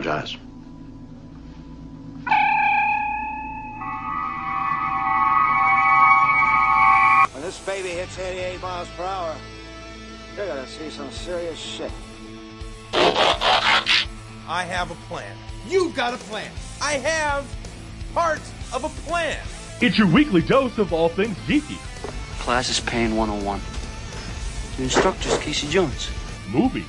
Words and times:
apologize. 0.00 0.36
When 7.32 7.42
this 7.42 7.58
baby 7.64 7.88
hits 7.90 8.18
88 8.18 8.62
miles 8.62 8.88
per 8.96 9.04
hour, 9.04 9.36
you're 10.36 10.46
gonna 10.46 10.66
see 10.66 10.90
some 10.90 11.10
serious 11.10 11.58
shit. 11.58 11.92
I 12.92 14.64
have 14.64 14.90
a 14.90 14.96
plan. 15.06 15.36
You've 15.68 15.94
got 15.94 16.14
a 16.14 16.18
plan. 16.18 16.50
I 16.82 16.94
have 16.94 17.44
part 18.14 18.40
of 18.72 18.84
a 18.84 18.88
plan. 19.08 19.38
It's 19.80 19.98
your 19.98 20.08
weekly 20.08 20.42
dose 20.42 20.78
of 20.78 20.92
all 20.92 21.08
things 21.08 21.36
geeky. 21.46 21.78
Class 22.40 22.70
is 22.70 22.80
Pain 22.80 23.16
101. 23.16 23.60
The 24.76 24.82
instructor's 24.84 25.38
Casey 25.38 25.68
Jones. 25.68 26.10
Movies, 26.50 26.86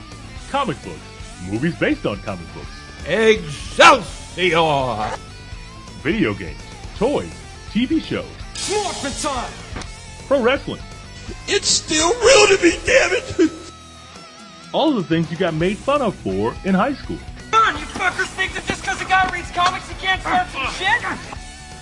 comic 0.49 0.81
books, 0.83 0.99
movies 1.49 1.75
based 1.75 2.05
on 2.05 2.17
comic 2.21 2.51
books, 2.53 2.80
Excelsior! 3.05 5.17
video 6.01 6.33
games, 6.33 6.59
toys, 6.97 7.31
TV 7.69 8.01
shows, 8.01 8.25
Morphin 8.69 9.11
time! 9.21 9.51
pro 10.27 10.41
wrestling, 10.41 10.81
It's 11.47 11.67
still 11.67 12.09
real 12.09 12.57
to 12.57 12.63
me, 12.63 12.71
damn 12.85 13.11
it! 13.13 13.51
all 14.73 14.93
the 14.93 15.03
things 15.03 15.29
you 15.31 15.37
got 15.37 15.53
made 15.53 15.77
fun 15.77 16.01
of 16.01 16.15
for 16.15 16.55
in 16.63 16.73
high 16.73 16.93
school. 16.93 17.17
Come 17.51 17.63
on, 17.63 17.79
you 17.79 17.85
fuckers 17.85 18.27
think 18.27 18.53
that 18.53 18.65
just 18.65 18.81
because 18.81 19.01
a 19.01 19.05
guy 19.05 19.29
reads 19.33 19.51
comics 19.51 19.89
he 19.89 19.95
can't 19.95 20.21
start 20.21 20.47
some 20.49 20.67
shit? 20.73 21.01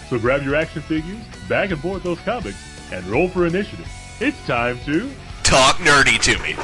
So 0.10 0.18
grab 0.18 0.44
your 0.44 0.56
action 0.56 0.82
figures, 0.82 1.18
bag 1.48 1.72
and 1.72 1.82
board 1.82 2.04
those 2.04 2.20
comics, 2.20 2.58
and 2.92 3.06
roll 3.06 3.28
for 3.28 3.46
initiative. 3.46 3.88
It's 4.20 4.44
time 4.48 4.80
to 4.86 5.10
Talk 5.50 5.78
nerdy 5.78 6.22
to 6.22 6.38
me. 6.44 6.56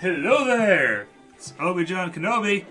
Hello 0.00 0.46
there! 0.46 1.06
It's 1.38 1.54
Obi-John 1.60 2.12
Kenobi 2.12 2.64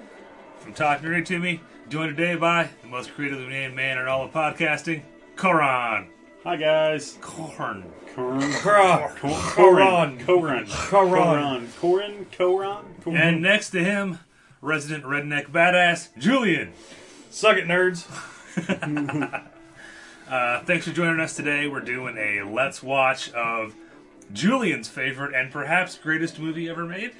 from 0.60 0.74
Talking 0.74 1.08
Nerdy 1.08 1.26
to 1.28 1.40
Me, 1.40 1.62
joined 1.88 2.18
today 2.18 2.36
by 2.36 2.70
the 2.82 2.90
most 2.90 3.14
creatively 3.14 3.48
named 3.48 3.76
man 3.76 3.98
in 3.98 4.10
all 4.10 4.26
of 4.26 4.34
podcasting, 4.34 5.04
Koran. 5.38 6.10
Hi, 6.44 6.58
guys. 6.58 7.18
Corn. 7.22 7.86
Koran, 8.14 8.42
Koran, 8.56 9.16
Koran, 9.16 10.20
Koran, 10.20 10.68
Koran, 11.80 12.26
Coron. 12.34 12.86
And 13.06 13.42
next 13.42 13.70
to 13.70 13.82
him, 13.82 14.20
resident 14.60 15.06
redneck 15.06 15.50
badass, 15.50 16.10
Julian. 16.18 16.74
Suck 17.30 17.56
it, 17.56 17.68
nerds. 17.68 18.06
uh, 20.30 20.60
thanks 20.66 20.86
for 20.86 20.94
joining 20.94 21.22
us 21.22 21.38
today. 21.38 21.70
We're 21.70 21.80
doing 21.80 22.18
a 22.18 22.42
Let's 22.44 22.84
Watch 22.84 23.32
of 23.32 23.76
Julian's 24.34 24.90
favorite 24.90 25.34
and 25.34 25.54
perhaps 25.54 25.98
greatest 25.98 26.38
movie 26.38 26.68
ever 26.68 26.84
made. 26.86 27.14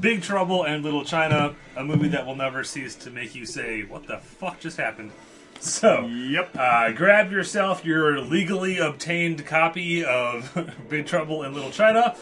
Big 0.00 0.22
Trouble 0.22 0.64
and 0.64 0.84
Little 0.84 1.04
China, 1.04 1.54
a 1.76 1.84
movie 1.84 2.08
that 2.08 2.26
will 2.26 2.36
never 2.36 2.62
cease 2.64 2.94
to 2.96 3.10
make 3.10 3.34
you 3.34 3.44
say, 3.44 3.82
What 3.82 4.06
the 4.06 4.18
fuck 4.18 4.60
just 4.60 4.76
happened? 4.76 5.10
So, 5.58 6.06
Yep. 6.06 6.56
uh, 6.56 6.92
grab 6.92 7.30
yourself 7.30 7.84
your 7.84 8.18
legally 8.20 8.78
obtained 8.78 9.44
copy 9.46 10.04
of 10.04 10.72
Big 10.88 11.06
Trouble 11.06 11.42
in 11.42 11.52
Little 11.52 11.70
China. 11.70 12.14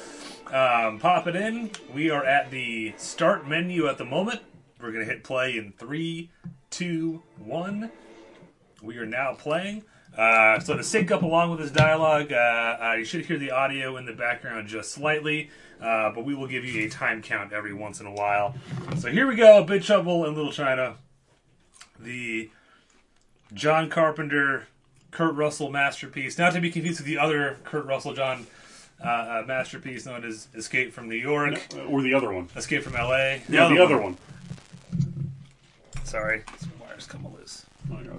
Um, 0.46 0.98
pop 0.98 1.26
it 1.26 1.36
in. 1.36 1.70
We 1.94 2.10
are 2.10 2.24
at 2.24 2.50
the 2.50 2.94
start 2.96 3.46
menu 3.46 3.86
at 3.86 3.98
the 3.98 4.04
moment. 4.04 4.40
We're 4.80 4.92
going 4.92 5.04
to 5.06 5.12
hit 5.12 5.22
play 5.24 5.56
in 5.56 5.72
three, 5.72 6.30
two, 6.70 7.22
one. 7.38 7.90
We 8.82 8.96
are 8.96 9.06
now 9.06 9.34
playing. 9.34 9.82
Uh, 10.16 10.58
so 10.58 10.76
to 10.76 10.82
sync 10.82 11.10
up 11.10 11.22
along 11.22 11.50
with 11.50 11.60
this 11.60 11.70
dialogue, 11.70 12.32
uh, 12.32 12.78
uh, 12.82 12.94
you 12.98 13.04
should 13.04 13.26
hear 13.26 13.38
the 13.38 13.50
audio 13.50 13.96
in 13.98 14.06
the 14.06 14.12
background 14.14 14.66
just 14.68 14.90
slightly, 14.92 15.50
uh, 15.80 16.10
but 16.10 16.24
we 16.24 16.34
will 16.34 16.46
give 16.46 16.64
you 16.64 16.84
a 16.84 16.88
time 16.88 17.22
count 17.22 17.52
every 17.52 17.72
once 17.72 18.00
in 18.00 18.06
a 18.06 18.12
while. 18.12 18.54
So 18.98 19.10
here 19.10 19.26
we 19.26 19.36
go, 19.36 19.62
Big 19.64 19.82
Trouble 19.82 20.24
in 20.26 20.34
Little 20.34 20.52
China, 20.52 20.96
the 21.98 22.50
John 23.52 23.88
Carpenter, 23.88 24.66
Kurt 25.10 25.34
Russell 25.34 25.70
masterpiece, 25.70 26.38
not 26.38 26.52
to 26.52 26.60
be 26.60 26.70
confused 26.70 27.00
with 27.00 27.06
the 27.06 27.18
other 27.18 27.58
Kurt 27.64 27.86
Russell 27.86 28.12
John 28.12 28.46
uh, 29.02 29.06
uh, 29.08 29.44
masterpiece 29.46 30.06
known 30.06 30.24
as 30.24 30.48
Escape 30.54 30.92
from 30.92 31.08
New 31.08 31.16
York, 31.16 31.60
Or 31.88 32.02
the 32.02 32.14
other 32.14 32.32
one. 32.32 32.48
Escape 32.56 32.82
from 32.82 32.96
L.A. 32.96 33.42
The, 33.48 33.68
the 33.68 33.78
other 33.78 33.98
one. 34.00 34.16
Sorry, 36.04 36.42
some 36.58 36.72
wires 36.80 37.06
come 37.06 37.26
loose. 37.34 37.64
Oh, 37.92 37.96
no. 37.96 38.18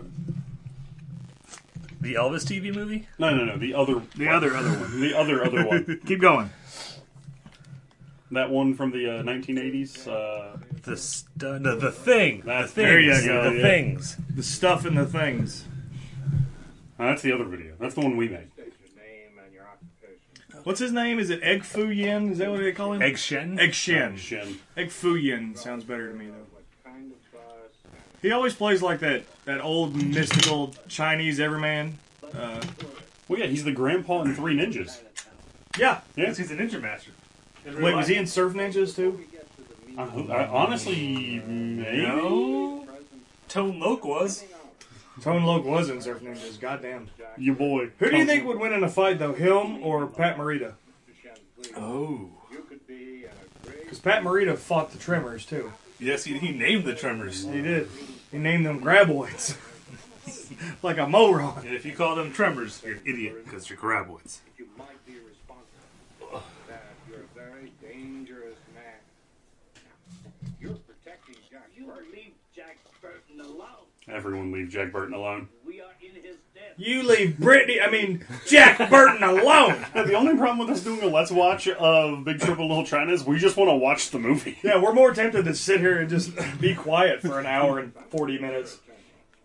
The 2.02 2.14
Elvis 2.14 2.46
TV 2.46 2.74
movie. 2.74 3.08
No, 3.18 3.36
no, 3.36 3.44
no. 3.44 3.58
The 3.58 3.74
other. 3.74 4.02
The 4.16 4.30
other, 4.30 4.56
other 4.56 4.70
one. 4.70 5.00
The 5.02 5.18
other, 5.18 5.44
other 5.44 5.68
one. 5.68 6.00
Keep 6.06 6.22
going. 6.22 6.50
That 8.32 8.50
one 8.52 8.76
from 8.76 8.92
the 8.92 9.20
uh, 9.20 9.24
1980s. 9.24 10.08
Uh, 10.08 10.58
The 10.84 10.96
stu- 10.98 11.60
the, 11.60 11.76
the 11.76 11.92
thing. 11.92 12.42
That's- 12.46 12.72
the 12.74 12.82
there 12.84 13.00
you 13.00 13.14
things. 13.14 13.26
go, 13.26 13.50
The 13.50 13.56
yeah. 13.58 13.62
things. 13.64 14.18
The 14.36 14.44
stuff 14.44 14.86
and 14.86 14.98
the 14.98 15.06
things. 15.06 15.66
that's 16.98 17.22
the 17.24 17.32
other 17.32 17.46
video. 17.46 17.74
That's 17.80 17.96
the 17.96 18.02
one 18.02 18.18
we 18.18 18.30
made. 18.30 18.48
What's 20.64 20.80
his 20.80 20.92
name? 20.92 21.20
Is 21.20 21.30
it 21.30 21.42
Egg 21.42 21.64
Foo 21.64 21.90
Yin? 21.90 22.34
Is 22.34 22.38
that 22.40 22.52
what 22.52 22.60
they 22.60 22.74
call 22.74 22.92
him? 22.94 23.02
Egg 23.02 23.18
Shen. 23.18 23.58
Egg 23.60 23.74
Shen. 23.74 24.18
Shin. 24.18 24.60
Egg 24.76 24.92
Foo 24.92 25.16
Yin 25.16 25.56
sounds 25.56 25.84
better 25.86 26.10
to 26.12 26.14
me 26.14 26.28
though. 26.28 26.92
He 28.22 28.32
always 28.34 28.54
plays 28.54 28.82
like 28.82 29.00
that 29.00 29.24
that 29.46 29.62
old 29.62 29.96
mystical 29.96 30.76
Chinese 30.90 31.40
everyman. 31.40 31.98
Uh, 32.34 32.62
Well, 33.30 33.40
yeah, 33.40 33.46
he's 33.46 33.64
the 33.64 33.72
grandpa 33.72 34.22
in 34.24 34.36
Three 34.36 34.56
Ninjas. 34.58 35.00
yeah. 35.80 36.02
Yeah. 36.18 36.28
He's 36.34 36.52
a 36.52 36.56
ninja 36.58 36.82
master. 36.82 37.12
In 37.66 37.76
real 37.76 37.86
Wait, 37.86 37.96
was 37.96 38.08
he 38.08 38.16
in 38.16 38.28
Surf 38.28 38.54
Ninjas 38.54 38.96
too? 38.96 39.20
I, 39.98 40.04
I, 40.04 40.48
honestly, 40.48 41.42
maybe. 41.46 42.04
No. 42.04 42.88
Tone 43.48 43.80
Loc 43.80 44.06
was. 44.06 44.46
Tone 45.22 45.44
Loc 45.44 45.66
was 45.66 45.90
in 45.90 46.02
Surf 46.02 46.22
Ninjas. 46.22 46.60
Goddamn. 46.60 47.10
Your 47.38 47.56
boy. 47.56 47.90
Who 48.00 48.10
do 48.10 48.18
you 48.18 48.26
think 48.26 48.46
would 48.46 48.60
win 48.60 48.74
in 48.74 48.84
a 48.84 48.90
fight 48.90 49.20
though, 49.20 49.34
him 49.34 49.84
or 49.84 50.08
Pat 50.08 50.38
Morita? 50.38 50.74
Oh. 51.76 52.30
Because 53.66 54.00
Pat 54.00 54.24
Morita 54.24 54.58
fought 54.58 54.92
the 54.92 54.98
Tremors 54.98 55.46
too. 55.46 55.74
Yes, 56.00 56.24
he, 56.24 56.38
he 56.38 56.52
named 56.52 56.86
the 56.86 56.96
Tremors. 56.96 57.44
He 57.44 57.62
did. 57.62 57.90
He 58.32 58.38
named 58.38 58.66
them 58.66 58.80
Graboids. 58.80 59.58
like 60.84 60.98
a 60.98 61.08
moron. 61.08 61.66
And 61.66 61.76
if 61.76 61.86
you 61.86 61.94
call 61.94 62.16
them 62.16 62.32
Tremors, 62.32 62.82
you're 62.86 62.96
an 62.96 63.02
idiot 63.06 63.46
because 63.46 63.70
you're 63.70 63.80
graboids. 63.80 64.40
You 64.58 64.68
might 64.78 65.06
be 65.06 65.14
responsible. 65.14 66.44
That 66.68 66.84
you're 67.10 67.20
a 67.20 67.34
very 67.36 67.72
dangerous 67.82 68.58
man. 68.74 69.84
You're 70.60 70.74
protecting 70.74 71.36
Jack 71.50 71.70
Burton. 71.78 72.12
leave 72.14 72.34
Jack 72.56 72.78
Burton 73.02 73.42
alone. 73.42 73.88
Everyone 74.12 74.52
leave 74.52 74.70
Jack 74.70 74.92
Burton 74.92 75.14
alone. 75.14 75.50
We 75.66 75.82
are 75.82 75.86
in 76.02 76.16
his 76.22 76.36
debt. 76.56 76.74
You 76.78 77.04
leave 77.04 77.38
Brittany, 77.38 77.80
I 77.82 77.90
mean 77.92 78.26
Jack 78.48 78.90
Burton 78.90 79.22
alone. 79.24 79.86
Yeah, 79.96 80.04
the 80.08 80.14
only 80.14 80.36
problem 80.38 80.60
with 80.60 80.76
us 80.76 80.84
doing 80.84 81.02
a 81.04 81.08
Let's 81.08 81.32
Watch 81.32 81.68
of 81.68 82.24
Big 82.24 82.40
Trouble 82.40 82.64
in 82.64 82.70
Little 82.70 82.86
China 82.86 83.12
is 83.12 83.24
we 83.24 83.38
just 83.38 83.58
want 83.58 83.70
to 83.70 83.76
watch 83.76 84.10
the 84.12 84.20
movie. 84.20 84.58
Yeah, 84.64 84.82
we're 84.82 84.94
more 84.94 85.14
tempted 85.14 85.46
to 85.46 85.54
sit 85.56 85.80
here 85.80 86.00
and 86.00 86.10
just 86.10 86.32
be 86.60 86.74
quiet 86.76 87.22
for 87.22 87.40
an 87.40 87.46
hour 87.46 87.80
and 87.80 87.94
forty 88.10 88.40
minutes. 88.40 88.80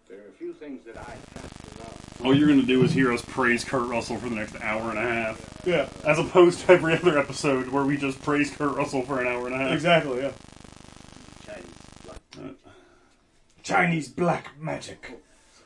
There 0.09 0.19
are 0.19 0.29
a 0.29 0.33
few 0.33 0.53
things 0.55 0.85
that 0.85 0.97
I 0.97 1.01
have 1.41 1.53
to 1.63 1.79
know. 1.79 2.29
All 2.29 2.35
you're 2.35 2.49
going 2.49 2.61
to 2.61 2.67
do 2.67 2.83
is 2.85 2.93
hear 2.93 3.13
us 3.13 3.23
praise 3.23 3.65
Kurt 3.65 3.89
Russell 3.89 4.17
for 4.17 4.29
the 4.31 4.37
next 4.37 4.57
hour 4.63 4.89
and 4.91 4.99
a 4.99 5.03
half. 5.03 5.63
Yeah, 5.67 5.89
As 6.07 6.19
opposed 6.19 6.61
to 6.61 6.73
every 6.73 6.95
other 6.95 7.19
episode 7.19 7.69
where 7.69 7.85
we 7.85 7.97
just 7.99 8.23
praise 8.23 8.51
Kurt 8.51 8.77
Russell 8.77 9.03
for 9.03 9.21
an 9.21 9.27
hour 9.27 9.47
and 9.47 9.55
a 9.55 9.59
half. 9.59 9.73
exactly. 9.73 10.21
Yeah. 10.23 10.31
Chinese 13.65 14.09
black 14.09 14.61
magic. 14.61 15.19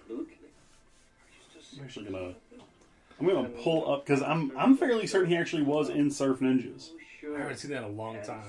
I'm 0.08 0.26
actually 1.84 2.06
gonna. 2.06 2.34
I'm 3.20 3.26
gonna 3.26 3.48
pull 3.48 3.92
up 3.92 4.06
because 4.06 4.22
I'm 4.22 4.56
I'm 4.56 4.76
fairly 4.76 5.06
certain 5.06 5.28
he 5.28 5.36
actually 5.36 5.64
was 5.64 5.90
in 5.90 6.10
Surf 6.10 6.38
Ninjas. 6.38 6.90
I 7.36 7.40
haven't 7.40 7.58
seen 7.58 7.72
that 7.72 7.78
in 7.78 7.84
a 7.84 7.88
long 7.88 8.22
time. 8.22 8.44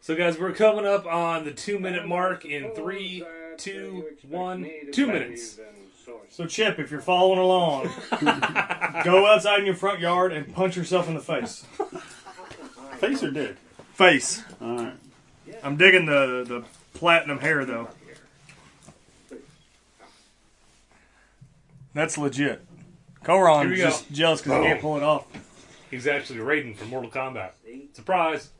So, 0.00 0.16
guys, 0.16 0.38
we're 0.38 0.52
coming 0.52 0.86
up 0.86 1.06
on 1.06 1.44
the 1.44 1.52
two 1.52 1.78
minute 1.78 2.08
mark 2.08 2.44
in 2.44 2.74
three, 2.74 3.24
two, 3.58 4.06
one, 4.28 4.68
two 4.90 5.06
minutes. 5.06 5.60
So 6.30 6.46
Chip, 6.46 6.78
if 6.78 6.90
you're 6.90 7.02
following 7.02 7.38
along, 7.38 7.90
go 9.04 9.26
outside 9.26 9.60
in 9.60 9.66
your 9.66 9.76
front 9.76 10.00
yard 10.00 10.32
and 10.32 10.52
punch 10.52 10.76
yourself 10.76 11.08
in 11.08 11.14
the 11.14 11.20
face. 11.20 11.64
Face 12.96 13.22
or 13.22 13.30
dick? 13.30 13.56
Face. 13.92 14.42
All 14.60 14.76
right. 14.76 14.94
I'm 15.62 15.76
digging 15.76 16.06
the 16.06 16.44
the 16.48 16.64
platinum 16.98 17.38
hair 17.38 17.66
though. 17.66 17.88
That's 21.94 22.16
legit. 22.18 22.64
Here 23.24 23.68
we 23.68 23.76
go. 23.76 23.84
just 23.84 24.10
jealous 24.10 24.42
because 24.42 24.58
he 24.58 24.68
can't 24.68 24.78
oh. 24.78 24.82
pull 24.82 24.96
it 24.96 25.02
off. 25.02 25.26
He's 25.90 26.06
actually 26.06 26.40
Raiden 26.40 26.76
from 26.76 26.88
Mortal 26.88 27.10
Kombat. 27.10 27.50
Surprise! 27.92 28.50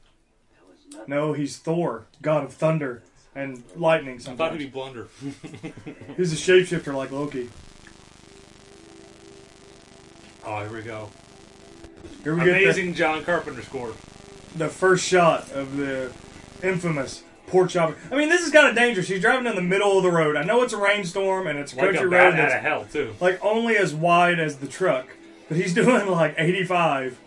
No, 1.07 1.33
he's 1.33 1.57
Thor, 1.57 2.07
god 2.21 2.45
of 2.45 2.53
thunder 2.53 3.03
and 3.35 3.63
lightning. 3.75 4.17
I 4.17 4.35
thought 4.35 4.53
he'd 4.53 4.59
Sometimes 4.59 4.59
be 4.59 4.67
Blunder. 4.67 5.09
he's 6.17 6.33
a 6.33 6.37
shapeshifter 6.37 6.95
like 6.95 7.11
Loki. 7.11 7.49
Oh, 10.45 10.61
here 10.61 10.73
we 10.73 10.83
go. 10.83 11.09
Here 12.23 12.35
we 12.35 12.45
get 12.45 12.63
Amazing 12.63 12.95
John 12.95 13.25
Carpenter 13.25 13.63
score. 13.63 13.95
the 14.57 14.69
first 14.69 15.07
shot 15.07 15.51
of 15.53 15.77
the 15.77 16.13
infamous 16.63 17.23
pork 17.53 17.71
chopper. 17.71 17.95
I 18.11 18.17
mean, 18.17 18.29
this 18.29 18.45
is 18.45 18.51
kind 18.51 18.67
of 18.69 18.75
dangerous. 18.75 19.07
He's 19.07 19.21
driving 19.21 19.47
in 19.47 19.55
the 19.55 19.63
middle 19.63 19.97
of 19.97 20.03
the 20.03 20.11
road. 20.11 20.35
I 20.37 20.43
know 20.43 20.63
it's 20.63 20.73
a 20.73 20.79
rainstorm 20.79 21.47
and 21.47 21.59
it's 21.59 21.73
a 21.73 21.77
Like 21.77 21.85
country 21.95 22.01
a 22.01 22.05
road 22.05 22.11
bat 22.11 22.27
out 22.33 22.37
that's 22.37 22.55
of 22.55 22.61
hell 22.61 22.87
too. 22.91 23.15
like 23.21 23.39
only 23.45 23.77
as 23.77 23.95
wide 23.95 24.41
as 24.41 24.57
the 24.57 24.67
truck, 24.67 25.07
but 25.49 25.57
he's 25.57 25.73
doing 25.83 26.09
like 26.09 26.35
85 26.39 27.19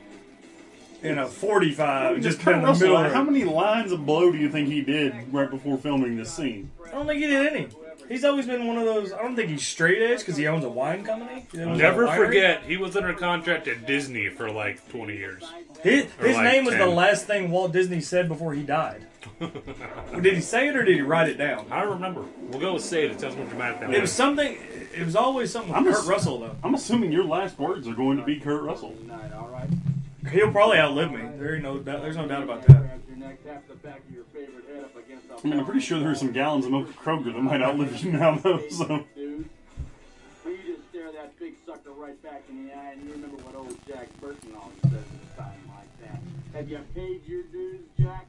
in 1.04 1.20
a 1.20 1.28
45, 1.28 2.16
Just 2.16 2.24
just 2.26 2.40
Kurt 2.40 2.56
in 2.56 2.62
the 2.64 2.74
middle. 2.74 2.98
Of 2.98 3.04
the 3.04 3.10
how 3.10 3.24
road. 3.24 3.32
many 3.32 3.44
lines 3.46 3.92
of 3.92 4.06
blow 4.06 4.32
do 4.32 4.38
you 4.40 4.50
think 4.50 4.68
he 4.70 4.82
did 4.82 5.14
right 5.32 5.50
before 5.50 5.78
filming 5.78 6.18
this 6.18 6.34
scene? 6.34 6.72
I 6.88 6.92
don't 6.92 7.06
think 7.06 7.22
he 7.22 7.28
did 7.28 7.54
any. 7.54 7.68
He's 8.10 8.24
always 8.24 8.46
been 8.46 8.68
one 8.68 8.78
of 8.78 8.86
those. 8.86 9.12
I 9.14 9.22
don't 9.22 9.36
think 9.36 9.50
he's 9.50 9.66
straight 9.66 10.00
edge 10.02 10.20
because 10.20 10.38
he 10.38 10.48
owns 10.48 10.64
a 10.64 10.70
wine 10.70 11.04
company. 11.04 11.48
He 11.52 11.60
owns 11.62 11.80
a 11.80 11.82
Never 11.84 12.08
forget, 12.08 12.64
he 12.64 12.78
was 12.78 12.96
under 12.96 13.14
contract 13.14 13.68
at 13.68 13.88
Disney 13.88 14.30
for 14.30 14.52
like 14.52 14.88
20 14.90 15.16
years. 15.16 15.44
His, 15.82 16.06
his 16.20 16.36
like 16.36 16.44
name 16.44 16.66
was 16.66 16.76
the 16.76 16.86
last 16.86 17.26
thing 17.26 17.50
Walt 17.50 17.72
Disney 17.72 18.02
said 18.02 18.28
before 18.28 18.54
he 18.54 18.62
died. 18.62 19.06
did 20.22 20.34
he 20.36 20.42
say 20.42 20.68
it 20.70 20.76
or 20.76 20.84
did 20.84 20.96
he 20.96 21.02
write 21.02 21.30
it 21.30 21.38
down? 21.38 21.66
I 21.72 21.82
don't 21.82 21.94
remember. 21.94 22.24
We'll 22.50 22.60
go 22.60 22.74
with 22.74 22.84
say 22.84 23.06
it. 23.06 23.12
It 23.12 23.20
sounds 23.20 23.36
more 23.36 23.46
dramatic 23.46 23.80
than 23.82 23.94
It 23.94 24.02
was 24.02 24.12
something. 24.12 24.58
It 24.96 25.06
was 25.06 25.16
always 25.16 25.52
something 25.52 25.72
with 25.72 25.78
I'm 25.78 25.86
Kurt 25.86 25.96
ass- 26.04 26.08
Russell 26.08 26.40
though. 26.40 26.56
I'm 26.64 26.74
assuming 26.76 27.12
your 27.12 27.26
last 27.26 27.60
words 27.60 27.88
are 27.88 27.94
going 27.94 28.18
to 28.18 28.24
be 28.24 28.40
Kurt 28.40 28.64
Russell. 28.64 28.96
Night, 29.06 29.34
all 29.34 29.50
right? 29.50 29.70
He'll 30.32 30.52
probably 30.52 30.78
outlive 30.78 31.12
me. 31.12 31.22
There 31.38 31.54
ain't 31.56 31.64
no 31.64 31.78
doubt. 31.78 32.02
There's 32.02 32.18
no 32.18 32.28
doubt 32.28 32.44
about 32.44 32.66
that. 32.68 32.78
Grab 32.78 33.02
your 33.08 33.18
neck, 33.18 33.44
tap 33.46 33.68
the 33.68 33.76
back 33.76 34.00
of 34.08 34.14
your 34.14 34.24
favorite 34.34 34.66
head 34.74 34.84
up 34.84 34.96
against 34.96 35.28
the 35.28 35.36
I 35.36 35.48
mean, 35.50 35.60
I'm 35.60 35.66
pretty 35.66 35.82
sure 35.82 36.00
there 36.00 36.10
are 36.12 36.16
some 36.16 36.32
gallons 36.32 36.66
of 36.66 36.72
milk 36.72 36.90
at 36.90 36.96
Kroger 36.96 37.26
that 37.26 37.42
might 37.42 37.62
outlive 37.62 38.04
you 38.04 38.12
now, 38.14 38.36
though. 38.36 38.62
So 38.70 39.06
dude. 39.16 39.50
You 40.46 40.58
just 40.66 40.90
stare 40.90 41.12
that 41.12 41.38
big 41.40 41.56
sucker 41.66 41.92
right 41.92 42.22
back 42.24 42.44
in 42.50 42.66
the 42.68 42.74
eye 42.74 42.92
and 42.94 43.04
you 43.04 43.12
remember 43.12 43.38
what 43.44 43.56
old 43.56 43.76
Jack 43.88 44.08
Burton 44.20 44.54
always 44.60 44.82
says 44.84 44.94
at 44.94 45.34
a 45.34 45.42
time 45.42 45.62
like 45.76 46.02
that. 46.02 46.20
Have 46.58 46.70
you 46.70 46.80
paid 46.96 47.22
your 47.28 47.44
dues, 47.44 47.82
Jack? 48.00 48.26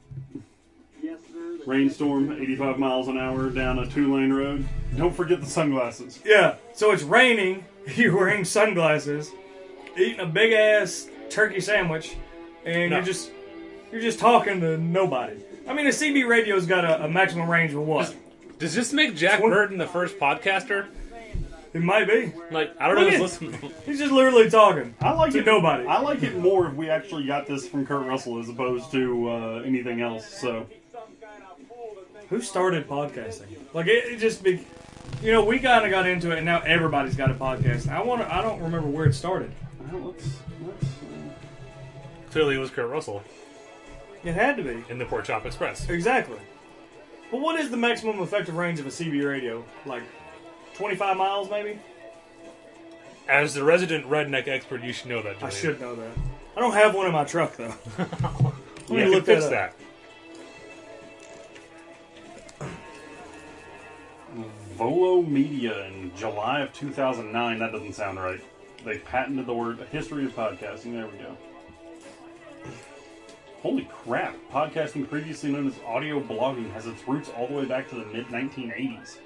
Yes, 1.07 1.19
sir. 1.31 1.57
The 1.59 1.63
rainstorm, 1.65 2.31
85 2.33 2.77
miles 2.79 3.07
an 3.07 3.17
hour 3.17 3.49
down 3.49 3.79
a 3.79 3.87
two-lane 3.87 4.33
road. 4.33 4.65
Don't 4.97 5.15
forget 5.15 5.39
the 5.39 5.47
sunglasses. 5.47 6.19
Yeah. 6.25 6.55
So 6.73 6.91
it's 6.91 7.03
raining. 7.03 7.63
You're 7.95 8.13
wearing 8.15 8.43
sunglasses, 8.43 9.31
eating 9.97 10.19
a 10.19 10.25
big 10.25 10.51
ass 10.51 11.07
turkey 11.29 11.61
sandwich, 11.61 12.17
and 12.65 12.89
No. 12.89 12.97
you're 12.97 13.05
just 13.05 13.31
you're 13.91 14.01
just 14.01 14.19
talking 14.19 14.59
to 14.59 14.77
nobody. 14.77 15.37
I 15.65 15.73
mean, 15.73 15.85
a 15.87 15.91
CB 15.91 16.27
radio's 16.27 16.65
got 16.65 16.83
a, 16.83 17.05
a 17.05 17.07
maximum 17.07 17.49
range 17.49 17.73
of 17.73 17.79
what? 17.79 18.13
Does 18.59 18.75
this 18.75 18.91
make 18.91 19.15
Jack 19.15 19.39
Twen- 19.39 19.51
Burton 19.51 19.77
the 19.77 19.87
first 19.87 20.19
podcaster? 20.19 20.87
It 21.73 21.81
might 21.81 22.07
be. 22.07 22.33
Like, 22.51 22.75
I 22.79 22.87
don't 22.87 22.95
know 22.95 23.01
Look 23.03 23.11
who's 23.13 23.35
at- 23.35 23.41
listening. 23.51 23.71
He's 23.85 23.99
just 23.99 24.11
literally 24.11 24.49
talking. 24.49 24.93
I 24.99 25.11
like 25.13 25.31
To 25.33 25.39
it. 25.39 25.45
nobody. 25.45 25.85
I 25.87 26.01
like 26.01 26.23
it 26.23 26.37
more 26.37 26.67
if 26.67 26.73
we 26.73 26.89
actually 26.89 27.25
got 27.25 27.45
this 27.47 27.67
from 27.67 27.85
Kurt 27.85 28.05
Russell 28.05 28.39
as 28.39 28.49
opposed 28.49 28.91
to 28.91 29.29
uh, 29.29 29.61
anything 29.65 30.01
else. 30.01 30.27
So 30.27 30.65
Who 32.29 32.41
started 32.41 32.87
podcasting? 32.87 33.45
Like 33.73 33.87
it, 33.87 34.05
it 34.05 34.17
just 34.19 34.43
be, 34.43 34.65
you 35.21 35.31
know, 35.31 35.45
we 35.45 35.59
kind 35.59 35.85
of 35.85 35.91
got 35.91 36.07
into 36.07 36.31
it, 36.31 36.37
and 36.37 36.45
now 36.45 36.59
everybody's 36.61 37.15
got 37.15 37.31
a 37.31 37.33
podcast. 37.33 37.87
I 37.89 38.01
want 38.03 38.21
to. 38.21 38.33
I 38.33 38.41
don't 38.41 38.61
remember 38.61 38.87
where 38.87 39.05
it 39.05 39.13
started. 39.13 39.51
well, 39.91 40.11
let's, 40.11 40.25
let's, 40.65 40.83
uh, 40.83 40.87
Clearly, 42.31 42.55
it 42.55 42.59
was 42.59 42.69
Kurt 42.69 42.89
Russell 42.89 43.23
It 44.23 44.33
had 44.33 44.57
to 44.57 44.63
be 44.63 44.83
in 44.89 44.97
the 44.97 45.05
Pork 45.05 45.25
Chop 45.25 45.45
Express. 45.45 45.89
exactly. 45.89 46.37
But 47.31 47.39
what 47.41 47.59
is 47.59 47.69
the 47.69 47.77
maximum 47.77 48.19
effective 48.21 48.55
range 48.55 48.79
of 48.79 48.85
a 48.85 48.89
CB 48.89 49.25
radio? 49.25 49.63
Like 49.85 50.03
twenty-five 50.75 51.15
miles, 51.17 51.49
maybe. 51.49 51.79
As 53.29 53.53
the 53.53 53.63
resident 53.63 54.05
redneck 54.09 54.47
expert, 54.47 54.81
you 54.83 54.93
should 54.93 55.07
know 55.07 55.21
that. 55.21 55.35
I 55.43 55.49
Julian. 55.49 55.55
should 55.55 55.81
know 55.81 55.95
that. 55.95 56.11
I 56.55 56.59
don't 56.61 56.73
have 56.73 56.95
one 56.95 57.05
in 57.05 57.11
my 57.13 57.23
truck 57.25 57.55
though. 57.57 57.73
Let 57.97 58.89
me 58.89 58.99
You 59.03 59.05
look 59.11 59.25
can 59.25 59.35
fix 59.35 59.45
that 59.47 59.69
up. 59.71 59.77
that. 59.77 59.86
Volo 64.77 65.23
Media 65.23 65.87
in 65.87 66.11
July 66.15 66.61
of 66.61 66.71
2009. 66.71 67.57
That 67.57 67.71
doesn't 67.71 67.93
sound 67.93 68.19
right. 68.21 68.39
They 68.85 68.99
patented 68.99 69.47
the 69.47 69.53
word 69.53 69.79
history 69.91 70.25
of 70.25 70.35
podcasting. 70.35 70.93
There 70.93 71.07
we 71.07 71.17
go. 71.17 71.35
Holy 73.63 73.89
crap! 73.91 74.35
Podcasting, 74.51 75.09
previously 75.09 75.51
known 75.51 75.65
as 75.65 75.73
audio 75.83 76.21
blogging, 76.21 76.71
has 76.73 76.85
its 76.85 77.07
roots 77.07 77.29
all 77.35 77.47
the 77.47 77.55
way 77.55 77.65
back 77.65 77.89
to 77.89 77.95
the 77.95 78.05
mid 78.05 78.27
1980s. 78.27 79.17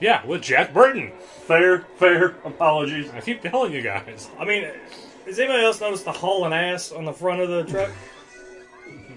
Yeah, 0.00 0.24
with 0.24 0.40
Jack 0.40 0.72
Burton. 0.72 1.12
Fair, 1.18 1.80
fair. 1.96 2.36
Apologies. 2.46 3.10
I 3.10 3.20
keep 3.20 3.42
telling 3.42 3.74
you 3.74 3.82
guys. 3.82 4.30
I 4.38 4.46
mean, 4.46 4.66
has 5.26 5.38
anybody 5.38 5.64
else 5.64 5.82
noticed 5.82 6.06
the 6.06 6.12
hauling 6.12 6.54
ass 6.54 6.92
on 6.92 7.04
the 7.04 7.12
front 7.12 7.42
of 7.42 7.50
the 7.50 7.64
truck? 7.64 7.90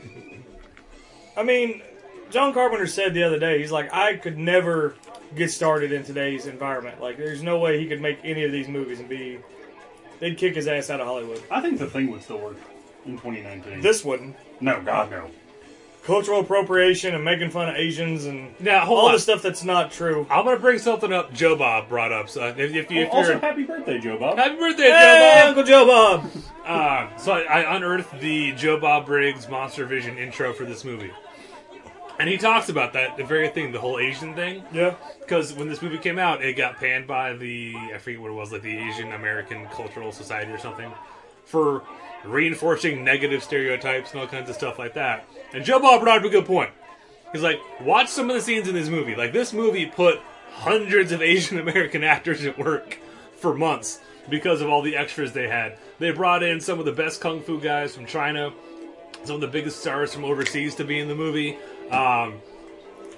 I 1.37 1.43
mean, 1.43 1.81
John 2.29 2.53
Carpenter 2.53 2.87
said 2.87 3.13
the 3.13 3.23
other 3.23 3.39
day, 3.39 3.59
he's 3.59 3.71
like, 3.71 3.93
I 3.93 4.17
could 4.17 4.37
never 4.37 4.95
get 5.35 5.51
started 5.51 5.91
in 5.91 6.03
today's 6.03 6.45
environment. 6.47 7.01
Like, 7.01 7.17
there's 7.17 7.43
no 7.43 7.59
way 7.59 7.79
he 7.79 7.87
could 7.87 8.01
make 8.01 8.19
any 8.23 8.43
of 8.43 8.51
these 8.51 8.67
movies 8.67 8.99
and 8.99 9.09
be. 9.09 9.39
They'd 10.19 10.37
kick 10.37 10.55
his 10.55 10.67
ass 10.67 10.89
out 10.89 10.99
of 10.99 11.07
Hollywood. 11.07 11.41
I 11.51 11.61
think 11.61 11.77
the 11.79 11.85
thing 11.87 12.09
would 12.11 12.23
still 12.23 12.39
work 12.39 12.57
in 13.05 13.13
2019. 13.13 13.81
This 13.81 14.03
wouldn't. 14.03 14.35
no, 14.59 14.81
God 14.81 15.11
no. 15.11 15.29
Cultural 16.03 16.39
appropriation 16.39 17.13
and 17.13 17.25
making 17.25 17.49
fun 17.49 17.67
of 17.67 17.75
Asians 17.75 18.25
and 18.25 18.53
Now, 18.61 18.85
hold 18.85 18.99
all 18.99 19.05
on. 19.07 19.11
the 19.11 19.19
stuff 19.19 19.41
that's 19.41 19.65
not 19.65 19.91
true. 19.91 20.25
I'm 20.29 20.45
gonna 20.45 20.57
bring 20.57 20.79
something 20.79 21.11
up. 21.11 21.33
Joe 21.33 21.57
Bob 21.57 21.89
brought 21.89 22.13
up. 22.13 22.29
So 22.29 22.47
if, 22.47 22.57
if, 22.57 22.89
you, 22.89 23.01
if 23.01 23.09
also, 23.11 23.31
you're 23.31 23.39
happy 23.39 23.63
birthday, 23.63 23.99
Joe 23.99 24.17
Bob. 24.17 24.37
happy 24.37 24.55
birthday, 24.55 24.83
Hey, 24.83 25.41
Joe 25.43 25.43
Bob. 25.43 25.47
Uncle 25.49 25.63
Joe 25.65 25.85
Bob! 25.85 26.31
Uh, 26.65 27.17
so 27.17 27.33
I, 27.33 27.61
I 27.61 27.75
unearthed 27.75 28.21
the 28.21 28.53
Joe 28.53 28.79
Bob 28.79 29.05
Briggs 29.05 29.49
Monster 29.49 29.85
Vision 29.85 30.17
intro 30.17 30.53
for 30.53 30.63
this 30.63 30.85
movie, 30.85 31.11
and 32.19 32.29
he 32.29 32.37
talks 32.37 32.69
about 32.69 32.93
that 32.93 33.17
the 33.17 33.23
very 33.23 33.49
thing, 33.49 33.71
the 33.71 33.79
whole 33.79 33.99
Asian 33.99 34.33
thing. 34.33 34.63
Yeah. 34.73 34.95
Because 35.19 35.53
when 35.53 35.67
this 35.67 35.81
movie 35.81 35.97
came 35.97 36.17
out, 36.17 36.43
it 36.43 36.57
got 36.57 36.77
panned 36.77 37.07
by 37.07 37.33
the 37.33 37.75
I 37.93 37.97
forget 37.97 38.21
what 38.21 38.31
it 38.31 38.35
was, 38.35 38.51
like 38.51 38.61
the 38.61 38.77
Asian 38.77 39.11
American 39.13 39.65
Cultural 39.67 40.11
Society 40.11 40.51
or 40.51 40.57
something, 40.57 40.91
for 41.45 41.83
reinforcing 42.25 43.03
negative 43.03 43.43
stereotypes 43.43 44.11
and 44.11 44.21
all 44.21 44.27
kinds 44.27 44.49
of 44.49 44.55
stuff 44.55 44.79
like 44.79 44.93
that. 44.95 45.27
And 45.53 45.63
Joe 45.63 45.79
Bob 45.79 46.01
brought 46.01 46.19
up 46.19 46.25
a 46.25 46.29
good 46.29 46.45
point. 46.45 46.71
He's 47.31 47.41
like, 47.41 47.59
watch 47.81 48.07
some 48.07 48.29
of 48.29 48.35
the 48.35 48.41
scenes 48.41 48.67
in 48.67 48.73
this 48.73 48.89
movie. 48.89 49.15
Like 49.15 49.33
this 49.33 49.53
movie 49.53 49.85
put 49.85 50.19
hundreds 50.51 51.11
of 51.11 51.21
Asian 51.21 51.59
American 51.59 52.03
actors 52.03 52.45
at 52.45 52.57
work 52.57 52.99
for 53.35 53.53
months 53.53 53.99
because 54.29 54.61
of 54.61 54.69
all 54.69 54.81
the 54.81 54.95
extras 54.95 55.33
they 55.33 55.47
had. 55.47 55.77
They 55.99 56.11
brought 56.11 56.43
in 56.43 56.59
some 56.59 56.79
of 56.79 56.85
the 56.85 56.91
best 56.91 57.21
kung 57.21 57.41
fu 57.41 57.59
guys 57.59 57.95
from 57.95 58.05
China, 58.05 58.51
some 59.23 59.35
of 59.35 59.41
the 59.41 59.47
biggest 59.47 59.79
stars 59.79 60.13
from 60.13 60.25
overseas 60.25 60.75
to 60.75 60.83
be 60.83 60.99
in 60.99 61.07
the 61.07 61.15
movie. 61.15 61.57
Um, 61.91 62.35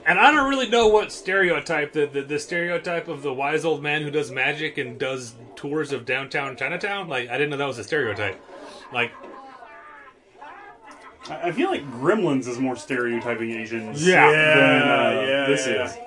and 0.05 0.19
I 0.19 0.31
don't 0.31 0.49
really 0.49 0.69
know 0.69 0.87
what 0.87 1.11
stereotype 1.11 1.93
the, 1.93 2.05
the 2.07 2.21
the 2.21 2.39
stereotype 2.39 3.07
of 3.07 3.21
the 3.21 3.33
wise 3.33 3.65
old 3.65 3.81
man 3.83 4.01
who 4.03 4.11
does 4.11 4.31
magic 4.31 4.77
and 4.77 4.99
does 4.99 5.35
tours 5.55 5.91
of 5.91 6.05
downtown 6.05 6.55
Chinatown. 6.55 7.07
Like 7.07 7.29
I 7.29 7.33
didn't 7.33 7.49
know 7.51 7.57
that 7.57 7.67
was 7.67 7.77
a 7.79 7.83
stereotype. 7.83 8.39
Like 8.93 9.11
I 11.29 11.49
I 11.49 11.51
feel 11.51 11.69
like 11.69 11.83
Gremlins 11.91 12.47
is 12.47 12.57
more 12.59 12.75
stereotyping 12.75 13.51
Asians 13.51 14.05
Yeah. 14.05 14.31
than 14.31 14.81
uh, 14.81 15.21
Yeah, 15.27 15.45
this 15.47 15.67
yeah. 15.67 15.85
is. 15.85 15.97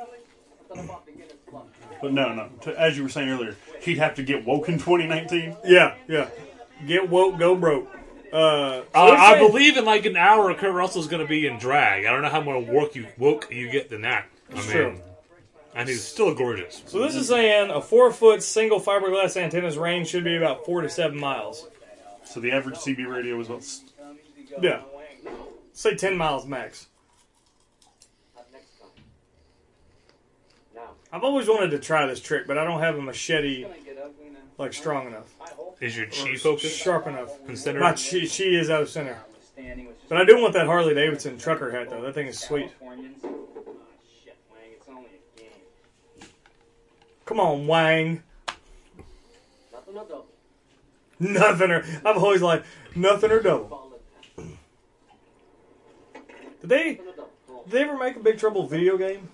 But 2.01 2.13
no, 2.13 2.35
no. 2.35 2.49
To, 2.63 2.81
as 2.81 2.97
you 2.97 3.05
were 3.05 3.09
saying 3.09 3.29
earlier, 3.29 3.55
he'd 3.81 3.99
have 3.99 4.15
to 4.17 4.23
get 4.25 4.45
woke 4.45 4.69
in 4.69 4.75
2019. 4.79 5.57
Yeah, 5.65 5.95
yeah. 6.09 6.29
Get 6.87 7.09
woke, 7.09 7.39
go 7.39 7.55
broke. 7.55 7.89
Uh, 8.33 8.81
so 8.81 8.87
uh, 8.95 9.17
I 9.19 9.39
believe 9.39 9.77
in 9.77 9.85
like 9.85 10.07
an 10.07 10.17
hour, 10.17 10.55
Kurt 10.55 10.73
Russell's 10.73 11.07
going 11.07 11.21
to 11.21 11.29
be 11.29 11.47
in 11.47 11.59
drag. 11.59 12.07
I 12.07 12.13
don't 12.13 12.23
know 12.23 12.31
how 12.31 12.41
more 12.41 12.61
work 12.61 12.95
you 12.95 13.07
woke 13.19 13.49
you 13.51 13.71
get 13.71 13.91
than 13.91 14.03
that. 14.03 14.27
I 14.51 14.55
mean, 14.55 14.63
true. 14.65 15.01
and 15.75 15.89
he's 15.89 16.03
still 16.03 16.35
gorgeous. 16.35 16.83
So 16.87 17.01
this 17.01 17.15
is 17.15 17.29
saying 17.29 17.71
a 17.71 17.83
four 17.83 18.11
foot 18.11 18.43
single 18.43 18.81
fiberglass 18.81 19.37
antenna's 19.37 19.77
range 19.77 20.09
should 20.09 20.25
be 20.25 20.37
about 20.37 20.65
four 20.65 20.81
to 20.81 20.89
seven 20.89 21.21
miles. 21.21 21.69
So 22.25 22.41
the 22.41 22.53
average 22.53 22.77
CB 22.77 23.07
radio 23.07 23.39
is 23.39 23.49
what? 23.51 23.65
Yeah. 24.63 24.81
Say 25.75 25.95
ten 25.95 26.17
miles 26.17 26.47
max. 26.47 26.87
I've 31.13 31.25
always 31.25 31.47
wanted 31.47 31.73
to 31.73 31.79
try 31.79 32.07
this 32.07 32.21
trick, 32.21 32.47
but 32.47 32.57
I 32.57 32.65
don't 32.65 32.81
have 32.81 32.97
a 32.97 33.03
machete 33.03 33.67
like 34.63 34.73
strong 34.73 35.09
enough, 35.09 35.29
Is 35.81 35.97
your 35.97 36.07
chi 36.07 36.31
or 36.31 36.39
focus 36.39 36.75
sharp 36.75 37.07
enough. 37.09 37.31
in 37.49 37.57
center? 37.57 37.81
My 37.81 37.95
she, 37.97 38.27
she 38.27 38.55
is 38.55 38.71
out 38.71 38.83
of 38.83 38.89
center, 38.89 39.19
but 40.09 40.19
I 40.19 40.25
do 40.25 40.41
want 40.41 40.55
that 40.55 40.67
Harley 40.67 40.95
Davidson 40.95 41.37
trucker 41.37 41.71
hat 41.71 41.91
though. 41.91 42.01
That 42.01 42.15
thing 42.15 42.29
is 42.29 42.39
sweet. 42.39 42.71
Come 47.25 47.41
on, 47.41 47.67
Wang. 47.67 48.23
Nothing 49.73 49.97
or 49.97 50.05
double. 50.05 50.27
Nothing 51.19 51.71
or 51.71 51.85
I've 52.05 52.17
always 52.17 52.43
like 52.43 52.65
nothing 52.95 53.31
or 53.31 53.41
double. 53.41 53.93
Did 56.61 56.69
they? 56.69 56.95
Did 56.95 57.05
they 57.69 57.83
ever 57.83 57.97
make 57.97 58.17
a 58.17 58.21
Big 58.21 58.39
Trouble 58.39 58.67
video 58.67 58.97
game? 58.97 59.29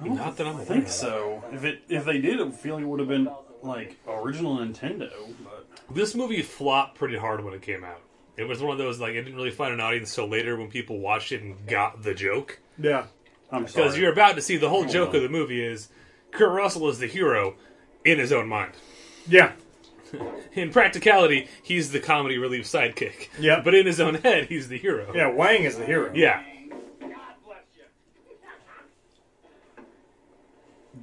Not 0.00 0.36
that 0.36 0.46
I'm 0.46 0.56
I 0.56 0.62
aware 0.62 0.66
think 0.66 0.88
so. 0.88 1.42
If 1.52 1.64
it 1.64 1.82
if 1.88 2.04
they 2.04 2.18
did, 2.20 2.40
I 2.40 2.50
feel 2.50 2.74
like 2.74 2.82
it 2.84 2.86
would 2.86 3.00
have 3.00 3.08
been 3.08 3.28
like 3.62 3.96
original 4.08 4.56
Nintendo. 4.58 5.10
But 5.44 5.66
This 5.94 6.14
movie 6.14 6.42
flopped 6.42 6.98
pretty 6.98 7.16
hard 7.16 7.44
when 7.44 7.54
it 7.54 7.62
came 7.62 7.84
out. 7.84 8.00
It 8.36 8.44
was 8.44 8.60
one 8.60 8.72
of 8.72 8.78
those 8.78 9.00
like 9.00 9.14
it 9.14 9.22
didn't 9.22 9.36
really 9.36 9.50
find 9.50 9.72
an 9.72 9.80
audience 9.80 10.10
until 10.16 10.30
later 10.30 10.56
when 10.56 10.68
people 10.68 10.98
watched 10.98 11.32
it 11.32 11.42
and 11.42 11.66
got 11.66 12.02
the 12.02 12.14
joke. 12.14 12.58
Yeah. 12.78 13.06
I'm 13.50 13.66
sorry. 13.66 13.84
Because 13.84 13.98
you're 13.98 14.12
about 14.12 14.34
to 14.36 14.42
see 14.42 14.56
the 14.56 14.68
whole 14.68 14.80
Hold 14.82 14.92
joke 14.92 15.08
on. 15.10 15.16
of 15.16 15.22
the 15.22 15.28
movie 15.28 15.64
is 15.64 15.88
Kurt 16.32 16.50
Russell 16.52 16.88
is 16.88 16.98
the 16.98 17.06
hero 17.06 17.54
in 18.04 18.18
his 18.18 18.32
own 18.32 18.48
mind. 18.48 18.72
Yeah. 19.28 19.52
In 20.52 20.70
practicality, 20.70 21.48
he's 21.62 21.90
the 21.92 21.98
comedy 22.00 22.38
relief 22.38 22.64
sidekick. 22.64 23.28
Yeah. 23.40 23.60
But 23.62 23.74
in 23.74 23.86
his 23.86 24.00
own 24.00 24.14
head, 24.14 24.46
he's 24.46 24.68
the 24.68 24.78
hero. 24.78 25.12
Yeah, 25.14 25.28
Wang 25.28 25.64
is 25.64 25.76
the 25.76 25.84
hero. 25.84 26.12
Yeah. 26.14 26.42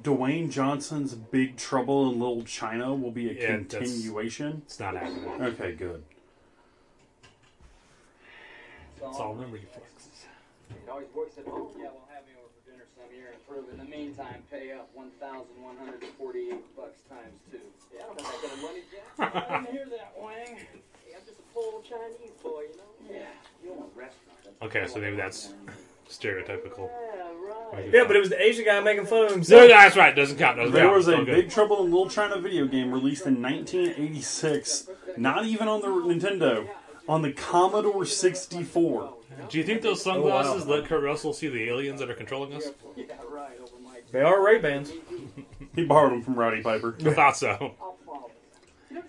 Dwayne 0.04 0.50
Johnson's 0.50 1.14
Big 1.14 1.56
Trouble 1.56 2.10
in 2.10 2.20
Little 2.20 2.42
China 2.44 2.94
will 2.94 3.10
be 3.10 3.30
a 3.30 3.32
Yeah, 3.32 3.46
continuation. 3.56 4.60
It's 4.66 4.78
not 4.78 4.94
happening. 4.94 5.24
Okay, 5.40 5.72
good. 5.72 6.04
That's 9.00 9.18
all 9.18 9.34
memory 9.34 9.62
flexes. 9.72 10.26
It 10.68 10.90
always 10.90 11.06
works 11.14 11.38
at 11.38 11.46
home. 11.46 11.68
Yeah, 11.78 11.88
we'll 11.88 12.04
have 12.12 12.24
you 12.28 12.36
over 12.36 12.52
for 12.52 12.70
dinner 12.70 12.84
some 12.94 13.16
year 13.16 13.32
and 13.32 13.48
prove. 13.48 13.64
In 13.72 13.78
the 13.78 13.90
meantime, 13.90 14.42
pay 14.50 14.72
up 14.72 14.90
one 14.92 15.10
thousand 15.18 15.56
one 15.62 15.76
hundred 15.78 16.02
and 16.02 16.12
forty-eight 16.20 16.76
bucks 16.76 17.00
times 17.08 17.40
two. 17.50 17.60
Yeah, 17.96 18.04
I 18.04 18.06
don't 18.08 18.20
have 18.20 18.28
that 18.28 18.40
kind 18.42 18.52
of 18.52 18.62
money, 18.62 18.82
Jack. 18.92 19.34
I 19.50 19.58
didn't 19.62 19.72
hear 19.72 19.86
that, 19.88 20.12
Wang. 20.20 20.56
Hey, 20.56 21.16
I'm 21.16 21.24
just 21.24 21.38
a 21.40 21.42
poor 21.54 21.64
old 21.80 21.84
Chinese 21.84 22.36
boy, 22.42 22.68
you 22.68 22.76
know. 22.76 22.92
Yeah, 23.10 23.32
you 23.64 23.72
own 23.72 23.88
a 23.88 23.98
restaurant. 23.98 24.52
Okay, 24.60 24.86
so 24.86 25.00
maybe 25.00 25.16
that's 25.16 25.54
stereotypical. 26.08 26.88
Yeah, 26.90 27.22
right. 27.72 27.90
Yeah, 27.92 28.04
but 28.06 28.16
it 28.16 28.20
was 28.20 28.28
the 28.30 28.40
Asian 28.42 28.64
guy 28.64 28.80
making 28.80 29.06
fun 29.06 29.24
of 29.24 29.28
No, 29.30 29.34
himself. 29.36 29.68
that's 29.68 29.96
right. 29.96 30.14
Doesn't 30.14 30.38
count. 30.38 30.56
Doesn't 30.58 30.72
There 30.72 30.84
count. 30.84 30.96
was 30.96 31.08
a 31.08 31.16
All 31.18 31.24
good. 31.24 31.34
Big 31.34 31.50
Trouble 31.50 31.84
in 31.84 31.90
Little 31.90 32.08
China 32.08 32.38
video 32.40 32.66
game 32.66 32.92
released 32.92 33.26
in 33.26 33.40
1986, 33.42 34.88
not 35.16 35.44
even 35.46 35.68
on 35.68 35.80
the 35.80 35.88
Nintendo, 35.88 36.68
on 37.08 37.22
the 37.22 37.32
Commodore 37.32 38.04
64. 38.04 39.14
Do 39.48 39.58
you 39.58 39.64
think 39.64 39.82
those 39.82 40.02
sunglasses 40.02 40.66
let 40.66 40.84
Kurt 40.86 41.02
Russell 41.02 41.32
see 41.32 41.48
the 41.48 41.64
aliens 41.68 42.00
that 42.00 42.08
are 42.10 42.14
controlling 42.14 42.54
us? 42.54 42.68
Yeah, 42.96 43.06
right. 43.28 43.58
Over 43.60 43.72
my. 43.82 43.98
They 44.12 44.20
are 44.22 44.42
Ray 44.44 44.58
Bans. 44.58 44.92
He 45.74 45.84
borrowed 45.84 46.12
them 46.12 46.22
from 46.22 46.36
Roddy 46.36 46.62
Piper. 46.62 46.94
I 47.04 47.10
thought 47.12 47.36
so. 47.36 47.74
I'll. 47.80 48.30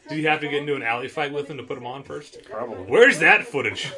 Do 0.09 0.15
you 0.15 0.27
have 0.27 0.39
to 0.41 0.47
get 0.47 0.59
into 0.61 0.75
an 0.75 0.83
alley 0.83 1.07
fight 1.07 1.31
with 1.33 1.47
him 1.47 1.57
to 1.57 1.63
put 1.63 1.75
them 1.75 1.85
on 1.85 2.03
first? 2.03 2.37
Probably. 2.45 2.75
Where's 2.85 3.19
that 3.19 3.45
footage? 3.45 3.91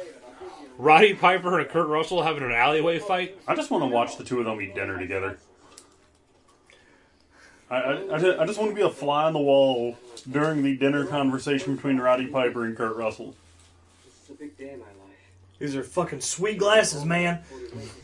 Roddy 0.78 1.12
Piper 1.14 1.58
and 1.58 1.68
Kurt 1.68 1.88
Russell 1.88 2.22
having 2.22 2.42
an 2.44 2.52
alleyway 2.52 2.98
fight? 3.00 3.36
I 3.46 3.54
just 3.54 3.70
want 3.70 3.82
to 3.82 3.88
watch 3.88 4.16
the 4.16 4.24
two 4.24 4.38
of 4.38 4.44
them 4.46 4.60
eat 4.62 4.74
dinner 4.74 4.96
together. 4.98 5.38
I, 7.70 7.76
I, 7.76 8.14
I, 8.14 8.18
just, 8.18 8.38
I 8.40 8.46
just 8.46 8.58
want 8.58 8.70
to 8.70 8.74
be 8.74 8.80
a 8.82 8.88
fly 8.90 9.24
on 9.24 9.32
the 9.34 9.38
wall 9.40 9.98
during 10.30 10.62
the 10.62 10.76
dinner 10.76 11.04
conversation 11.04 11.74
between 11.76 11.98
Roddy 11.98 12.26
Piper 12.28 12.64
and 12.64 12.76
Kurt 12.76 12.96
Russell. 12.96 13.34
This 14.04 14.24
is 14.24 14.30
a 14.30 14.34
big 14.34 14.56
day 14.56 14.70
in 14.70 14.78
my 14.78 14.86
life. 14.86 14.94
These 15.58 15.76
are 15.76 15.82
fucking 15.82 16.20
sweet 16.20 16.58
glasses, 16.58 17.04
man. 17.04 17.40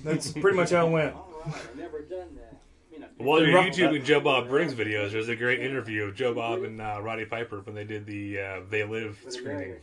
That's 0.02 0.32
pretty 0.32 0.56
much 0.56 0.70
how 0.70 0.88
it 0.88 0.90
went. 0.90 1.14
All 1.14 1.40
right, 1.46 1.54
I've 1.54 1.76
never 1.78 2.00
done 2.02 2.26
that. 2.36 2.56
I 2.56 2.92
mean, 2.92 3.04
I've 3.04 3.24
While 3.24 3.42
you're 3.46 3.54
Rock- 3.54 3.68
YouTubing 3.68 4.04
Joe 4.04 4.20
Bob 4.20 4.48
Briggs 4.48 4.74
videos, 4.74 5.12
there's 5.12 5.28
a 5.28 5.36
great 5.36 5.60
interview 5.60 6.02
of 6.04 6.14
Joe 6.14 6.34
Bob 6.34 6.62
and 6.64 6.80
uh, 6.82 6.98
Roddy 7.00 7.24
Piper 7.24 7.60
when 7.60 7.74
they 7.74 7.84
did 7.84 8.04
the 8.04 8.40
uh, 8.40 8.60
They 8.68 8.84
Live 8.84 9.18
screening. 9.28 9.76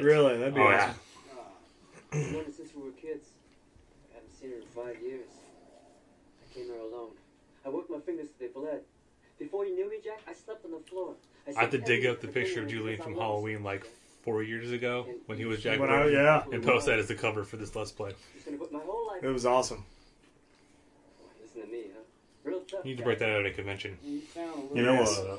Really, 0.00 0.36
that'd 0.38 0.54
be 0.54 0.60
Oh, 0.60 0.64
awesome. 0.64 0.90
yeah. 0.90 0.94
Known 2.12 2.44
her 2.44 2.52
since 2.52 2.70
we 2.74 2.82
were 2.82 2.90
kids. 2.92 3.28
I 4.10 4.14
haven't 4.16 4.32
seen 4.40 4.50
her 4.50 4.56
in 4.56 4.62
five 4.74 5.02
years. 5.02 5.28
I 6.42 6.54
came 6.54 6.64
here 6.66 6.80
alone. 6.80 7.10
I 7.64 7.68
worked 7.68 7.90
my 7.90 8.00
fingers 8.00 8.28
till 8.38 8.48
they 8.48 8.52
bled. 8.52 8.80
Before 9.38 9.64
you 9.64 9.74
knew 9.74 9.88
me, 9.88 9.96
Jack, 10.02 10.20
I 10.28 10.32
slept 10.32 10.64
on 10.64 10.72
the 10.72 10.78
floor. 10.78 11.14
I 11.56 11.60
have 11.60 11.70
to 11.70 11.78
dig 11.78 12.06
up 12.06 12.20
the 12.20 12.28
picture 12.28 12.62
of 12.62 12.68
Julian 12.68 13.00
from 13.00 13.14
Halloween 13.14 13.62
like 13.62 13.86
four 14.22 14.42
years 14.42 14.72
ago 14.72 15.06
when 15.26 15.38
he 15.38 15.44
was 15.44 15.62
Jack 15.62 15.78
When 15.80 15.90
I, 15.90 16.08
yeah, 16.08 16.42
and 16.52 16.62
post 16.62 16.86
that 16.86 16.98
as 16.98 17.08
the 17.08 17.14
cover 17.14 17.44
for 17.44 17.56
this 17.56 17.74
Let's 17.74 17.92
Play. 17.92 18.12
She's 18.34 18.44
gonna 18.44 18.56
put 18.58 18.72
my 18.72 18.80
whole 18.80 19.06
life. 19.06 19.22
it 19.22 19.28
was 19.28 19.46
awesome. 19.46 19.84
Listen 21.40 21.62
to 21.62 21.66
me, 21.68 21.84
huh? 21.94 22.00
Real 22.44 22.60
tough. 22.60 22.84
You 22.84 22.90
need 22.92 22.98
to 22.98 23.04
break 23.04 23.18
that 23.20 23.30
out 23.30 23.40
at 23.40 23.46
a 23.46 23.50
convention. 23.52 23.96
You 24.04 24.20
sound 24.34 24.54
a 24.54 24.60
little 24.60 24.76
You 24.76 24.82
know, 24.82 24.94
what? 24.96 25.08
uh. 25.18 25.36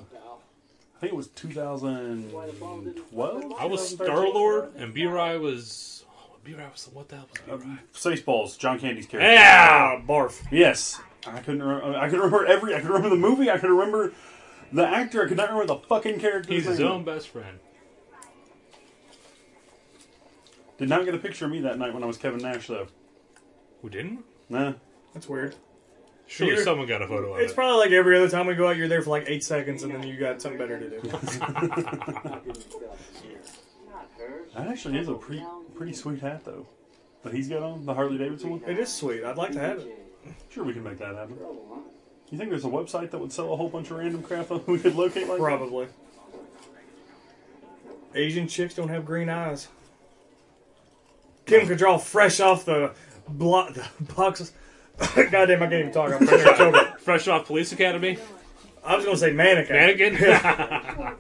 I 0.96 1.00
think 1.02 1.14
it 1.14 1.16
was 1.16 1.28
2012. 1.28 3.54
I 3.58 3.66
was 3.66 3.88
Star 3.90 4.28
Lord, 4.28 4.76
and 4.76 4.94
B 4.94 5.06
Rye 5.06 5.38
was. 5.38 5.99
Oh, 6.40 6.46
B 6.46 6.54
Rye 6.54 6.68
was. 6.72 6.90
What 6.94 7.10
the 7.10 7.16
hell 7.18 7.28
was 7.50 7.62
B 7.62 7.68
Rye? 7.70 7.80
Spaceballs, 7.94 8.58
John 8.58 8.80
Candy's 8.80 9.06
character. 9.06 9.32
Yeah! 9.32 9.98
Ah, 10.00 10.02
barf. 10.08 10.42
Yes, 10.52 11.00
I 11.28 11.40
couldn't. 11.40 11.62
Re- 11.64 11.96
I 11.96 12.08
could 12.10 12.18
remember 12.18 12.46
every. 12.46 12.74
I 12.76 12.80
could 12.80 12.88
remember 12.90 13.10
the 13.10 13.16
movie. 13.18 13.50
I 13.50 13.58
could 13.58 13.70
remember 13.70 14.14
the 14.72 14.88
actor. 14.88 15.24
I 15.24 15.28
could 15.28 15.38
not 15.38 15.50
remember 15.52 15.74
the 15.74 15.80
fucking 15.88 16.20
character. 16.20 16.54
He's 16.54 16.66
his 16.66 16.80
own 16.80 17.04
best 17.04 17.28
friend. 17.30 17.60
Did 20.78 20.88
not 20.90 21.04
get 21.06 21.14
a 21.14 21.18
picture 21.18 21.46
of 21.46 21.52
me 21.52 21.60
that 21.62 21.78
night 21.78 21.94
when 21.94 22.04
I 22.04 22.06
was 22.06 22.18
Kevin 22.18 22.40
Nash 22.42 22.68
though. 22.68 22.88
Who 23.82 23.90
didn't? 23.90 24.24
Nah. 24.48 24.74
That's 25.14 25.28
weird. 25.28 25.56
Surely 26.28 26.54
You're- 26.54 26.64
someone 26.64 26.88
got 26.88 27.02
a 27.02 27.08
photo 27.08 27.34
of 27.34 27.42
It's 27.42 27.52
it. 27.52 27.56
probably 27.56 27.80
like 27.80 27.92
every 27.92 28.16
other 28.16 28.30
time 28.30 28.46
we 28.48 28.54
go 28.54 28.68
out, 28.70 28.78
you're 28.78 28.88
there 28.88 29.02
for 29.02 29.10
like 29.10 29.26
eight 29.28 29.44
seconds, 29.44 29.82
and 29.84 29.92
then 29.94 30.04
you 30.04 30.16
got 30.18 30.42
something 30.42 30.60
better 30.60 30.80
to 30.80 30.90
do. 31.02 31.02
Not 34.20 34.30
her. 34.30 34.42
That 34.56 34.68
actually 34.68 34.98
is 34.98 35.08
a 35.08 35.14
pretty 35.14 35.44
pretty 35.76 35.94
sweet 35.94 36.20
hat 36.22 36.44
though. 36.46 36.68
That 37.24 37.34
he's 37.34 37.50
got 37.50 37.64
on 37.64 37.86
the 37.86 37.94
Harley 37.94 38.18
Davidson 38.18 38.52
one. 38.52 38.64
It 38.66 38.78
is 38.80 38.92
sweet. 38.92 39.24
I'd 39.24 39.38
like 39.38 39.52
to 39.54 39.60
have 39.60 39.80
it. 39.80 39.96
Sure, 40.50 40.64
we 40.64 40.74
can 40.74 40.84
make 40.84 40.98
that 41.00 41.16
happen. 41.16 41.38
You 42.30 42.38
think 42.38 42.50
there's 42.50 42.66
a 42.66 42.70
website 42.70 43.12
that 43.12 43.20
would 43.20 43.32
sell 43.32 43.52
a 43.52 43.56
whole 43.56 43.70
bunch 43.70 43.90
of 43.90 43.98
random 43.98 44.22
crap 44.22 44.50
that 44.50 44.68
we 44.68 44.78
could 44.78 44.96
locate 44.96 45.28
like 45.28 45.38
that? 45.38 45.44
Probably. 45.44 45.88
Asian 48.14 48.48
chicks 48.48 48.74
don't 48.74 48.90
have 48.90 49.06
green 49.06 49.30
eyes. 49.30 49.68
Kim 51.46 51.68
could 51.68 51.78
draw 51.78 51.98
fresh 51.98 52.40
off 52.40 52.66
the 52.66 52.92
block 53.28 53.74
the 53.74 53.86
boxes. 54.16 54.52
Goddamn, 55.16 55.64
I 55.64 55.68
can't 55.68 55.74
even 55.74 55.92
talk. 55.92 56.12
I'm 56.12 56.28
pretty 56.28 56.44
much 56.44 56.60
over. 56.60 56.94
Fresh 57.00 57.28
off 57.28 57.48
Police 57.48 57.72
Academy? 57.72 58.18
I 58.84 58.96
was 58.96 59.06
gonna 59.06 59.18
say 59.18 59.32
mannequin. 59.32 59.76
Mannequin? 59.76 61.16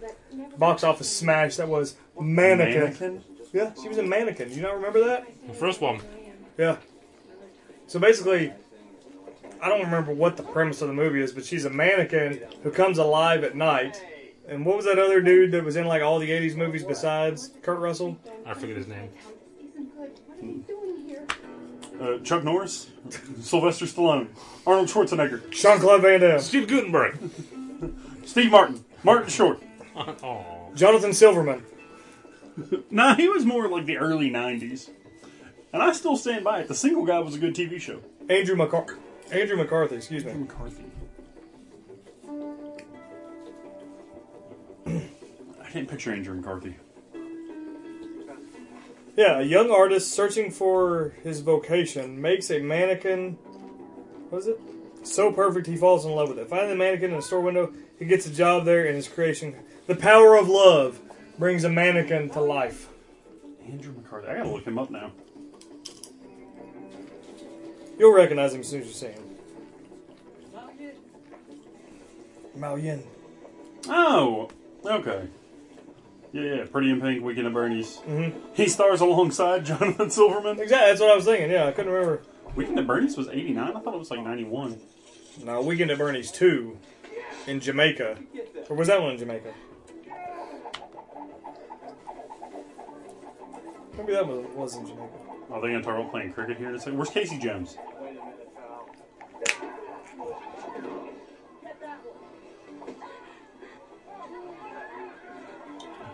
Box 0.57 0.83
office 0.83 1.09
smash. 1.09 1.55
That 1.57 1.67
was 1.67 1.95
mannequin. 2.21 2.81
Mannequin? 2.81 3.23
Yeah, 3.53 3.71
she 3.81 3.87
was 3.87 3.97
a 3.97 4.03
mannequin. 4.03 4.51
You 4.51 4.61
not 4.61 4.75
remember 4.75 5.03
that? 5.05 5.27
the 5.47 5.53
first 5.53 5.81
one. 5.81 5.99
Yeah. 6.57 6.77
So 7.87 7.99
basically, 7.99 8.53
I 9.61 9.69
don't 9.69 9.81
remember 9.81 10.13
what 10.13 10.37
the 10.37 10.43
premise 10.43 10.81
of 10.81 10.87
the 10.87 10.93
movie 10.93 11.21
is, 11.21 11.31
but 11.31 11.45
she's 11.45 11.65
a 11.65 11.69
mannequin 11.69 12.41
who 12.63 12.71
comes 12.71 12.97
alive 12.97 13.43
at 13.43 13.55
night. 13.55 14.03
And 14.47 14.65
what 14.65 14.77
was 14.77 14.85
that 14.85 14.97
other 14.99 15.21
dude 15.21 15.51
that 15.51 15.63
was 15.63 15.75
in 15.75 15.85
like 15.85 16.01
all 16.01 16.19
the 16.19 16.29
'80s 16.29 16.55
movies 16.55 16.83
besides 16.83 17.51
Kurt 17.61 17.79
Russell? 17.79 18.17
I 18.45 18.53
forget 18.53 18.77
his 18.77 18.87
name. 18.87 19.09
Uh, 21.99 22.17
Chuck 22.19 22.43
Norris, 22.43 22.89
Sylvester 23.41 23.85
Stallone, 23.85 24.29
Arnold 24.65 24.87
Schwarzenegger, 24.87 25.49
Jean 25.51 25.79
Claude 25.79 26.01
Van 26.01 26.19
Damme, 26.21 26.39
Steve 26.39 26.67
Guttenberg. 26.67 27.17
Steve 28.25 28.51
Martin, 28.51 28.83
Martin 29.03 29.29
Short. 29.29 29.61
oh. 29.95 30.69
Jonathan 30.75 31.13
Silverman. 31.13 31.63
Nah, 32.91 33.15
he 33.15 33.27
was 33.27 33.45
more 33.45 33.67
like 33.67 33.85
the 33.85 33.97
early 33.97 34.29
'90s, 34.29 34.89
and 35.71 35.81
I 35.81 35.91
still 35.93 36.17
stand 36.17 36.43
by 36.43 36.61
it. 36.61 36.67
The 36.67 36.75
Single 36.75 37.05
Guy 37.05 37.19
was 37.19 37.35
a 37.35 37.39
good 37.39 37.55
TV 37.55 37.79
show. 37.79 37.99
Andrew 38.29 38.55
McCarthy. 38.55 38.95
Andrew 39.31 39.57
McCarthy, 39.57 39.95
excuse 39.95 40.25
me. 40.25 40.33
McCarthy. 40.33 40.83
I 44.87 45.71
didn't 45.71 45.89
picture 45.89 46.11
Andrew 46.11 46.35
McCarthy. 46.35 46.75
Yeah, 49.15 49.39
a 49.39 49.43
young 49.43 49.69
artist 49.69 50.13
searching 50.13 50.49
for 50.49 51.13
his 51.23 51.41
vocation 51.41 52.21
makes 52.21 52.49
a 52.49 52.59
mannequin. 52.59 53.33
What 54.29 54.39
is 54.39 54.47
it? 54.47 54.59
So 55.03 55.31
perfect 55.31 55.67
he 55.67 55.75
falls 55.75 56.05
in 56.05 56.11
love 56.11 56.29
with 56.29 56.39
it. 56.39 56.49
Finding 56.49 56.69
the 56.69 56.75
mannequin 56.75 57.11
in 57.11 57.17
a 57.17 57.21
store 57.21 57.41
window, 57.41 57.73
he 57.97 58.05
gets 58.05 58.25
a 58.25 58.31
job 58.31 58.65
there, 58.65 58.85
and 58.85 58.95
his 58.95 59.07
creation, 59.07 59.55
the 59.87 59.95
power 59.95 60.37
of 60.37 60.47
love, 60.47 61.01
brings 61.39 61.63
a 61.63 61.69
mannequin 61.69 62.29
to 62.31 62.41
life. 62.41 62.89
Andrew 63.67 63.93
McCarthy. 63.93 64.27
I 64.27 64.35
gotta 64.37 64.49
look 64.49 64.65
him 64.65 64.77
up 64.77 64.91
now. 64.91 65.11
You'll 67.97 68.13
recognize 68.13 68.53
him 68.53 68.61
as 68.61 68.67
soon 68.67 68.81
as 68.81 68.87
you 68.87 68.93
see 68.93 69.07
him. 69.07 69.23
Miao 72.55 72.75
Yin. 72.75 73.03
Oh, 73.87 74.49
okay. 74.85 75.27
Yeah, 76.33 76.41
yeah. 76.41 76.65
Pretty 76.65 76.89
in 76.91 76.99
Pink, 77.01 77.23
Weekend 77.23 77.47
at 77.47 77.53
Bernie's. 77.53 77.97
Mhm. 78.07 78.33
He 78.53 78.67
stars 78.67 79.01
alongside 79.01 79.65
Jonathan 79.65 80.09
Silverman. 80.09 80.59
Exactly, 80.59 80.89
that's 80.89 80.99
what 81.01 81.11
I 81.11 81.15
was 81.15 81.25
thinking. 81.25 81.49
Yeah, 81.49 81.67
I 81.67 81.71
couldn't 81.71 81.91
remember. 81.91 82.21
Weekend 82.55 82.79
at 82.79 82.87
Bernie's 82.87 83.15
was 83.17 83.29
'89. 83.29 83.75
I 83.75 83.79
thought 83.79 83.93
it 83.93 83.97
was 83.99 84.11
like 84.11 84.21
'91. 84.21 84.79
No, 85.45 85.61
Weekend 85.61 85.89
at 85.91 85.97
Bernie's 85.97 86.31
2 86.31 86.77
in 87.47 87.59
Jamaica. 87.61 88.17
Or 88.69 88.75
was 88.75 88.89
that 88.89 89.01
one 89.01 89.11
in 89.13 89.17
Jamaica? 89.17 89.53
Maybe 93.99 94.13
that 94.13 94.27
was, 94.27 94.45
was 94.55 94.75
in 94.77 94.87
Jamaica. 94.87 95.13
Are 95.51 95.61
they 95.61 95.67
gonna 95.67 95.81
talk 95.81 95.99
about 95.99 96.11
playing 96.11 96.33
cricket 96.33 96.57
here 96.57 96.69
in 96.69 96.75
a 96.75 96.79
second? 96.79 96.97
Where's 96.97 97.09
Casey 97.09 97.37
Jones? 97.37 97.77
Wait 97.99 98.11
a 98.11 98.13
minute, 98.13 98.55
pal. 98.55 98.89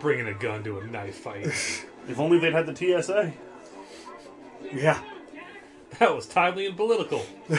Bringing 0.00 0.26
a 0.26 0.34
gun 0.34 0.64
to 0.64 0.78
a 0.78 0.86
knife 0.86 1.16
fight. 1.16 1.46
If 2.08 2.20
only 2.20 2.38
they'd 2.38 2.52
had 2.52 2.66
the 2.66 3.02
TSA. 3.02 3.32
Yeah. 4.72 5.00
That 5.98 6.14
was 6.14 6.24
timely 6.28 6.66
and 6.66 6.76
political. 6.76 7.26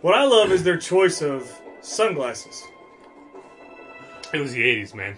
What 0.00 0.14
I 0.14 0.24
love 0.24 0.52
is 0.52 0.62
their 0.62 0.76
choice 0.76 1.20
of 1.20 1.60
sunglasses. 1.80 2.62
It 4.32 4.40
was 4.40 4.52
the 4.52 4.62
80s, 4.62 4.94
man. 4.94 5.16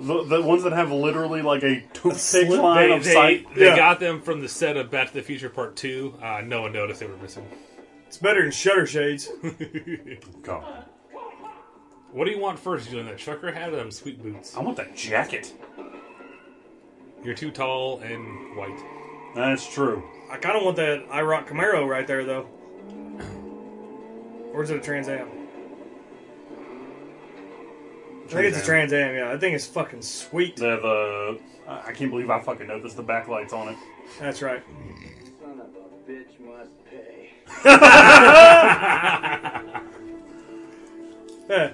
The, 0.00 0.24
the 0.24 0.42
ones 0.42 0.64
that 0.64 0.72
have 0.72 0.90
literally 0.90 1.40
like 1.42 1.62
a 1.62 1.82
toothpick 1.92 2.16
slit- 2.48 2.60
line 2.60 2.88
They, 2.88 2.96
of 2.96 3.04
they, 3.04 3.12
sight. 3.12 3.54
they 3.54 3.66
Yeah. 3.66 3.76
got 3.76 4.00
them 4.00 4.20
from 4.22 4.40
the 4.40 4.48
set 4.48 4.76
of 4.76 4.90
Back 4.90 5.08
to 5.08 5.14
the 5.14 5.22
Future 5.22 5.48
Part 5.50 5.76
2. 5.76 6.14
Uh, 6.20 6.40
no 6.44 6.62
one 6.62 6.72
noticed 6.72 7.00
they 7.00 7.06
were 7.06 7.16
missing. 7.18 7.46
It's 8.08 8.16
better 8.18 8.42
than 8.42 8.50
shutter 8.50 8.86
shades. 8.86 9.28
God. 10.42 10.84
What 12.12 12.24
do 12.24 12.32
you 12.32 12.40
want 12.40 12.58
first, 12.58 12.86
You 12.86 12.90
Julian? 12.92 13.06
That 13.08 13.18
trucker 13.18 13.52
hat 13.52 13.68
or 13.72 13.76
them 13.76 13.92
sweet 13.92 14.20
boots? 14.20 14.56
I 14.56 14.60
want 14.62 14.76
that 14.78 14.96
jacket. 14.96 15.52
You're 17.22 17.34
too 17.36 17.52
tall 17.52 18.00
and 18.00 18.56
white. 18.56 18.78
That's 19.36 19.72
true. 19.72 20.02
I 20.28 20.38
kind 20.38 20.56
of 20.56 20.64
want 20.64 20.76
that 20.78 21.08
IROC 21.08 21.46
Camaro 21.46 21.86
right 21.88 22.06
there, 22.06 22.24
though. 22.24 22.48
Or 24.52 24.64
is 24.64 24.70
it 24.70 24.78
a 24.78 24.80
Trans 24.80 25.08
Am? 25.08 25.28
I 28.30 28.34
think 28.34 28.46
it's 28.54 28.62
a 28.62 28.64
Trans 28.64 28.92
Am, 28.92 29.14
yeah. 29.14 29.32
That 29.32 29.40
thing 29.40 29.54
is 29.54 29.66
fucking 29.66 30.02
sweet. 30.02 30.56
They 30.56 30.68
have 30.68 30.82
the. 30.82 31.40
I 31.68 31.88
I 31.88 31.92
can't 31.92 32.10
believe 32.10 32.30
I 32.30 32.40
fucking 32.40 32.66
know 32.68 32.80
this. 32.80 32.94
The 32.94 33.02
backlights 33.02 33.52
on 33.52 33.70
it. 33.70 33.76
That's 34.20 34.40
right. 34.40 34.62
Son 35.40 35.60
of 35.60 35.66
a 35.66 36.10
bitch 36.10 36.38
must 36.40 36.70
pay. 36.86 37.32
Yeah. 41.50 41.72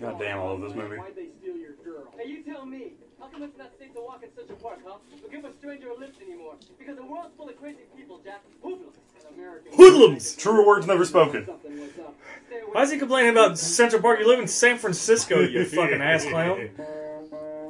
God 0.00 0.18
damn, 0.18 0.40
I 0.40 0.42
love 0.42 0.60
this 0.60 0.74
movie. 0.74 0.96
Why'd 0.96 1.14
they 1.14 1.28
steal 1.40 1.56
your 1.56 1.74
girl? 1.84 2.12
Hey, 2.18 2.28
you 2.28 2.42
tell 2.42 2.66
me. 2.66 2.94
How 3.24 3.30
come 3.30 3.42
it's 3.44 3.56
not 3.56 3.70
safe 3.78 3.94
to 3.94 4.00
walk 4.02 4.22
in 4.22 4.28
Central 4.36 4.58
Park, 4.58 4.80
huh? 4.86 4.96
Or 5.24 5.30
give 5.30 5.46
a 5.46 5.52
stranger 5.54 5.88
a 5.88 5.96
lift 5.98 6.20
anymore? 6.20 6.56
Because 6.78 6.96
the 6.96 7.04
world's 7.06 7.34
full 7.38 7.48
of 7.48 7.58
crazy 7.58 7.78
people, 7.96 8.20
Jack. 8.22 8.42
Hoodlums. 8.62 8.96
An 9.18 9.34
American 9.34 9.72
Hoodlums! 9.72 10.36
Truer 10.36 10.66
words 10.66 10.86
never 10.86 11.06
spoken. 11.06 11.46
something 11.46 11.80
was 11.80 11.88
up. 12.00 12.14
Stay 12.48 12.60
away. 12.60 12.70
Why 12.72 12.82
is 12.82 12.92
he 12.92 12.98
complaining 12.98 13.30
about 13.30 13.58
Central 13.58 14.02
Park? 14.02 14.20
You 14.20 14.28
live 14.28 14.40
in 14.40 14.46
San 14.46 14.76
Francisco, 14.76 15.40
you 15.40 15.64
fucking 15.64 16.02
ass 16.02 16.26
clown. 16.26 16.68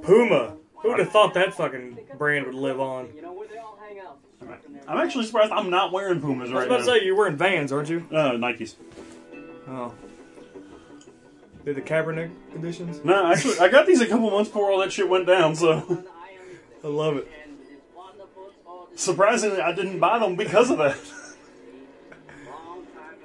Puma. 0.02 0.56
Who 0.82 0.88
would 0.88 0.98
have 0.98 1.10
thought 1.12 1.34
that 1.34 1.54
fucking 1.54 1.98
brand 2.18 2.46
would 2.46 2.56
live 2.56 2.80
on? 2.80 3.10
You 3.14 3.22
know 3.22 3.32
where 3.32 3.46
they 3.46 3.58
all 3.58 3.78
hang 3.80 4.00
out. 4.00 4.18
I'm 4.88 4.98
actually 4.98 5.24
surprised 5.26 5.52
I'm 5.52 5.70
not 5.70 5.92
wearing 5.92 6.20
Pumas 6.20 6.50
right 6.50 6.66
now. 6.68 6.74
I 6.74 6.78
was 6.78 6.86
about 6.86 6.94
to 6.94 6.98
say, 6.98 7.06
you're 7.06 7.14
wearing 7.14 7.36
Vans, 7.36 7.70
aren't 7.70 7.88
you? 7.88 8.04
Uh, 8.10 8.32
Nikes. 8.32 8.74
Oh. 9.68 9.94
They're 11.64 11.72
the 11.72 11.80
Kaepernick 11.80 12.30
editions? 12.54 13.02
No, 13.04 13.32
actually, 13.32 13.58
I 13.58 13.68
got 13.68 13.86
these 13.86 14.00
a 14.02 14.06
couple 14.06 14.30
months 14.30 14.50
before 14.50 14.70
all 14.70 14.80
that 14.80 14.92
shit 14.92 15.08
went 15.08 15.26
down. 15.26 15.54
So 15.56 16.04
I 16.84 16.86
love 16.86 17.16
it. 17.16 17.30
surprisingly, 18.94 19.60
I 19.60 19.72
didn't 19.72 19.98
buy 19.98 20.18
them 20.18 20.36
because 20.36 20.70
of 20.70 20.78
that. 20.78 20.98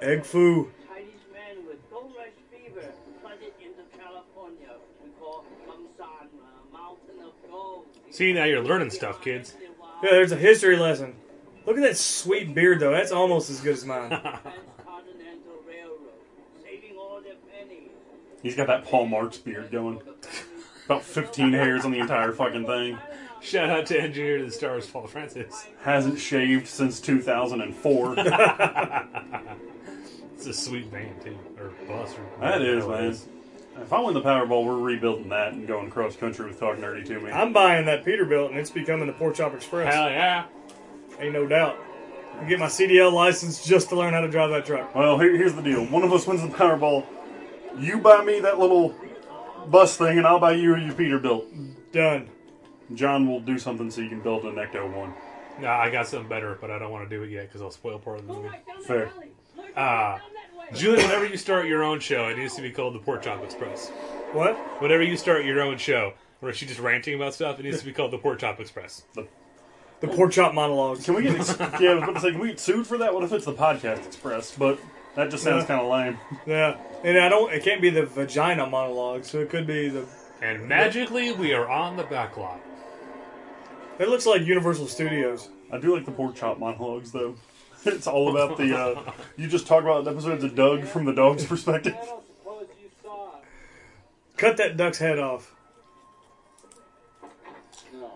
Egg 0.02 0.24
foo. 0.24 0.72
Chinese 0.88 1.12
man 1.34 1.66
with 1.68 1.78
gold 1.92 2.14
rush 2.18 2.30
fever 2.50 2.94
flooded 3.22 3.52
into 3.60 3.82
California. 4.02 4.70
We 5.04 5.10
call 5.20 5.44
Mumsan, 5.68 6.30
Mountain 6.72 7.26
of 7.26 7.52
Gold. 7.52 7.86
See, 8.10 8.32
now 8.32 8.46
you're 8.46 8.64
learning 8.64 8.92
stuff, 8.92 9.22
kids. 9.22 9.56
Yeah, 10.02 10.12
there's 10.12 10.32
a 10.32 10.38
history 10.38 10.78
lesson. 10.78 11.16
Look 11.66 11.76
at 11.76 11.84
that 11.84 11.98
sweet 11.98 12.56
beard, 12.56 12.80
though. 12.80 12.92
That's 12.92 13.12
almost 13.12 13.50
as 13.50 13.60
good 13.60 13.74
as 13.74 13.86
mine. 13.86 14.18
He's 18.42 18.56
got 18.56 18.68
that 18.68 18.86
Paul 18.86 19.06
Marks 19.08 19.38
beard 19.38 19.72
going. 19.72 20.02
About 20.86 21.04
15 21.04 21.54
hairs 21.54 21.86
on 21.86 21.92
the 21.92 22.00
entire 22.00 22.32
fucking 22.32 22.66
thing. 22.66 22.98
Shout 23.42 23.70
out 23.70 23.86
to 23.88 24.02
Engineer 24.02 24.40
to 24.40 24.46
the 24.46 24.52
Stars, 24.52 24.88
Paul 24.88 25.08
Francis. 25.08 25.68
Hasn't 25.84 26.20
shaved 26.20 26.68
since 26.68 27.00
2004. 27.00 28.16
It's 30.40 30.48
a 30.48 30.54
sweet 30.54 30.90
band, 30.90 31.22
too. 31.22 31.38
Or 31.60 31.74
bus. 31.86 32.16
Or 32.16 32.40
that 32.40 32.62
is, 32.62 32.88
man. 32.88 33.04
is. 33.04 33.28
If 33.82 33.92
I 33.92 34.00
win 34.00 34.14
the 34.14 34.22
Powerball, 34.22 34.66
we're 34.66 34.78
rebuilding 34.78 35.28
that 35.30 35.52
and 35.52 35.68
going 35.68 35.90
cross 35.90 36.16
country 36.16 36.48
with 36.48 36.58
Talk 36.58 36.78
Nerdy 36.78 37.06
to 37.08 37.20
me. 37.20 37.30
I'm 37.30 37.52
buying 37.52 37.86
that 37.88 38.06
Peterbilt, 38.06 38.52
and 38.52 38.58
it's 38.58 38.70
becoming 38.72 39.08
the 39.08 39.12
Pork 39.12 39.36
Chop 39.36 39.54
Express. 39.54 39.94
Hell 39.94 40.10
yeah. 40.10 40.46
Ain't 41.20 41.34
no 41.34 41.46
doubt. 41.46 41.78
I 42.40 42.46
get 42.46 42.58
my 42.58 42.68
CDL 42.68 43.12
license 43.12 43.66
just 43.66 43.90
to 43.90 43.98
learn 43.98 44.14
how 44.14 44.22
to 44.22 44.30
drive 44.30 44.52
that 44.52 44.66
truck. 44.66 44.96
Well, 44.96 45.20
here, 45.20 45.36
here's 45.36 45.56
the 45.56 45.62
deal. 45.62 45.86
One 45.88 46.04
of 46.04 46.14
us 46.14 46.26
wins 46.26 46.42
the 46.42 46.48
Powerball. 46.48 47.06
You 47.78 48.00
buy 48.00 48.24
me 48.24 48.40
that 48.42 48.60
little 48.60 48.96
bus 49.68 49.98
thing, 49.98 50.18
and 50.18 50.28
I'll 50.28 50.40
buy 50.40 50.54
you 50.54 50.76
your 50.76 50.94
Peterbilt. 50.94 51.46
Done. 51.92 52.30
John 52.94 53.28
will 53.28 53.40
do 53.40 53.60
something 53.60 53.92
so 53.92 54.02
you 54.02 54.10
can 54.10 54.22
build 54.22 54.46
an 54.46 54.56
Ecto 54.56 54.92
one. 54.92 55.14
No, 55.60 55.68
I 55.68 55.90
got 55.90 56.08
something 56.08 56.30
better, 56.30 56.58
but 56.60 56.72
I 56.72 56.80
don't 56.80 56.92
want 56.92 57.10
to 57.10 57.16
do 57.16 57.24
it 57.24 57.30
yet 57.30 57.48
because 57.48 57.62
I'll 57.62 57.72
spoil 57.72 58.00
part 58.00 58.20
of 58.20 58.28
the 58.28 58.34
movie. 58.34 58.50
Fair. 58.86 59.12
Uh, 59.76 60.18
Julian, 60.74 61.06
whenever 61.06 61.26
you 61.26 61.38
start 61.38 61.68
your 61.68 61.84
own 61.84 62.00
show, 62.00 62.28
it 62.30 62.38
needs 62.38 62.56
to 62.56 62.62
be 62.62 62.72
called 62.72 62.96
the 62.96 63.00
Pork 63.00 63.24
Chop 63.24 63.44
Express. 63.44 63.90
What? 64.32 64.56
Whenever 64.82 65.04
you 65.04 65.18
start 65.18 65.46
your 65.46 65.62
own 65.62 65.78
show, 65.78 66.14
where 66.40 66.54
she's 66.54 66.70
just 66.70 66.80
ranting 66.80 67.16
about 67.16 67.34
stuff, 67.34 67.60
it 67.60 67.64
needs 67.64 67.80
to 67.80 67.86
be 67.86 67.92
called 67.92 68.12
the 68.12 68.18
Pork 68.18 68.40
Chop 68.40 68.60
Express. 68.60 69.04
The 69.14 70.08
Pork 70.08 70.32
Chop 70.32 70.54
monologues. 70.54 71.04
Can 71.04 71.16
we 71.16 71.24
get? 71.24 71.36
Ex- 71.36 71.60
yeah, 71.80 71.92
I 71.92 71.94
was 71.96 72.04
about 72.04 72.16
to 72.16 72.22
say, 72.22 72.32
can 72.32 72.40
we 72.40 72.50
get 72.50 72.60
sued 72.60 72.88
for 72.88 72.98
that? 73.00 73.14
What 73.14 73.24
if 73.24 73.34
it's 73.34 73.46
the 73.46 73.54
Podcast 73.54 74.06
Express? 74.06 74.56
But 74.56 74.80
that 75.20 75.30
just 75.32 75.44
sounds 75.44 75.64
Yeah. 75.64 75.68
kind 75.68 75.82
of 75.82 75.88
lame. 75.92 76.18
Yeah. 76.46 76.78
And 77.04 77.18
I 77.20 77.30
don't. 77.30 77.54
It 77.54 77.64
can't 77.64 77.82
be 77.82 77.90
the 77.90 78.06
vagina 78.06 78.66
monologue, 78.66 79.24
so 79.26 79.40
it 79.40 79.50
could 79.50 79.68
be 79.68 79.90
the. 79.90 80.06
And 80.42 80.68
magically, 80.68 81.32
we 81.34 81.54
are 81.54 81.70
on 81.70 81.98
the 81.98 82.04
back 82.04 82.38
lot. 82.38 82.60
It 84.00 84.08
looks 84.10 84.26
like 84.26 84.42
Universal 84.44 84.88
Studios. 84.88 85.50
I 85.72 85.78
do 85.78 85.94
like 85.96 86.06
the 86.06 86.12
pork 86.12 86.36
chop 86.36 86.58
monologues, 86.60 87.12
though. 87.12 87.36
It's 87.86 88.08
all 88.08 88.30
about 88.30 88.58
the. 88.58 88.78
Uh, 88.78 89.12
you 89.38 89.48
just 89.48 89.66
talk 89.66 89.84
about 89.84 90.06
episodes 90.06 90.44
of 90.44 90.54
Doug 90.56 90.84
from 90.86 91.06
the 91.06 91.14
dog's 91.14 91.46
perspective. 91.46 91.96
I 92.02 92.06
don't 92.06 92.24
suppose 92.38 92.68
you 92.82 92.90
saw. 93.02 93.30
Cut 94.36 94.58
that 94.58 94.76
duck's 94.76 94.98
head 94.98 95.18
off. 95.20 95.54
No. 97.94 98.12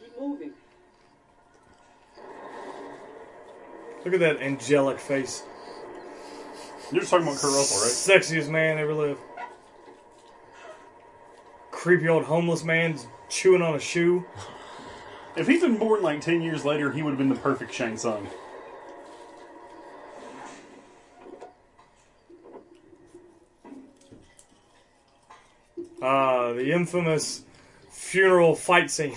Keep 0.00 0.18
moving. 0.20 0.51
Look 4.04 4.14
at 4.14 4.20
that 4.20 4.42
angelic 4.42 4.98
face. 4.98 5.44
You're 6.90 7.00
just 7.00 7.10
talking 7.10 7.26
about 7.26 7.38
Kurt 7.38 7.52
Russell, 7.52 7.80
right? 7.80 8.20
Sexiest 8.20 8.48
man 8.48 8.78
ever 8.78 8.92
lived. 8.92 9.20
Creepy 11.70 12.08
old 12.08 12.24
homeless 12.24 12.64
man 12.64 12.98
chewing 13.28 13.62
on 13.62 13.74
a 13.74 13.78
shoe. 13.78 14.24
If 15.36 15.46
he'd 15.46 15.60
been 15.60 15.78
born 15.78 16.02
like 16.02 16.20
ten 16.20 16.42
years 16.42 16.64
later, 16.64 16.92
he 16.92 17.02
would 17.02 17.10
have 17.10 17.18
been 17.18 17.28
the 17.28 17.36
perfect 17.36 17.72
Shang 17.72 17.96
Tsung. 17.96 18.28
Ah, 26.02 26.52
the 26.52 26.72
infamous 26.72 27.44
funeral 27.90 28.56
fight 28.56 28.90
scene. 28.90 29.14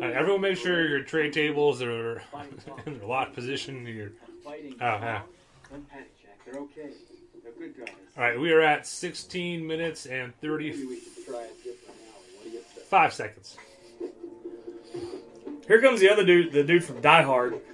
Uh, 0.00 0.04
everyone, 0.06 0.40
make 0.42 0.56
sure 0.58 0.86
your 0.88 1.00
tray 1.02 1.30
tables 1.30 1.82
are 1.82 2.22
in 2.86 2.98
their 2.98 3.06
locked 3.06 3.34
position. 3.34 3.86
Your 3.86 4.10
Fighting. 4.44 4.74
oh 4.80 4.84
yeah. 4.84 5.22
Don't 5.70 5.88
panic, 5.90 6.10
Jack. 6.22 6.38
They're 6.44 6.60
okay. 6.62 6.90
They're 7.42 7.52
good 7.58 7.76
guys. 7.78 7.94
All 8.16 8.22
right, 8.22 8.38
we 8.38 8.52
are 8.52 8.60
at 8.60 8.86
16 8.86 9.66
minutes 9.66 10.06
and 10.06 10.32
Maybe 10.42 10.72
35 10.72 10.88
we 10.88 11.00
should 11.00 11.26
try 11.26 11.42
a 11.42 11.46
different 11.64 11.74
alley. 11.88 12.26
What 12.36 12.44
do 12.44 12.50
you 12.50 12.60
say? 12.90 13.10
seconds. 13.10 13.56
Here 15.66 15.80
comes 15.80 16.00
the 16.00 16.10
other 16.10 16.24
dude, 16.24 16.52
the 16.52 16.62
dude 16.62 16.84
from 16.84 17.00
Die 17.00 17.22
Hard. 17.22 17.60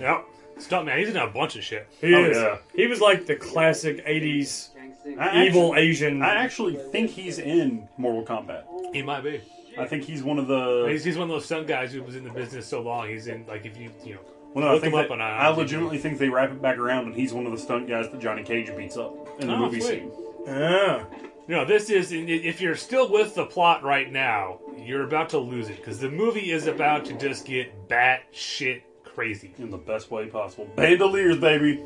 Yep. 0.00 0.24
Stop 0.58 0.86
man, 0.86 0.98
he's 0.98 1.08
in 1.08 1.16
a 1.16 1.28
bunch 1.28 1.54
of 1.54 1.62
shit. 1.62 1.86
He 2.00 2.12
Oh, 2.14 2.24
is. 2.24 2.36
yeah. 2.36 2.58
He 2.74 2.88
was 2.88 3.00
like 3.00 3.26
the 3.26 3.36
classic 3.36 4.04
'80s 4.04 4.70
I 5.18 5.44
evil 5.46 5.72
actually, 5.72 5.80
Asian. 5.88 6.22
I 6.22 6.34
actually 6.34 6.74
think 6.90 7.10
he's 7.12 7.38
in 7.38 7.88
Mortal 7.96 8.24
Kombat. 8.24 8.64
He 8.92 9.02
might 9.02 9.20
be. 9.22 9.40
I 9.78 9.86
think 9.86 10.04
he's 10.04 10.22
one 10.22 10.38
of 10.38 10.46
the. 10.46 10.86
He's, 10.90 11.04
he's 11.04 11.16
one 11.18 11.28
of 11.28 11.34
those 11.34 11.44
stunt 11.44 11.66
guys 11.66 11.92
who 11.92 12.02
was 12.02 12.14
in 12.16 12.24
the 12.24 12.30
business 12.30 12.66
so 12.66 12.80
long. 12.82 13.08
He's 13.08 13.26
in 13.26 13.44
like 13.46 13.66
if 13.66 13.76
you 13.76 13.90
you 14.04 14.14
know 14.14 14.20
Well, 14.54 14.64
no, 14.64 14.70
I 14.70 14.72
look 14.74 14.82
think 14.82 14.94
him 14.94 14.98
that- 15.00 15.06
up 15.06 15.10
on 15.12 15.20
I 15.20 15.48
legitimately 15.48 15.98
think 15.98 16.18
they 16.18 16.28
wrap 16.28 16.50
it 16.50 16.62
back 16.62 16.78
around, 16.78 17.06
and 17.06 17.14
he's 17.14 17.32
one 17.32 17.46
of 17.46 17.52
the 17.52 17.58
stunt 17.58 17.88
guys 17.88 18.08
that 18.10 18.20
Johnny 18.20 18.42
Cage 18.44 18.74
beats 18.76 18.96
up 18.96 19.14
in 19.40 19.48
the 19.48 19.54
Oh, 19.54 19.58
movie 19.58 19.80
sweet. 19.80 20.00
scene. 20.00 20.12
Ah. 20.48 21.06
You 21.46 21.56
know, 21.56 21.64
this 21.66 21.90
is 21.90 22.10
if 22.12 22.60
you're 22.60 22.76
still 22.76 23.10
with 23.12 23.34
the 23.34 23.44
plot 23.44 23.82
right 23.82 24.10
now, 24.10 24.60
you're 24.78 25.02
about 25.04 25.28
to 25.30 25.38
lose 25.38 25.68
it 25.68 25.76
because 25.76 25.98
the 25.98 26.10
movie 26.10 26.50
is 26.52 26.66
about 26.66 27.04
to 27.06 27.12
just 27.14 27.44
get 27.44 27.88
bat 27.88 28.22
shit 28.32 28.82
crazy. 29.04 29.52
in 29.58 29.70
the 29.70 29.76
best 29.76 30.10
way 30.10 30.26
possible. 30.26 30.66
Bandoliers, 30.74 31.36
baby. 31.38 31.82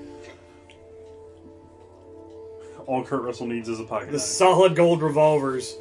All 2.86 3.04
Kurt 3.04 3.22
Russell 3.22 3.46
needs 3.46 3.68
is 3.68 3.80
a 3.80 3.84
pocket 3.84 4.06
the 4.06 4.12
knife. 4.12 4.20
solid 4.22 4.74
gold 4.76 5.02
revolvers. 5.02 5.76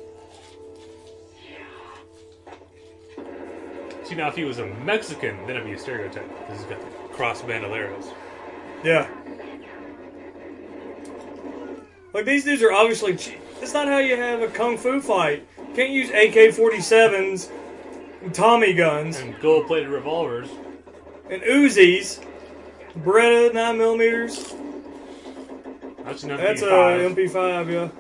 See 4.08 4.16
now, 4.16 4.28
if 4.30 4.36
he 4.36 4.46
was 4.46 4.60
a 4.60 4.66
Mexican, 4.66 5.36
then 5.46 5.52
it'd 5.58 5.66
be 5.66 5.74
a 5.74 5.78
stereotype 5.78 6.28
because 6.40 6.60
he's 6.62 6.70
got 6.70 6.80
the 6.80 7.08
cross 7.14 7.42
bandoleros. 7.42 8.14
Yeah. 8.84 9.08
Like 12.14 12.26
these 12.26 12.44
dudes 12.46 12.64
are 12.64 12.72
obviously. 12.72 13.16
che- 13.18 13.38
It's 13.62 13.74
not 13.74 13.88
how 13.88 13.98
you 13.98 14.16
have 14.16 14.42
a 14.42 14.48
kung 14.48 14.78
fu 14.78 15.02
fight. 15.02 15.46
Can't 15.76 15.90
use 15.90 16.10
AK 16.10 16.52
47s 16.56 17.50
Tommy 18.34 18.74
guns 18.74 19.20
And 19.20 19.40
gold 19.42 19.68
plated 19.68 19.90
revolvers. 19.90 20.50
and 21.30 21.42
Uzis. 21.42 22.24
Beretta 23.00 23.54
9 23.54 23.78
millimeters. 23.78 24.56
That's 26.04 26.24
an 26.24 26.30
That's 26.38 26.62
a 26.62 26.66
MP5. 26.66 27.16
MP5, 27.16 27.92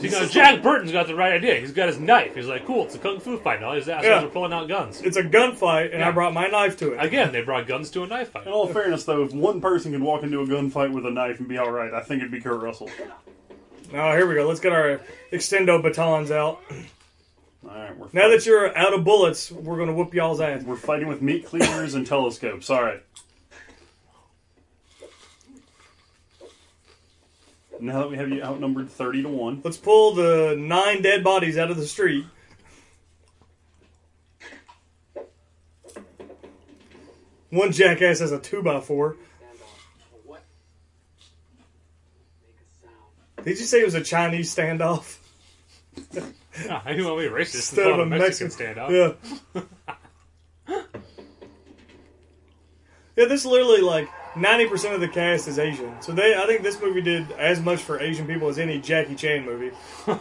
yeah. 0.00 0.10
See, 0.10 0.20
now 0.20 0.26
Jack 0.26 0.62
Burton's 0.62 0.92
got 0.92 1.06
the 1.06 1.14
right 1.14 1.32
idea. 1.32 1.56
He's 1.56 1.72
got 1.72 1.88
his 1.88 1.98
knife. 1.98 2.34
He's 2.34 2.46
like, 2.46 2.66
cool, 2.66 2.84
it's 2.84 2.94
a 2.94 2.98
kung 2.98 3.20
fu 3.20 3.38
fight. 3.38 3.56
And 3.56 3.64
all 3.64 3.74
these 3.74 3.88
assholes 3.88 4.06
Yeah. 4.06 4.24
are 4.24 4.28
pulling 4.28 4.52
out 4.52 4.68
guns. 4.68 5.00
It's 5.02 5.16
a 5.16 5.22
gunfight, 5.22 5.90
and 5.92 6.00
Yeah. 6.00 6.08
I 6.08 6.10
brought 6.12 6.32
my 6.34 6.48
knife 6.48 6.76
to 6.78 6.92
it. 6.92 7.02
Again, 7.04 7.32
they 7.32 7.42
brought 7.42 7.66
guns 7.66 7.90
to 7.90 8.02
a 8.02 8.06
knife 8.06 8.30
fight. 8.30 8.46
In 8.46 8.52
all 8.52 8.66
fairness, 8.66 9.04
though, 9.04 9.22
if 9.22 9.32
one 9.32 9.60
person 9.60 9.92
could 9.92 10.02
walk 10.02 10.22
into 10.22 10.40
a 10.40 10.46
gunfight 10.46 10.92
with 10.92 11.06
a 11.06 11.10
knife 11.10 11.38
and 11.38 11.48
be 11.48 11.58
all 11.58 11.70
right, 11.70 11.92
I 11.92 12.00
think 12.02 12.20
it'd 12.20 12.32
be 12.32 12.40
Kurt 12.40 12.60
Russell. 12.60 12.90
Oh, 13.94 14.16
here 14.16 14.26
we 14.26 14.34
go. 14.34 14.46
Let's 14.46 14.60
get 14.60 14.72
our 14.72 15.00
extendo 15.32 15.82
batons 15.82 16.30
out. 16.30 16.60
All 17.68 17.74
right, 17.74 17.96
we're 17.96 18.06
Now 18.12 18.28
that 18.28 18.46
you're 18.46 18.76
out 18.76 18.94
of 18.94 19.02
bullets, 19.04 19.50
we're 19.50 19.76
gonna 19.78 19.92
whoop 19.92 20.14
y'all's 20.14 20.40
ass. 20.40 20.62
we're 20.62 20.76
fighting 20.76 21.08
with 21.08 21.20
meat 21.22 21.46
cleavers 21.46 21.94
and 21.94 22.06
telescopes. 22.06 22.70
All 22.70 22.82
right. 22.82 23.02
Now 27.80 28.00
that 28.00 28.10
we 28.10 28.16
have 28.16 28.30
you 28.30 28.42
outnumbered 28.42 28.90
thirty 28.90 29.22
to 29.22 29.28
one, 29.28 29.60
Let's 29.64 29.76
pull 29.76 30.14
the 30.14 30.56
nine 30.58 31.02
dead 31.02 31.22
bodies 31.22 31.58
out 31.58 31.70
of 31.70 31.76
the 31.76 31.86
street. 31.86 32.24
One 37.50 37.72
jackass 37.72 38.20
has 38.20 38.32
a 38.32 38.38
two 38.38 38.62
by 38.62 38.80
four. 38.80 39.16
What? 40.24 40.42
Make 42.42 42.56
a 42.56 42.86
sound. 42.86 43.44
Did 43.44 43.58
you 43.58 43.66
say 43.66 43.80
it 43.80 43.84
was 43.84 43.94
a 43.94 44.02
Chinese 44.02 44.54
standoff 44.54 45.18
I 46.68 46.92
didn't 46.92 47.06
want 47.06 47.22
to 47.22 47.28
be 47.28 47.34
racist. 47.34 47.40
It's 47.40 47.54
instead 47.70 47.86
of 47.86 47.98
a 48.00 48.06
Mexican 48.06 48.48
standoff. 48.48 48.90
Yeah. 48.90 49.62
yeah, 53.16 53.24
this 53.26 53.40
is 53.40 53.46
literally 53.46 53.82
like 53.82 54.08
ninety 54.36 54.66
percent 54.66 54.94
of 54.94 55.00
the 55.00 55.08
cast 55.08 55.48
is 55.48 55.58
Asian. 55.58 56.00
So 56.00 56.12
they, 56.12 56.34
I 56.34 56.46
think 56.46 56.62
this 56.62 56.80
movie 56.80 57.00
did 57.00 57.30
as 57.32 57.60
much 57.60 57.80
for 57.80 58.00
Asian 58.00 58.26
people 58.26 58.48
as 58.48 58.58
any 58.58 58.80
Jackie 58.80 59.14
Chan 59.14 59.44
movie. 59.44 59.70
I'm 60.06 60.18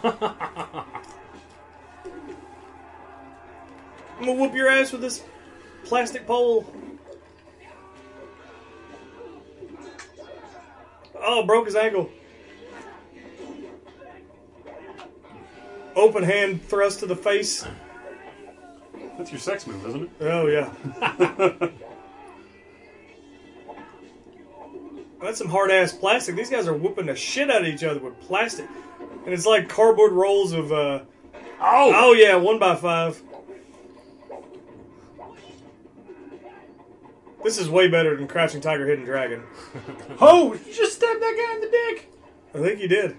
gonna 4.19 4.33
whoop 4.33 4.53
your 4.53 4.69
ass 4.69 4.91
with 4.91 5.01
this 5.01 5.23
plastic 5.83 6.25
pole. 6.25 6.65
Oh, 11.17 11.45
broke 11.45 11.65
his 11.65 11.75
ankle. 11.75 12.09
Open 15.95 16.23
hand 16.23 16.63
thrust 16.63 16.99
to 16.99 17.05
the 17.05 17.15
face. 17.15 17.65
that's 19.17 19.31
your 19.31 19.39
sex 19.39 19.65
move, 19.65 19.85
isn't 19.85 20.03
it? 20.03 20.09
Oh 20.21 20.47
yeah. 20.47 21.69
That's 25.21 25.37
some 25.37 25.49
hard 25.49 25.71
ass 25.71 25.91
plastic. 25.93 26.35
These 26.35 26.49
guys 26.49 26.67
are 26.67 26.73
whooping 26.73 27.07
the 27.07 27.15
shit 27.15 27.49
out 27.49 27.61
of 27.61 27.67
each 27.67 27.83
other 27.83 27.99
with 27.99 28.19
plastic, 28.21 28.67
and 29.25 29.33
it's 29.33 29.45
like 29.45 29.69
cardboard 29.69 30.11
rolls 30.11 30.51
of. 30.51 30.71
uh 30.71 31.01
Oh! 31.59 31.91
Oh 31.95 32.13
yeah, 32.13 32.35
one 32.35 32.59
by 32.59 32.75
five. 32.75 33.21
This 37.43 37.57
is 37.59 37.69
way 37.69 37.87
better 37.87 38.15
than 38.15 38.27
Crouching 38.27 38.59
Tiger, 38.59 38.87
Hidden 38.87 39.05
Dragon. 39.05 39.43
Oh, 40.19 40.53
you 40.53 40.73
just 40.73 40.93
stabbed 40.95 41.21
that 41.21 41.35
guy 41.37 41.55
in 41.55 41.61
the 41.61 41.69
dick. 41.69 42.11
I 42.55 42.57
think 42.59 42.79
you 42.81 42.87
did. 42.87 43.15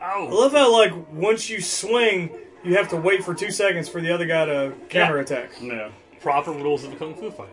I 0.00 0.14
Oh! 0.18 0.26
love 0.30 0.52
how 0.52 0.72
like 0.72 0.92
once 1.12 1.50
you 1.50 1.60
swing, 1.60 2.30
you 2.62 2.76
have 2.76 2.88
to 2.90 2.96
wait 2.96 3.24
for 3.24 3.34
two 3.34 3.50
seconds 3.50 3.88
for 3.88 4.00
the 4.00 4.12
other 4.12 4.26
guy 4.26 4.44
to 4.46 4.72
counter 4.88 5.18
attack. 5.18 5.50
Yeah. 5.60 5.90
Proper 6.20 6.52
rules 6.52 6.84
of 6.84 6.92
a 6.92 6.96
kung 6.96 7.14
fu 7.14 7.30
fight. 7.30 7.48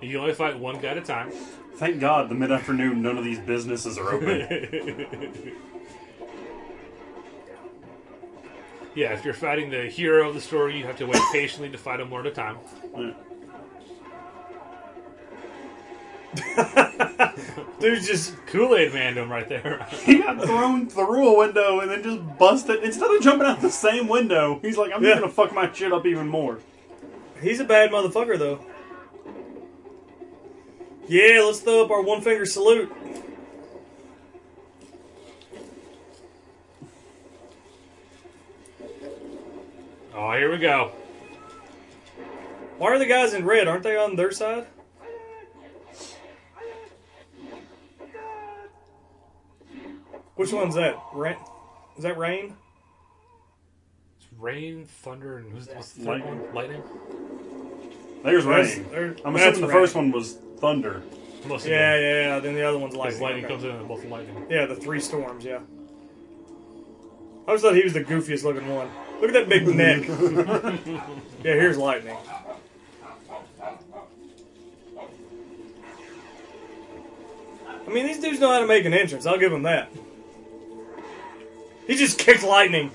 You 0.00 0.10
can 0.10 0.20
only 0.20 0.34
fight 0.34 0.58
one 0.58 0.78
guy 0.80 0.88
at 0.88 0.98
a 0.98 1.02
time. 1.02 1.30
Thank 1.76 2.00
God, 2.00 2.28
the 2.28 2.34
mid 2.34 2.50
afternoon, 2.52 3.02
none 3.02 3.18
of 3.18 3.24
these 3.24 3.38
businesses 3.38 3.98
are 3.98 4.12
open. 4.14 5.52
Yeah, 8.94 9.12
if 9.12 9.26
you're 9.26 9.34
fighting 9.34 9.68
the 9.68 9.82
hero 9.90 10.26
of 10.26 10.34
the 10.34 10.40
story, 10.40 10.78
you 10.78 10.86
have 10.86 10.96
to 10.96 11.04
wait 11.06 11.20
patiently 11.30 11.68
to 11.68 11.76
fight 11.76 12.00
him 12.00 12.08
one 12.10 12.24
at 12.26 12.32
a 12.32 12.34
time. 12.34 12.56
Yeah. 12.96 13.12
Dude, 17.78 18.02
just 18.02 18.34
Kool 18.46 18.74
Aid 18.74 18.94
Man 18.94 19.18
him 19.18 19.30
right 19.30 19.46
there. 19.46 19.86
he 20.02 20.18
got 20.22 20.42
thrown 20.42 20.88
through 20.88 21.28
a 21.28 21.38
window 21.38 21.80
and 21.80 21.90
then 21.90 22.02
just 22.02 22.38
busted. 22.38 22.82
Instead 22.84 23.10
of 23.10 23.20
jumping 23.22 23.46
out 23.46 23.60
the 23.60 23.68
same 23.70 24.08
window, 24.08 24.58
he's 24.62 24.78
like, 24.78 24.92
I'm 24.94 25.02
Yeah. 25.04 25.10
just 25.10 25.20
gonna 25.20 25.32
fuck 25.32 25.52
my 25.54 25.70
shit 25.72 25.92
up 25.92 26.06
even 26.06 26.26
more. 26.28 26.60
He's 27.42 27.60
a 27.60 27.64
bad 27.64 27.90
motherfucker, 27.90 28.38
though. 28.38 28.60
Yeah, 31.08 31.42
let's 31.44 31.60
throw 31.60 31.84
up 31.84 31.90
our 31.90 32.02
one 32.02 32.20
finger 32.20 32.46
salute. 32.46 32.92
oh, 40.14 40.32
here 40.32 40.50
we 40.50 40.58
go. 40.58 40.92
Why 42.78 42.88
are 42.92 42.98
the 42.98 43.06
guys 43.06 43.32
in 43.34 43.44
red? 43.44 43.68
Aren't 43.68 43.82
they 43.84 43.96
on 43.96 44.16
their 44.16 44.32
side? 44.32 44.66
Which 50.34 50.52
one's 50.52 50.74
that? 50.74 50.96
Rain? 51.14 51.36
Is 51.96 52.02
that 52.02 52.18
rain? 52.18 52.54
It's 54.18 54.28
rain, 54.38 54.84
thunder, 54.84 55.38
and 55.38 55.50
who's 55.50 55.66
what's 55.68 55.92
the 55.92 56.04
third 56.04 56.20
Lightning. 56.20 56.40
one? 56.42 56.54
Lightning. 56.54 56.82
There's 58.26 58.44
That's- 58.44 58.76
rain. 58.76 58.86
there- 58.90 59.16
I'm 59.24 59.32
that's 59.34 59.44
assuming 59.46 59.60
the 59.60 59.66
rain. 59.68 59.82
first 59.82 59.94
one 59.94 60.10
was 60.12 60.36
thunder. 60.58 61.02
Must 61.48 61.64
have 61.64 61.72
Yeah, 61.72 61.94
been. 61.96 62.02
yeah, 62.02 62.22
yeah. 62.34 62.38
Then 62.40 62.54
the 62.54 62.62
other 62.68 62.76
one's 62.78 62.94
Because 62.94 63.20
lightning. 63.20 63.22
lightning 63.22 63.44
Okay. 63.44 63.54
comes 63.54 63.64
in 63.64 63.70
and 63.70 63.88
both 63.88 64.04
lightning. 64.04 64.46
Yeah, 64.50 64.66
the 64.66 64.74
three 64.74 64.98
storms. 65.00 65.44
Yeah. 65.44 65.58
I 65.58 67.48
always 67.50 67.62
thought 67.62 67.76
he 67.76 67.84
was 67.84 67.92
the 67.92 68.00
goofiest 68.02 68.42
looking 68.42 68.68
one. 68.74 68.88
Look 69.20 69.30
at 69.32 69.34
that 69.34 69.48
big 69.48 69.66
neck. 69.68 70.02
yeah, 71.44 71.54
here's 71.54 71.78
lightning. 71.78 72.16
I 77.86 77.90
mean, 77.92 78.06
these 78.06 78.18
dudes 78.20 78.40
know 78.40 78.50
how 78.52 78.58
to 78.60 78.66
make 78.66 78.84
an 78.84 78.92
entrance. 78.94 79.26
I'll 79.26 79.38
give 79.38 79.52
them 79.52 79.62
that. 79.62 79.90
He 81.86 81.94
just 81.96 82.18
kicked 82.18 82.42
lightning. 82.42 82.90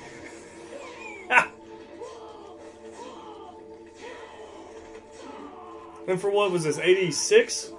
And 6.07 6.19
for 6.19 6.29
what 6.29 6.51
was 6.51 6.63
this? 6.63 6.77
86? 6.77 7.71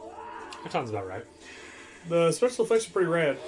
That 0.62 0.72
sounds 0.72 0.90
about 0.90 1.06
right. 1.06 1.24
The 2.08 2.32
special 2.32 2.64
effects 2.64 2.88
are 2.88 2.90
pretty 2.92 3.08
rad. 3.08 3.38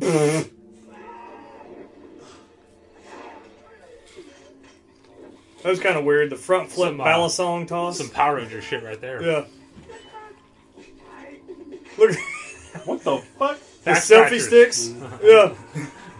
That 5.62 5.70
was 5.70 5.78
kind 5.80 5.96
of 5.96 6.04
weird. 6.04 6.30
The 6.30 6.36
front 6.36 6.70
flip 6.70 6.88
Some, 6.90 7.00
uh, 7.00 7.04
balisong 7.04 7.68
toss. 7.68 7.98
Some 7.98 8.08
Power 8.10 8.36
Ranger 8.36 8.60
shit 8.60 8.82
right 8.82 9.00
there. 9.00 9.22
yeah. 9.22 9.44
Look, 11.98 12.16
What 12.84 13.02
the 13.04 13.18
fuck? 13.38 13.58
the 13.58 13.90
Back 13.90 13.98
selfie 13.98 14.40
scratchers. 14.40 14.46
sticks. 14.46 14.94
Yeah. 15.22 15.54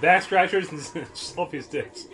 Back 0.01 0.23
scratchers 0.23 0.69
and 0.71 0.81
selfie 1.15 1.63
sticks. 1.63 2.07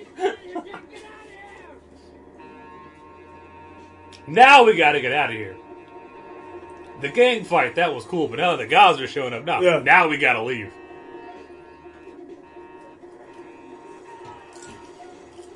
now 4.27 4.64
we 4.64 4.77
gotta 4.77 5.01
get 5.01 5.12
out 5.12 5.31
of 5.31 5.37
here. 5.37 5.57
The 7.01 7.09
gang 7.09 7.44
fight, 7.44 7.77
that 7.77 7.94
was 7.94 8.05
cool, 8.05 8.29
but 8.29 8.38
now 8.38 8.57
the 8.57 8.66
guys 8.66 9.01
are 9.01 9.07
showing 9.07 9.33
up. 9.33 9.44
Now, 9.44 9.61
Yeah. 9.61 9.79
now 9.81 10.09
we 10.09 10.18
gotta 10.18 10.42
leave. 10.42 10.73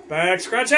Back 0.09 0.41
scratch. 0.41 0.73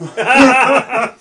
yeah, 0.00 1.14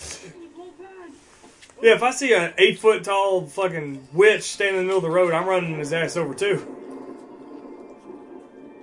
if 1.82 2.04
I 2.04 2.12
see 2.12 2.34
an 2.34 2.54
eight 2.58 2.80
foot 2.80 3.04
tall 3.04 3.46
fucking 3.46 4.08
witch 4.14 4.44
standing 4.44 4.82
in 4.82 4.88
the 4.88 4.94
middle 4.94 4.98
of 4.98 5.04
the 5.04 5.10
road, 5.10 5.34
I'm 5.34 5.48
running 5.48 5.78
his 5.78 5.94
ass 5.94 6.18
over 6.18 6.34
too. 6.34 6.76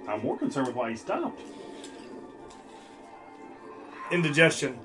I'm 0.08 0.22
more 0.22 0.38
concerned 0.38 0.68
with 0.68 0.76
why 0.76 0.90
he 0.90 0.96
stopped. 0.96 1.40
Indigestion. 4.10 4.78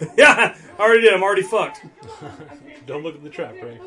yeah, 0.16 0.56
I 0.78 0.82
already 0.82 1.02
did. 1.02 1.14
I'm 1.14 1.22
already 1.22 1.42
fucked. 1.42 1.84
Don't 2.86 3.02
look 3.02 3.14
at 3.14 3.22
the 3.22 3.30
trap, 3.30 3.54
right? 3.62 3.80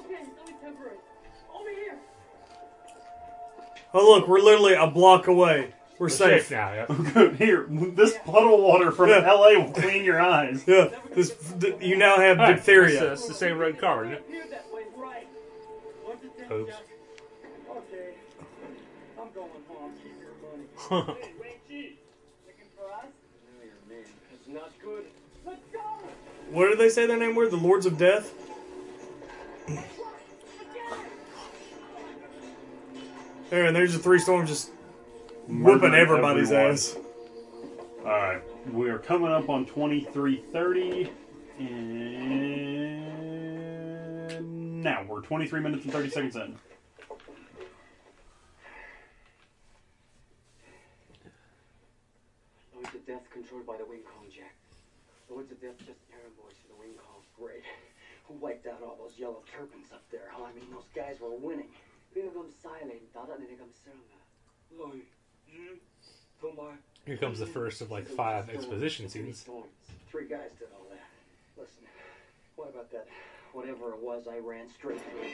Oh 3.93 4.13
look, 4.15 4.27
we're 4.27 4.39
literally 4.39 4.73
a 4.73 4.87
block 4.87 5.27
away. 5.27 5.73
We're, 5.99 6.05
We're 6.05 6.09
safe. 6.09 6.43
safe 6.47 6.51
now. 6.51 6.73
Yeah. 6.73 6.85
Good. 7.13 7.35
Here, 7.37 7.65
this 7.69 8.15
puddle 8.25 8.55
of 8.55 8.61
water 8.61 8.91
from 8.91 9.09
Yeah. 9.09 9.31
LA 9.31 9.53
will 9.63 9.71
clean 9.71 10.03
your 10.03 10.21
eyes. 10.21 10.63
Yeah, 10.67 10.89
this, 11.15 11.35
th- 11.59 11.81
you 11.81 11.97
now 11.97 12.17
have 12.17 12.37
Alright, 12.37 12.57
diphtheria. 12.57 12.99
That's, 12.99 13.09
uh, 13.09 13.13
it's 13.13 13.27
the 13.27 13.33
same 13.33 13.57
red 13.57 13.79
car, 13.79 14.03
isn't 14.05 14.13
it? 14.13 14.19
Appeared 14.19 14.51
that 14.51 14.65
way, 14.71 14.81
right. 14.95 15.27
What's 16.03 16.23
it 16.23 16.37
then, 16.37 16.51
Oops. 16.51 16.73
Okay. 17.71 18.13
I'm 19.19 19.27
going 19.33 19.49
home. 19.67 19.91
Keep 20.03 20.89
your 20.89 21.01
money. 21.01 21.15
hey, 21.23 21.31
Reggie. 21.41 21.97
Looking 22.45 22.69
for 22.77 22.93
us? 22.93 23.05
No, 23.57 23.63
you're 23.63 23.97
mean. 23.97 24.05
It's 24.35 24.47
not 24.47 24.71
good. 24.83 25.05
Let's 25.47 25.63
go! 25.73 25.79
What 26.51 26.69
did 26.69 26.77
they 26.77 26.89
say 26.89 27.07
their 27.07 27.17
name 27.17 27.33
were? 27.33 27.47
The 27.49 27.57
Lords 27.57 27.87
of 27.87 27.97
Death? 27.97 28.31
There, 33.49 33.65
and 33.65 33.75
there's 33.75 33.93
the 33.93 33.99
three 33.99 34.19
storms 34.19 34.49
just 34.49 34.71
whooping 35.47 35.93
everybody's 35.93 36.51
everyone. 36.51 36.73
ass. 36.73 36.97
Alright, 38.01 38.41
we 38.73 38.89
are 38.89 38.99
coming 38.99 39.31
up 39.31 39.47
on 39.49 39.65
2330. 39.65 41.09
And 41.59 43.03
now 44.83 45.03
we're 45.07 45.21
23 45.21 45.61
minutes 45.61 45.85
and 45.85 45.93
30 45.93 46.09
seconds 46.09 46.35
in. 46.35 46.57
Lords 52.75 52.93
of 52.95 53.05
Death 53.07 53.23
controlled 53.31 53.65
by 53.65 53.77
the 53.77 53.85
Wing 53.85 54.01
Kong, 54.03 54.25
Jack. 54.29 54.53
Lords 55.29 55.51
of 55.51 55.61
Death 55.61 55.77
just 55.79 55.99
paranoid 56.11 56.51
to 56.51 56.67
the 56.67 56.75
Wing 56.79 56.93
Kong. 56.97 57.21
Great. 57.39 57.63
Who 58.27 58.33
wiped 58.35 58.67
out 58.67 58.81
all 58.83 58.97
those 59.01 59.17
yellow 59.17 59.41
turbans 59.55 59.87
up 59.93 60.03
there, 60.11 60.27
huh? 60.31 60.43
I 60.43 60.53
mean, 60.53 60.65
those 60.71 60.87
guys 60.93 61.19
were 61.21 61.31
winning. 61.31 61.69
Binagam 62.17 62.51
silent, 62.63 63.13
dada 63.13 63.33
nigam 63.33 63.69
seranga. 63.77 64.17
Loy, 64.75 65.01
you, 65.47 65.77
Tomar. 66.41 66.79
Here 67.05 67.17
comes 67.17 67.37
the 67.39 67.45
mm. 67.45 67.53
first 67.53 67.81
of 67.81 67.91
like 67.91 68.07
five 68.07 68.49
exposition 68.49 69.07
scenes. 69.07 69.45
Three 70.09 70.27
guys 70.27 70.49
did 70.57 70.69
all 70.73 70.87
that. 70.89 71.05
Listen, 71.55 71.83
what 72.55 72.69
about 72.69 72.91
that? 72.91 73.07
Whatever 73.53 73.91
it 73.91 74.01
was, 74.01 74.27
I 74.27 74.39
ran 74.39 74.67
straight 74.69 74.99
through. 74.99 75.29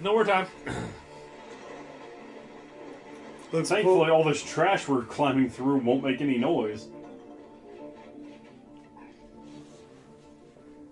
No 0.00 0.12
more 0.12 0.24
time. 0.24 0.46
Looks 3.52 3.68
Thankfully, 3.68 4.06
cool. 4.06 4.10
all 4.10 4.24
this 4.24 4.42
trash 4.42 4.88
we're 4.88 5.02
climbing 5.02 5.50
through 5.50 5.78
won't 5.78 6.02
make 6.02 6.22
any 6.22 6.38
noise. 6.38 6.86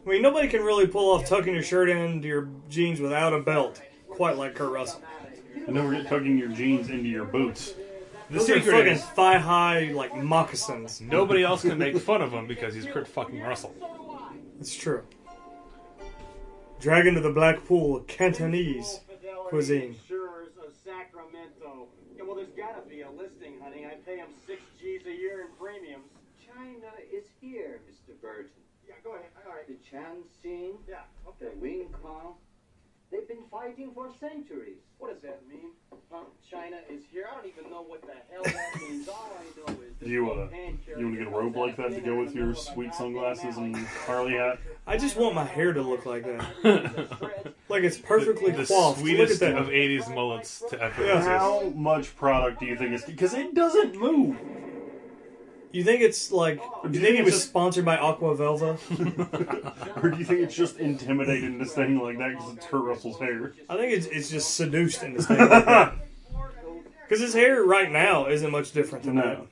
I 0.07 0.11
mean, 0.11 0.23
nobody 0.23 0.47
can 0.47 0.63
really 0.63 0.87
pull 0.87 1.13
off 1.13 1.27
tucking 1.27 1.53
your 1.53 1.65
shirt 1.65 1.89
into 1.89 2.29
your 2.29 2.49
jeans 2.69 3.01
without 3.01 3.33
a 3.33 3.41
belt, 3.41 3.83
quite 4.09 4.37
like 4.37 4.55
Kurt 4.55 4.71
Russell. 4.71 5.03
And 5.67 5.75
don't 5.75 5.89
forget 5.89 6.07
tucking 6.07 6.39
your 6.39 6.49
jeans 6.51 6.91
into 6.91 7.09
your 7.09 7.25
boots. 7.25 7.75
The 8.31 8.39
Those 8.39 8.51
are 8.51 8.61
fucking 8.61 8.87
is 8.93 9.05
thigh 9.05 9.39
high, 9.39 9.91
like 9.93 10.17
moccasins. 10.17 11.01
nobody 11.01 11.43
else 11.43 11.63
can 11.63 11.79
make 11.79 11.97
fun 12.01 12.23
of 12.23 12.33
him 12.33 12.47
because 12.47 12.75
he's 12.75 12.87
Kurt 12.87 13.09
fucking 13.09 13.41
Russell. 13.41 13.75
It's 14.61 14.75
true. 14.75 15.03
Dragon 16.81 17.15
to 17.15 17.21
the 17.21 17.33
Black 17.33 17.65
Pool, 17.65 18.01
Cantonese 18.01 19.01
cuisine. 19.49 19.97
Insurers 20.01 20.51
of 20.65 20.73
Sacramento. 20.85 21.89
Yeah, 22.17 22.25
well, 22.25 22.37
there's 22.37 22.51
gotta 22.57 22.83
be 22.89 23.03
a 23.03 23.11
listing, 23.11 23.55
honey. 23.63 23.87
I 23.87 23.95
pay 24.05 24.19
him 24.19 24.29
six 24.47 24.63
G's 24.81 25.03
a 25.07 25.11
year 25.11 25.41
in 25.43 25.49
premiums. 25.59 26.11
China 26.47 26.93
is 27.13 27.25
here, 27.41 27.81
Mr. 27.91 28.21
Burton. 28.21 28.51
Yeah, 29.07 29.13
go 29.13 29.17
ahead. 29.19 29.31
All 29.47 29.53
right. 29.55 29.67
The 29.69 29.77
Chang 29.89 30.23
Sing, 30.43 30.73
Yeah, 30.89 30.97
the 31.41 31.47
okay. 31.47 31.57
Wing 31.61 31.89
Kong. 32.03 32.35
They've 33.13 33.27
been 33.29 33.45
fighting 33.51 33.93
for 33.95 34.09
centuries. 34.19 34.79
What 34.99 35.13
does 35.13 35.23
that 35.23 35.41
mean? 35.49 35.71
Huh? 36.11 36.25
China 36.51 36.79
is 36.91 37.03
here. 37.13 37.27
I 37.31 37.37
don't 37.37 37.47
even 37.47 37.71
know 37.71 37.83
what 37.83 38.03
the 38.03 38.15
hell 38.33 38.43
that 38.43 38.81
means. 38.91 39.09
All 39.09 39.31
I 39.39 39.45
know 39.73 39.81
is 39.81 39.93
Do 40.03 40.11
you, 40.11 40.29
uh, 40.31 40.49
You 40.99 41.07
want 41.07 41.19
to 41.19 41.25
get 41.25 41.27
a 41.29 41.31
robe 41.31 41.57
like 41.57 41.77
that 41.77 41.91
to 41.95 42.01
go 42.01 42.17
with 42.19 42.35
your 42.35 42.53
sweet 42.55 42.93
sunglasses 42.95 43.57
and 43.59 43.77
Harley 44.07 44.33
hat? 44.33 44.59
I 44.89 44.97
just 44.97 45.17
want 45.17 45.37
my 45.37 45.45
hair 45.45 45.73
to 45.73 45.83
look 45.83 46.05
like 46.07 46.25
that. 46.25 47.53
Like 47.69 47.83
it's 47.83 47.99
perfectly 47.99 48.53
The 48.53 48.65
coiffed. 48.65 48.71
Look 48.71 48.97
at 48.97 48.99
sweetest 49.01 49.41
that. 49.41 49.57
of 49.57 49.67
80s 49.69 50.13
mullets 50.15 50.63
to 50.71 50.81
ever 50.81 51.05
Yeah. 51.05 51.17
exist. 51.17 51.29
How 51.29 51.63
much 51.75 52.15
product 52.17 52.61
do 52.61 52.67
you 52.67 52.77
think 52.77 52.93
it's 52.93 53.05
because 53.05 53.35
it 53.35 53.55
doesn't 53.55 53.97
move? 53.97 54.37
You 55.77 55.85
think 55.85 56.01
it's 56.01 56.33
like? 56.33 56.59
Do 56.85 56.91
You 56.99 57.01
think 57.05 57.19
it 57.19 57.25
was 57.25 57.35
just- 57.35 57.49
sponsored 57.49 57.85
by 57.85 57.97
Aqua 57.99 58.35
Velva? 58.37 58.79
or 60.03 60.11
do 60.11 60.17
you 60.19 60.25
think 60.25 60.41
it's 60.41 60.55
just 60.55 60.79
intimidated 60.79 61.45
into 61.45 61.67
staying 61.67 61.99
like 62.01 62.19
that 62.19 62.31
because 62.31 62.55
it's 62.55 62.67
Kurt 62.67 62.83
Russell's 62.83 63.19
hair? 63.19 63.53
I 63.69 63.77
think 63.77 63.93
it's 63.93 64.07
it's 64.07 64.31
just 64.31 64.55
seduced 64.55 65.03
into 65.03 65.23
staying 65.23 65.41
like 65.49 65.65
that. 65.67 65.95
Because 67.09 67.21
his 67.23 67.35
hair 67.35 67.63
right 67.63 67.89
now 67.93 68.27
isn't 68.27 68.51
much 68.51 68.73
different 68.73 69.05
than 69.05 69.15
that. 69.15 69.39
No. 69.39 69.47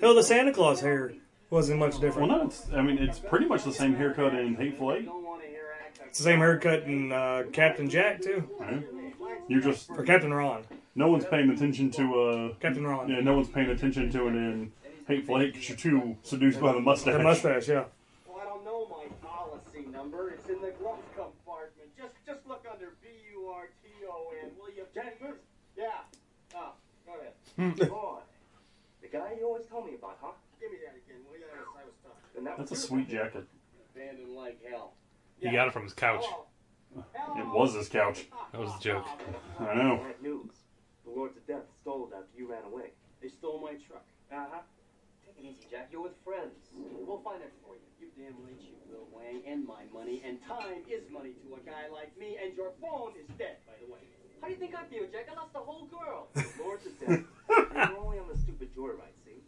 Hell, 0.00 0.14
the 0.16 0.22
Santa 0.24 0.52
Claus 0.52 0.80
hair 0.80 1.12
wasn't 1.48 1.78
much 1.78 2.00
different. 2.00 2.28
Well, 2.28 2.40
different. 2.48 2.70
no, 2.72 2.74
it's, 2.74 2.76
I 2.76 2.82
mean, 2.82 2.98
it's 2.98 3.20
pretty 3.20 3.46
much 3.46 3.62
the 3.62 3.72
same 3.72 3.94
haircut 3.94 4.34
in 4.34 4.56
Hateful 4.56 4.92
Eight. 4.92 5.08
It's 6.06 6.18
the 6.18 6.24
same 6.24 6.40
haircut 6.40 6.82
in 6.82 7.12
uh, 7.12 7.44
Captain 7.52 7.88
Jack 7.88 8.20
too, 8.20 8.48
Right? 8.58 8.84
You're 9.46 9.60
just 9.60 9.90
or 9.90 10.02
Captain 10.02 10.34
Ron. 10.34 10.64
no 10.96 11.08
one's 11.08 11.24
paying 11.24 11.50
attention 11.50 11.88
to 11.92 12.20
uh 12.20 12.54
Captain 12.58 12.84
Ron. 12.84 13.08
yeah 13.08 13.20
no 13.20 13.34
one's 13.36 13.48
paying 13.48 13.70
attention 13.70 14.10
to 14.10 14.26
it 14.26 14.34
in 14.34 14.72
Hateful 15.06 15.40
Eight 15.40 15.52
because 15.52 15.68
you're 15.68 15.78
too 15.78 16.16
seduced 16.22 16.60
by 16.60 16.72
the 16.72 16.80
mustache. 16.80 17.14
The 17.14 17.22
mustache, 17.22 17.68
yeah. 17.68 17.84
Well, 18.26 18.38
I 18.40 18.44
don't 18.44 18.64
know 18.64 18.88
my 18.88 19.06
policy 19.26 19.86
number. 19.90 20.30
It's 20.30 20.48
in 20.48 20.60
the 20.60 20.72
glove 20.72 20.98
compartment. 21.14 21.88
Just 21.96 22.14
just 22.26 22.46
look 22.46 22.64
under 22.70 22.94
B 23.02 23.08
U 23.32 23.46
R 23.54 23.66
T 23.82 23.88
O 24.08 24.32
N. 24.42 24.50
Will 24.58 24.74
you? 24.74 24.84
Jennifer? 24.94 25.38
Yeah. 25.76 25.90
Oh, 26.54 26.72
go 27.06 27.12
ahead. 27.20 27.88
Boy, 27.88 28.18
the 29.02 29.08
guy 29.08 29.34
you 29.38 29.46
always 29.46 29.66
tell 29.66 29.82
me 29.84 29.94
about, 29.94 30.18
huh? 30.20 30.32
Give 30.60 30.70
me 30.72 30.78
that 30.84 30.96
again. 30.96 31.22
Will 31.30 31.38
you? 31.38 31.44
I 31.54 31.84
was 31.84 31.94
talking. 32.02 32.18
And 32.36 32.46
that 32.46 32.58
That's 32.58 32.72
a 32.72 32.76
sweet 32.76 33.08
jacket. 33.08 33.46
abandoned 33.94 34.34
like 34.34 34.58
hell. 34.68 34.94
He 35.40 35.50
got 35.50 35.68
it 35.68 35.72
from 35.72 35.84
his 35.84 35.92
couch. 35.92 36.24
Hello. 36.24 37.38
It 37.38 37.46
was 37.54 37.74
his 37.74 37.88
couch. 37.88 38.26
That 38.52 38.60
was 38.60 38.72
the 38.72 38.80
joke. 38.80 39.06
I 39.60 39.74
know. 39.74 39.98
Bad 39.98 40.22
news. 40.22 40.50
The 41.04 41.10
Lords 41.12 41.36
of 41.36 41.46
Death 41.46 41.62
stole 41.82 42.08
it 42.10 42.16
after 42.16 42.36
you 42.36 42.50
ran 42.50 42.64
away. 42.64 42.90
They 43.22 43.28
stole 43.28 43.60
my 43.60 43.74
truck. 43.86 44.04
Uh-huh. 44.32 44.56
Take 44.56 44.75
it 45.38 45.44
easy, 45.44 45.66
Jack. 45.70 45.88
You're 45.92 46.02
with 46.02 46.16
friends. 46.24 46.70
We'll 46.74 47.22
find 47.22 47.42
it 47.42 47.52
for 47.62 47.74
you. 47.76 47.86
You 48.00 48.08
damn 48.16 48.36
right 48.44 48.58
you 48.60 48.76
will, 48.88 49.06
Wang. 49.12 49.42
And 49.46 49.66
my 49.66 49.84
money. 49.92 50.22
And 50.24 50.40
time 50.44 50.84
is 50.88 51.04
money 51.12 51.32
to 51.44 51.56
a 51.56 51.62
guy 51.64 51.88
like 51.92 52.16
me. 52.18 52.36
And 52.42 52.56
your 52.56 52.72
phone 52.80 53.12
is 53.16 53.28
dead, 53.38 53.60
by 53.66 53.76
the 53.80 53.88
way. 53.92 54.00
How 54.40 54.48
do 54.48 54.52
you 54.52 54.60
think 54.60 54.76
I 54.76 54.84
feel, 54.92 55.08
Jack? 55.08 55.28
I 55.32 55.34
lost 55.34 55.52
the 55.52 55.64
whole 55.64 55.88
girl. 55.88 56.28
The 56.36 56.62
Lords 56.62 56.84
Death. 56.84 57.24
they 57.24 57.92
were 57.92 58.00
only 58.04 58.18
on 58.18 58.28
the 58.28 58.36
stupid 58.36 58.74
joyride, 58.76 59.16
see? 59.24 59.40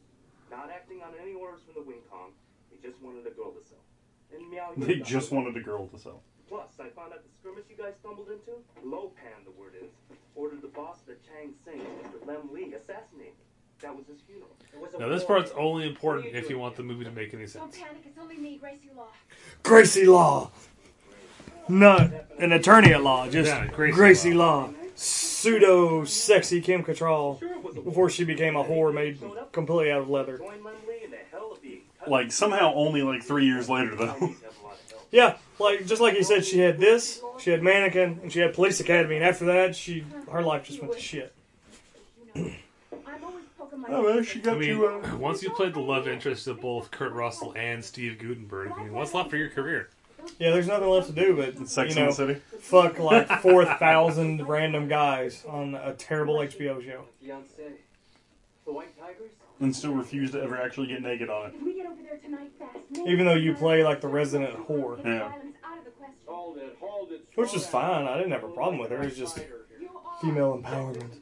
Not 0.51 0.70
acting 0.70 1.03
on 1.03 1.12
any 1.20 1.35
orders 1.35 1.61
from 1.64 1.74
the 1.77 1.85
Wing 1.85 2.01
Kong. 2.11 2.33
They 2.70 2.79
just 2.81 3.01
wanted 3.03 3.27
a 3.27 3.35
girl 3.35 3.53
to 3.53 3.62
sell. 3.64 3.85
And 4.33 4.48
meow. 4.51 4.72
They 4.77 5.01
just 5.01 5.33
wanted 5.33 5.57
a 5.57 5.61
girl 5.61 5.88
to 5.88 5.98
sell. 5.98 6.22
Plus, 6.48 6.81
I 6.81 6.88
found 6.96 7.12
out 7.12 7.20
the 7.20 7.33
skirmish 7.37 7.68
you 7.68 7.77
guys 7.77 7.92
stumbled 8.01 8.29
into, 8.33 8.57
Lo 8.83 9.12
Pan, 9.20 9.44
the 9.44 9.53
word 9.53 9.77
is, 9.77 9.92
ordered 10.35 10.62
the 10.62 10.72
boss 10.72 11.01
of 11.01 11.07
the 11.12 11.16
Chang 11.29 11.53
Sing, 11.64 11.81
Mr. 12.01 12.24
Lem 12.27 12.48
Lee, 12.53 12.72
assassinated. 12.72 13.37
That 13.82 13.96
was 13.96 14.06
his 14.06 14.20
funeral. 14.26 14.48
It 14.72 14.80
was 14.80 14.94
a 14.94 14.98
Now, 14.98 15.08
this 15.08 15.24
part's 15.24 15.50
only 15.56 15.86
important 15.86 16.34
if 16.34 16.50
you 16.50 16.58
want 16.58 16.76
the 16.76 16.82
movie 16.82 17.04
to 17.04 17.10
make 17.10 17.32
any 17.32 17.42
Don't 17.44 17.50
sense. 17.50 17.78
panic, 17.78 18.02
it's 18.06 18.18
only 18.18 18.36
me, 18.36 18.58
Gracie 18.58 18.90
Law. 18.96 19.06
Gracie 19.62 20.06
Law. 20.06 20.50
Not 21.68 22.10
an 22.38 22.52
attorney 22.52 22.92
at 22.94 23.02
law, 23.02 23.28
just 23.28 23.48
Yeah, 23.48 23.66
Gracie 23.66 23.94
Gracie, 23.94 24.34
Law. 24.34 24.70
Pseudo 24.94 26.04
sexy 26.04 26.60
Kim 26.60 26.82
Cattrall 26.82 27.38
before 27.84 28.10
she 28.10 28.24
became 28.24 28.56
a 28.56 28.64
whore 28.64 28.92
made 28.92 29.20
completely 29.52 29.92
out 29.92 30.00
of 30.00 30.10
leather. 30.10 30.38
Join 30.38 30.64
Lem 30.64 30.74
Lee 30.88 31.04
in 31.04 31.10
the 31.10 31.18
hell 31.30 31.52
of 31.52 31.62
being 31.62 31.82
cut. 32.00 32.10
Like 32.10 32.32
somehow 32.32 32.72
only 32.74 33.02
like 33.02 33.22
three 33.22 33.44
years 33.44 33.68
later 33.68 33.94
though. 33.94 34.06
Chinese 34.18 34.40
have 34.42 34.54
a 34.60 34.64
lot 34.66 34.72
of 34.74 34.90
help. 34.90 35.06
Yeah, 35.12 35.36
like 35.60 35.86
just 35.86 36.00
like 36.00 36.14
you 36.14 36.24
said, 36.24 36.44
she 36.44 36.58
had 36.58 36.78
this, 36.78 37.20
she 37.38 37.50
had 37.50 37.62
Mannequin, 37.62 38.18
and 38.22 38.32
she 38.32 38.40
had 38.40 38.54
Police 38.54 38.80
Academy, 38.80 39.16
and 39.16 39.24
after 39.24 39.44
that, 39.44 39.76
she 39.76 40.04
her 40.32 40.42
life 40.42 40.64
just 40.64 40.80
went 40.80 40.94
to 40.94 40.98
shit. 41.00 41.32
You 42.34 42.42
know, 42.42 42.50
I'm 43.06 43.22
always 43.24 43.44
poking 43.56 43.67
my 43.67 43.67
Oh 43.88 44.14
man, 44.14 44.24
she 44.24 44.42
I 44.46 44.54
mean, 44.54 44.62
you. 44.68 44.86
Uh, 44.86 45.16
once 45.16 45.42
you 45.42 45.50
played 45.50 45.74
the 45.74 45.80
love 45.80 46.08
interest 46.08 46.46
of 46.46 46.60
both 46.60 46.90
Kurt 46.90 47.12
Russell 47.12 47.52
and 47.56 47.84
Steve 47.84 48.18
Guttenberg, 48.18 48.72
I 48.76 48.84
mean, 48.84 48.92
what's 48.92 49.14
left 49.14 49.30
for 49.30 49.36
your 49.36 49.50
career? 49.50 49.88
Yeah, 50.38 50.50
there's 50.50 50.66
nothing 50.66 50.88
left 50.88 51.06
to 51.08 51.12
do 51.14 51.36
but 51.36 51.68
Sex 51.68 51.94
you 51.94 52.00
in 52.00 52.06
know 52.06 52.10
the 52.12 52.16
City. 52.16 52.40
fuck 52.60 52.98
like 52.98 53.28
four 53.42 53.64
thousand 53.64 54.46
random 54.46 54.88
guys 54.88 55.44
on 55.48 55.74
a 55.74 55.94
terrible 55.94 56.36
HBO 56.36 56.84
show. 56.84 57.04
Fiance. 57.22 57.62
The 58.66 58.72
White 58.72 58.98
Tigers? 58.98 59.30
and 59.60 59.74
still 59.74 59.92
refuse 59.94 60.30
to 60.30 60.40
ever 60.40 60.56
actually 60.60 60.86
get 60.86 61.02
naked 61.02 61.28
on 61.28 61.46
it. 61.46 61.54
If 61.56 61.62
we 61.62 61.74
get 61.74 61.86
over 61.86 62.00
there 62.02 62.18
tonight 62.18 62.50
fast, 62.58 62.76
Even 63.08 63.26
though 63.26 63.34
you 63.34 63.54
play 63.54 63.82
like 63.82 64.00
the 64.00 64.06
resident 64.08 64.54
whore, 64.68 64.98
Yeah. 65.04 65.18
Violence 65.30 65.56
out 65.64 65.78
of 65.78 65.84
the 65.84 65.90
question. 65.92 66.14
Hold 66.26 66.58
it, 66.58 66.76
hold 66.80 67.10
it. 67.12 67.24
which 67.34 67.54
is 67.54 67.66
fine. 67.66 68.06
I 68.06 68.16
didn't 68.18 68.32
have 68.32 68.44
a 68.44 68.48
problem 68.48 68.78
with 68.78 68.90
her. 68.90 69.02
It's 69.02 69.16
just 69.16 69.36
You 69.80 69.88
are. 69.88 70.20
female 70.20 70.60
empowerment. 70.62 71.16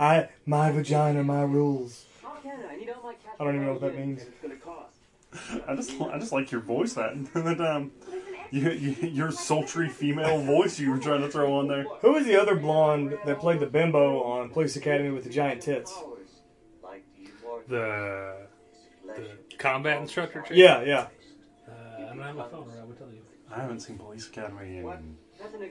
I 0.00 0.16
need 0.16 0.20
more 0.20 0.22
of 0.22 0.24
your 0.24 0.24
help. 0.24 0.28
I 0.28 0.28
my 0.46 0.70
vagina, 0.72 1.22
my 1.22 1.42
rules. 1.42 2.06
How 2.22 2.30
can 2.42 2.58
I? 2.68 2.72
I 2.72 2.76
need 2.76 2.90
all 2.90 3.02
my 3.02 3.14
cash. 3.14 3.32
I 3.38 3.44
don't 3.44 3.54
even 3.54 3.66
know 3.66 3.72
what 3.72 3.80
that 3.82 3.96
means. 3.98 4.22
it's 4.22 4.40
gonna 4.42 4.56
cost. 4.56 4.96
I 5.68 5.76
just 5.76 6.00
I 6.00 6.18
just 6.18 6.32
like 6.32 6.50
your 6.50 6.60
voice 6.60 6.94
that 6.94 7.12
that 7.34 7.60
um 7.60 7.92
you, 8.50 8.70
you, 8.70 9.08
your 9.08 9.30
sultry 9.30 9.88
female 9.88 10.40
voice 10.42 10.80
you 10.80 10.90
were 10.90 10.98
trying 10.98 11.20
to 11.20 11.28
throw 11.28 11.54
on 11.54 11.68
there. 11.68 11.84
Who 12.00 12.12
was 12.12 12.26
the 12.26 12.40
other 12.40 12.56
blonde 12.56 13.16
that 13.24 13.38
played 13.38 13.60
the 13.60 13.66
bimbo 13.66 14.22
on 14.22 14.50
Police 14.50 14.76
Academy 14.76 15.10
with 15.10 15.24
the 15.24 15.30
giant 15.30 15.62
tits? 15.62 15.92
The 17.68 18.48
the 19.06 19.28
combat 19.58 20.00
instructor. 20.00 20.42
chick? 20.42 20.56
Yeah, 20.56 20.82
yeah. 20.82 21.06
Uh, 21.68 21.72
I 21.98 22.14
don't 22.14 22.18
have 22.20 22.36
my 22.36 22.48
phone 22.48 22.68
around. 22.68 22.78
I 22.80 22.84
will 22.84 22.94
tell 22.94 23.08
you. 23.08 23.20
I 23.50 23.60
haven't 23.60 23.80
seen 23.80 23.98
Police 23.98 24.26
Academy 24.28 24.78
in. 24.78 25.16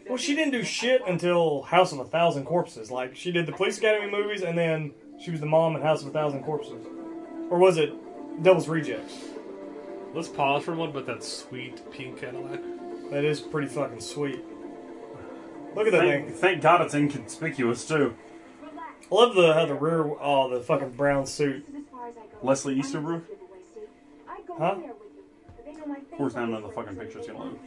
Well, 0.07 0.17
she 0.17 0.35
didn't 0.35 0.51
do 0.51 0.63
shit 0.63 1.01
until 1.07 1.61
House 1.63 1.91
of 1.91 1.99
a 1.99 2.05
Thousand 2.05 2.45
Corpses. 2.45 2.89
Like, 2.89 3.15
she 3.15 3.31
did 3.31 3.45
the 3.45 3.51
Police 3.51 3.77
Academy 3.77 4.11
movies, 4.11 4.41
and 4.41 4.57
then 4.57 4.93
she 5.23 5.31
was 5.31 5.39
the 5.39 5.45
mom 5.45 5.75
in 5.75 5.81
House 5.81 6.01
of 6.01 6.07
a 6.07 6.11
Thousand 6.11 6.43
Corpses. 6.43 6.85
Or 7.49 7.57
was 7.59 7.77
it 7.77 7.93
Devil's 8.43 8.67
Rejects? 8.67 9.13
Let's 10.13 10.27
pause 10.27 10.63
for 10.63 10.73
a 10.73 10.75
moment. 10.75 10.93
But 10.93 11.05
that 11.05 11.23
sweet 11.23 11.81
pink 11.91 12.19
Cadillac. 12.19 12.61
That 13.11 13.23
is 13.23 13.39
pretty 13.39 13.67
fucking 13.67 14.01
sweet. 14.01 14.43
Look 15.75 15.87
at 15.87 15.91
that 15.91 16.01
Thank, 16.01 16.27
thing. 16.27 16.35
thank 16.35 16.61
God 16.61 16.81
it's 16.81 16.93
inconspicuous 16.95 17.87
too. 17.87 18.15
I 19.11 19.15
love 19.15 19.35
the 19.35 19.53
how 19.53 19.65
the 19.65 19.75
rear, 19.75 20.03
oh, 20.19 20.49
the 20.49 20.61
fucking 20.61 20.91
brown 20.91 21.25
suit. 21.25 21.65
Leslie 22.41 22.79
Easterbrook. 22.79 23.23
Huh? 24.57 24.75
Of 26.11 26.17
course, 26.17 26.33
now 26.33 26.45
none 26.45 26.63
of 26.63 26.63
the 26.63 26.69
fucking 26.69 26.95
pictures 26.95 27.27
gonna 27.27 27.39
load. 27.39 27.59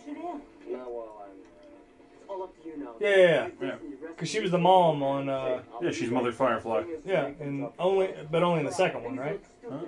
Yeah, 3.00 3.16
yeah, 3.16 3.48
yeah. 3.60 3.74
Because 4.08 4.28
she 4.28 4.40
was 4.40 4.50
the 4.50 4.58
mom 4.58 5.02
on, 5.02 5.28
uh, 5.28 5.62
yeah, 5.80 5.90
she's 5.90 6.10
Mother 6.10 6.32
Firefly. 6.32 6.84
yeah, 7.04 7.30
and 7.40 7.68
only, 7.78 8.14
but 8.30 8.42
only 8.42 8.60
in 8.60 8.66
the 8.66 8.72
second 8.72 9.02
one, 9.04 9.16
right? 9.16 9.40
Huh? 9.68 9.78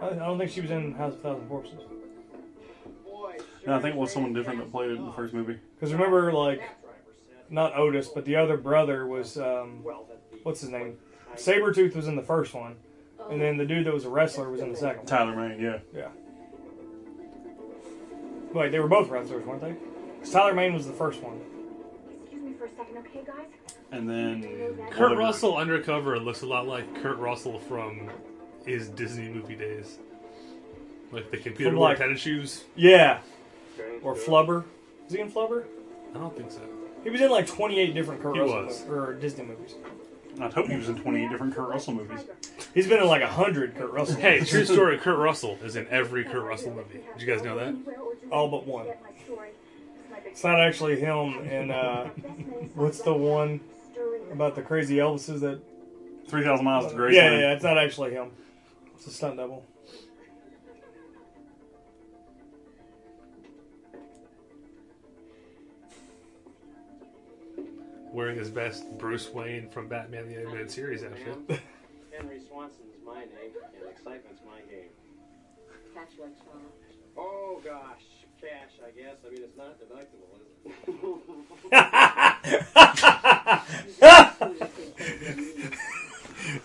I, 0.00 0.06
I 0.10 0.14
don't 0.14 0.38
think 0.38 0.50
she 0.50 0.60
was 0.60 0.70
in 0.70 0.92
House 0.94 1.14
of 1.14 1.20
a 1.20 1.22
Thousand 1.22 1.48
Corpses. 1.48 1.78
No, 3.66 3.74
I 3.76 3.80
think 3.80 3.94
it 3.94 3.98
was 3.98 4.12
someone 4.12 4.32
different 4.32 4.58
that 4.60 4.70
played 4.72 4.90
it 4.90 4.96
in 4.96 5.06
the 5.06 5.12
first 5.12 5.32
movie. 5.34 5.58
Because 5.74 5.92
remember, 5.92 6.32
like, 6.32 6.62
not 7.48 7.76
Otis, 7.76 8.08
but 8.08 8.24
the 8.24 8.36
other 8.36 8.56
brother 8.56 9.06
was, 9.06 9.36
um, 9.38 9.84
what's 10.42 10.60
his 10.60 10.70
name? 10.70 10.96
Sabretooth 11.36 11.94
was 11.94 12.08
in 12.08 12.16
the 12.16 12.22
first 12.22 12.54
one, 12.54 12.76
and 13.30 13.40
then 13.40 13.56
the 13.56 13.64
dude 13.64 13.86
that 13.86 13.94
was 13.94 14.04
a 14.04 14.10
wrestler 14.10 14.50
was 14.50 14.60
in 14.60 14.70
the 14.70 14.76
second 14.76 14.98
one. 14.98 15.06
Tyler 15.06 15.36
Mane, 15.36 15.60
yeah. 15.60 15.78
Yeah. 15.94 16.08
Wait, 18.52 18.70
they 18.70 18.78
were 18.80 18.88
both 18.88 19.08
wrestlers, 19.08 19.44
weren't 19.46 19.60
they? 19.62 19.74
'Cause 20.20 20.30
Tyler 20.32 20.54
Mane 20.54 20.74
was 20.74 20.86
the 20.86 20.92
first 20.92 21.22
one. 21.22 21.40
Excuse 22.64 22.86
me 22.88 22.94
for 22.94 23.02
a 23.02 23.02
second, 23.02 23.06
okay, 23.06 23.24
guys? 23.26 23.74
And 23.90 24.08
then 24.08 24.42
Kurt 24.90 25.00
whatever- 25.00 25.16
Russell 25.20 25.56
undercover 25.56 26.18
looks 26.18 26.42
a 26.42 26.46
lot 26.46 26.66
like 26.66 27.02
Kurt 27.02 27.18
Russell 27.18 27.58
from 27.58 28.10
his 28.64 28.88
Disney 28.88 29.28
movie 29.28 29.56
days. 29.56 29.98
Like 31.10 31.30
the 31.30 31.36
computer 31.38 31.70
From, 31.72 31.80
like- 31.80 31.98
tennis 31.98 32.20
shoes. 32.20 32.64
Yeah. 32.74 33.20
Or 34.02 34.14
Flubber. 34.14 34.64
Is 35.06 35.14
he 35.14 35.20
in 35.20 35.30
Flubber? 35.30 35.64
I 36.14 36.18
don't 36.18 36.34
think 36.36 36.50
so. 36.50 36.60
He 37.04 37.10
was 37.10 37.20
in 37.20 37.30
like 37.30 37.46
28 37.46 37.94
different 37.94 38.22
Kurt 38.22 38.34
He 38.34 38.40
Russell 38.40 38.64
was. 38.66 38.86
mo- 38.86 38.92
or 38.94 39.12
Disney 39.14 39.44
movies. 39.44 39.74
I'd 40.40 40.52
hope 40.52 40.66
he 40.68 40.76
was 40.76 40.88
in 40.88 40.96
28 40.96 41.28
different 41.30 41.54
Kurt 41.54 41.68
Russell 41.68 41.92
movies. 41.94 42.20
He's 42.72 42.86
been 42.86 43.00
in 43.00 43.06
like 43.06 43.20
a 43.22 43.26
hundred 43.26 43.74
Kurt 43.74 43.92
Russell. 43.92 44.16
Hey, 44.16 44.34
movies. 44.36 44.50
true 44.50 44.64
story. 44.64 44.96
Kurt 45.02 45.18
Russell 45.18 45.58
is 45.62 45.76
in 45.76 45.86
every 45.88 46.24
Kurt 46.24 46.44
Russell 46.44 46.72
movie. 46.72 47.00
Did 47.18 47.20
you 47.20 47.26
guys 47.26 47.42
know 47.44 47.56
that? 47.58 47.74
All 48.30 48.48
but 48.48 48.66
one. 48.66 48.86
It's 50.26 50.44
not 50.44 50.60
actually 50.60 50.98
him. 51.00 51.38
And 51.48 51.70
uh, 51.70 52.04
what's 52.74 53.00
the 53.02 53.14
one 53.14 53.60
about 54.32 54.54
the 54.54 54.62
crazy 54.62 54.96
Elvises 54.96 55.40
that? 55.40 55.60
3,000 56.28 56.64
Miles 56.64 56.90
to 56.90 56.96
Graceland. 56.98 57.12
yeah, 57.14 57.38
yeah, 57.38 57.52
it's 57.52 57.64
not 57.64 57.76
actually 57.76 58.12
him. 58.12 58.30
It's 58.94 59.06
a 59.06 59.10
stunt 59.10 59.36
double. 59.36 59.66
Wearing 68.12 68.36
his 68.36 68.50
best 68.50 68.98
Bruce 68.98 69.30
Wayne 69.30 69.68
from 69.70 69.88
Batman 69.88 70.28
the 70.28 70.36
Animated 70.36 70.70
Series 70.70 71.02
outfit. 71.02 71.60
Henry 72.16 72.40
Swanson's 72.46 72.96
my 73.06 73.20
name, 73.20 73.52
and 73.74 73.88
excitement's 73.90 74.42
my 74.46 74.60
game. 74.70 74.90
Catch 75.94 76.10
like 76.20 76.32
Sean. 76.44 76.60
Oh 77.16 77.60
gosh, 77.64 78.02
cash, 78.42 78.72
I 78.84 78.90
guess. 78.90 79.16
I 79.24 79.30
mean, 79.30 79.42
it's 79.44 79.56
not 79.56 79.78
deductible, 79.80 80.28
is 80.34 80.40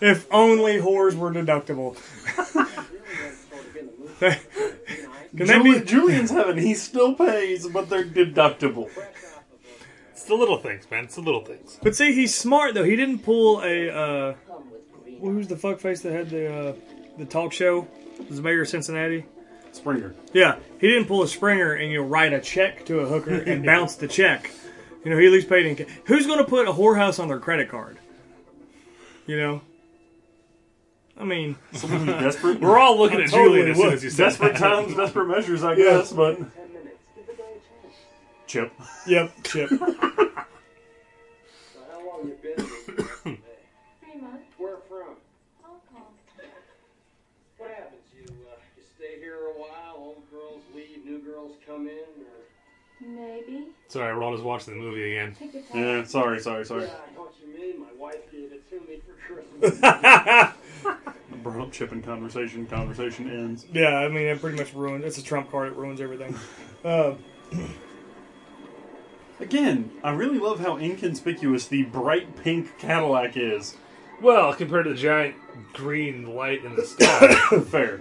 if 0.00 0.26
only 0.30 0.78
whores 0.78 1.14
were 1.14 1.30
deductible. 1.32 1.96
Can 5.36 5.46
that 5.46 5.62
Juli- 5.62 5.78
be? 5.80 5.84
Julian's 5.84 6.30
heaven, 6.30 6.58
he 6.58 6.74
still 6.74 7.14
pays, 7.14 7.68
but 7.68 7.88
they're 7.88 8.04
deductible. 8.04 8.90
It's 10.12 10.24
the 10.24 10.34
little 10.34 10.58
things, 10.58 10.90
man. 10.90 11.04
It's 11.04 11.14
the 11.14 11.20
little 11.20 11.44
things. 11.44 11.78
But 11.82 11.94
see, 11.94 12.12
he's 12.12 12.34
smart 12.34 12.74
though. 12.74 12.84
He 12.84 12.96
didn't 12.96 13.20
pull 13.20 13.62
a. 13.62 13.88
Uh, 13.90 14.34
who's 15.20 15.46
the 15.46 15.54
fuckface 15.54 16.02
that 16.02 16.12
had 16.12 16.30
the 16.30 16.52
uh, 16.52 16.72
the 17.18 17.24
talk 17.24 17.52
show? 17.52 17.86
Was 18.28 18.38
the 18.38 18.42
mayor 18.42 18.62
of 18.62 18.68
Cincinnati? 18.68 19.26
Springer. 19.78 20.14
Yeah, 20.32 20.56
he 20.80 20.88
didn't 20.88 21.06
pull 21.06 21.22
a 21.22 21.28
Springer 21.28 21.72
and 21.72 21.90
you 21.90 22.02
know 22.02 22.08
write 22.08 22.32
a 22.32 22.40
check 22.40 22.84
to 22.86 23.00
a 23.00 23.06
hooker 23.06 23.34
and 23.46 23.64
bounce 23.64 23.96
the 23.96 24.06
check. 24.08 24.50
You 25.04 25.10
know, 25.10 25.18
he 25.18 25.26
at 25.26 25.32
least 25.32 25.48
paid 25.48 25.64
in. 25.66 25.76
ca- 25.76 25.90
Who's 26.04 26.26
going 26.26 26.38
to 26.38 26.44
put 26.44 26.68
a 26.68 26.72
whorehouse 26.72 27.18
on 27.20 27.28
their 27.28 27.38
credit 27.38 27.68
card? 27.70 27.98
You 29.26 29.36
know. 29.38 29.60
I 31.16 31.24
mean, 31.24 31.56
Someone 31.72 32.06
who's 32.06 32.14
desperate. 32.22 32.60
We're 32.62 32.78
all 32.78 32.96
looking 32.98 33.20
I 33.20 33.24
at 33.24 33.30
totally 33.30 33.58
Julian 33.62 33.70
as 33.70 33.76
soon 33.76 33.84
would. 33.86 33.94
as 33.94 34.04
you 34.04 34.10
said 34.10 34.24
Desperate 34.24 34.52
that. 34.54 34.58
times, 34.60 34.94
desperate 34.94 35.26
measures, 35.26 35.64
I 35.64 35.72
Yeah. 35.72 35.84
guess, 35.98 36.12
but. 36.12 36.36
Ten 36.36 36.46
minutes. 36.72 36.96
Give 37.16 37.26
the 37.26 37.32
guy 37.32 37.42
a 37.42 37.54
chance. 37.82 37.96
Chip. 38.46 38.72
yep, 39.06 39.32
chip. 39.44 39.70
stay 49.48 49.58
here 49.58 49.66
a 49.66 49.68
while. 49.68 49.94
Old 49.96 50.30
girls 50.30 50.62
leave, 50.74 51.04
new 51.04 51.18
girls 51.20 51.56
come 51.66 51.88
in. 51.88 52.22
Or... 52.22 53.06
Maybe. 53.06 53.66
Sorry, 53.88 54.12
Ron 54.14 54.34
is 54.34 54.40
watching 54.40 54.74
the 54.74 54.80
movie 54.80 55.12
again. 55.12 55.34
Take 55.38 55.54
your 55.54 55.62
time. 55.62 55.82
Yeah, 55.82 56.04
sorry, 56.04 56.40
sorry, 56.40 56.64
sorry. 56.64 56.84
Yeah, 56.84 56.94
I 57.10 57.14
know 57.14 57.22
what 57.22 57.34
you 57.40 57.58
mean. 57.58 57.80
My 57.80 57.92
wife 57.96 58.30
gave 58.30 58.52
it 58.52 58.68
to 58.70 58.80
me 58.80 59.00
for 59.06 59.14
Christmas. 59.60 59.80
Brought 61.42 61.60
up 61.60 61.72
Chip 61.72 61.92
in 61.92 62.02
conversation, 62.02 62.66
conversation 62.66 63.30
ends. 63.30 63.64
yeah, 63.72 63.98
I 63.98 64.08
mean, 64.08 64.26
it 64.26 64.40
pretty 64.40 64.58
much 64.58 64.74
ruined. 64.74 65.04
It's 65.04 65.18
a 65.18 65.22
trump 65.22 65.50
card. 65.50 65.68
It 65.68 65.76
ruins 65.76 66.00
everything. 66.00 66.34
Uh, 66.84 67.16
Again, 69.40 69.90
I 70.02 70.10
really 70.10 70.38
love 70.38 70.60
how 70.60 70.78
inconspicuous 70.78 71.66
the 71.66 71.82
bright 71.82 72.36
pink 72.36 72.78
Cadillac 72.78 73.36
is. 73.36 73.76
Well, 74.20 74.52
compared 74.54 74.84
to 74.84 74.90
the 74.90 74.96
giant 74.96 75.36
green 75.72 76.34
light 76.34 76.64
in 76.64 76.74
the 76.74 76.84
sky. 76.84 77.34
Fair. 77.66 78.00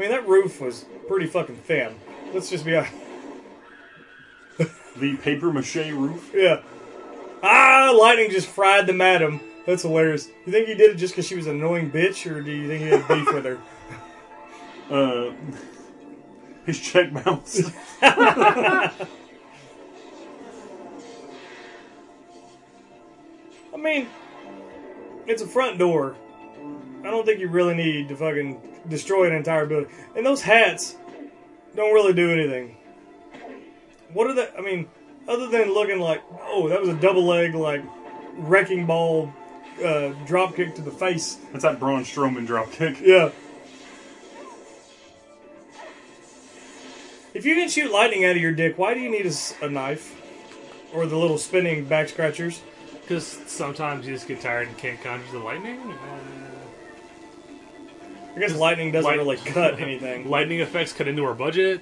I 0.00 0.02
mean, 0.04 0.12
that 0.12 0.26
roof 0.26 0.62
was 0.62 0.86
pretty 1.08 1.26
fucking 1.26 1.56
thin. 1.56 1.94
Let's 2.32 2.48
just 2.48 2.64
be 2.64 2.74
honest. 2.74 2.94
The 4.96 5.14
paper 5.18 5.52
mache 5.52 5.76
roof. 5.92 6.30
Yeah. 6.34 6.62
Ah, 7.42 7.94
lightning 7.94 8.30
just 8.30 8.48
fried 8.48 8.86
the 8.86 8.94
madam. 8.94 9.40
That's 9.66 9.82
hilarious. 9.82 10.28
You 10.46 10.52
think 10.52 10.68
he 10.68 10.74
did 10.74 10.92
it 10.92 10.94
just 10.96 11.12
because 11.12 11.26
she 11.26 11.36
was 11.36 11.46
an 11.46 11.56
annoying 11.56 11.90
bitch, 11.90 12.30
or 12.30 12.40
do 12.40 12.50
you 12.50 12.66
think 12.66 12.82
he 12.82 12.88
had 12.88 13.06
beef 13.08 13.30
with 13.30 13.44
her? 13.44 13.58
Uh, 14.90 15.32
his 16.66 16.80
check 16.80 17.12
bounced. 17.12 17.70
I 18.02 18.90
mean, 23.76 24.08
it's 25.26 25.42
a 25.42 25.46
front 25.46 25.78
door. 25.78 26.16
I 27.00 27.10
don't 27.10 27.24
think 27.24 27.40
you 27.40 27.48
really 27.48 27.74
need 27.74 28.08
to 28.08 28.16
fucking 28.16 28.60
destroy 28.88 29.26
an 29.26 29.34
entire 29.34 29.66
building. 29.66 29.90
And 30.16 30.24
those 30.24 30.42
hats 30.42 30.96
don't 31.74 31.94
really 31.94 32.12
do 32.12 32.30
anything. 32.30 32.76
What 34.12 34.26
are 34.26 34.34
the? 34.34 34.56
I 34.56 34.60
mean, 34.60 34.88
other 35.28 35.48
than 35.48 35.72
looking 35.72 36.00
like, 36.00 36.22
oh, 36.42 36.68
that 36.68 36.80
was 36.80 36.90
a 36.90 36.94
double 36.94 37.24
leg 37.24 37.54
like 37.54 37.82
wrecking 38.36 38.86
ball 38.86 39.32
uh, 39.84 40.10
drop 40.26 40.56
kick 40.56 40.74
to 40.74 40.82
the 40.82 40.90
face. 40.90 41.38
That's 41.52 41.62
that 41.62 41.80
Braun 41.80 42.02
Strowman 42.02 42.46
drop 42.46 42.72
kick. 42.72 43.00
Yeah. 43.00 43.30
If 47.32 47.46
you 47.46 47.54
can 47.54 47.68
shoot 47.68 47.92
lightning 47.92 48.24
out 48.24 48.32
of 48.32 48.42
your 48.42 48.52
dick, 48.52 48.76
why 48.76 48.92
do 48.92 49.00
you 49.00 49.10
need 49.10 49.32
a 49.62 49.68
knife 49.68 50.20
or 50.92 51.06
the 51.06 51.16
little 51.16 51.38
spinning 51.38 51.84
back 51.84 52.08
scratchers? 52.08 52.60
Because 53.02 53.24
sometimes 53.46 54.06
you 54.06 54.12
just 54.12 54.26
get 54.26 54.40
tired 54.40 54.66
and 54.68 54.76
can't 54.76 55.00
conjure 55.00 55.30
the 55.32 55.38
lightning. 55.38 55.78
Uh, 55.78 56.49
I 58.36 58.38
guess 58.38 58.54
lightning 58.56 58.92
doesn't 58.92 59.08
light- 59.10 59.18
really 59.18 59.36
cut 59.38 59.80
anything. 59.80 60.28
lightning 60.30 60.60
effects 60.60 60.92
cut 60.92 61.08
into 61.08 61.24
our 61.24 61.34
budget. 61.34 61.80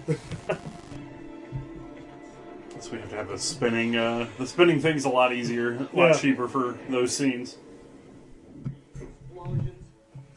So 2.80 2.92
we 2.92 2.98
have 3.00 3.10
to 3.10 3.16
have 3.16 3.28
the 3.28 3.38
spinning. 3.38 3.96
Uh, 3.96 4.28
the 4.38 4.46
spinning 4.46 4.80
thing's 4.80 5.04
a 5.04 5.08
lot 5.08 5.32
easier, 5.32 5.72
a 5.74 5.78
lot 5.96 6.08
Yeah. 6.10 6.12
cheaper 6.14 6.46
for 6.48 6.78
those 6.88 7.14
scenes. 7.14 7.56
Explosions, 8.94 9.70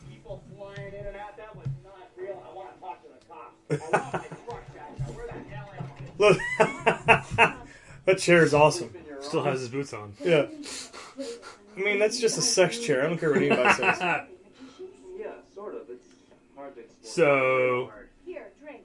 people 0.10 0.44
flying 0.58 0.94
in 0.94 1.06
and 1.06 1.16
out. 1.18 1.38
That 1.38 1.56
was 1.56 1.68
not 1.84 2.10
real. 2.18 2.44
I 2.50 2.54
want 2.56 2.74
to 2.74 2.80
talk 2.82 3.02
to 3.04 3.10
the 3.10 3.26
cops. 3.30 3.94
I 3.94 4.00
want 4.00 4.14
my 4.14 4.38
truck 4.48 4.76
back. 4.76 5.00
Now, 5.00 5.06
where 5.14 5.28
the 5.28 5.34
hell 5.54 5.70
am 5.78 5.86
I? 7.38 7.46
Look, 7.46 7.58
that 8.06 8.18
chair 8.18 8.44
is 8.44 8.54
awesome. 8.56 8.92
Still 9.22 9.44
has 9.44 9.60
his 9.60 9.70
boots 9.70 9.94
on. 9.94 10.14
Yeah. 10.24 10.48
I 11.78 11.80
mean, 11.80 12.00
that's 12.00 12.20
just 12.20 12.38
a 12.40 12.42
sex 12.42 12.80
chair. 12.80 13.04
I 13.04 13.08
don't 13.08 13.20
care 13.20 13.30
what 13.30 13.38
anybody 13.42 13.72
says. 13.74 14.00
Yeah, 15.20 15.28
sort 15.54 15.76
of. 15.76 15.82
It's 15.88 16.08
hard 16.56 16.74
to 16.74 16.82
explain. 16.82 16.91
So. 17.02 17.92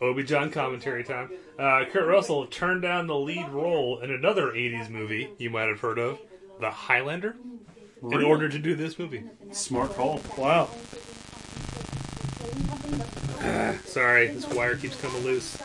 Obi 0.01 0.25
John 0.25 0.51
commentary 0.51 1.05
time. 1.05 1.31
Uh, 1.59 1.85
Kurt 1.91 2.07
Russell 2.07 2.47
turned 2.47 2.83
down 2.83 3.07
the 3.07 3.17
lead 3.17 3.49
role 3.49 3.99
in 4.01 4.11
another 4.11 4.53
80s 4.53 4.91
movie 4.91 5.31
you 5.39 5.49
might 5.49 5.69
have 5.69 5.81
heard 5.81 5.99
of, 5.99 6.19
The 6.61 6.71
Highlander, 6.71 7.35
in 8.03 8.23
order 8.23 8.49
to 8.49 8.59
do 8.59 8.75
this 8.75 8.99
movie. 8.99 9.25
Smart 9.53 9.95
call. 9.95 10.21
Wow. 10.37 10.69
Sorry, 13.85 14.29
this 14.29 14.47
wire 14.53 14.77
keeps 14.77 15.01
coming 15.01 15.23
loose. 15.25 15.57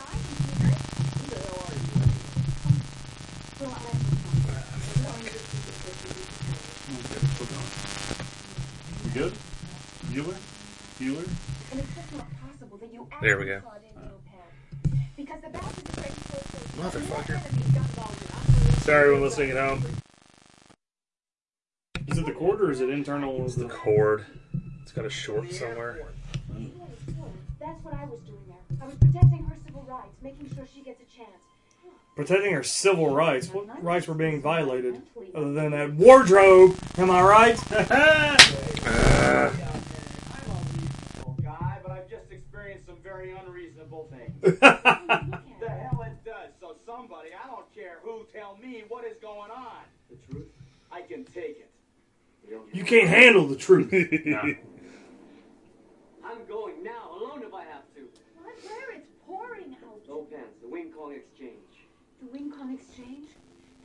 We 9.04 9.10
good? 9.10 9.32
Bueller? 10.10 10.36
Bueller? 10.98 12.31
There 13.20 13.38
we 13.38 13.44
go. 13.46 13.56
actually 13.56 13.68
clawed 13.70 13.82
into 13.84 14.00
your 14.00 14.20
pants. 14.30 15.12
Because 15.16 15.40
the 15.42 15.48
back 15.50 15.62
is 15.62 15.78
a 15.78 16.00
great 16.00 16.14
source 16.26 16.54
of- 16.54 16.92
Motherfucker. 17.02 17.38
Sorry, 18.82 19.00
everyone 19.02 19.22
listening 19.22 19.50
at 19.50 19.56
home. 19.68 19.84
Is 22.08 22.18
it 22.18 22.26
the 22.26 22.32
cord 22.32 22.60
or 22.60 22.70
is 22.72 22.80
it 22.80 22.90
internal? 22.90 23.44
Is 23.46 23.54
The 23.54 23.64
the 23.64 23.68
cord. 23.70 24.26
It's 24.82 24.92
got 24.92 25.04
a 25.04 25.10
short 25.10 25.52
somewhere. 25.52 26.02
That's 27.60 27.84
what 27.84 27.94
I 27.94 28.04
was 28.06 28.18
doing 28.20 28.40
there. 28.48 28.56
I 28.82 28.86
was 28.86 28.94
protecting 28.96 29.44
her 29.44 29.56
civil 29.64 29.82
rights, 29.88 30.08
making 30.22 30.50
sure 30.54 30.64
she 30.74 30.82
gets 30.82 31.00
a 31.00 31.16
chance. 31.16 31.30
protecting 32.16 32.52
her 32.52 32.64
civil 32.64 33.14
rights? 33.14 33.48
What 33.52 33.82
rights 33.82 34.08
were 34.08 34.14
being 34.14 34.42
violated? 34.42 35.00
Other 35.34 35.52
than 35.52 35.70
that 35.70 35.92
wardrobe. 35.94 36.76
Am 36.98 37.10
I 37.10 37.22
right? 37.22 37.58
I'm 37.72 38.36
uh, 38.86 39.52
the 44.50 45.68
hell 45.68 46.02
it 46.02 46.24
does. 46.24 46.50
So 46.60 46.76
somebody, 46.84 47.28
I 47.32 47.46
don't 47.48 47.72
care 47.74 47.98
who, 48.02 48.26
tell 48.32 48.58
me 48.62 48.82
what 48.88 49.04
is 49.04 49.16
going 49.22 49.50
on. 49.50 49.82
The 50.10 50.16
truth? 50.28 50.48
I 50.90 51.02
can 51.02 51.24
take 51.24 51.58
it. 51.60 51.70
you 52.72 52.84
can't 52.84 53.08
handle 53.08 53.46
the 53.46 53.56
truth. 53.56 53.92
I'm 56.24 56.44
going 56.48 56.82
now, 56.82 57.10
alone 57.12 57.42
if 57.46 57.54
I 57.54 57.64
have 57.64 57.82
to. 57.94 58.00
What? 58.42 58.54
Where? 58.64 58.92
It's 58.96 59.06
pouring 59.26 59.76
out. 59.84 60.00
No 60.08 60.22
pants, 60.22 60.58
the 60.60 60.68
Wing 60.68 60.90
Kong 60.96 61.12
Exchange. 61.14 61.52
The 62.20 62.26
Wing 62.32 62.50
Kong 62.50 62.74
Exchange? 62.74 63.28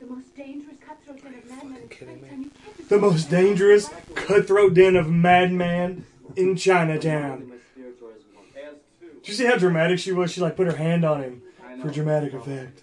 The 0.00 0.06
most 0.06 0.34
dangerous 0.36 0.76
cutthroat 0.80 1.22
den 1.22 1.34
of 1.34 1.48
madmen 1.48 1.82
in 1.82 1.88
kidding 1.88 2.18
space, 2.18 2.30
and 2.32 2.44
you 2.44 2.50
can't 2.50 2.76
just 2.76 2.88
the 2.88 2.98
most 2.98 3.30
dangerous 3.30 3.90
cutthroat 4.14 4.74
den 4.74 4.96
of 4.96 5.10
madman 5.10 6.06
in 6.36 6.56
Chinatown. 6.56 7.48
My 7.48 7.56
spirits 7.72 8.00
are 8.02 8.12
as 8.12 8.22
one. 8.32 8.44
As 8.56 8.76
two. 9.00 9.17
Did 9.28 9.36
you 9.38 9.44
see 9.44 9.50
how 9.50 9.58
dramatic 9.58 9.98
she 9.98 10.12
was? 10.12 10.32
She 10.32 10.40
like 10.40 10.56
put 10.56 10.66
her 10.66 10.76
hand 10.76 11.04
on 11.04 11.20
him 11.20 11.42
for 11.82 11.90
dramatic 11.90 12.32
effect. 12.32 12.82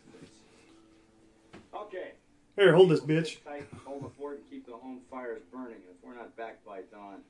Okay. 1.74 2.12
Here, 2.56 2.76
hold 2.76 2.92
this 2.92 3.00
bitch. 3.00 3.44
Tight, 3.44 3.66
hold 3.84 4.06
the 4.06 4.10
fort, 4.10 4.36
and 4.36 4.48
keep 4.52 4.68
the 4.68 4.74
home 4.74 5.00
fires 5.10 5.42
burning. 5.52 5.78
If 5.90 6.08
we're 6.08 6.14
not 6.14 6.38
back 6.38 6.64
by 6.64 6.82
dawn, 6.92 7.22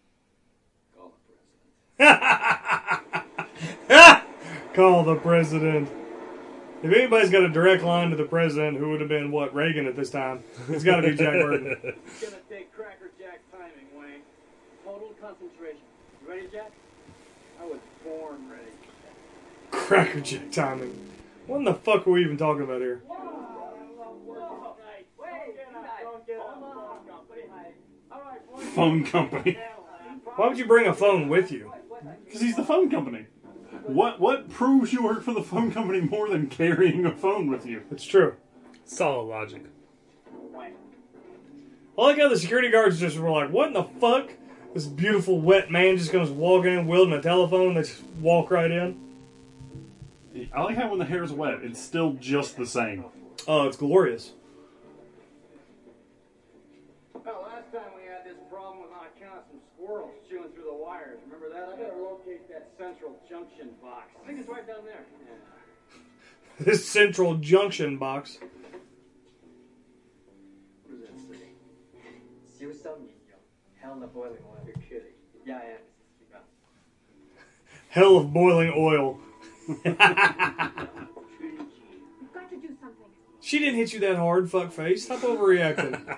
call 0.98 1.14
the 1.98 2.04
president. 3.88 4.24
Call 4.74 5.06
the 5.06 5.16
president. 5.16 5.88
If 6.84 6.92
anybody's 6.92 7.30
got 7.30 7.44
a 7.44 7.50
direct 7.50 7.84
line 7.84 8.10
to 8.10 8.18
the 8.18 8.26
president, 8.26 8.76
who 8.78 8.90
would 8.90 9.00
have 9.00 9.08
been 9.08 9.32
what 9.32 9.56
Reagan 9.56 9.88
at 9.88 9.96
this 9.96 10.10
time, 10.10 10.44
it's 10.68 10.84
got 10.84 10.98
to 10.98 11.04
be 11.08 11.16
Jack 11.16 11.32
Burton. 11.36 11.78
It's 12.06 12.22
gonna 12.22 12.36
take 12.50 12.74
Cracker 12.74 13.12
Jack 13.18 13.40
timing, 13.50 13.88
Wang. 13.96 14.20
Total 14.84 15.16
concentration. 15.22 15.80
You 16.22 16.30
ready, 16.30 16.48
Jack? 16.52 16.74
I 17.62 17.66
was 17.66 17.80
born 18.04 18.50
ready. 18.52 18.75
Cracker 19.76 20.22
Jack 20.22 20.52
timing. 20.52 21.00
What 21.48 21.58
in 21.60 21.64
the 21.66 21.74
fuck 21.74 22.08
are 22.08 22.12
we 22.12 22.24
even 22.24 22.38
talking 22.38 22.64
about 22.64 22.82
here? 22.82 23.04
Phone 28.74 29.06
company. 29.06 29.58
Why 30.36 30.48
would 30.48 30.58
you 30.58 30.66
bring 30.66 30.88
a 30.88 30.94
phone 30.94 31.30
with 31.30 31.52
you? 31.52 31.72
Because 32.26 32.42
he's 32.42 32.56
the 32.56 32.64
phone 32.64 32.90
company. 32.90 33.28
What 33.84 34.20
what 34.20 34.50
proves 34.50 34.92
you 34.92 35.04
work 35.04 35.24
for 35.24 35.34
the 35.34 35.44
phone 35.44 35.72
company 35.72 36.02
more 36.02 36.30
than 36.30 36.48
carrying 36.48 37.06
a 37.06 37.12
phone 37.12 37.48
with 37.48 37.66
you? 37.66 37.84
It's 37.92 38.06
true. 38.06 38.36
Solid 38.86 39.24
logic. 39.24 39.66
I 41.98 42.02
like 42.02 42.18
how 42.18 42.28
the 42.28 42.38
security 42.38 42.70
guards 42.70 43.00
just 43.00 43.18
were 43.18 43.30
like, 43.30 43.52
"What 43.52 43.68
in 43.68 43.74
the 43.74 43.84
fuck?" 43.84 44.32
This 44.74 44.86
beautiful 44.86 45.40
wet 45.40 45.72
man 45.72 45.98
just 45.98 46.12
comes 46.12 46.30
walking 46.30 46.74
in, 46.74 46.88
wielding 46.88 47.14
a 47.14 47.22
telephone. 47.22 47.76
They 47.76 47.82
just 47.84 48.04
walk 48.20 48.52
right 48.52 48.70
in. 48.70 49.00
I 50.54 50.62
like 50.64 50.76
how 50.76 50.90
when 50.90 51.00
the 51.00 51.06
hair's 51.06 51.32
wet, 51.32 51.60
it's 51.62 51.80
still 51.80 52.14
just 52.14 52.58
the 52.58 52.66
same. 52.66 53.06
Oh, 53.48 53.68
it's 53.68 53.78
glorious. 53.78 54.34
Well, 57.14 57.42
last 57.44 57.72
time 57.72 57.92
we 57.96 58.06
had 58.08 58.26
this 58.26 58.36
problem 58.52 58.82
with 58.82 58.92
my 58.92 59.08
account, 59.16 59.46
some 59.50 59.62
squirrels 59.74 60.12
chewing 60.30 60.50
through 60.52 60.66
the 60.66 60.74
wires. 60.74 61.20
Remember 61.26 61.50
that? 61.54 61.70
I 61.70 61.82
gotta 61.82 62.02
locate 62.02 62.50
that 62.50 62.70
central 62.78 63.16
junction 63.30 63.70
box. 63.82 64.12
I 64.22 64.28
think 64.28 64.40
it's 64.40 64.50
right 64.50 64.68
down 64.68 64.84
there. 64.84 65.06
Yeah. 65.26 65.36
this 66.66 66.88
central 66.88 67.36
junction 67.36 67.98
box. 67.98 68.38
What 70.84 71.00
does 71.00 71.02
that 71.02 71.18
say? 71.18 71.46
Hell 73.82 73.94
in 73.94 74.00
the 74.02 74.08
boiling 74.08 74.40
oil. 74.46 74.60
You're 74.66 74.76
kidding. 74.76 75.14
Yeah, 75.46 75.60
I 75.64 75.66
am. 75.66 75.78
Hell 77.90 78.18
of 78.18 78.34
boiling 78.34 78.74
oil. 78.76 79.18
You've 79.68 79.84
got 82.34 82.50
to 82.50 82.58
do 82.58 82.68
something. 82.80 83.06
She 83.42 83.60
didn't 83.60 83.76
hit 83.76 83.94
you 83.94 84.00
that 84.02 84.16
hard, 84.18 84.46
fuckface. 84.50 85.00
Stop 85.00 85.20
overreacting. 85.20 86.18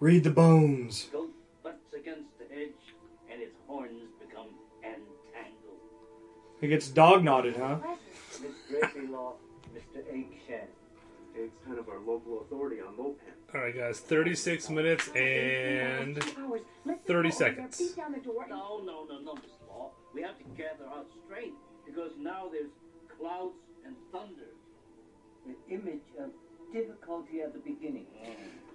Read 0.00 0.24
the 0.24 0.30
bones. 0.30 1.08
Goat 1.12 1.30
butts 1.62 1.92
against 1.94 2.36
the 2.38 2.44
edge, 2.54 2.72
and 3.30 3.40
its 3.40 3.56
horns 3.68 4.10
become 4.20 4.48
entangled. 4.82 5.78
It 6.60 6.68
gets 6.68 6.88
dog 6.88 7.22
knotted, 7.24 7.56
huh? 7.56 7.78
Miss 8.40 8.52
Gracie 8.68 9.06
Mr. 9.08 10.02
Egg 10.12 10.26
Shen. 10.46 10.66
Egg's 11.40 11.52
kind 11.64 11.78
of 11.78 11.88
our 11.88 11.98
local 12.00 12.40
authority 12.42 12.80
on 12.80 12.96
Lo 12.98 13.14
Pan. 13.24 13.34
Alright, 13.54 13.76
guys, 13.76 14.00
36 14.00 14.68
minutes 14.70 15.08
and 15.14 16.22
30 16.22 16.32
go 16.36 16.42
over 16.54 17.22
there, 17.22 17.30
seconds. 17.30 17.78
beat 17.78 17.96
down 17.96 18.12
the 18.12 18.18
door, 18.18 18.42
and- 18.42 18.50
No, 18.50 18.80
no, 18.84 19.04
no, 19.04 19.20
no, 19.20 19.34
Miss 19.34 19.44
Law. 19.60 19.61
We 20.14 20.22
have 20.22 20.38
to 20.38 20.44
gather 20.56 20.84
our 20.88 21.04
strength 21.24 21.56
because 21.86 22.12
now 22.18 22.48
there's 22.50 22.70
clouds 23.18 23.54
and 23.84 23.94
thunder. 24.12 24.50
The 25.46 25.74
image 25.74 26.02
of 26.18 26.30
difficulty 26.72 27.40
at 27.40 27.52
the 27.52 27.58
beginning. 27.58 28.06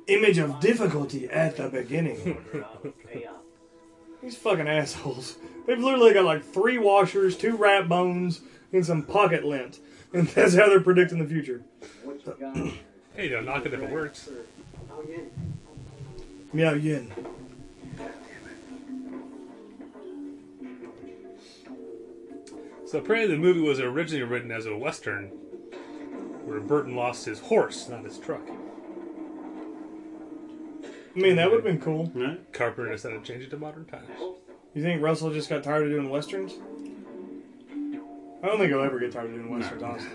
Image 0.08 0.38
of 0.38 0.60
difficulty 0.60 1.30
at 1.30 1.58
the 1.58 1.70
beginning. 1.70 2.38
Order 2.54 2.66
out 2.66 2.86
of 2.86 2.94
chaos. 3.12 3.34
These 4.22 4.36
fucking 4.38 4.68
assholes. 4.68 5.38
They've 5.68 5.80
literally 5.80 6.14
got 6.14 6.26
like 6.26 6.44
three 6.44 6.78
washers, 6.78 7.38
two 7.38 7.56
rat 7.56 7.88
bones, 7.88 8.42
and 8.74 8.86
some 8.86 9.04
pocket 9.04 9.46
lint. 9.46 9.80
And 10.14 10.28
that's 10.30 10.56
how 10.56 10.68
they're 10.70 10.80
predicting 10.82 11.20
the 11.20 11.26
future. 11.26 11.62
What 12.04 12.26
you 12.26 12.36
got? 12.40 12.58
hey, 13.16 13.30
don't 13.30 13.46
knock 13.46 13.66
it 13.66 13.74
if 13.74 13.82
it 13.82 13.92
works. 13.92 14.30
Yeah. 15.08 15.18
Miao 16.54 16.74
Yin. 16.74 17.12
So 22.88 23.00
apparently 23.00 23.36
the 23.36 23.42
movie 23.42 23.60
was 23.60 23.82
originally 23.82 24.24
written 24.24 24.50
as 24.50 24.66
a 24.66 24.76
western, 24.78 25.26
where 26.46 26.62
Burton 26.62 26.96
lost 26.96 27.26
his 27.26 27.40
horse, 27.40 27.90
not 27.90 28.06
his 28.06 28.18
truck. 28.18 28.48
I 31.16 31.20
mean, 31.20 31.36
that 31.36 31.50
would 31.50 31.58
have 31.58 31.66
been 31.66 31.82
cool. 31.82 32.10
Right? 32.16 32.40
Carpenter 32.54 32.92
decided 32.92 33.26
to 33.26 33.30
change 33.30 33.44
it 33.44 33.50
to 33.50 33.58
modern 33.58 33.84
times. 33.86 34.08
You 34.74 34.82
think 34.82 35.02
Russell 35.02 35.32
just 35.32 35.50
got 35.50 35.64
tired 35.64 35.84
of 35.84 35.90
doing 35.90 36.10
westerns? 36.10 36.54
I 38.42 38.48
don't 38.48 38.58
think 38.58 38.70
he'll 38.70 38.84
ever 38.84 39.00
get 39.00 39.12
tired 39.12 39.32
of 39.32 39.36
doing 39.36 39.50
westerns, 39.50 39.84
honestly. 39.84 40.10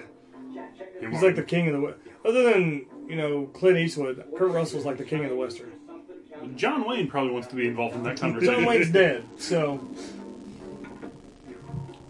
He's 1.00 1.22
like 1.22 1.36
the 1.36 1.42
king 1.42 1.66
of 1.68 1.74
the 1.74 1.80
we- 1.80 1.94
other 2.24 2.42
than 2.44 2.86
you 3.06 3.16
know 3.16 3.46
Clint 3.52 3.76
Eastwood. 3.76 4.24
Kurt 4.38 4.50
Russell's 4.50 4.86
like 4.86 4.96
the 4.96 5.04
king 5.04 5.24
of 5.24 5.30
the 5.30 5.36
western. 5.36 5.72
John 6.56 6.88
Wayne 6.88 7.08
probably 7.08 7.32
wants 7.32 7.48
to 7.48 7.54
be 7.56 7.66
involved 7.68 7.96
in 7.96 8.02
that 8.04 8.18
conversation. 8.18 8.54
John 8.54 8.64
Wayne's 8.64 8.90
dead, 8.92 9.24
so 9.36 9.80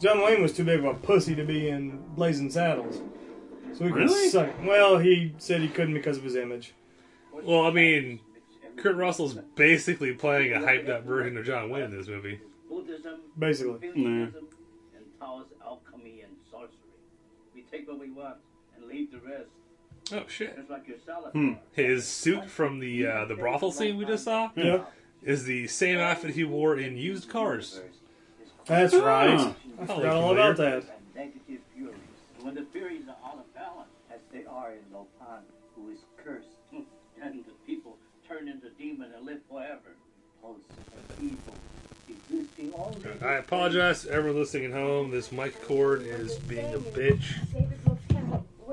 John 0.02 0.20
Wayne 0.22 0.42
was 0.42 0.52
too 0.52 0.64
big 0.64 0.80
of 0.80 0.84
a 0.84 0.94
pussy 0.94 1.34
to 1.36 1.44
be 1.44 1.68
in 1.68 1.98
Blazing 2.16 2.50
Saddles. 2.50 3.00
So 3.72 3.84
he 3.84 3.90
could 3.92 4.02
Really? 4.02 4.28
suck. 4.28 4.50
Well, 4.64 4.98
he 4.98 5.32
said 5.38 5.60
he 5.60 5.68
couldn't 5.68 5.94
because 5.94 6.18
of 6.18 6.24
his 6.24 6.34
image. 6.34 6.74
Well, 7.32 7.64
I 7.66 7.70
mean, 7.70 8.20
Kurt 8.76 8.96
Russell's 8.96 9.34
basically 9.54 10.12
playing 10.12 10.52
a 10.52 10.58
hyped 10.58 10.88
up 10.90 11.04
version 11.04 11.36
of 11.38 11.46
John 11.46 11.70
Wayne 11.70 11.84
in 11.84 11.96
this 11.96 12.08
movie. 12.08 12.40
Basically. 13.38 13.78
Confucianism, 13.78 14.48
and 14.96 15.04
Taoist 15.20 15.50
alchemy 15.64 16.22
and 16.22 16.32
sorcery. 16.50 16.76
We 17.54 17.62
take 17.62 17.88
what 17.88 17.98
we 17.98 18.10
want 18.10 18.36
and 18.76 18.86
leave 18.86 19.10
the 19.12 19.18
rest. 19.18 19.48
Oh 20.12 20.24
shit! 20.28 20.56
Just 20.56 20.68
like 20.68 20.86
your 20.88 20.98
salad 21.06 21.32
Hmm. 21.32 21.52
His 21.72 22.06
suit 22.06 22.50
from 22.50 22.80
the 22.80 23.06
uh, 23.06 23.24
the 23.24 23.34
brothel 23.36 23.70
scene 23.72 23.96
we 23.96 24.04
just 24.04 24.24
saw 24.24 24.50
Yeah. 24.56 24.84
is 25.22 25.44
the 25.44 25.66
same 25.68 25.98
outfit 25.98 26.34
he 26.34 26.44
wore 26.44 26.76
in 26.76 26.96
Used 26.98 27.28
Cars. 27.30 27.80
That's 28.66 28.94
ah. 28.94 29.04
right. 29.04 29.54
I 29.80 29.86
forgot 29.86 30.06
all 30.06 30.32
about 30.32 30.56
that. 30.58 30.84
Negative 31.14 31.60
furies, 31.74 31.96
When 32.40 32.54
the 32.54 32.64
Furies 32.72 33.02
are 33.08 33.16
out 33.28 33.38
of 33.38 33.54
balance, 33.54 33.90
as 34.12 34.20
they 34.32 34.44
are 34.44 34.72
in 34.72 34.80
Lo 34.92 35.06
Pan, 35.20 35.40
who 35.74 35.90
is 35.90 35.98
cursed, 36.16 36.46
and 36.72 37.44
the 37.44 37.52
people 37.66 37.96
turn 38.28 38.48
into 38.48 38.70
demon 38.70 39.10
and 39.16 39.26
live 39.26 39.40
forever. 39.50 39.96
pulse 40.40 40.58
of 40.96 41.22
evil. 41.22 41.54
I 43.22 43.34
apologize 43.34 44.02
to 44.02 44.10
everyone 44.10 44.40
listening 44.40 44.66
at 44.66 44.72
home. 44.72 45.10
This 45.10 45.32
mic 45.32 45.60
cord 45.62 46.02
is 46.02 46.38
being 46.38 46.74
a 46.74 46.78
bitch. 46.78 47.24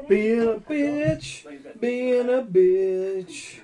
Being 0.08 0.42
a 0.42 0.56
bitch. 0.56 1.80
Being 1.80 2.30
a 2.30 2.42
bitch. 2.42 3.60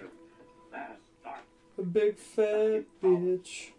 A 1.78 1.82
big 1.82 2.18
fat 2.18 2.84
bitch. 3.02 3.72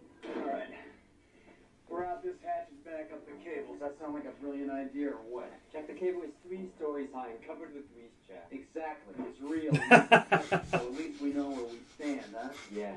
Alright. 1.96 2.22
Grab 2.22 2.22
this 2.22 2.36
hatch 2.44 2.68
and 2.70 2.84
back 2.84 3.10
up 3.12 3.24
the 3.26 3.32
cables. 3.42 3.78
That 3.80 3.96
sound 4.00 4.14
like 4.14 4.24
a 4.24 4.42
brilliant 4.42 4.70
idea 4.70 5.08
or 5.08 5.20
what? 5.30 5.50
Jack, 5.72 5.86
the 5.86 5.94
cable 5.94 6.22
is 6.22 6.30
three 6.46 6.68
stories 6.76 7.08
high 7.14 7.30
and 7.30 7.46
covered 7.46 7.74
with 7.74 7.84
grease, 7.94 8.12
Jack. 8.28 8.48
Exactly. 8.50 9.14
It's 9.24 9.40
real. 9.40 9.72
so 10.70 10.76
at 10.76 10.94
least 10.94 11.22
we 11.22 11.32
know 11.32 11.48
where 11.48 11.64
we 11.64 11.78
stand, 11.96 12.24
huh? 12.36 12.48
Yeah. 12.72 12.96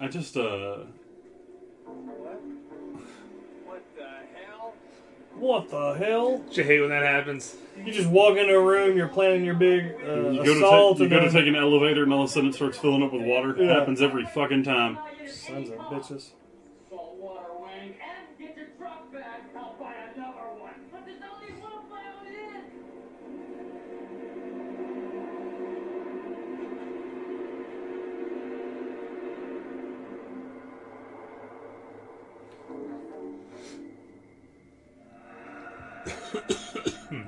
I 0.00 0.08
just 0.08 0.36
uh. 0.36 0.78
What? 1.84 2.40
What 3.64 3.82
the 3.96 4.08
hell? 4.36 4.74
What 5.34 5.70
the 5.70 5.94
hell? 5.94 6.38
Don't 6.38 6.56
you 6.56 6.64
hate 6.64 6.80
when 6.80 6.90
that 6.90 7.02
happens? 7.02 7.56
You 7.84 7.92
just 7.92 8.08
walk 8.08 8.36
into 8.36 8.54
a 8.54 8.62
room, 8.62 8.96
you're 8.96 9.08
planning 9.08 9.44
your 9.44 9.54
big 9.54 9.94
uh, 10.06 10.30
You 10.30 10.36
go, 10.36 10.44
to 10.44 10.56
assault, 10.58 10.98
take, 10.98 11.10
you 11.10 11.16
go 11.18 11.20
to 11.20 11.30
take 11.30 11.46
an 11.46 11.56
elevator 11.56 12.02
and 12.04 12.12
all 12.12 12.24
of 12.24 12.30
a 12.30 12.32
sudden 12.32 12.50
it 12.50 12.54
starts 12.54 12.78
filling 12.78 13.02
up 13.02 13.12
with 13.12 13.22
water. 13.22 13.56
It 13.56 13.68
happens 13.68 14.02
every 14.02 14.26
fucking 14.26 14.62
time. 14.62 14.98
Sons 15.26 15.70
of 15.70 15.78
bitches. 15.78 16.30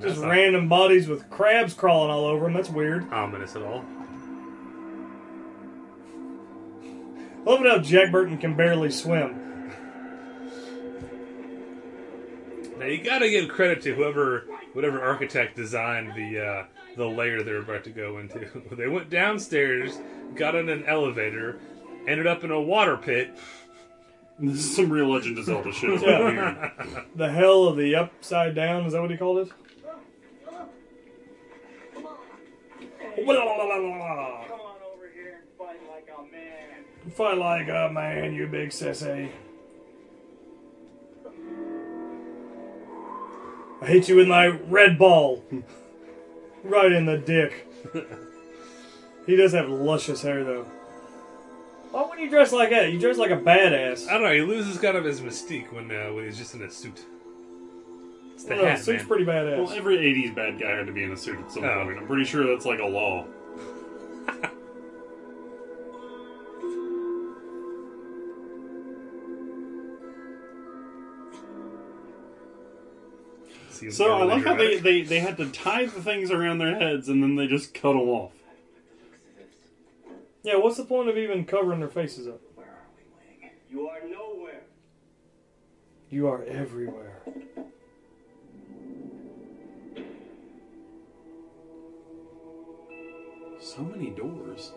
Just 0.01 0.19
random 0.19 0.67
bodies 0.67 1.07
with 1.07 1.29
crabs 1.29 1.73
crawling 1.73 2.11
all 2.11 2.25
over 2.25 2.45
them. 2.45 2.53
That's 2.53 2.69
weird. 2.69 3.11
Ominous 3.11 3.55
at 3.55 3.61
all. 3.61 3.85
I 6.83 7.49
Love 7.49 7.61
it 7.61 7.69
how 7.69 7.79
Jack 7.79 8.11
Burton 8.11 8.37
can 8.37 8.55
barely 8.55 8.89
swim. 8.89 9.41
Now 12.77 12.87
you 12.87 13.03
gotta 13.03 13.29
give 13.29 13.49
credit 13.49 13.81
to 13.83 13.95
whoever, 13.95 14.45
whatever 14.73 15.01
architect 15.01 15.55
designed 15.55 16.13
the 16.15 16.39
uh, 16.39 16.65
the 16.97 17.05
layer 17.05 17.43
they're 17.43 17.59
about 17.59 17.83
to 17.85 17.89
go 17.91 18.17
into. 18.17 18.47
they 18.75 18.87
went 18.87 19.09
downstairs, 19.09 19.97
got 20.35 20.55
in 20.55 20.69
an 20.69 20.83
elevator, 20.85 21.59
ended 22.07 22.27
up 22.27 22.43
in 22.43 22.51
a 22.51 22.61
water 22.61 22.97
pit. 22.97 23.37
This 24.37 24.57
is 24.57 24.75
some 24.75 24.89
real 24.89 25.09
Legend 25.11 25.37
of 25.39 25.45
Zelda 25.45 25.71
shit. 25.71 26.01
Yeah. 26.01 26.71
The 27.15 27.31
hell 27.31 27.67
of 27.67 27.77
the 27.77 27.95
upside 27.95 28.53
down. 28.53 28.85
Is 28.85 28.93
that 28.93 29.01
what 29.01 29.09
he 29.11 29.17
called 29.17 29.47
it? 29.47 29.53
Come 33.15 33.29
on 33.29 33.37
over 34.93 35.07
here 35.13 35.39
and 35.41 35.49
fight 35.57 35.79
like 35.89 36.09
a 36.17 36.21
man. 36.31 36.83
Fight 37.11 37.37
like 37.37 37.69
a 37.69 37.89
man, 37.91 38.33
you 38.33 38.47
big 38.47 38.69
sissy. 38.69 39.31
I 43.81 43.85
hit 43.85 44.09
you 44.09 44.15
with 44.17 44.27
my 44.27 44.47
red 44.47 44.97
ball. 44.97 45.43
right 46.65 46.91
in 46.91 47.05
the 47.05 47.17
dick. 47.17 47.67
He 49.25 49.35
does 49.35 49.53
have 49.53 49.69
luscious 49.69 50.21
hair, 50.21 50.43
though. 50.43 50.67
Why 51.95 52.01
wouldn't 52.01 52.19
you 52.19 52.29
dress 52.29 52.51
like 52.51 52.71
that? 52.71 52.91
You 52.91 52.99
dress 52.99 53.17
like 53.17 53.31
a 53.31 53.37
badass. 53.37 54.09
I 54.09 54.15
don't 54.15 54.23
know. 54.23 54.33
He 54.33 54.41
loses 54.41 54.77
kind 54.79 54.97
of 54.97 55.05
his 55.05 55.21
mystique 55.21 55.71
when 55.71 55.89
uh, 55.89 56.11
when 56.11 56.25
he's 56.25 56.37
just 56.37 56.53
in 56.53 56.61
a 56.61 56.69
suit. 56.69 57.05
It's 58.33 58.43
the 58.43 58.55
Well, 58.55 58.63
no, 58.65 58.69
hat, 58.71 58.79
suit's 58.79 59.03
man. 59.03 59.07
pretty 59.07 59.23
badass. 59.23 59.57
Well, 59.63 59.71
every 59.71 59.97
80s 59.99 60.35
bad 60.35 60.59
guy 60.59 60.71
had 60.71 60.87
to 60.87 60.91
be 60.91 61.03
in 61.05 61.13
a 61.13 61.15
suit 61.15 61.39
at 61.39 61.49
some 61.49 61.63
Oh. 61.63 61.85
point. 61.85 61.97
I'm 61.97 62.05
pretty 62.05 62.25
sure 62.25 62.45
that's 62.47 62.65
like 62.65 62.79
a 62.81 62.85
law. 62.85 63.25
Seems 73.69 73.97
So 73.97 74.05
I 74.05 74.15
overly 74.21 74.35
like 74.35 74.45
how 74.45 74.55
they, 74.55 74.77
they, 74.79 75.01
they 75.01 75.19
had 75.19 75.37
to 75.37 75.47
tie 75.49 75.85
the 75.85 76.01
things 76.01 76.31
around 76.31 76.59
their 76.59 76.75
heads 76.75 77.09
and 77.09 77.21
then 77.21 77.35
they 77.35 77.47
just 77.47 77.73
cut 77.73 77.89
them 77.93 78.07
off. 78.09 78.31
Yeah, 80.45 80.57
what's 80.57 80.77
the 80.77 80.85
point 80.85 81.09
of 81.09 81.17
even 81.17 81.43
covering 81.43 81.79
their 81.79 81.89
faces 81.89 82.27
up? 82.27 82.39
You 83.67 83.89
are 83.89 84.07
nowhere. 84.07 84.61
You 86.11 86.27
are 86.27 86.43
everywhere. 86.43 87.23
So 93.59 93.81
many 93.81 94.11
doors. 94.11 94.71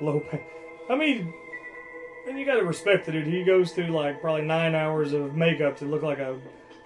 Low 0.00 0.18
pay. 0.28 0.44
I 0.90 0.96
mean, 0.96 1.32
and 2.28 2.36
you 2.36 2.44
gotta 2.44 2.64
respect 2.64 3.06
the 3.06 3.12
dude. 3.12 3.28
He 3.28 3.44
goes 3.44 3.72
through 3.72 3.90
like 3.90 4.20
probably 4.20 4.42
nine 4.42 4.74
hours 4.74 5.12
of 5.12 5.36
makeup 5.36 5.76
to 5.78 5.84
look 5.84 6.02
like 6.02 6.18
a 6.18 6.36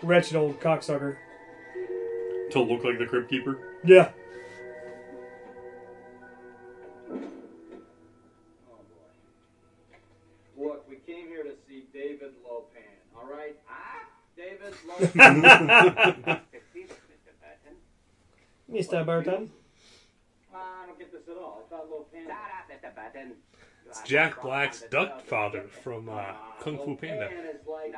wretched 0.03 0.37
old 0.37 0.61
cocksucker. 0.61 1.17
To 2.51 2.61
look 2.61 2.85
like 2.85 2.99
the 2.99 3.07
Crypt 3.07 3.31
Keeper. 3.31 3.59
Yeah. 3.83 4.11
Mr. 18.71 19.05
Burton. 19.05 19.51
I 20.55 20.87
don't 20.87 20.99
get 20.99 21.13
this 21.13 21.23
at 21.29 21.37
all. 21.37 21.65
I 21.65 21.69
thought 21.71 21.91
Lo 21.91 22.07
Pan. 22.13 22.29
It's 23.89 24.03
Jack 24.03 24.43
Black's 24.43 24.83
duck 24.91 25.25
father 25.25 25.63
from 25.83 26.09
uh, 26.11 26.35
Kung 26.61 26.77
Fu 26.79 26.97
Panda. 26.97 27.25
Lo 27.25 27.29
Pan 27.29 27.47
is 27.47 27.67
like. 27.67 27.95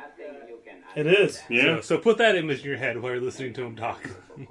It 0.95 1.07
is. 1.07 1.41
Yeah. 1.49 1.77
So, 1.77 1.81
so 1.81 1.97
put 1.97 2.17
that 2.17 2.35
image 2.35 2.59
in 2.59 2.65
your 2.65 2.77
head 2.77 3.01
while 3.01 3.11
you're 3.11 3.21
listening 3.21 3.53
to 3.53 3.63
him 3.63 3.75
talk. 3.75 4.01
yeah, 4.37 4.45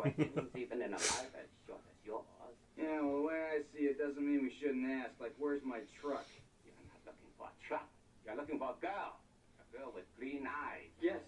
well, 3.01 3.17
the 3.17 3.23
way 3.23 3.41
I 3.53 3.61
see 3.75 3.85
it 3.85 3.99
doesn't 3.99 4.25
mean 4.25 4.43
we 4.43 4.53
shouldn't 4.61 4.91
ask. 4.91 5.13
Like, 5.21 5.35
where's 5.39 5.63
my 5.65 5.81
truck? 6.01 6.27
You're 6.65 6.75
not 6.89 7.01
looking 7.07 7.31
for 7.39 7.47
a 7.47 7.67
truck. 7.67 7.89
You're 8.27 8.37
looking 8.37 8.59
for 8.59 8.75
a 8.77 8.81
girl. 8.81 9.17
A 9.61 9.77
girl 9.77 9.93
with 9.95 10.05
green 10.19 10.47
eyes. 10.47 10.91
Yes. 11.01 11.21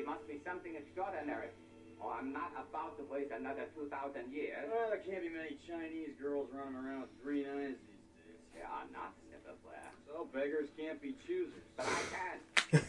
He 0.00 0.06
must 0.06 0.26
be 0.26 0.40
something 0.46 0.72
extraordinary. 0.76 1.52
Or 2.00 2.16
I'm 2.16 2.32
not 2.32 2.56
about 2.56 2.96
to 2.96 3.04
waste 3.12 3.32
another 3.36 3.68
2,000 3.76 4.32
years. 4.32 4.64
Well, 4.72 4.88
there 4.88 5.04
can't 5.04 5.20
be 5.20 5.28
many 5.28 5.60
Chinese 5.68 6.16
girls 6.16 6.48
running 6.56 6.72
around 6.72 7.02
with 7.02 7.22
green 7.22 7.44
eyes 7.44 7.76
these 7.84 8.00
days. 8.16 8.40
There 8.56 8.64
are 8.64 8.88
not 8.96 9.12
everywhere. 9.28 9.92
So 10.08 10.26
beggars 10.32 10.70
can't 10.78 11.02
be 11.02 11.14
choosers. 11.26 11.68
But 11.76 11.84
I 11.84 12.00
can. 12.72 12.82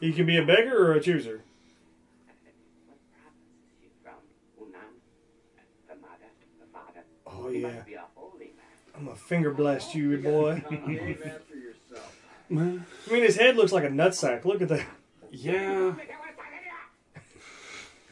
He 0.00 0.12
can 0.12 0.26
be 0.26 0.36
a 0.36 0.44
beggar 0.44 0.76
or 0.76 0.92
a 0.92 1.00
chooser. 1.00 1.40
What 2.26 2.36
oh, 2.92 3.08
province 3.16 3.80
is 3.80 3.92
from? 4.02 4.20
Hunan? 4.60 4.92
Her 5.88 5.94
mother? 5.94 6.28
Her 6.60 6.68
father? 6.74 7.04
Oh, 7.26 7.48
yeah. 7.48 7.76
must 7.76 7.86
be 7.86 7.94
a 7.94 8.04
holy 8.16 8.52
man. 8.52 8.98
I'm 8.98 9.04
gonna 9.06 9.16
finger 9.16 9.52
blast 9.52 9.94
you, 9.94 10.18
boy. 10.18 10.62
Behave 10.68 11.22
after 11.24 11.56
yourself. 11.56 12.18
I 12.50 13.12
mean, 13.12 13.22
his 13.22 13.36
head 13.36 13.56
looks 13.56 13.72
like 13.72 13.84
a 13.84 13.88
nutsack. 13.88 14.44
Look 14.44 14.60
at 14.60 14.68
that. 14.68 14.84
Yeah. 15.32 15.94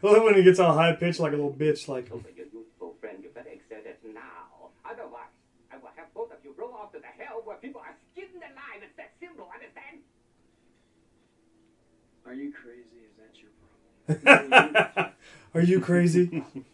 well, 0.00 0.14
love 0.14 0.22
when 0.24 0.34
he 0.36 0.42
gets 0.42 0.58
all 0.58 0.72
high 0.72 0.92
pitched 0.92 1.20
like 1.20 1.32
a 1.32 1.36
little 1.36 1.52
bitch. 1.52 1.86
Like, 1.86 2.10
Over 2.10 2.28
your 2.34 2.46
youthful 2.46 2.96
friend, 2.98 3.18
you 3.22 3.28
better 3.34 3.50
exert 3.50 3.84
it 3.84 4.00
now. 4.14 4.70
Otherwise, 4.84 5.28
I 5.70 5.76
will 5.76 5.90
have 5.96 6.12
both 6.14 6.32
of 6.32 6.38
you 6.42 6.54
roll 6.56 6.72
off 6.72 6.92
to 6.92 6.98
the 6.98 7.22
hell 7.22 7.42
where 7.44 7.56
people 7.58 7.82
are 7.82 7.94
skinned 8.12 8.30
alive. 8.36 8.82
It's 8.82 8.96
that 8.96 9.12
simple, 9.20 9.50
understand? 9.52 10.00
Are 12.24 12.32
you 12.32 12.52
crazy? 12.52 13.04
Is 13.04 13.16
that 13.18 13.36
your 14.16 14.24
problem? 14.88 15.12
Are 15.54 15.60
you 15.60 15.80
crazy? 15.80 16.42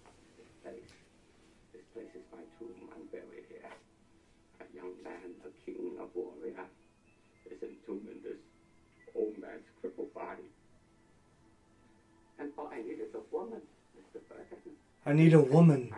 I 15.05 15.12
need 15.12 15.34
a 15.34 15.41
woman. 15.41 15.93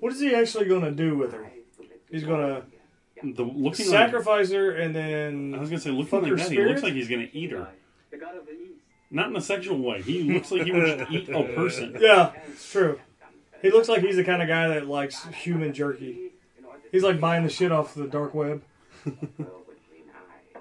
What 0.00 0.12
is 0.12 0.20
he 0.20 0.34
actually 0.34 0.66
going 0.66 0.82
to 0.82 0.90
do 0.90 1.16
with 1.16 1.32
her? 1.32 1.50
He's 2.10 2.24
going 2.24 2.40
to 2.40 2.62
The 3.36 3.42
looking 3.42 3.86
sacrifice 3.86 4.50
her 4.52 4.70
and 4.70 4.94
then. 4.94 5.54
I 5.54 5.58
was 5.58 5.68
gonna 5.70 5.80
say, 5.80 5.90
looking 5.90 6.06
fuck 6.06 6.22
like 6.22 6.30
her 6.30 6.36
that, 6.36 6.50
he 6.50 6.64
looks 6.64 6.82
like 6.82 6.94
he's 6.94 7.08
gonna 7.08 7.28
eat 7.32 7.50
her. 7.50 7.68
The 8.10 8.16
god 8.16 8.36
of 8.36 8.46
the 8.46 8.52
east. 8.52 8.80
Not 9.10 9.28
in 9.28 9.36
a 9.36 9.40
sexual 9.40 9.78
way. 9.78 10.02
He 10.02 10.22
looks 10.22 10.50
like 10.52 10.62
he 10.62 10.72
would 10.72 10.98
just 10.98 11.10
eat 11.10 11.28
a 11.28 11.42
person. 11.54 11.96
Yeah, 12.00 12.32
it's 12.46 12.70
true. 12.70 13.00
He 13.60 13.70
looks 13.70 13.88
like 13.88 14.02
he's 14.02 14.16
the 14.16 14.24
kind 14.24 14.40
of 14.40 14.48
guy 14.48 14.68
that 14.68 14.86
likes 14.86 15.24
human 15.26 15.72
jerky. 15.74 16.30
He's 16.92 17.02
like 17.02 17.18
buying 17.20 17.42
the 17.42 17.50
shit 17.50 17.72
off 17.72 17.94
the 17.94 18.06
dark 18.06 18.34
web. 18.34 18.62
A 19.06 19.10
girl 19.10 19.62
with 19.66 19.78
green 19.90 20.08
eyes, 20.14 20.54
to 20.54 20.60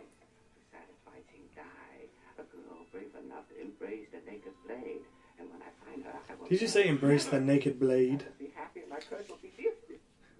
satisfy 0.72 1.20
King 1.32 1.46
Dai. 1.56 2.10
A 2.40 2.44
girl 2.44 2.86
brave 2.92 3.14
enough 3.24 3.48
to 3.50 3.62
embrace 3.62 4.08
the 4.12 4.20
naked 4.30 4.54
blade. 4.66 5.02
And 5.40 5.48
when 5.52 5.62
I 5.62 5.72
find 5.86 6.04
her, 6.06 6.12
I 6.30 6.36
will 6.36 6.37
Did 6.50 6.62
you 6.62 6.68
say 6.68 6.88
embrace 6.88 7.26
the 7.26 7.40
naked 7.40 7.80
blade? 7.80 8.26
be 8.40 8.52
happy 8.56 8.82
and 8.82 8.90
my 8.90 8.98
curse 8.98 9.28
will 9.28 9.38
be 9.42 9.52
lifted. 9.58 10.00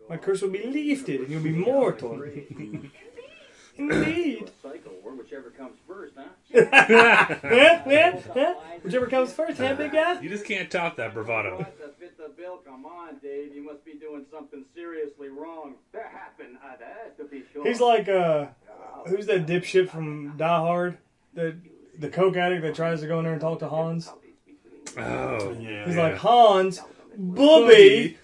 My 0.10 0.18
curse 0.18 0.42
will 0.42 0.50
be 0.50 0.66
lifted 0.66 1.22
and 1.22 1.30
you'll 1.30 1.44
be 1.44 1.52
mortal. 1.52 2.24
Indeed. 3.78 4.52
Cycle, 4.64 4.94
whichever 5.28 5.52
comes 5.52 5.78
first, 5.88 6.14
huh? 6.18 6.30
yeah, 6.52 7.84
yeah, 7.86 8.20
yeah. 8.36 8.54
Whichever 8.84 9.08
comes 9.08 9.32
first, 9.34 9.60
huh, 9.60 9.76
big 9.76 9.92
guy? 9.92 10.20
You 10.20 10.30
just 10.30 10.46
can't 10.46 10.72
top 10.72 10.96
that 10.96 11.14
bravado. 11.14 11.58
What 11.58 11.80
to 11.80 11.90
fit 12.00 12.18
the 12.18 12.30
bill? 12.36 12.58
Come 12.66 12.86
on, 12.86 13.18
Dave. 13.22 13.54
You 13.54 13.64
must 13.64 13.86
be 13.86 13.94
doing 13.94 14.26
something 14.32 14.66
seriously 14.74 15.30
wrong. 15.30 15.76
There 15.92 16.10
have 16.10 16.38
been 16.38 16.58
others, 16.66 17.18
to 17.18 17.26
be 17.26 17.44
sure. 17.54 17.68
He's 17.68 17.80
like, 17.80 18.10
uh, 18.10 18.48
who's 19.08 19.28
that 19.28 19.46
dipshit 19.46 19.90
from 19.90 20.36
Die 20.38 20.60
Hard? 20.60 20.98
The 21.34 21.58
the 22.00 22.10
coke 22.10 22.36
addict 22.36 22.62
that 22.64 22.76
tries 22.76 23.02
to 23.02 23.08
go 23.08 23.20
in 23.20 23.26
there 23.26 23.34
and 23.34 23.42
talk 23.42 23.60
to 23.60 23.68
Hans. 23.68 24.10
Oh, 24.98 25.52
yeah. 25.60 25.86
He's 25.86 25.96
like 25.96 26.18
Hans, 26.18 26.80
Booby. 27.18 28.18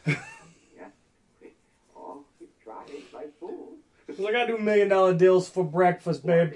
Oh, 1.96 2.24
he 2.40 2.46
tried 2.64 2.90
like 3.14 3.38
fool. 3.40 3.74
He's 4.08 4.20
like, 4.20 4.36
I 4.36 4.46
do 4.46 4.58
million 4.58 4.90
dollar 4.90 5.14
deals 5.14 5.50
for 5.50 5.64
breakfast, 5.64 6.26
babe. 6.26 6.54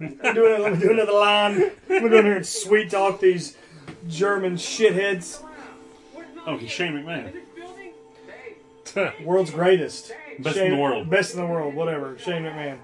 I'm 0.00 0.16
doing 0.34 0.52
it. 0.54 0.60
Let 0.60 0.72
me 0.74 0.78
do 0.80 0.92
another 0.92 1.12
line. 1.12 1.54
I'm 1.54 1.70
gonna 1.88 2.08
go 2.08 2.18
in 2.18 2.24
there 2.24 2.36
and 2.36 2.46
sweet 2.46 2.90
talk 2.90 3.20
these 3.20 3.56
German 4.08 4.54
shitheads. 4.54 5.42
Oh, 6.46 6.56
he's 6.56 6.70
Shane 6.70 6.92
McMahon. 6.92 7.34
World's 9.24 9.50
greatest. 9.50 10.12
Best 10.38 10.56
Shane- 10.56 10.66
in 10.66 10.76
the 10.76 10.82
world. 10.82 11.10
Best 11.10 11.34
in 11.34 11.40
the 11.40 11.46
world. 11.46 11.74
Whatever. 11.74 12.16
Shane 12.18 12.42
McMahon. 12.44 12.78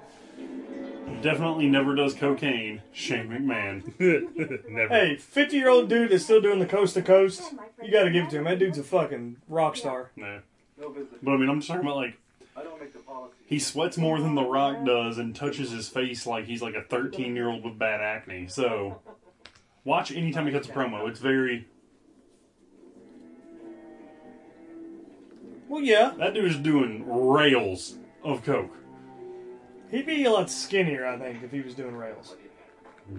Definitely 1.22 1.68
never 1.68 1.94
does 1.94 2.14
cocaine. 2.14 2.82
Shane 2.92 3.28
McMahon. 3.28 3.82
Never. 4.68 4.88
Hey, 4.94 5.16
50 5.16 5.56
year 5.56 5.68
old 5.70 5.88
dude 5.88 6.12
is 6.12 6.22
still 6.24 6.40
doing 6.40 6.58
the 6.58 6.66
coast 6.66 6.94
to 6.94 7.02
coast. 7.02 7.42
You 7.82 7.90
gotta 7.90 8.10
give 8.10 8.24
it 8.24 8.30
to 8.30 8.38
him. 8.38 8.44
That 8.44 8.58
dude's 8.58 8.78
a 8.78 8.82
fucking 8.82 9.36
rock 9.48 9.76
star. 9.76 10.10
No. 10.16 10.40
No. 10.78 10.94
But 11.22 11.32
I 11.32 11.36
mean, 11.36 11.48
I'm 11.48 11.60
just 11.60 11.68
talking 11.68 11.82
about 11.82 11.96
like 11.96 12.18
I 12.56 12.62
don't 12.62 12.78
make 12.80 12.92
the 12.92 12.98
policy. 13.00 13.32
he 13.46 13.58
sweats 13.58 13.96
more 13.96 14.20
than 14.20 14.34
The 14.34 14.44
Rock 14.44 14.84
does 14.84 15.18
and 15.18 15.34
touches 15.34 15.70
his 15.70 15.88
face 15.88 16.26
like 16.26 16.44
he's 16.46 16.60
like 16.62 16.74
a 16.74 16.82
13 16.82 17.34
year 17.34 17.48
old 17.48 17.64
with 17.64 17.78
bad 17.78 18.00
acne. 18.00 18.48
So 18.48 19.00
watch 19.84 20.12
anytime 20.12 20.46
he 20.46 20.52
cuts 20.52 20.68
a 20.68 20.72
promo. 20.72 21.08
It's 21.08 21.20
very 21.20 21.66
Well, 25.68 25.82
yeah. 25.82 26.12
that 26.18 26.34
dude 26.34 26.44
is 26.44 26.58
doing 26.58 27.04
rails 27.08 27.96
of 28.22 28.44
coke. 28.44 28.70
He'd 29.94 30.06
be 30.06 30.24
a 30.24 30.30
lot 30.32 30.50
skinnier, 30.50 31.06
I 31.06 31.16
think, 31.16 31.44
if 31.44 31.52
he 31.52 31.60
was 31.60 31.74
doing 31.74 31.94
rails. 31.94 32.34
I 33.08 33.14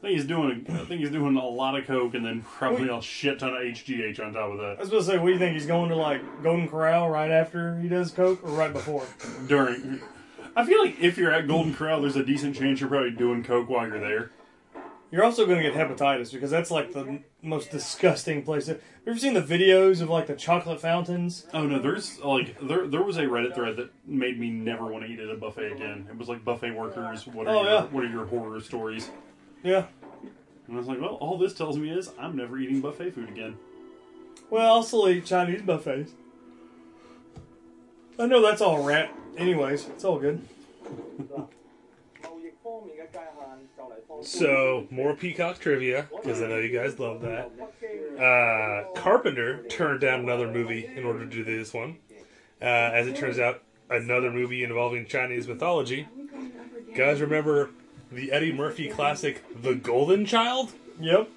think 0.00 0.16
he's 0.16 0.24
doing. 0.24 0.64
I 0.70 0.84
think 0.86 1.02
he's 1.02 1.10
doing 1.10 1.36
a 1.36 1.46
lot 1.46 1.78
of 1.78 1.86
coke 1.86 2.14
and 2.14 2.24
then 2.24 2.40
probably 2.40 2.88
a 2.88 3.02
shit 3.02 3.38
ton 3.38 3.50
of 3.50 3.60
HGH 3.60 4.18
on 4.18 4.32
top 4.32 4.52
of 4.52 4.58
that. 4.58 4.76
I 4.78 4.80
was 4.80 4.88
to 4.88 5.02
say, 5.02 5.18
what 5.18 5.26
do 5.26 5.32
you 5.34 5.38
think? 5.38 5.52
He's 5.52 5.66
going 5.66 5.90
to 5.90 5.94
like 5.94 6.22
Golden 6.42 6.66
Corral 6.68 7.10
right 7.10 7.30
after 7.30 7.78
he 7.80 7.88
does 7.88 8.12
coke, 8.12 8.42
or 8.42 8.50
right 8.52 8.72
before? 8.72 9.06
during. 9.46 10.00
I 10.56 10.64
feel 10.64 10.82
like 10.82 10.98
if 10.98 11.18
you're 11.18 11.32
at 11.32 11.48
Golden 11.48 11.74
Corral, 11.74 12.00
there's 12.00 12.16
a 12.16 12.24
decent 12.24 12.56
chance 12.56 12.80
you're 12.80 12.88
probably 12.88 13.10
doing 13.10 13.44
coke 13.44 13.68
while 13.68 13.86
you're 13.86 14.00
there. 14.00 14.30
You're 15.14 15.22
also 15.22 15.46
going 15.46 15.62
to 15.62 15.70
get 15.70 15.74
hepatitis 15.74 16.32
because 16.32 16.50
that's 16.50 16.72
like 16.72 16.92
the 16.92 17.20
most 17.40 17.70
disgusting 17.70 18.42
place. 18.42 18.66
Have 18.66 18.80
you 19.06 19.12
ever 19.12 19.18
seen 19.20 19.34
the 19.34 19.40
videos 19.40 20.00
of 20.00 20.10
like 20.10 20.26
the 20.26 20.34
chocolate 20.34 20.80
fountains? 20.80 21.46
Oh 21.54 21.64
no, 21.68 21.78
there's 21.78 22.18
like 22.18 22.58
there 22.60 22.88
there 22.88 23.00
was 23.04 23.16
a 23.16 23.22
Reddit 23.22 23.54
thread 23.54 23.76
that 23.76 23.90
made 24.04 24.40
me 24.40 24.50
never 24.50 24.86
want 24.86 25.04
to 25.04 25.08
eat 25.12 25.20
at 25.20 25.30
a 25.30 25.36
buffet 25.36 25.70
again. 25.70 26.08
It 26.10 26.18
was 26.18 26.28
like 26.28 26.44
buffet 26.44 26.72
workers. 26.72 27.28
What 27.28 27.46
are 27.46 27.50
Oh, 27.54 27.62
your, 27.62 27.70
yeah. 27.70 27.82
what 27.84 28.02
are 28.02 28.08
your 28.08 28.26
horror 28.26 28.60
stories? 28.60 29.08
Yeah. 29.62 29.86
And 30.66 30.74
I 30.74 30.78
was 30.78 30.88
like, 30.88 31.00
well, 31.00 31.14
all 31.20 31.38
this 31.38 31.54
tells 31.54 31.78
me 31.78 31.90
is 31.90 32.10
I'm 32.18 32.34
never 32.34 32.58
eating 32.58 32.80
buffet 32.80 33.12
food 33.12 33.28
again. 33.28 33.56
Well, 34.50 34.66
I'll 34.74 34.82
still 34.82 35.08
eat 35.08 35.26
Chinese 35.26 35.62
buffets. 35.62 36.10
I 38.18 38.26
know 38.26 38.42
that's 38.42 38.60
all 38.60 38.82
rat. 38.82 39.12
Anyways, 39.38 39.86
it's 39.90 40.02
all 40.04 40.18
good. 40.18 40.42
So, 44.22 44.86
more 44.90 45.14
Peacock 45.14 45.58
trivia, 45.58 46.08
because 46.16 46.42
I 46.42 46.48
know 46.48 46.58
you 46.58 46.76
guys 46.76 46.98
love 46.98 47.20
that. 47.22 47.50
Uh, 48.18 48.92
Carpenter 48.98 49.62
turned 49.64 50.00
down 50.00 50.20
another 50.20 50.50
movie 50.50 50.86
in 50.86 51.04
order 51.04 51.20
to 51.20 51.26
do 51.26 51.44
this 51.44 51.72
one. 51.74 51.98
Uh, 52.60 52.64
as 52.64 53.06
it 53.06 53.16
turns 53.16 53.38
out, 53.38 53.62
another 53.90 54.30
movie 54.30 54.64
involving 54.64 55.06
Chinese 55.06 55.46
mythology. 55.46 56.08
Guys, 56.94 57.20
remember 57.20 57.70
the 58.10 58.32
Eddie 58.32 58.52
Murphy 58.52 58.88
classic, 58.88 59.42
The 59.62 59.74
Golden 59.74 60.24
Child? 60.24 60.72
Yep. 61.00 61.28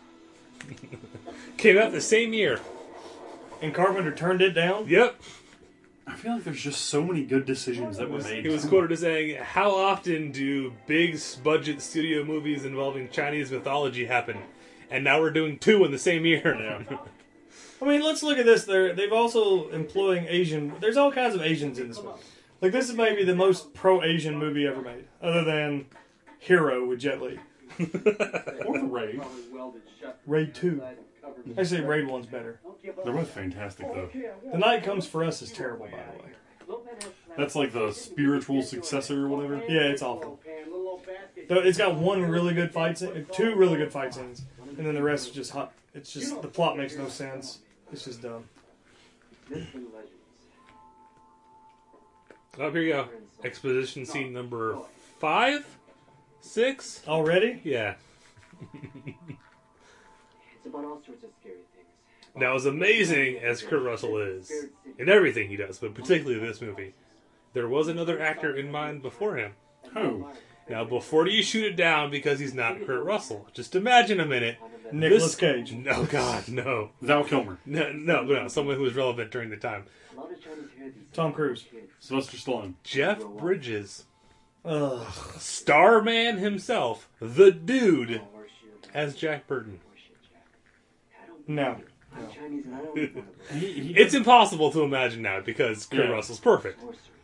Came 1.58 1.78
out 1.78 1.92
the 1.92 2.02
same 2.02 2.34
year. 2.34 2.60
And 3.62 3.74
Carpenter 3.74 4.14
turned 4.14 4.42
it 4.42 4.52
down? 4.52 4.88
Yep. 4.88 5.20
I 6.08 6.14
feel 6.16 6.36
like 6.36 6.46
there's 6.46 6.62
just 6.62 6.86
so 6.86 7.04
many 7.04 7.26
good 7.26 7.46
decisions 7.46 7.98
that 7.98 8.10
were 8.10 8.20
made. 8.20 8.46
He 8.46 8.52
was 8.52 8.66
quoted 8.66 8.92
as 8.94 9.02
saying, 9.02 9.42
How 9.42 9.76
often 9.76 10.32
do 10.32 10.74
big 10.88 11.20
budget 11.44 11.82
studio 11.82 12.24
movies 12.24 12.64
involving 12.64 13.10
Chinese 13.10 13.52
mythology 13.52 14.06
happen? 14.06 14.38
And 14.90 15.04
now 15.04 15.20
we're 15.20 15.32
doing 15.32 15.60
two 15.60 15.84
in 15.84 15.92
the 15.92 15.98
same 15.98 16.26
year. 16.26 16.56
Now. 16.56 17.00
I 17.82 17.86
mean, 17.86 18.02
let's 18.02 18.24
look 18.24 18.38
at 18.38 18.46
this. 18.46 18.64
They're 18.64 18.94
they've 18.94 19.12
also 19.12 19.70
employing 19.70 20.26
Asian. 20.28 20.74
There's 20.80 20.98
all 20.98 21.12
kinds 21.12 21.36
of 21.36 21.42
Asians 21.42 21.78
in 21.78 21.90
this 21.90 22.02
movie. 22.02 22.20
Like 22.62 22.72
this 22.72 22.90
is 22.90 22.96
maybe 22.96 23.24
the 23.24 23.36
most 23.36 23.74
pro-Asian 23.74 24.38
movie 24.38 24.66
ever 24.66 24.82
made, 24.82 25.06
other 25.22 25.44
than 25.44 25.86
Hero 26.40 26.88
with 26.88 27.00
Jet 27.00 27.22
Li. 27.22 27.40
or 27.80 28.80
the 28.80 28.88
Raid. 28.90 29.22
Raid 30.26 30.56
Two. 30.56 30.82
Actually, 31.58 31.82
Raid 31.82 32.08
One's 32.08 32.26
better. 32.26 32.60
They're 32.84 33.14
both 33.14 33.30
fantastic 33.30 33.88
though. 33.94 34.10
The 34.52 34.58
Night 34.58 34.84
Comes 34.84 35.06
for 35.06 35.24
Us 35.24 35.42
is 35.42 35.52
terrible, 35.52 35.86
by 35.86 35.92
the 35.92 36.24
way. 36.24 36.78
That's 37.38 37.56
like 37.56 37.72
the 37.72 37.92
spiritual 37.92 38.62
successor 38.64 39.26
or 39.26 39.30
whatever. 39.30 39.56
Yeah, 39.68 39.82
it's 39.82 40.02
awful. 40.02 40.40
Though 41.48 41.60
It's 41.60 41.78
got 41.78 41.96
one 41.96 42.24
really 42.24 42.54
good 42.54 42.72
fight 42.72 42.98
scene, 42.98 43.26
two 43.32 43.56
really 43.56 43.78
good 43.78 43.92
fight 43.92 44.14
scenes, 44.14 44.44
and 44.78 44.86
then 44.86 44.96
the 44.96 45.04
rest 45.04 45.28
is 45.30 45.34
just 45.34 45.52
hot. 45.52 45.74
It's 45.94 46.12
just 46.12 46.42
the 46.42 46.48
plot 46.48 46.78
makes 46.78 46.96
no 46.98 47.08
sense. 47.08 47.60
It's 47.92 48.04
just 48.06 48.22
dumb. 48.22 48.46
Oh, 52.60 52.72
here 52.72 52.82
you 52.82 52.94
go. 52.94 53.08
Exposition 53.44 54.06
scene 54.06 54.34
number 54.34 54.78
five? 55.20 55.66
Six? 56.42 57.02
Already? 57.08 57.62
Yeah. 57.64 57.96
It's 60.68 60.76
about 60.76 60.86
all 60.86 61.02
sorts 61.06 61.24
of 61.24 61.30
scary 61.40 61.56
things. 61.56 61.88
Now, 62.36 62.56
as 62.56 62.66
amazing 62.66 63.38
as 63.38 63.62
Kurt 63.62 63.82
Russell 63.84 64.18
is 64.18 64.52
in 65.00 65.08
everything 65.08 65.48
he 65.48 65.56
does, 65.56 65.80
but 65.80 65.94
particularly 65.96 66.46
this 66.46 66.60
movie, 66.62 66.94
there 67.54 67.70
was 67.70 67.88
another 67.88 68.20
actor 68.22 68.54
in 68.54 68.70
mind 68.70 69.02
before 69.02 69.38
him. 69.38 69.54
Who? 69.94 70.28
Now, 70.70 70.84
before 70.84 71.26
you 71.28 71.42
shoot 71.42 71.64
it 71.64 71.76
down 71.78 72.12
because 72.12 72.40
he's 72.40 72.54
not 72.54 72.86
Kurt 72.86 73.04
Russell, 73.06 73.48
just 73.54 73.76
imagine 73.76 74.20
a 74.20 74.26
minute. 74.26 74.58
Nicolas 74.92 75.24
This- 75.24 75.36
Cage. 75.36 75.72
No, 75.72 76.04
God, 76.06 76.50
no. 76.50 76.90
Val 77.02 77.24
Kilmer. 77.24 77.60
No, 77.66 77.92
no, 77.94 78.24
no. 78.24 78.48
Someone 78.50 78.76
who 78.76 78.82
was 78.84 78.94
relevant 78.94 79.32
during 79.32 79.50
the 79.50 79.58
time. 79.58 79.86
Tom 81.14 81.32
Cruise. 81.32 81.66
Sylvester 82.00 82.36
Stallone. 82.38 82.74
Jeff 82.84 83.24
Bridges. 83.24 84.06
Ugh. 84.66 85.08
Starman 85.40 86.38
himself, 86.40 87.10
the 87.22 87.52
dude, 87.52 88.22
as 88.94 89.16
Jack 89.16 89.48
Burton. 89.48 89.80
No. 89.80 89.84
I'm 89.86 89.94
Chinese 89.94 90.26
and 90.30 91.24
I 91.24 91.28
don't 91.28 91.30
eat 91.30 91.32
one 91.32 91.37
of 91.50 91.56
those. 91.56 93.10
It's 93.52 94.14
impossible 94.14 94.72
to 94.72 94.82
imagine 94.84 95.22
now 95.22 95.42
because 95.42 95.86
Kurt 95.86 96.06
Yeah. 96.06 96.12
Russell's 96.12 96.40
perfect. 96.40 96.82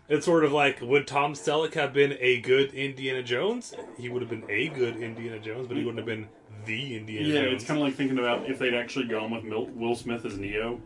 It's 0.09 0.25
sort 0.25 0.43
of 0.43 0.51
like 0.51 0.81
would 0.81 1.07
Tom 1.07 1.33
Selleck 1.33 1.73
have 1.75 1.93
been 1.93 2.15
a 2.19 2.41
good 2.41 2.73
Indiana 2.73 3.23
Jones? 3.23 3.73
He 3.97 4.09
would 4.09 4.21
have 4.21 4.29
been 4.29 4.43
a 4.49 4.67
good 4.67 4.97
Indiana 4.97 5.39
Jones, 5.39 5.67
but 5.67 5.77
he 5.77 5.83
wouldn't 5.85 5.97
have 5.99 6.05
been 6.05 6.27
the 6.65 6.95
Indiana 6.97 7.27
Yeah, 7.27 7.41
Jones. 7.43 7.53
it's 7.55 7.63
kind 7.65 7.79
of 7.79 7.85
like 7.87 7.95
thinking 7.95 8.19
about 8.19 8.49
if 8.49 8.59
they'd 8.59 8.73
actually 8.75 9.05
gone 9.07 9.31
with 9.31 9.43
Mil- 9.43 9.67
Will 9.67 9.95
Smith 9.95 10.25
as 10.25 10.37
Neo. 10.37 10.79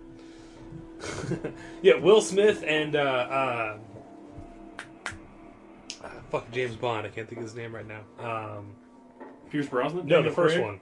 yeah, 1.81 1.95
Will 1.95 2.21
Smith 2.21 2.63
and 2.65 2.95
uh, 2.95 2.99
uh, 2.99 3.77
uh, 6.03 6.09
fuck 6.31 6.49
James 6.51 6.75
Bond. 6.75 7.05
I 7.05 7.09
can't 7.09 7.27
think 7.27 7.39
of 7.39 7.43
his 7.45 7.55
name 7.55 7.73
right 7.75 7.85
now. 7.87 8.01
Um, 8.19 8.75
Pierce 9.51 9.67
Brosnan? 9.67 10.05
no, 10.07 10.21
the 10.21 10.31
first 10.31 10.55
Craig? 10.55 10.65
one. 10.65 10.79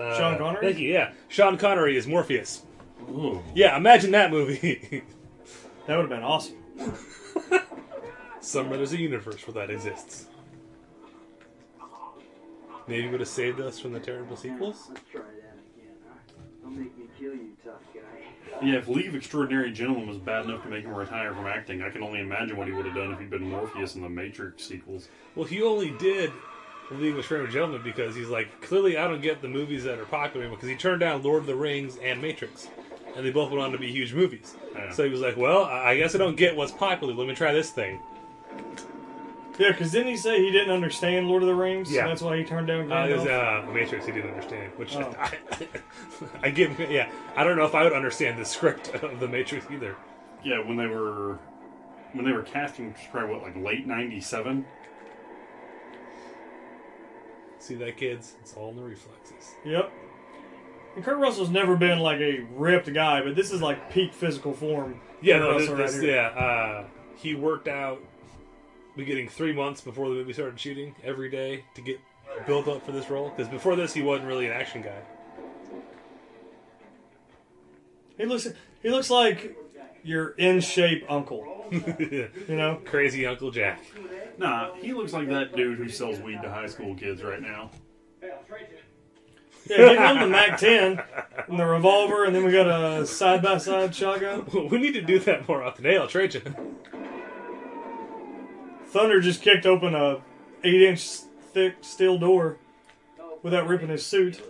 Uh, 0.00 0.16
Sean 0.16 0.38
Connery? 0.38 0.66
Thank 0.66 0.78
you. 0.78 0.92
Yeah, 0.92 1.12
Sean 1.28 1.58
Connery 1.58 1.96
is 1.96 2.06
Morpheus. 2.06 2.62
Ooh. 3.10 3.42
Yeah, 3.54 3.76
imagine 3.76 4.10
that 4.12 4.30
movie. 4.30 5.02
That 5.86 5.96
would 5.96 6.02
have 6.02 6.20
been 6.20 6.22
awesome. 6.22 6.56
Somewhere 8.40 8.76
there's 8.76 8.92
a 8.92 9.00
universe 9.00 9.44
where 9.44 9.54
that 9.54 9.74
exists. 9.74 10.26
Maybe 12.86 13.08
would 13.08 13.18
have 13.18 13.28
saved 13.28 13.60
us 13.60 13.80
from 13.80 13.92
the 13.92 13.98
terrible 13.98 14.36
sequels. 14.36 14.86
Let's 14.88 15.00
try 15.10 15.22
that 15.22 15.58
again, 15.74 15.94
huh? 16.08 16.14
Don't 16.62 16.76
make 16.78 16.96
me 16.96 17.06
kill 17.18 17.32
you, 17.32 17.56
tough 17.64 17.80
guy. 17.92 18.00
Yeah, 18.64 18.76
if 18.76 18.86
League 18.86 19.08
of 19.08 19.16
Extraordinary 19.16 19.72
Gentlemen 19.72 20.06
was 20.06 20.18
bad 20.18 20.44
enough 20.44 20.62
to 20.62 20.68
make 20.68 20.84
him 20.84 20.94
retire 20.94 21.34
from 21.34 21.46
acting, 21.46 21.82
I 21.82 21.90
can 21.90 22.02
only 22.04 22.20
imagine 22.20 22.56
what 22.56 22.68
he 22.68 22.72
would 22.72 22.86
have 22.86 22.94
done 22.94 23.12
if 23.12 23.18
he'd 23.18 23.30
been 23.30 23.48
Morpheus 23.48 23.96
in 23.96 24.02
the 24.02 24.08
Matrix 24.08 24.64
sequels. 24.64 25.08
Well, 25.34 25.46
he 25.46 25.60
only 25.62 25.90
did 25.98 26.30
League 26.90 27.12
of 27.12 27.18
Extraordinary 27.18 27.52
Gentlemen 27.52 27.82
because 27.82 28.14
he's 28.14 28.28
like, 28.28 28.60
clearly 28.62 28.96
I 28.98 29.06
don't 29.06 29.20
get 29.22 29.42
the 29.42 29.48
movies 29.48 29.84
that 29.84 29.98
are 29.98 30.04
popular 30.04 30.48
because 30.48 30.68
he 30.68 30.76
turned 30.76 31.00
down 31.00 31.22
Lord 31.22 31.40
of 31.42 31.46
the 31.46 31.54
Rings 31.54 31.96
and 32.02 32.20
Matrix. 32.20 32.68
And 33.16 33.24
they 33.26 33.30
both 33.30 33.50
went 33.50 33.62
on 33.62 33.72
to 33.72 33.78
be 33.78 33.90
huge 33.90 34.14
movies. 34.14 34.54
So 34.92 35.04
he 35.04 35.10
was 35.10 35.20
like, 35.20 35.36
well, 35.36 35.64
I 35.64 35.90
I 35.90 35.96
guess 35.96 36.14
I 36.14 36.18
don't 36.18 36.36
get 36.36 36.54
what's 36.56 36.72
popular. 36.72 37.12
Let 37.14 37.26
me 37.26 37.34
try 37.34 37.52
this 37.52 37.70
thing. 37.70 38.00
Yeah, 39.58 39.72
because 39.72 39.90
didn't 39.90 40.08
he 40.08 40.16
say 40.16 40.40
he 40.40 40.50
didn't 40.50 40.70
understand 40.72 41.28
Lord 41.28 41.42
of 41.42 41.48
the 41.48 41.54
Rings? 41.54 41.92
Yeah. 41.92 42.06
That's 42.06 42.22
why 42.22 42.38
he 42.38 42.44
turned 42.44 42.68
down 42.68 42.90
Uh, 42.90 43.06
it 43.06 43.12
was 43.16 43.24
Gandalf? 43.24 43.68
uh, 43.68 43.72
Matrix 43.72 44.06
he 44.06 44.12
didn't 44.12 44.30
understand, 44.30 44.72
which 44.76 44.96
Oh. 44.96 45.14
I, 45.20 45.32
I 46.42 46.50
give. 46.50 46.78
Yeah, 46.90 47.10
I 47.36 47.44
don't 47.44 47.56
know 47.56 47.66
if 47.66 47.74
I 47.74 47.82
would 47.84 47.92
understand 47.92 48.38
the 48.38 48.44
script 48.44 48.88
of 49.02 49.20
the 49.20 49.28
Matrix 49.28 49.66
either. 49.70 49.96
Yeah, 50.42 50.60
when 50.66 50.76
they 50.76 50.86
were 50.86 51.38
when 52.12 52.24
they 52.24 52.32
were 52.32 52.42
casting, 52.42 52.88
which 52.88 52.96
was 52.98 53.06
probably 53.10 53.34
what 53.34 53.42
like 53.42 53.56
late 53.56 53.86
'97. 53.86 54.64
See 57.60 57.74
that, 57.76 57.96
kids? 57.96 58.34
It's 58.40 58.54
all 58.54 58.70
in 58.70 58.76
the 58.76 58.82
reflexes. 58.82 59.54
Yep. 59.64 59.92
And 60.96 61.04
Kurt 61.04 61.18
Russell's 61.18 61.50
never 61.50 61.76
been 61.76 62.00
like 62.00 62.18
a 62.20 62.40
ripped 62.56 62.92
guy, 62.92 63.22
but 63.22 63.36
this 63.36 63.52
is 63.52 63.62
like 63.62 63.90
peak 63.92 64.12
physical 64.12 64.52
form. 64.52 65.00
Yeah, 65.20 65.38
Kurt 65.38 65.50
no, 65.50 65.58
this, 65.58 65.68
right 65.68 65.76
this- 65.92 66.02
yeah. 66.02 66.26
Uh, 66.28 66.84
he 67.16 67.34
worked 67.34 67.68
out 67.68 68.00
beginning 68.96 69.28
three 69.28 69.52
months 69.52 69.80
before 69.80 70.08
the 70.08 70.14
movie 70.14 70.32
started 70.32 70.58
shooting 70.58 70.94
every 71.04 71.30
day 71.30 71.64
to 71.74 71.80
get 71.82 72.00
built 72.46 72.66
up 72.66 72.84
for 72.84 72.92
this 72.92 73.08
role. 73.08 73.28
Because 73.30 73.48
before 73.48 73.76
this, 73.76 73.92
he 73.92 74.02
wasn't 74.02 74.26
really 74.26 74.46
an 74.46 74.52
action 74.52 74.82
guy. 74.82 75.02
He 78.16 78.24
looks 78.26 78.48
he 78.82 78.88
looks 78.90 79.10
like 79.10 79.56
your 80.02 80.30
in 80.30 80.60
shape 80.60 81.04
uncle. 81.08 81.66
you 81.70 82.28
know, 82.48 82.80
crazy 82.84 83.26
Uncle 83.26 83.50
Jack. 83.50 83.80
Nah, 84.40 84.72
he 84.76 84.94
looks 84.94 85.12
like 85.12 85.28
that 85.28 85.54
dude 85.54 85.76
who 85.76 85.90
sells 85.90 86.18
weed 86.20 86.40
to 86.40 86.50
high 86.50 86.66
school 86.66 86.94
kids 86.94 87.22
right 87.22 87.42
now. 87.42 87.70
Hey, 88.22 88.30
I'll 88.30 88.42
trade 88.44 88.68
you. 88.70 88.78
Yeah, 89.76 89.92
give 89.92 90.16
him 90.16 90.20
the 90.20 90.28
Mac 90.28 90.58
10 90.58 91.02
and 91.46 91.60
the 91.60 91.66
revolver, 91.66 92.24
and 92.24 92.34
then 92.34 92.42
we 92.46 92.50
got 92.50 92.66
a 92.66 93.06
side 93.06 93.42
by 93.42 93.58
side 93.58 93.94
shotgun. 93.94 94.46
we 94.70 94.78
need 94.78 94.94
to 94.94 95.02
do 95.02 95.18
that 95.18 95.46
more 95.46 95.62
often. 95.62 95.84
Hey, 95.84 95.98
I'll 95.98 96.08
trade 96.08 96.32
you. 96.32 96.40
Thunder 98.86 99.20
just 99.20 99.42
kicked 99.42 99.66
open 99.66 99.94
a 99.94 100.22
eight 100.64 100.82
inch 100.88 101.06
thick 101.52 101.74
steel 101.82 102.16
door 102.16 102.56
without 103.42 103.68
ripping 103.68 103.90
his 103.90 104.06
suit. 104.06 104.40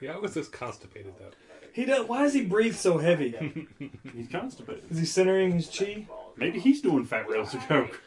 Yeah, 0.00 0.14
I 0.14 0.18
was 0.18 0.32
just 0.32 0.50
constipated 0.50 1.12
though. 1.18 1.30
He 1.74 1.84
does. 1.84 2.08
Why 2.08 2.22
does 2.22 2.32
he 2.32 2.46
breathe 2.46 2.74
so 2.74 2.96
heavy? 2.96 3.66
He's 4.14 4.28
constipated. 4.28 4.90
Is 4.90 4.98
he 4.98 5.04
centering 5.04 5.52
his 5.52 5.68
chi? 5.68 6.06
Maybe 6.36 6.58
he's 6.58 6.80
doing 6.80 7.04
fat 7.04 7.28
rails 7.28 7.50
to 7.50 7.58
coke. 7.58 8.00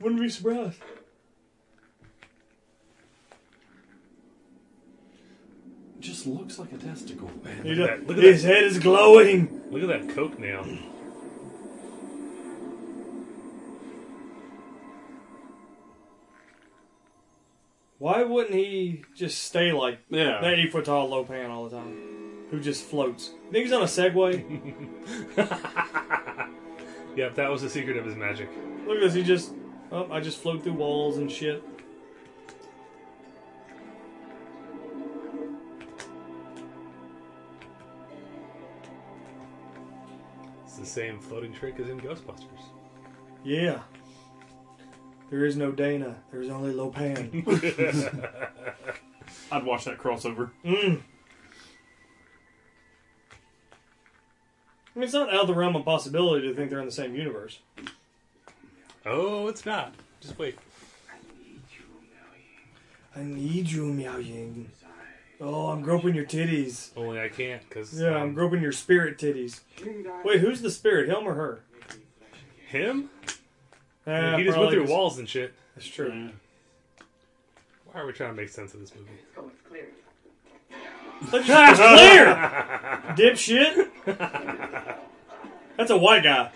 Wouldn't 0.00 0.20
be 0.20 0.28
surprised. 0.28 0.78
Just 6.00 6.26
looks 6.26 6.58
like 6.58 6.72
a 6.72 6.78
testicle. 6.78 7.30
Man, 7.42 7.64
Look 7.64 7.78
at 7.90 7.98
that- 8.00 8.06
look 8.06 8.18
at 8.18 8.22
his 8.24 8.42
that. 8.44 8.54
head 8.54 8.64
is 8.64 8.78
glowing. 8.78 9.62
Look 9.70 9.82
at 9.82 9.88
that 10.06 10.14
coke 10.14 10.38
now. 10.38 10.64
Why 17.98 18.22
wouldn't 18.22 18.54
he 18.54 19.02
just 19.14 19.42
stay 19.42 19.72
like 19.72 19.98
Yeah. 20.08 20.40
that 20.40 20.54
eight 20.54 20.70
foot 20.70 20.84
tall 20.84 21.08
Lo 21.08 21.24
Pan 21.24 21.50
all 21.50 21.68
the 21.68 21.76
time? 21.76 22.46
Who 22.50 22.60
just 22.60 22.84
floats? 22.84 23.32
Think 23.50 23.64
he's 23.64 23.72
on 23.72 23.82
a 23.82 23.86
Segway? 23.86 24.44
Yep, 27.16 27.34
that 27.34 27.50
was 27.50 27.62
the 27.62 27.68
secret 27.68 27.96
of 27.96 28.04
his 28.04 28.14
magic. 28.14 28.48
Look 28.86 28.98
at 28.98 29.00
this. 29.00 29.14
He 29.14 29.24
just. 29.24 29.52
Oh, 29.90 30.06
I 30.10 30.20
just 30.20 30.38
float 30.38 30.62
through 30.62 30.74
walls 30.74 31.16
and 31.16 31.32
shit. 31.32 31.62
It's 40.64 40.76
the 40.76 40.84
same 40.84 41.18
floating 41.18 41.54
trick 41.54 41.80
as 41.80 41.88
in 41.88 41.98
Ghostbusters. 42.00 42.64
Yeah. 43.44 43.80
There 45.30 45.46
is 45.46 45.56
no 45.56 45.72
Dana. 45.72 46.16
There's 46.30 46.50
only 46.50 46.72
Lo 46.72 46.90
Pan. 46.90 47.44
I'd 49.52 49.64
watch 49.64 49.86
that 49.86 49.98
crossover. 49.98 50.50
Mm. 50.64 51.00
I 54.94 54.98
mean, 54.98 55.04
it's 55.04 55.12
not 55.12 55.32
out 55.32 55.42
of 55.42 55.46
the 55.46 55.54
realm 55.54 55.76
of 55.76 55.84
possibility 55.84 56.48
to 56.48 56.54
think 56.54 56.70
they're 56.70 56.80
in 56.80 56.86
the 56.86 56.92
same 56.92 57.14
universe. 57.14 57.60
Oh, 59.08 59.48
it's 59.48 59.64
not. 59.64 59.94
Just 60.20 60.38
wait. 60.38 60.56
I 61.10 61.16
need 61.42 61.62
you, 61.72 61.84
Miao 62.02 62.26
Yin. 62.36 63.16
I 63.16 63.22
need 63.40 63.70
you 63.70 63.84
Miao 63.86 64.18
Yin. 64.18 64.70
Oh, 65.40 65.68
I'm 65.68 65.82
groping 65.82 66.14
your 66.14 66.24
titties. 66.24 66.90
Only 66.96 67.20
I 67.20 67.28
can't 67.28 67.62
because 67.68 67.98
Yeah, 68.00 68.16
I'm 68.16 68.34
groping 68.34 68.60
your 68.60 68.72
spirit 68.72 69.18
titties. 69.18 69.60
Wait, 70.24 70.40
who's 70.40 70.60
the 70.62 70.70
spirit, 70.70 71.08
him 71.08 71.26
or 71.26 71.34
her? 71.34 71.60
him. 72.68 73.08
Eh, 74.06 74.36
he 74.36 74.44
just 74.44 74.58
went 74.58 74.70
probably 74.70 74.84
through 74.86 74.92
walls 74.94 75.18
and 75.18 75.28
shit. 75.28 75.54
That's 75.74 75.86
true. 75.86 76.30
Why 77.92 78.00
are 78.00 78.06
we 78.06 78.12
trying 78.12 78.34
to 78.34 78.36
make 78.40 78.48
sense 78.50 78.74
of 78.74 78.80
this 78.80 78.92
movie? 78.94 79.08
It's 81.20 81.46
clear, 81.46 82.34
dipshit. 83.16 83.88
That's 85.76 85.90
a 85.90 85.96
white 85.96 86.22
guy. 86.24 86.50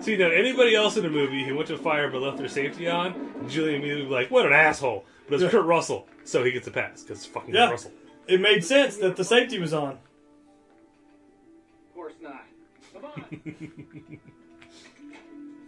See, 0.00 0.16
now 0.16 0.26
anybody 0.30 0.74
else 0.74 0.96
in 0.96 1.04
the 1.04 1.10
movie 1.10 1.44
who 1.44 1.54
went 1.54 1.68
to 1.68 1.78
fire 1.78 2.10
but 2.10 2.20
left 2.22 2.38
their 2.38 2.48
safety 2.48 2.88
on, 2.88 3.14
Julian 3.48 3.76
immediately 3.76 4.02
would 4.02 4.08
be 4.08 4.14
like, 4.14 4.30
"What 4.32 4.46
an 4.46 4.52
asshole!" 4.52 5.04
But 5.28 5.34
it's 5.36 5.44
Yeah. 5.44 5.50
Kurt 5.50 5.64
Russell, 5.64 6.08
so 6.24 6.42
he 6.42 6.50
gets 6.50 6.66
a 6.66 6.72
pass 6.72 7.02
because 7.02 7.18
it's 7.18 7.26
fucking 7.26 7.54
Yeah, 7.54 7.66
Kurt 7.66 7.70
Russell. 7.72 7.92
it 8.26 8.40
made 8.40 8.64
sense 8.64 8.96
that 8.96 9.14
the 9.14 9.22
safety 9.24 9.60
was 9.60 9.72
on. 9.72 9.92
Of 9.92 9.98
course 11.94 12.14
not. 12.20 12.42
Come 12.92 13.04
on. 13.04 13.12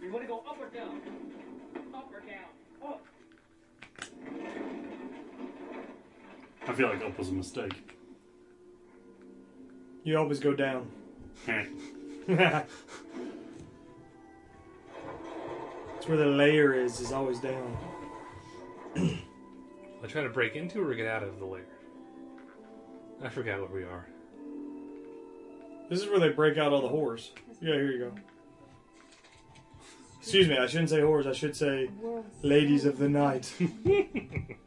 you 0.03 0.11
want 0.11 0.23
to 0.23 0.27
go 0.27 0.39
up 0.39 0.57
or 0.59 0.67
down? 0.67 0.99
Up 1.93 2.11
or 2.11 2.19
down? 2.19 2.49
Up. 2.91 3.05
I 6.67 6.73
feel 6.73 6.89
like 6.89 7.01
up 7.01 7.17
was 7.17 7.29
a 7.29 7.33
mistake. 7.33 7.94
You 10.05 10.17
always 10.19 10.39
go 10.39 10.53
down. 10.53 10.87
Heh. 11.47 11.65
It's 15.97 16.07
where 16.07 16.17
the 16.17 16.27
layer 16.27 16.73
is. 16.75 17.01
Is 17.01 17.11
always 17.11 17.39
down. 17.39 17.77
I 18.95 20.07
try 20.07 20.21
to 20.21 20.29
break 20.29 20.55
into 20.55 20.87
or 20.87 20.93
get 20.93 21.07
out 21.07 21.23
of 21.23 21.39
the 21.39 21.45
lair. 21.45 21.65
I 23.23 23.29
forgot 23.29 23.59
where 23.59 23.81
we 23.81 23.83
are. 23.83 24.07
This 25.89 26.01
is 26.01 26.07
where 26.07 26.19
they 26.19 26.29
break 26.29 26.59
out 26.59 26.71
all 26.71 26.81
the 26.81 26.89
whores. 26.89 27.31
Yeah, 27.59 27.73
here 27.73 27.91
you 27.91 27.97
go. 27.97 28.11
Excuse 30.21 30.47
me, 30.47 30.57
I 30.57 30.67
shouldn't 30.67 30.91
say 30.91 30.99
whores. 30.99 31.25
I 31.25 31.33
should 31.33 31.55
say 31.55 31.89
ladies 32.43 32.85
of 32.85 32.99
the 32.99 33.09
night. 33.09 33.51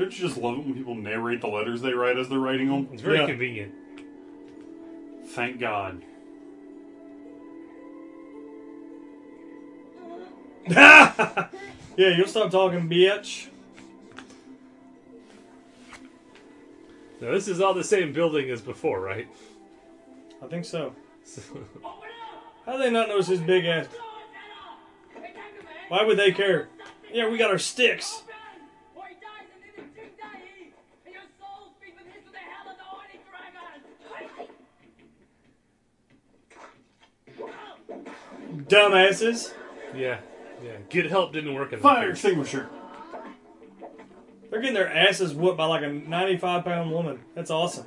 Don't 0.00 0.18
you 0.18 0.26
just 0.28 0.40
love 0.40 0.56
it 0.56 0.64
when 0.64 0.72
people 0.74 0.94
narrate 0.94 1.42
the 1.42 1.46
letters 1.46 1.82
they 1.82 1.92
write 1.92 2.16
as 2.16 2.30
they're 2.30 2.38
writing 2.38 2.68
them? 2.68 2.88
It's 2.90 3.02
very 3.02 3.18
Yeah. 3.18 3.26
convenient. 3.26 3.74
Thank 5.26 5.60
God. 5.60 6.02
yeah, 10.66 11.48
you'll 11.98 12.26
stop 12.26 12.50
talking, 12.50 12.88
bitch. 12.88 13.48
Now 17.20 17.32
this 17.32 17.46
is 17.46 17.60
all 17.60 17.74
the 17.74 17.84
same 17.84 18.14
building 18.14 18.48
as 18.48 18.62
before, 18.62 19.00
right? 19.02 19.28
I 20.42 20.46
think 20.46 20.64
so. 20.64 20.94
So- 21.24 21.42
How 22.64 22.72
do 22.72 22.78
they 22.78 22.90
not 22.90 23.08
notice 23.08 23.26
his 23.26 23.40
big 23.40 23.66
ass? 23.66 23.86
Why 25.88 26.04
would 26.04 26.18
they 26.18 26.32
care? 26.32 26.70
Yeah, 27.12 27.28
we 27.28 27.36
got 27.36 27.50
our 27.50 27.58
sticks. 27.58 28.22
Dumbasses. 38.70 39.52
Yeah, 39.94 40.20
yeah. 40.64 40.76
Get 40.88 41.06
help 41.10 41.32
didn't 41.32 41.54
work. 41.54 41.72
In 41.72 41.80
Fire 41.80 42.10
extinguisher. 42.10 42.68
They're 44.48 44.60
getting 44.60 44.74
their 44.74 44.92
asses 44.92 45.34
whooped 45.34 45.58
by 45.58 45.66
like 45.66 45.82
a 45.82 45.88
95 45.88 46.64
pound 46.64 46.90
woman. 46.90 47.20
That's 47.34 47.50
awesome. 47.50 47.86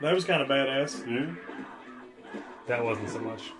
That 0.00 0.14
was 0.14 0.24
kind 0.24 0.40
of 0.40 0.48
badass. 0.48 1.06
Yeah. 1.06 1.34
That 2.66 2.84
wasn't 2.84 3.10
so 3.10 3.18
much. 3.20 3.52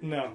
No. 0.00 0.32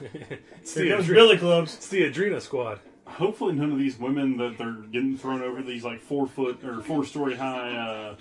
it's 0.60 0.74
Here 0.74 0.94
comes 0.96 1.08
Adre- 1.08 1.14
Billy 1.14 1.36
Clubs. 1.38 1.74
It's 1.74 1.88
the 1.88 2.02
Adrena 2.02 2.40
squad. 2.40 2.80
Hopefully, 3.06 3.54
none 3.54 3.72
of 3.72 3.78
these 3.78 3.98
women 3.98 4.36
that 4.36 4.58
they're 4.58 4.72
getting 4.72 5.16
thrown 5.16 5.42
over 5.42 5.62
these 5.62 5.84
like 5.84 6.00
four 6.00 6.26
foot 6.26 6.62
or 6.62 6.82
four 6.82 7.04
story 7.04 7.36
high 7.36 7.74
uh, 7.74 8.16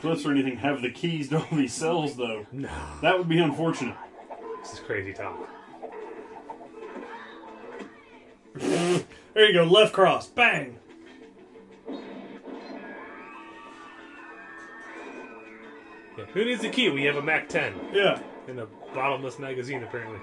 cliffs 0.00 0.26
or 0.26 0.32
anything 0.32 0.56
have 0.56 0.82
the 0.82 0.90
keys 0.90 1.28
to 1.28 1.38
all 1.38 1.46
these 1.56 1.72
cells, 1.72 2.16
though. 2.16 2.46
No. 2.52 2.70
That 3.02 3.16
would 3.16 3.28
be 3.28 3.38
unfortunate. 3.38 3.96
This 4.62 4.74
is 4.74 4.80
crazy 4.80 5.12
talk. 5.12 5.48
There 8.54 9.48
you 9.48 9.52
go, 9.52 9.64
left 9.64 9.92
cross. 9.92 10.28
Bang. 10.28 10.78
Yeah. 16.16 16.24
Who 16.32 16.44
needs 16.44 16.62
the 16.62 16.68
key? 16.68 16.88
We 16.90 17.04
have 17.04 17.16
a 17.16 17.22
Mac 17.22 17.48
10. 17.48 17.74
Yeah. 17.92 18.20
In 18.46 18.58
a 18.60 18.66
bottomless 18.94 19.38
magazine, 19.38 19.82
apparently. 19.82 20.20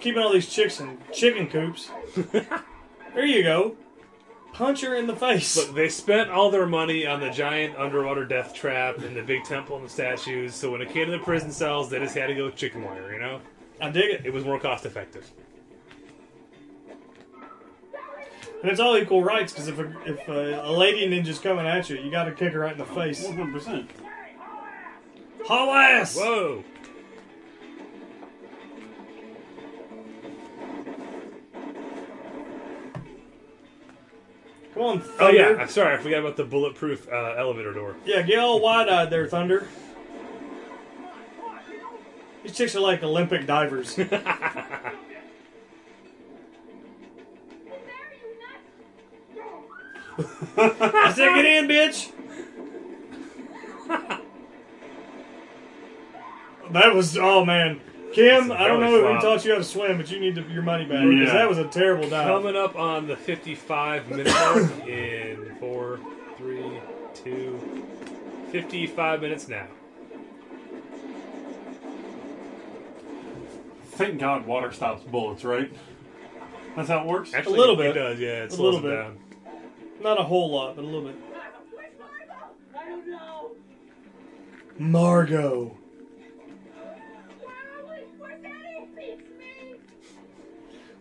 Keeping 0.00 0.22
all 0.22 0.32
these 0.32 0.48
chicks 0.48 0.80
in 0.80 0.98
chicken 1.12 1.48
coops. 1.48 1.90
there 3.14 3.26
you 3.26 3.42
go. 3.42 3.76
Punch 4.52 4.80
her 4.80 4.94
in 4.94 5.06
the 5.06 5.16
face. 5.16 5.56
Look, 5.56 5.74
they 5.74 5.88
spent 5.88 6.30
all 6.30 6.50
their 6.50 6.66
money 6.66 7.06
on 7.06 7.20
the 7.20 7.30
giant 7.30 7.76
underwater 7.76 8.24
death 8.24 8.54
trap 8.54 8.98
and 8.98 9.14
the 9.16 9.22
big 9.22 9.44
temple 9.44 9.76
and 9.76 9.84
the 9.84 9.90
statues. 9.90 10.54
So 10.54 10.70
when 10.70 10.80
it 10.80 10.90
came 10.90 11.06
to 11.06 11.12
the 11.12 11.18
prison 11.18 11.50
cells, 11.50 11.90
they 11.90 11.98
just 11.98 12.16
had 12.16 12.28
to 12.28 12.34
go 12.34 12.50
chicken 12.50 12.82
wire. 12.82 13.12
You 13.12 13.20
know, 13.20 13.40
I 13.80 13.90
dig 13.90 14.10
it. 14.10 14.26
it 14.26 14.32
was 14.32 14.44
more 14.44 14.58
cost 14.58 14.86
effective. 14.86 15.30
And 18.62 18.72
it's 18.72 18.80
all 18.80 18.96
equal 18.96 19.22
rights 19.22 19.52
because 19.52 19.68
if 19.68 19.78
a, 19.78 19.92
if 20.04 20.28
a, 20.28 20.62
a 20.64 20.72
lady 20.72 21.06
ninja's 21.08 21.38
coming 21.38 21.66
at 21.66 21.88
you, 21.88 21.96
you 21.96 22.10
got 22.10 22.24
to 22.24 22.32
kick 22.32 22.52
her 22.52 22.60
right 22.60 22.72
in 22.72 22.78
the 22.78 22.84
face. 22.84 23.24
100%. 23.24 23.86
Haul 25.46 25.72
ass! 25.72 26.16
Whoa! 26.16 26.64
Come 34.78 34.86
on, 34.86 35.02
Oh 35.18 35.28
yeah, 35.28 35.56
I'm 35.58 35.68
sorry, 35.68 35.94
I 35.94 35.96
forgot 35.96 36.20
about 36.20 36.36
the 36.36 36.44
bulletproof 36.44 37.08
uh, 37.10 37.34
elevator 37.36 37.72
door. 37.72 37.96
Yeah, 38.04 38.22
get 38.22 38.38
all 38.38 38.60
wide 38.60 38.88
eyed 38.88 39.10
there, 39.10 39.26
Thunder. 39.26 39.66
These 42.44 42.56
chicks 42.56 42.76
are 42.76 42.80
like 42.80 43.02
Olympic 43.02 43.44
divers. 43.44 43.98
I 43.98 44.04
said, 51.12 51.34
get 51.34 51.44
in, 51.44 51.66
bitch. 51.66 52.12
that 56.70 56.94
was, 56.94 57.18
oh 57.18 57.44
man. 57.44 57.80
Kim, 58.12 58.50
I 58.50 58.66
don't 58.68 58.80
know 58.80 58.86
belly 58.86 59.00
who 59.02 59.08
flop. 59.08 59.22
taught 59.22 59.44
you 59.44 59.52
how 59.52 59.58
to 59.58 59.64
swim, 59.64 59.96
but 59.98 60.10
you 60.10 60.18
need 60.18 60.34
to, 60.36 60.42
your 60.50 60.62
money 60.62 60.84
back. 60.84 61.04
Because 61.06 61.28
Yeah. 61.28 61.34
that 61.34 61.48
was 61.48 61.58
a 61.58 61.64
terrible 61.66 62.08
dive. 62.08 62.26
Coming 62.26 62.56
up 62.56 62.76
on 62.76 63.06
the 63.06 63.16
55 63.16 64.08
minute 64.08 64.26
mark 64.28 64.88
in 64.88 65.56
four, 65.60 66.00
three, 66.36 66.64
two, 67.14 67.58
55 68.50 69.20
minutes 69.20 69.48
now. 69.48 69.66
Thank 73.92 74.18
God 74.20 74.46
water 74.46 74.72
stops 74.72 75.02
bullets, 75.02 75.44
right? 75.44 75.70
That's 76.76 76.88
how 76.88 77.00
it 77.00 77.06
works? 77.06 77.34
Actually, 77.34 77.58
little 77.58 77.74
It 77.80 77.92
bit. 77.92 77.94
does, 77.94 78.20
yeah. 78.20 78.44
It 78.44 78.52
A 78.52 78.56
slows 78.56 78.74
little 78.76 78.90
bit. 78.90 78.96
down. 78.96 79.18
Not 80.00 80.20
a 80.20 80.22
whole 80.22 80.50
lot, 80.50 80.76
but 80.76 80.82
a 80.82 80.86
little 80.86 81.02
bit. 81.02 81.16
I. 81.34 81.48
Margot. 84.78 85.76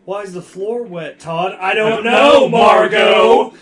Why 0.07 0.21
is 0.21 0.31
the 0.31 0.41
floor 0.41 0.83
wet, 0.83 1.19
Todd? 1.19 1.57
I 1.59 1.73
Don't 1.73 2.01
don't 2.01 2.05
know, 2.05 2.47
know, 2.47 2.47
Margot. 2.47 3.53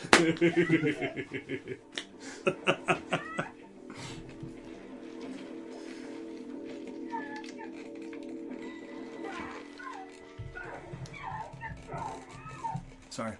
Sorry. 13.09 13.33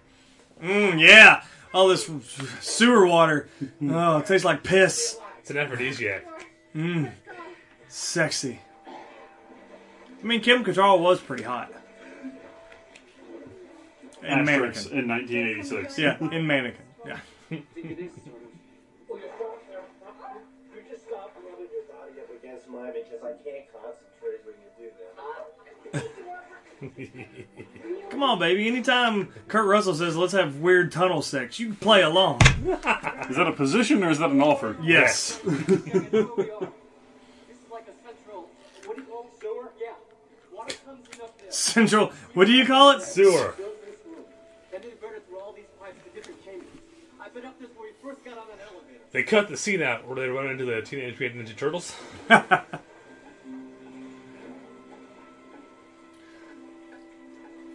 Mmm, 0.64 1.00
yeah. 1.00 1.44
All 1.76 1.88
this 1.88 2.10
sewer 2.62 3.06
water. 3.06 3.48
Oh, 3.84 4.18
it 4.18 4.26
tastes 4.26 4.44
like 4.44 4.64
piss. 4.64 5.20
It's 5.42 5.52
an 5.52 5.58
aphrodisiac. 5.58 6.26
Mmm. 6.76 7.12
Sexy. 7.88 8.62
I 8.88 10.26
mean, 10.26 10.42
Kim 10.42 10.64
Cattrall 10.64 11.00
was 11.00 11.20
pretty 11.20 11.44
hot. 11.44 11.72
In 14.28 14.40
Asterix 14.40 14.92
Mannequin. 14.92 15.00
in 15.00 15.08
1986. 15.08 15.98
Yeah, 16.00 16.18
in 16.32 16.48
Mannequin. 16.48 16.82
Yeah. 17.06 17.20
You 17.50 17.62
just 20.90 21.04
stop 21.08 21.32
rubbing 21.38 21.68
your 21.72 21.84
body 21.88 22.20
up 22.20 22.30
against 22.44 22.68
mine 22.70 22.94
because 22.94 23.24
I 23.24 23.34
can't 23.44 23.66
concentrate 23.72 24.42
when 24.46 24.56
you 24.62 24.70
do 24.78 24.86
that. 24.98 25.06
Come 28.12 28.24
on, 28.24 28.40
baby. 28.40 28.68
Anytime 28.68 29.30
Kurt 29.48 29.66
Russell 29.68 29.94
says, 29.96 30.16
let's 30.16 30.34
have 30.34 30.58
weird 30.58 30.92
tunnel 30.92 31.22
sex, 31.22 31.60
you 31.60 31.68
can 31.68 31.76
play 31.76 32.02
along. 32.02 32.42
Is 33.30 33.36
that 33.38 33.48
a 33.48 33.52
position 33.54 34.04
or 34.04 34.10
is 34.10 34.20
that 34.20 34.30
an 34.32 34.42
offer? 34.42 34.76
Yes. 34.82 35.38
This 35.38 35.70
is 35.70 36.14
like 37.72 37.88
a 37.88 37.94
central, 41.50 42.12
what 42.34 42.48
do 42.48 42.54
you 42.54 42.66
call 42.66 42.92
it, 42.92 43.02
sewer? 43.02 43.56
They 49.12 49.24
cut 49.24 49.48
the 49.48 49.58
scene 49.58 49.82
out 49.82 50.06
where 50.08 50.16
they 50.16 50.28
run 50.28 50.48
into 50.50 50.66
the 50.66 50.82
Teenage 50.82 51.20
Mutant 51.20 51.48
Ninja 51.48 51.56
Turtles. 51.56 51.96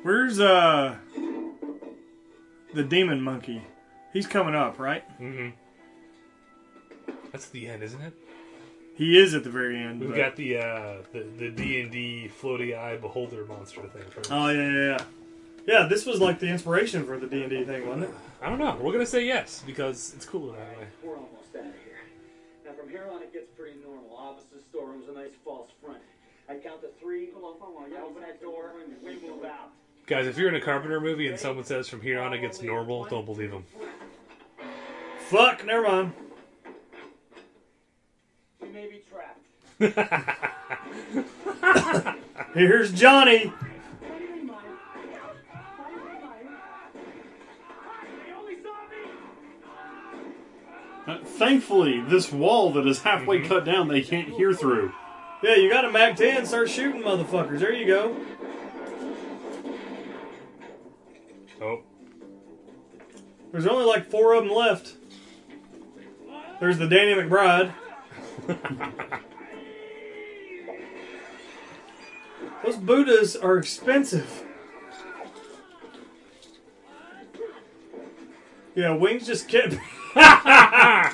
Where's, 0.03 0.41
uh, 0.41 0.97
the 2.75 2.83
demon 2.83 3.21
monkey? 3.23 3.63
He's 4.13 4.27
coming 4.27 4.55
up, 4.55 4.79
right? 4.79 5.05
Mm-hmm. 5.21 5.51
That's 7.33 7.47
the 7.49 7.69
end, 7.69 7.83
isn't 7.83 8.01
it? 8.01 8.13
He 8.97 9.19
is 9.19 9.35
at 9.35 9.45
the 9.45 9.51
very 9.51 9.79
end. 9.79 10.01
We've 10.01 10.11
but- 10.11 10.17
got 10.17 10.37
the 10.37 10.59
uh, 10.59 10.97
the 11.13 11.27
the 11.39 11.51
D 11.51 11.81
and 11.81 11.91
D 11.91 12.31
floaty 12.43 12.77
eye 12.79 12.97
beholder 12.97 13.47
monster 13.47 13.83
thing. 13.83 14.03
First. 14.11 14.31
Oh, 14.31 14.49
yeah, 14.49 14.71
yeah, 14.71 14.97
yeah. 14.99 15.05
Yeah, 15.71 15.87
this 15.87 16.05
was 16.05 16.21
like 16.21 16.41
the 16.41 16.49
inspiration 16.49 17.07
for 17.07 17.17
the 17.17 17.29
D&D 17.29 17.63
thing, 17.63 17.87
wasn't 17.87 18.07
it? 18.07 18.11
I 18.43 18.49
don't 18.49 18.59
know. 18.59 18.77
We're 18.81 18.91
gonna 18.91 19.07
say 19.07 19.25
yes 19.25 19.63
because 19.65 20.13
it's 20.17 20.27
cooler 20.27 20.57
that 20.57 20.77
way. 20.77 20.87
We're 21.01 21.15
almost 21.15 21.55
out 21.55 21.61
of 21.61 21.67
here. 21.85 22.01
Now 22.65 22.73
from 22.73 22.89
here 22.89 23.07
on 23.09 23.23
it 23.23 23.33
gets 23.33 23.49
pretty 23.57 23.79
normal. 23.81 24.17
Offices, 24.17 24.65
storerooms, 24.69 25.09
a 25.09 25.13
nice 25.13 25.31
false 25.45 25.71
front. 25.81 26.01
I 26.49 26.57
count 26.57 26.81
to 26.83 26.89
three. 27.01 27.31
Hold 27.33 27.55
on, 27.55 27.61
hold 27.61 27.85
on. 27.85 27.93
Yeah, 27.93 28.03
open 28.03 28.21
that 28.23 28.43
door. 28.43 28.73
We 29.05 29.13
move 29.21 29.45
out. 29.45 29.71
Guys, 30.07 30.27
if 30.27 30.37
you're 30.37 30.49
in 30.49 30.57
a 30.57 30.61
Carpenter 30.61 31.01
movie 31.01 31.29
and 31.29 31.39
someone 31.39 31.65
says 31.65 31.89
from 31.89 32.01
here 32.01 32.21
on 32.21 32.33
it 32.33 32.41
gets 32.41 32.61
normal, 32.61 33.05
don't 33.05 33.25
believe 33.25 33.53
them. 33.53 33.65
Fuck, 35.29 35.65
never 35.65 35.87
mind. 35.87 36.13
We 38.61 38.71
may 38.71 38.89
be 38.89 39.03
trapped. 39.09 39.39
Here's 42.55 42.93
Johnny. 42.93 43.53
Uh, 51.11 51.19
thankfully, 51.25 52.01
this 52.01 52.31
wall 52.31 52.73
that 52.73 52.87
is 52.87 53.03
halfway 53.03 53.39
mm-hmm. 53.39 53.49
cut 53.49 53.65
down, 53.65 53.89
they 53.89 54.01
can't 54.01 54.29
hear 54.29 54.55
through. 54.55 54.93
Yeah, 55.43 55.57
you 55.57 55.69
got 55.69 55.85
a 55.85 55.91
Mac 55.91 56.15
10, 56.15 56.47
start 56.47 56.71
shooting 56.71 57.03
motherfuckers. 57.03 57.59
There 57.59 57.73
you 57.73 57.85
go. 57.85 58.17
Oh. 61.61 61.81
There's 63.51 63.67
only 63.67 63.87
like 63.87 64.09
four 64.09 64.35
of 64.35 64.45
them 64.45 64.55
left. 64.55 64.95
There's 66.61 66.79
the 66.79 66.87
Danny 66.87 67.21
McBride. 67.21 67.73
Those 72.65 72.77
Buddhas 72.77 73.35
are 73.35 73.59
expensive. 73.59 74.45
Yeah, 78.77 78.95
wings 78.95 79.27
just 79.27 79.49
kept. 79.49 79.75
what 80.15 81.13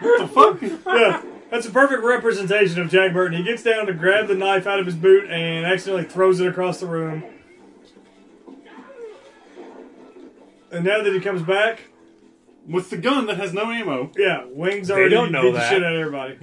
the 0.00 0.28
fuck? 0.28 0.62
Yeah, 0.86 1.22
that's 1.50 1.66
a 1.66 1.70
perfect 1.70 2.02
representation 2.02 2.80
of 2.80 2.88
Jack 2.90 3.12
Burton. 3.12 3.36
He 3.38 3.44
gets 3.44 3.62
down 3.62 3.86
to 3.86 3.92
grab 3.94 4.28
the 4.28 4.34
knife 4.34 4.66
out 4.66 4.78
of 4.78 4.86
his 4.86 4.94
boot 4.94 5.28
and 5.30 5.66
accidentally 5.66 6.04
throws 6.08 6.40
it 6.40 6.46
across 6.46 6.80
the 6.80 6.86
room. 6.86 7.24
And 10.70 10.84
now 10.84 11.02
that 11.02 11.12
he 11.12 11.20
comes 11.20 11.42
back 11.42 11.88
with 12.68 12.90
the 12.90 12.96
gun 12.96 13.26
that 13.26 13.36
has 13.36 13.52
no 13.52 13.70
ammo, 13.70 14.10
yeah, 14.16 14.44
Wings 14.46 14.90
already 14.90 15.10
don't 15.10 15.30
know 15.32 15.42
beat 15.42 15.52
the 15.52 15.58
that. 15.58 15.70
shit 15.70 15.84
out 15.84 15.94
of 15.94 16.00
everybody. 16.00 16.38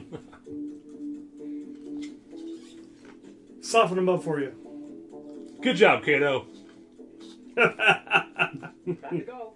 Soften 3.62 3.96
them 3.96 4.10
up 4.10 4.24
for 4.24 4.40
you. 4.40 4.54
Good 5.62 5.76
job, 5.78 6.04
Kato. 6.04 6.46
Time 7.56 8.74
to 8.86 9.18
go. 9.26 9.54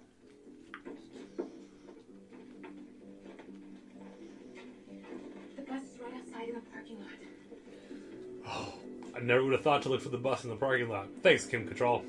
I 9.18 9.20
never 9.22 9.42
would 9.44 9.52
have 9.52 9.62
thought 9.62 9.82
to 9.82 9.88
look 9.88 10.00
for 10.00 10.10
the 10.10 10.18
bus 10.18 10.44
in 10.44 10.50
the 10.50 10.56
parking 10.56 10.88
lot. 10.88 11.08
Thanks, 11.22 11.44
Kim 11.44 11.68
Cattrall. 11.68 12.04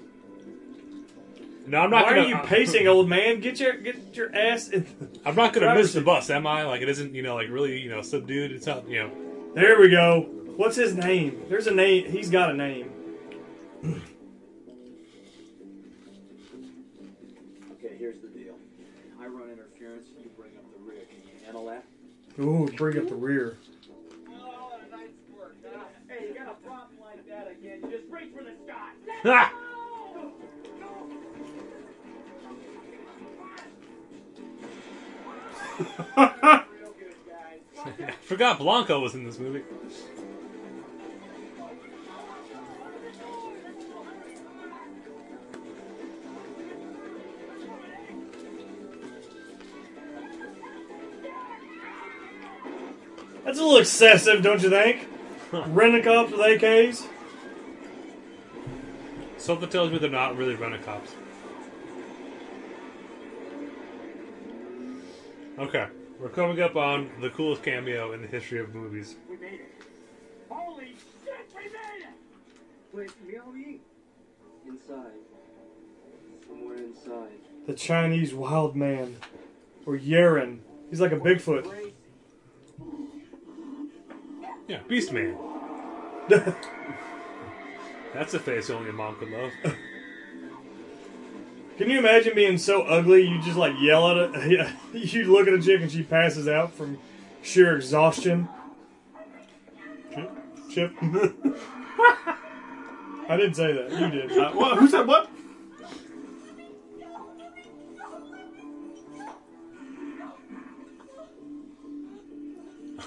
No, 1.65 1.79
I'm 1.81 1.89
not 1.89 2.05
Why 2.05 2.15
gonna. 2.15 2.21
are 2.21 2.27
you 2.29 2.37
pacing, 2.47 2.87
old 2.87 3.09
man? 3.09 3.41
Get 3.41 3.59
your 3.59 3.73
get 3.77 4.15
your 4.15 4.35
ass 4.35 4.69
in. 4.69 4.85
I'm 5.25 5.35
not 5.35 5.53
gonna 5.53 5.67
Driver's 5.67 5.85
miss 5.85 5.93
the 5.93 6.01
bus, 6.01 6.29
am 6.29 6.47
I? 6.47 6.63
Like 6.63 6.81
it 6.81 6.89
isn't, 6.89 7.13
you 7.13 7.21
know, 7.21 7.35
like 7.35 7.49
really, 7.49 7.79
you 7.79 7.89
know, 7.89 8.01
subdued. 8.01 8.51
It's 8.51 8.65
not, 8.65 8.87
you 8.87 9.03
know. 9.03 9.11
There 9.55 9.79
we 9.79 9.89
go. 9.89 10.21
What's 10.55 10.75
his 10.75 10.95
name? 10.95 11.43
There's 11.49 11.67
a 11.67 11.73
name. 11.73 12.11
He's 12.11 12.29
got 12.29 12.51
a 12.51 12.53
name. 12.53 12.91
Okay, 17.71 17.95
here's 17.97 18.19
the 18.19 18.27
deal. 18.27 18.55
I 19.21 19.27
run 19.27 19.49
interference, 19.49 20.07
you 20.21 20.29
bring 20.37 20.51
up 20.57 20.63
the 20.73 20.79
rear. 20.91 21.01
Can 21.09 21.17
you 21.27 21.45
handle 21.45 21.65
that? 21.67 21.85
Ooh, 22.39 22.67
bring 22.75 22.97
up 22.97 23.07
the 23.07 23.15
rear. 23.15 23.57
Oh, 24.29 24.71
nice 24.91 25.09
work, 25.37 25.55
huh? 25.65 25.83
Hey, 26.07 26.27
you 26.29 26.33
got 26.33 26.49
a 26.49 26.67
problem 26.67 26.97
like 27.01 27.27
that 27.27 27.51
again, 27.51 27.79
you 27.83 27.91
just 27.97 28.11
reach 28.11 28.33
for 28.35 28.43
the 28.43 28.53
sky. 29.19 29.49
I 36.25 38.11
forgot 38.21 38.59
Blanco 38.59 38.99
was 38.99 39.15
in 39.15 39.23
this 39.23 39.39
movie. 39.39 39.63
That's 53.45 53.57
a 53.57 53.63
little 53.63 53.77
excessive, 53.77 54.43
don't 54.43 54.61
you 54.61 54.69
think? 54.69 55.07
Renting 55.51 56.07
up 56.07 56.29
with 56.29 56.39
AKs. 56.39 57.07
Something 59.39 59.69
tells 59.69 59.89
me 59.89 59.97
they're 59.97 60.09
not 60.09 60.35
really 60.35 60.55
running 60.55 60.83
cops. 60.83 61.15
Okay, 65.57 65.87
we're 66.19 66.29
coming 66.29 66.61
up 66.61 66.75
on 66.75 67.09
the 67.21 67.29
coolest 67.29 67.63
cameo 67.63 68.11
in 68.11 68.21
the 68.21 68.27
history 68.27 68.59
of 68.59 68.75
movies. 68.75 69.15
We 69.29 69.37
made 69.37 69.53
it. 69.53 69.71
Holy 70.49 70.87
shit, 71.23 71.49
we 71.55 71.63
made 71.63 71.71
it! 72.01 72.13
Wait, 72.93 73.11
really? 73.25 73.81
Inside. 74.67 75.19
Somewhere 76.45 76.77
inside. 76.77 77.39
The 77.65 77.73
Chinese 77.73 78.33
wild 78.33 78.75
man. 78.75 79.15
Or 79.85 79.97
Yeren. 79.97 80.59
He's 80.89 80.99
like 80.99 81.13
a 81.13 81.17
Bigfoot. 81.17 81.93
Yeah, 84.67 84.79
Beast 84.87 85.11
Man. 85.13 85.37
That's 88.13 88.33
a 88.33 88.39
face 88.39 88.69
only 88.69 88.89
a 88.89 88.93
mom 88.93 89.15
could 89.15 89.31
love. 89.31 89.51
Can 91.77 91.89
you 91.89 91.99
imagine 91.99 92.35
being 92.35 92.57
so 92.57 92.81
ugly 92.81 93.25
you 93.25 93.41
just 93.41 93.55
like 93.57 93.73
yell 93.79 94.09
at 94.09 94.31
it? 94.35 94.69
you 94.93 95.31
look 95.31 95.47
at 95.47 95.53
a 95.53 95.61
chick 95.61 95.81
and 95.81 95.89
she 95.91 96.03
passes 96.03 96.47
out 96.47 96.73
from 96.73 96.97
sheer 97.41 97.75
exhaustion. 97.75 98.49
Chip? 100.13 100.31
Chip? 100.69 100.93
I 103.29 103.37
didn't 103.37 103.53
say 103.53 103.71
that. 103.73 103.91
You 103.91 104.09
did. 104.09 104.37
Uh, 104.37 104.51
what? 104.51 104.79
Who 104.79 104.87
said 104.89 105.07
what? 105.07 105.29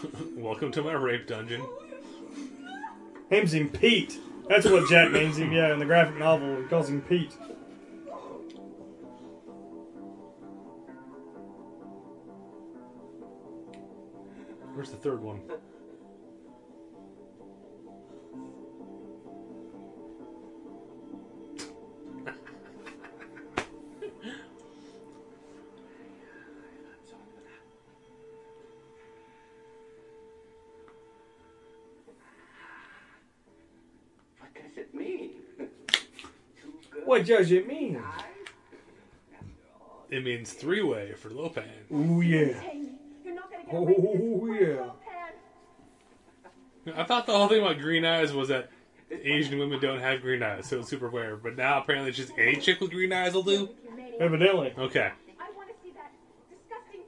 Welcome 0.36 0.72
to 0.72 0.82
my 0.82 0.92
rape 0.92 1.26
dungeon. 1.26 1.62
Names 3.30 3.52
him 3.52 3.68
Pete. 3.68 4.18
That's 4.52 4.68
what 4.68 4.86
Jack 4.86 5.10
means, 5.12 5.38
yeah, 5.38 5.72
in 5.72 5.78
the 5.78 5.86
graphic 5.86 6.18
novel. 6.18 6.56
He 6.56 6.64
calls 6.64 6.90
him 6.90 7.00
Pete. 7.00 7.32
Where's 14.74 14.90
the 14.90 14.98
third 14.98 15.22
one? 15.22 15.40
What 37.22 37.38
does 37.38 37.52
it 37.52 37.68
mean? 37.68 38.02
It 40.10 40.24
means 40.24 40.52
three 40.52 40.82
way 40.82 41.12
for 41.12 41.30
Lo 41.30 41.48
Pan. 41.48 41.64
Ooh, 41.92 42.20
yeah. 42.20 42.60
You're 43.24 43.34
not 43.34 43.48
gonna 43.48 43.64
get 43.64 43.74
away 43.74 43.94
with 43.96 44.60
this. 44.60 44.78
Oh, 44.80 44.96
yeah. 46.84 46.96
I 46.96 47.04
thought 47.04 47.26
the 47.26 47.32
whole 47.32 47.46
thing 47.46 47.60
about 47.62 47.78
green 47.78 48.04
eyes 48.04 48.32
was 48.32 48.48
that 48.48 48.70
Asian 49.08 49.56
women 49.60 49.78
don't 49.78 50.00
have 50.00 50.20
green 50.20 50.42
eyes, 50.42 50.66
so 50.66 50.80
it's 50.80 50.88
super 50.88 51.08
rare. 51.08 51.36
But 51.36 51.56
now 51.56 51.80
apparently 51.80 52.08
it's 52.08 52.18
just 52.18 52.32
a 52.36 52.56
chick 52.56 52.80
with 52.80 52.90
green 52.90 53.12
eyes 53.12 53.34
will 53.34 53.44
do. 53.44 53.68
Evidently. 54.18 54.74
Okay. 54.76 55.12
I 55.38 55.50
want 55.56 55.68
to 55.68 55.74
see 55.80 55.92
that 55.94 56.10
disgusting. 56.50 57.02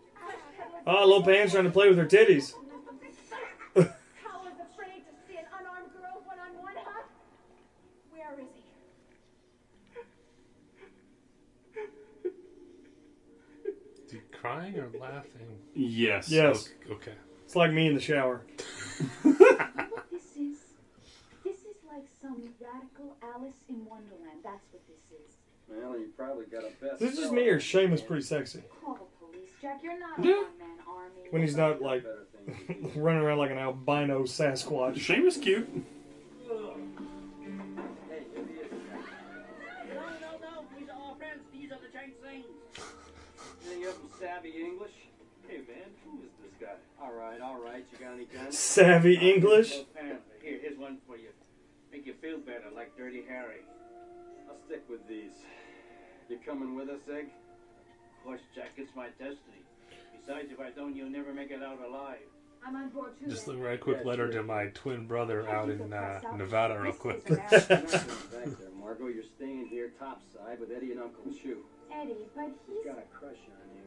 Oh, 0.87 0.99
ah, 0.99 1.05
little 1.05 1.25
Pan's 1.25 1.51
trying 1.51 1.65
to 1.65 1.71
play 1.71 1.89
with 1.89 1.99
her 1.99 2.07
titties. 2.07 2.55
Cowards 3.75 4.61
afraid 4.73 5.03
to 5.07 5.13
see 5.27 5.39
an 5.39 5.47
unarmed 5.59 5.93
girl 5.93 6.23
one 6.25 6.39
on 6.39 6.57
one, 6.63 6.77
huh? 6.77 7.03
Where 8.13 8.35
is 8.39 8.47
he? 8.55 8.61
Is 14.07 14.13
he 14.13 14.19
crying 14.39 14.75
or 15.45 15.53
laughing? 15.53 15.59
Yes. 15.75 16.29
Yes. 16.31 16.69
Okay. 16.91 17.13
It's 17.45 17.57
like 17.57 17.73
me 17.73 17.87
in 17.89 17.95
the 17.95 18.01
shower. 18.01 18.43
This 20.11 20.37
is? 20.37 20.59
This 21.45 21.57
is 21.61 21.77
like 21.91 22.07
some 22.23 22.37
radical 22.61 23.17
Alice 23.23 23.55
in 23.69 23.85
Wonderland. 23.85 24.41
That's 24.45 24.63
what 24.73 24.83
this 24.87 25.19
is. 25.19 25.35
Well, 25.69 25.99
you 25.99 26.09
probably 26.17 26.47
got 26.47 26.63
a 26.65 26.71
best. 26.85 27.03
Is 27.03 27.11
this 27.11 27.19
just 27.19 27.33
me 27.33 27.49
or 27.49 27.59
Seamus 27.59 28.07
pretty 28.07 28.23
sexy? 28.23 28.63
Call 28.85 28.95
the 28.95 29.27
police, 29.27 29.51
Jack. 29.61 29.81
You're 29.83 29.99
not 29.99 30.19
a 30.19 30.23
Yeah. 30.23 30.35
one-man 30.35 30.79
army. 30.89 31.29
When 31.31 31.43
he's 31.43 31.57
not 31.57 31.81
like 31.83 32.05
running 32.97 33.23
around 33.23 33.39
like 33.39 33.51
an 33.51 33.59
albino 33.59 34.23
Sasquatch. 34.25 34.97
Seamus 34.97 35.41
cute. 35.43 35.69
Hey, 38.09 38.23
idiot. 38.35 38.73
No, 39.95 40.01
no, 40.41 40.63
All 47.05 47.13
right, 47.13 47.39
all 47.39 47.61
right. 47.61 47.85
You 47.93 47.99
got 47.99 48.15
any 48.15 48.25
guns? 48.25 48.59
Savvy 48.59 49.17
English? 49.17 49.81
Apparently. 49.81 50.37
Here, 50.43 50.59
here's 50.63 50.79
one 50.79 50.97
for 51.07 51.19
you. 51.19 51.29
Make 51.93 52.07
you 52.07 52.15
feel 52.15 52.39
better, 52.39 52.73
like 52.75 52.97
Dirty 52.97 53.23
Harry. 53.29 53.61
I'll 54.49 54.57
stick 54.67 54.85
with 54.89 55.07
these. 55.07 55.33
You 56.31 56.39
coming 56.47 56.75
with 56.75 56.89
us, 56.89 57.01
Egg? 57.13 57.27
Of 57.27 58.25
course, 58.25 58.41
Jack, 58.55 58.73
it's 58.79 58.97
my 58.97 59.09
destiny. 59.19 59.61
Besides, 60.19 60.49
if 60.51 60.61
I 60.61 60.71
don't, 60.71 60.97
you'll 60.97 61.11
never 61.11 61.35
make 61.35 61.51
it 61.51 61.63
out 61.63 61.79
alive. 61.87 62.25
I'm 62.67 62.75
on 62.75 62.89
board 62.89 63.19
too. 63.21 63.29
Just 63.29 63.47
a 63.49 63.51
then. 63.51 63.61
very 63.61 63.77
quick 63.77 64.07
letter 64.07 64.33
to 64.33 64.43
my 64.43 64.69
twin 64.69 65.07
brother 65.07 65.47
out 65.47 65.69
in 65.69 65.93
uh, 65.93 66.21
Nevada, 66.39 66.81
real 66.81 66.95
quick. 66.95 67.27
Back 67.29 67.69
Margo. 68.81 69.09
You're 69.09 69.25
staying 69.37 69.67
here 69.67 69.93
topside 69.99 70.59
with 70.59 70.71
Eddie 70.75 70.93
and 70.93 71.03
Uncle 71.03 71.31
Chu. 71.31 71.59
Eddie, 71.93 72.15
but 72.35 72.49
he's 72.67 72.87
Got 72.87 72.97
a 72.97 73.03
crush 73.15 73.37
on 73.53 73.77
you. 73.77 73.83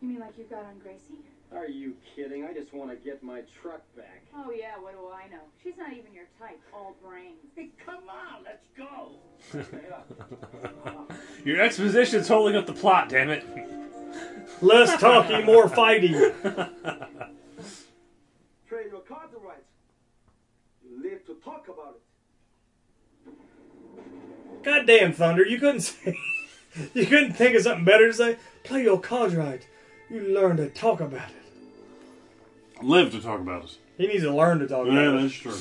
You 0.00 0.08
mean 0.08 0.20
like 0.20 0.38
you 0.38 0.44
got 0.44 0.64
on 0.66 0.78
Gracie? 0.78 1.18
Are 1.56 1.68
you 1.68 1.94
kidding? 2.14 2.44
I 2.44 2.52
just 2.52 2.72
want 2.74 2.90
to 2.90 2.96
get 2.96 3.22
my 3.22 3.42
truck 3.62 3.82
back. 3.96 4.24
Oh 4.34 4.50
yeah, 4.50 4.76
what 4.80 4.92
do 4.92 5.08
I 5.08 5.28
know? 5.28 5.42
She's 5.62 5.74
not 5.78 5.92
even 5.92 6.12
your 6.12 6.24
type, 6.38 6.60
all 6.72 6.96
brains. 7.02 7.38
Hey, 7.54 7.70
come 7.84 8.08
on, 8.08 8.42
let's 8.44 8.66
go. 8.76 9.12
Your 11.44 11.60
exposition's 11.60 12.26
holding 12.26 12.56
up 12.56 12.66
the 12.66 12.72
plot, 12.72 13.08
damn 13.08 13.30
it. 13.30 13.44
Less 14.62 14.98
talking, 15.00 15.44
more 15.44 15.68
fighting. 15.68 16.12
Trade 18.68 18.90
your 18.90 19.02
cards 19.02 19.34
rights. 19.44 19.68
You 20.82 21.02
live 21.02 21.24
to 21.26 21.34
talk 21.44 21.68
about 21.68 21.96
it. 21.96 23.34
Goddamn 24.64 25.12
Thunder, 25.12 25.44
you 25.46 25.58
couldn't 25.58 25.82
say, 25.82 26.16
you 26.94 27.06
couldn't 27.06 27.34
think 27.34 27.54
of 27.54 27.62
something 27.62 27.84
better 27.84 28.08
to 28.08 28.14
say. 28.14 28.38
Play 28.64 28.82
your 28.84 28.98
cards 28.98 29.34
right. 29.34 29.64
You 30.10 30.20
learn 30.20 30.56
to 30.56 30.68
talk 30.70 31.00
about 31.00 31.28
it. 31.30 31.43
Live 32.84 33.12
to 33.12 33.20
talk 33.20 33.40
about 33.40 33.64
us. 33.64 33.78
He 33.96 34.06
needs 34.06 34.22
to 34.24 34.34
learn 34.34 34.58
to 34.58 34.68
talk 34.68 34.86
Yeah, 34.86 34.92
about 34.92 35.18
it. 35.18 35.22
that's 35.22 35.34
true. 35.34 35.54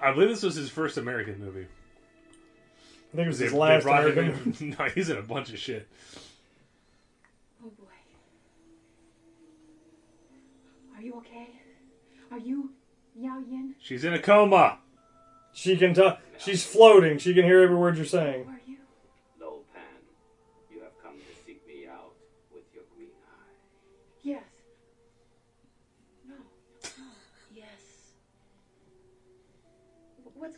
I 0.00 0.12
believe 0.12 0.28
this 0.28 0.42
was 0.42 0.56
his 0.56 0.70
first 0.70 0.96
American 0.96 1.38
movie. 1.38 1.66
I 3.12 3.16
think 3.16 3.26
it 3.26 3.28
was 3.28 3.38
They- 3.38 3.44
his 3.46 3.54
last 3.54 3.84
brought 3.84 4.04
him 4.06 4.12
American. 4.18 4.56
in- 4.60 4.70
no, 4.78 4.84
he's 4.86 5.08
in 5.08 5.16
a 5.16 5.22
bunch 5.22 5.50
of 5.52 5.58
shit. 5.58 5.88
Oh 7.64 7.68
boy. 7.78 7.84
Are 10.96 11.02
you 11.02 11.14
okay? 11.18 11.48
Are 12.30 12.38
you 12.38 12.70
Miao 13.16 13.38
Yin? 13.48 13.74
She's 13.78 14.04
in 14.04 14.12
a 14.14 14.18
coma. 14.18 14.78
She 15.52 15.76
can 15.76 15.94
talk. 15.94 16.20
She's 16.38 16.66
floating. 16.66 17.18
She 17.18 17.32
can 17.34 17.44
hear 17.44 17.60
every 17.62 17.76
word 17.76 17.96
you're 17.96 18.04
saying. 18.04 18.48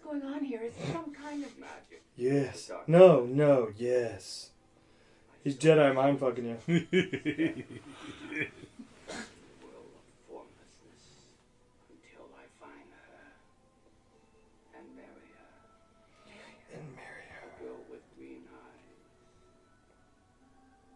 Going 0.06 0.22
on 0.22 0.44
here? 0.44 0.62
Is 0.62 0.74
some 0.92 1.12
kind 1.12 1.44
of 1.44 1.58
magic? 1.58 2.02
Yes. 2.16 2.70
No. 2.86 3.24
No. 3.24 3.70
Yes. 3.76 4.50
He's 5.42 5.56
Jedi 5.56 5.94
mind 5.94 6.20
fucking 6.20 6.44
you. 6.44 6.56
Formlessness 6.66 7.02
until 11.88 12.26
I 12.34 12.46
find 12.60 12.88
her 12.90 13.14
and 14.76 14.86
marry 14.96 15.26
her. 15.34 15.52
And 16.74 16.86
marry 16.96 17.26
her. 17.30 17.42
A 17.46 17.62
girl 17.62 17.78
with 17.90 18.02
green 18.16 18.42
eyes. 18.52 18.94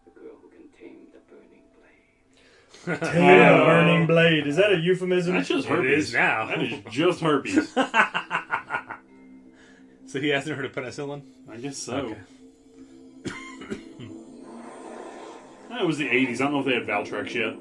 The 0.05 0.11
girl 0.19 0.35
who 0.41 0.47
can 0.49 0.67
tame 0.77 1.07
the 1.13 1.21
burning 1.29 1.65
blade. 1.77 2.99
Tame 3.13 3.39
the 3.39 3.53
oh. 3.61 3.65
burning 3.65 4.05
blade. 4.07 4.47
Is 4.47 4.55
that 4.57 4.71
a 4.73 4.77
euphemism? 4.77 5.35
That's 5.35 5.47
just 5.47 5.67
herpes. 5.67 6.07
is 6.09 6.13
now. 6.13 6.47
That 6.47 6.61
is 6.61 6.73
just 6.89 7.21
herpes. 7.21 7.73
So 10.11 10.19
he 10.19 10.27
hasn't 10.27 10.57
heard 10.57 10.65
of 10.65 10.73
penicillin? 10.73 11.21
I 11.49 11.55
guess 11.55 11.77
so. 11.77 11.95
Okay. 11.95 12.19
That 15.69 15.87
was 15.87 15.97
the 15.97 16.09
80s. 16.09 16.41
I 16.41 16.43
don't 16.43 16.51
know 16.51 16.59
if 16.59 16.65
they 16.65 16.73
had 16.73 16.85
Valtrex 16.85 17.33
yet. 17.33 17.55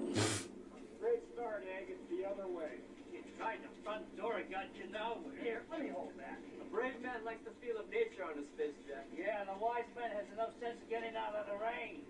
Great 1.01 1.23
start, 1.33 1.63
Egg. 1.79 1.95
It's 1.95 2.11
the 2.11 2.29
other 2.29 2.51
way. 2.51 2.83
You 3.13 3.21
tried 3.39 3.59
the 3.63 3.71
front 3.85 4.03
door 4.19 4.39
and 4.39 4.51
got 4.51 4.65
you 4.75 4.91
nowhere. 4.93 5.33
Here, 5.41 5.63
let 5.71 5.81
me 5.81 5.91
hold 5.95 6.11
that. 6.19 6.41
A 6.61 6.65
brave 6.75 7.01
man 7.01 7.25
likes 7.25 7.39
the 7.45 7.53
feel 7.65 7.79
of 7.79 7.89
nature 7.89 8.25
on 8.25 8.37
his 8.37 8.47
face, 8.59 8.75
Jack. 8.89 9.07
Yeah, 9.17 9.43
and 9.43 9.51
a 9.51 9.65
wise 9.65 9.85
man 9.97 10.11
has 10.11 10.25
enough 10.35 10.51
sense 10.61 10.83
of 10.83 10.91
getting 10.91 11.15
out 11.15 11.37
of 11.37 11.47
the 11.47 11.65
rain. 11.65 12.01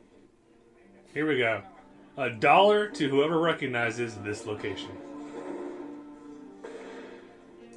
Here 1.12 1.28
we 1.28 1.36
go. 1.36 1.60
A 2.16 2.30
dollar 2.30 2.88
to 2.88 3.10
whoever 3.10 3.38
recognizes 3.38 4.14
this 4.16 4.46
location. 4.46 4.96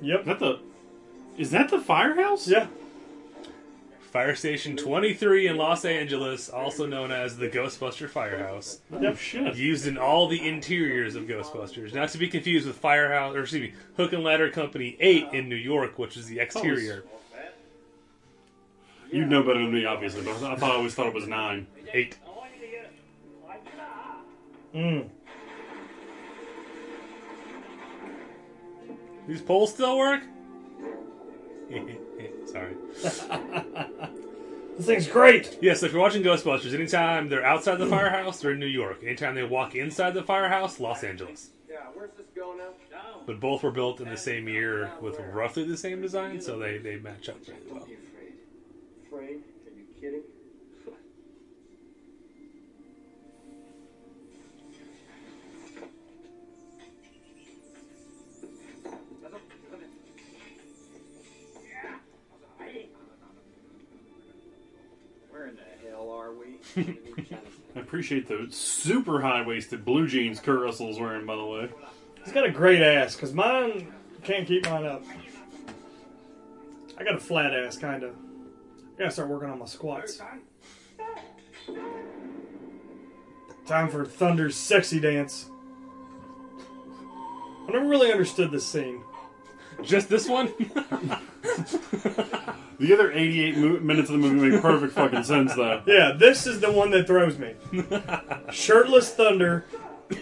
Yep. 0.01 0.21
Is 0.21 0.25
that 0.27 0.39
the, 0.39 0.59
is 1.37 1.51
that 1.51 1.69
the 1.69 1.79
firehouse? 1.79 2.47
Yeah. 2.47 2.67
Fire 4.13 4.35
Station 4.35 4.77
23 4.77 5.47
in 5.47 5.57
Los 5.57 5.85
Angeles, 5.85 6.47
also 6.47 6.85
known 6.85 7.11
as 7.11 7.37
the 7.37 7.49
Ghostbuster 7.49 8.07
Firehouse. 8.07 8.79
Yep. 9.01 9.17
Shit. 9.17 9.55
Used 9.55 9.87
in 9.87 9.97
all 9.97 10.27
the 10.27 10.47
interiors 10.47 11.15
of 11.15 11.23
Ghostbusters. 11.23 11.95
Not 11.95 12.09
to 12.09 12.19
be 12.19 12.27
confused 12.27 12.67
with 12.67 12.77
Firehouse, 12.77 13.35
or 13.35 13.41
excuse 13.41 13.71
me, 13.71 13.73
Hook 13.97 14.13
and 14.13 14.23
Ladder 14.23 14.51
Company 14.51 14.95
8 14.99 15.29
in 15.33 15.49
New 15.49 15.55
York, 15.55 15.97
which 15.97 16.15
is 16.15 16.27
the 16.27 16.39
exterior. 16.39 17.03
You 19.11 19.25
know 19.25 19.41
better 19.41 19.59
than 19.59 19.73
me, 19.73 19.85
obviously, 19.85 20.21
but 20.21 20.35
I 20.43 20.55
thought 20.55 20.71
I 20.71 20.75
always 20.75 20.93
thought 20.93 21.07
it 21.07 21.13
was 21.15 21.27
nine. 21.27 21.65
Eight. 21.91 22.17
I 22.25 22.29
want 22.29 22.49
you 22.55 22.65
to 22.65 22.71
get 22.71 22.83
it 22.85 22.91
like 23.47 23.65
that. 23.77 24.17
Mm. 24.75 25.09
These 29.27 29.41
poles 29.41 29.71
still 29.73 29.97
work? 29.97 30.21
Sorry. 32.45 32.75
This 34.77 34.87
thing's 34.87 35.07
great. 35.07 35.59
Yes, 35.61 35.83
if 35.83 35.91
you're 35.91 36.01
watching 36.01 36.23
Ghostbusters, 36.23 36.73
anytime 36.73 37.29
they're 37.29 37.45
outside 37.45 37.75
the 37.75 37.85
firehouse, 37.85 38.39
they're 38.41 38.53
in 38.53 38.59
New 38.59 38.65
York. 38.65 39.03
Anytime 39.03 39.35
they 39.35 39.43
walk 39.43 39.75
inside 39.75 40.13
the 40.15 40.23
firehouse, 40.23 40.79
Los 40.79 41.03
Angeles. 41.03 41.51
Yeah, 41.69 41.77
where's 41.93 42.11
this 42.17 42.25
going 42.35 42.57
now? 42.57 42.69
Down. 42.91 43.21
But 43.25 43.39
both 43.39 43.63
were 43.63 43.71
built 43.71 44.01
in 44.01 44.09
the 44.09 44.17
same 44.17 44.47
year 44.47 44.91
with 45.01 45.19
roughly 45.19 45.63
the 45.63 45.77
same 45.77 46.01
design, 46.01 46.41
so 46.41 46.57
they, 46.57 46.77
they 46.79 46.97
match 46.97 47.29
up 47.29 47.37
really 47.47 47.59
well. 47.71 47.87
Afraid? 49.07 49.29
Are 49.29 49.71
you 49.75 49.85
kidding? 50.01 50.21
I 67.75 67.79
appreciate 67.79 68.27
the 68.27 68.47
super 68.49 69.21
high 69.21 69.45
waisted 69.45 69.83
blue 69.85 70.07
jeans 70.07 70.39
Kurt 70.39 70.59
Russell's 70.59 70.99
wearing, 70.99 71.25
by 71.25 71.35
the 71.35 71.45
way. 71.45 71.69
He's 72.23 72.33
got 72.33 72.45
a 72.45 72.51
great 72.51 72.81
ass, 72.81 73.15
because 73.15 73.33
mine 73.33 73.93
can't 74.23 74.47
keep 74.47 74.65
mine 74.65 74.85
up. 74.85 75.03
I 76.97 77.03
got 77.03 77.15
a 77.15 77.19
flat 77.19 77.53
ass, 77.53 77.77
kind 77.77 78.03
of. 78.03 78.15
I 78.95 78.99
gotta 78.99 79.11
start 79.11 79.29
working 79.29 79.49
on 79.49 79.59
my 79.59 79.65
squats. 79.65 80.21
Time 83.65 83.89
for 83.89 84.05
Thunder's 84.05 84.55
sexy 84.55 84.99
dance. 84.99 85.49
I 87.67 87.71
never 87.71 87.87
really 87.87 88.11
understood 88.11 88.51
this 88.51 88.65
scene. 88.65 89.01
Just 89.81 90.09
this 90.09 90.27
one? 90.27 90.53
The 92.79 92.93
other 92.93 93.11
88 93.11 93.57
mo- 93.57 93.79
minutes 93.79 94.09
of 94.09 94.19
the 94.21 94.27
movie 94.27 94.49
make 94.51 94.61
perfect 94.61 94.93
fucking 94.93 95.23
sense, 95.23 95.53
though. 95.55 95.81
Yeah, 95.87 96.13
this 96.17 96.47
is 96.47 96.59
the 96.59 96.71
one 96.71 96.91
that 96.91 97.07
throws 97.07 97.37
me. 97.37 97.53
Shirtless 98.51 99.13
Thunder, 99.13 99.65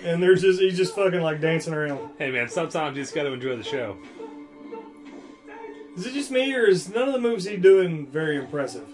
and 0.03 0.21
there's 0.21 0.41
just 0.41 0.59
he's 0.59 0.77
just 0.77 0.93
fucking 0.95 1.21
like 1.21 1.39
dancing 1.41 1.73
around. 1.73 2.09
Hey 2.17 2.31
man, 2.31 2.49
sometimes 2.49 2.95
you 2.97 3.03
just 3.03 3.15
gotta 3.15 3.31
enjoy 3.31 3.55
the 3.57 3.63
show. 3.63 3.97
Is 5.97 6.05
it 6.05 6.13
just 6.13 6.31
me, 6.31 6.53
or 6.53 6.65
is 6.65 6.89
none 6.89 7.07
of 7.07 7.13
the 7.13 7.19
moves 7.19 7.45
he 7.45 7.57
doing 7.57 8.07
very 8.07 8.37
impressive? 8.37 8.87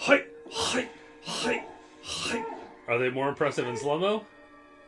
Hi, 0.00 0.24
hi, 0.50 0.88
hi, 1.22 1.64
hi. 2.02 2.44
Are 2.86 2.98
they 2.98 3.10
more 3.10 3.28
impressive 3.28 3.66
in 3.66 3.76
slow 3.76 3.98
mo? 3.98 4.24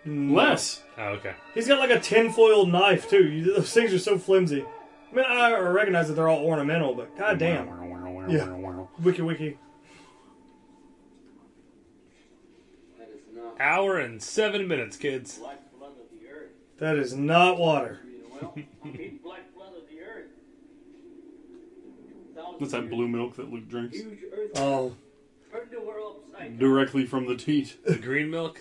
Mm, 0.07 0.35
Less. 0.35 0.83
Oh, 0.97 1.09
okay. 1.09 1.35
He's 1.55 1.69
got 1.69 1.79
like 1.79 1.91
a 1.91 2.01
tinfoil 2.01 2.67
knife 2.67 3.11
too. 3.11 3.29
You, 3.29 3.45
those 3.55 3.73
things 3.73 3.93
are 3.93 3.99
so 3.99 4.19
flimsy. 4.19 4.65
I 5.11 5.15
mean, 5.15 5.25
I 5.25 5.59
recognize 5.59 6.09
that 6.09 6.15
they're 6.15 6.29
all 6.29 6.45
ornamental, 6.45 6.95
but 6.95 7.17
goddamn. 7.19 7.69
Yeah. 8.29 8.85
Wiki 9.03 9.23
wiki. 9.23 9.59
Hour 13.59 13.99
and 13.99 14.23
seven 14.23 14.69
minutes, 14.69 14.97
kids. 14.97 15.39
Lifeblood 15.39 15.91
of 15.91 16.19
the 16.19 16.29
earth. 16.29 16.51
That 16.79 16.97
is 16.97 17.15
not 17.15 17.59
water. 17.59 18.01
Keep 18.55 19.25
lifeblood 19.25 19.77
of 19.77 19.89
the 19.89 20.01
earth. 20.01 20.29
That's 22.59 22.73
that 22.73 22.89
blue 22.89 23.09
milk 23.09 23.37
that 23.37 23.53
Luke 23.53 23.69
drinks. 23.69 23.97
Huge. 23.97 24.19
Oh, 24.57 24.95
Turned 25.53 25.71
the 25.71 25.81
world 25.81 26.23
upside 26.33 26.51
down. 26.51 26.59
Directly 26.59 27.05
from 27.05 27.27
the 27.27 27.37
teat. 27.37 27.77
The 27.85 27.97
green 27.97 28.31
milk? 28.31 28.61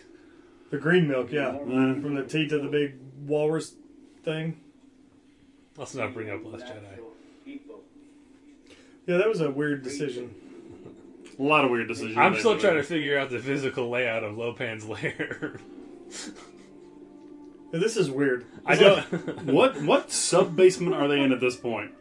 the 0.70 0.78
green 0.78 1.08
milk, 1.08 1.32
yeah, 1.32 1.58
from 1.58 2.14
the 2.16 2.24
teat 2.24 2.52
of 2.52 2.62
the 2.64 2.70
big 2.70 2.96
walrus 3.26 3.76
thing. 4.24 4.60
Let's 5.80 5.96
not 5.96 6.14
bring 6.14 6.30
up 6.30 6.42
Last 6.46 6.66
Jedi. 6.66 7.58
Yeah, 9.08 9.18
that 9.18 9.30
was 9.30 9.40
a 9.40 9.50
weird 9.50 9.82
decision. 9.82 10.36
a 11.40 11.42
lot 11.42 11.64
of 11.66 11.72
weird 11.72 11.88
decisions. 11.88 12.18
I'm 12.18 12.36
still 12.38 12.60
trying 12.60 12.76
to 12.76 12.84
figure 12.84 13.18
out 13.18 13.30
the 13.30 13.40
physical 13.40 13.90
layout 13.90 14.24
of 14.26 14.38
Lo 14.38 14.54
Pan's 14.54 14.86
lair. 14.86 15.60
Yeah, 17.72 17.80
this 17.82 17.98
is 17.98 18.10
weird. 18.10 18.48
I 18.66 18.74
It's 18.74 18.82
don't. 18.82 19.46
What 19.46 19.80
what 19.84 20.12
sub 20.12 20.56
basement 20.56 20.96
are 20.96 21.08
they 21.08 21.20
in 21.22 21.32
at 21.32 21.40
this 21.40 21.56
point? 21.56 21.92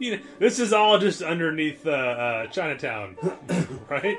you 0.00 0.16
know, 0.16 0.22
this 0.40 0.58
is 0.58 0.72
all 0.72 0.98
just 0.98 1.22
underneath 1.22 1.86
uh, 1.86 1.90
uh, 1.90 2.46
Chinatown, 2.48 3.16
right? 3.88 4.18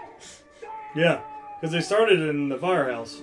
Yeah, 0.96 1.20
because 1.60 1.74
they 1.74 1.82
started 1.82 2.22
in 2.22 2.48
the 2.48 2.58
firehouse. 2.58 3.20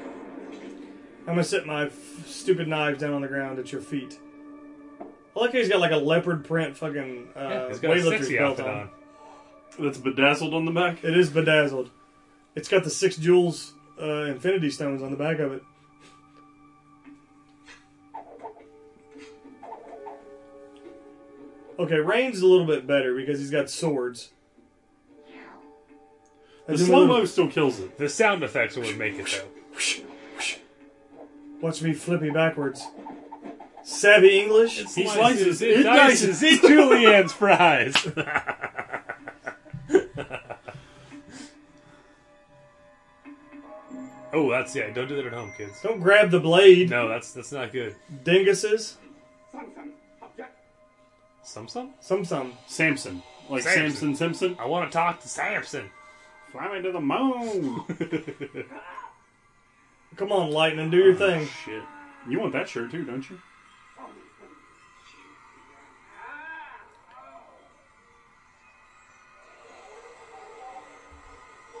I'm 0.00 1.34
gonna 1.34 1.44
set 1.44 1.66
my 1.66 1.84
f- 1.88 2.26
stupid 2.26 2.66
knives 2.66 2.98
down 3.00 3.12
on 3.12 3.20
the 3.20 3.28
ground 3.28 3.58
at 3.58 3.70
your 3.70 3.82
feet. 3.82 4.18
I 5.36 5.40
like 5.40 5.52
how 5.52 5.58
he's 5.58 5.68
got 5.68 5.80
like 5.80 5.90
a 5.92 5.96
leopard 5.96 6.44
print 6.44 6.76
fucking 6.76 7.28
uh, 7.36 7.40
Yeah, 7.40 7.68
he's 7.68 7.80
got 7.80 7.96
a 7.96 8.00
weightlifter's 8.00 8.18
sexy 8.20 8.38
belt 8.38 8.60
outfit 8.60 8.66
on. 8.66 8.80
on. 8.80 8.90
That's 9.80 9.98
bedazzled 9.98 10.54
on 10.54 10.64
the 10.64 10.70
back. 10.70 11.02
It 11.02 11.16
is 11.16 11.30
bedazzled. 11.30 11.90
It's 12.54 12.68
got 12.68 12.84
the 12.84 12.90
six 12.90 13.16
jewels, 13.16 13.72
uh, 14.00 14.24
infinity 14.26 14.70
stones 14.70 15.02
on 15.02 15.10
the 15.10 15.16
back 15.16 15.40
of 15.40 15.52
it. 15.52 15.62
Okay, 21.78 21.96
Rain's 21.96 22.40
a 22.40 22.46
little 22.46 22.66
bit 22.66 22.86
better 22.86 23.14
because 23.16 23.40
he's 23.40 23.50
got 23.50 23.68
swords. 23.68 24.30
The 26.66 26.78
slow 26.78 27.06
mo 27.06 27.24
still 27.24 27.48
kills 27.48 27.80
it. 27.80 27.98
The 27.98 28.08
sound 28.08 28.42
effects 28.42 28.76
would 28.76 28.96
make 28.96 29.14
it 29.14 29.26
though. 29.26 30.04
Watch 31.60 31.82
me 31.82 31.92
flippy 31.92 32.30
backwards. 32.30 32.86
Savvy 33.84 34.40
English? 34.40 34.78
He 34.94 35.06
slices, 35.06 35.60
it 35.60 35.84
dices, 35.84 36.42
it 36.42 36.62
julienne's 36.62 37.32
fries. 37.32 37.94
oh, 44.32 44.50
that's 44.50 44.74
yeah. 44.74 44.90
Don't 44.90 45.06
do 45.06 45.16
that 45.16 45.26
at 45.26 45.34
home, 45.34 45.52
kids. 45.56 45.82
Don't 45.82 46.00
grab 46.00 46.30
the 46.30 46.40
blade. 46.40 46.88
No, 46.88 47.08
that's 47.08 47.32
that's 47.32 47.52
not 47.52 47.72
good. 47.72 47.94
Dinguses. 48.24 48.94
Some 51.42 51.68
some. 51.68 51.92
Some 52.00 52.24
some. 52.24 52.54
Samson. 52.66 53.22
Like 53.50 53.64
Samson 53.64 54.16
Simpson. 54.16 54.56
I 54.58 54.64
want 54.64 54.90
to 54.90 54.96
talk 54.96 55.20
to 55.20 55.28
Samson. 55.28 55.90
Fly 56.52 56.72
me 56.74 56.82
to 56.82 56.90
the 56.90 57.00
moon. 57.00 57.84
Come 60.16 60.32
on, 60.32 60.52
Lightning, 60.52 60.90
do 60.90 60.96
your 60.96 61.12
oh, 61.12 61.16
thing. 61.16 61.48
Shit. 61.64 61.82
You 62.28 62.40
want 62.40 62.52
that 62.54 62.68
shirt 62.68 62.90
too, 62.92 63.04
don't 63.04 63.28
you? 63.28 63.38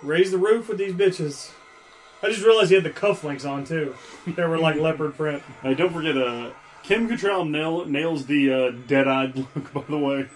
Raise 0.04 0.30
the 0.30 0.38
roof 0.38 0.68
with 0.68 0.76
these 0.78 0.92
bitches. 0.92 1.50
I 2.22 2.28
just 2.28 2.44
realized 2.44 2.68
he 2.68 2.74
had 2.74 2.84
the 2.84 2.90
cufflinks 2.90 3.48
on 3.48 3.64
too. 3.64 3.94
They 4.26 4.44
were 4.44 4.58
like 4.58 4.76
leopard 4.76 5.16
print. 5.16 5.42
Hey, 5.62 5.74
don't 5.74 5.92
forget, 5.92 6.16
uh, 6.16 6.50
Kim 6.82 7.08
Cattrall 7.08 7.48
nail, 7.48 7.86
nails 7.86 8.26
the 8.26 8.52
uh, 8.52 8.70
dead-eyed 8.86 9.36
look. 9.36 9.72
By 9.72 9.82
the 9.88 9.98
way, 9.98 10.28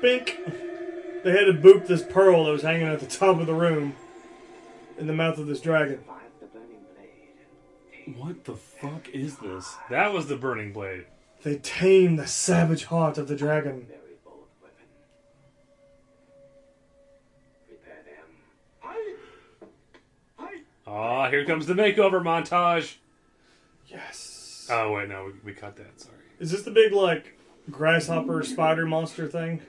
Bink. 0.00 0.38
They 1.24 1.30
had 1.30 1.44
to 1.46 1.52
boop 1.52 1.86
this 1.86 2.02
pearl 2.02 2.44
that 2.44 2.50
was 2.50 2.62
hanging 2.62 2.88
at 2.88 2.98
the 3.00 3.06
top 3.06 3.38
of 3.38 3.46
the 3.46 3.54
room 3.54 3.94
in 4.98 5.06
the 5.06 5.12
mouth 5.12 5.38
of 5.38 5.46
this 5.46 5.60
dragon. 5.60 6.00
what 8.16 8.44
the 8.44 8.56
fuck 8.56 9.08
is 9.10 9.38
this? 9.38 9.76
That 9.90 10.12
was 10.12 10.26
the 10.26 10.36
burning 10.36 10.72
blade. 10.72 11.06
They 11.42 11.56
tame 11.56 12.16
the 12.16 12.26
savage 12.26 12.84
heart 12.84 13.18
of 13.18 13.28
the 13.28 13.36
dragon. 13.36 13.86
Ah, 20.94 21.30
here 21.30 21.44
comes 21.46 21.66
the 21.66 21.72
makeover 21.72 22.22
montage. 22.22 22.96
Yes. 23.86 24.68
Oh 24.70 24.92
wait, 24.92 25.08
no, 25.08 25.24
we, 25.24 25.32
we 25.42 25.52
cut 25.54 25.76
that. 25.76 25.98
Sorry. 25.98 26.14
Is 26.38 26.50
this 26.50 26.62
the 26.62 26.70
big 26.70 26.92
like 26.92 27.38
grasshopper 27.70 28.42
spider 28.42 28.84
monster 28.84 29.26
thing? 29.26 29.62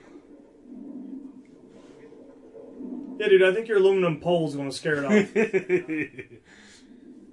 Yeah, 3.18 3.28
dude, 3.28 3.42
I 3.42 3.54
think 3.54 3.68
your 3.68 3.78
aluminum 3.78 4.20
pole's 4.20 4.54
gonna 4.54 4.70
scare 4.72 5.02
it 5.02 5.04
off. 5.04 6.40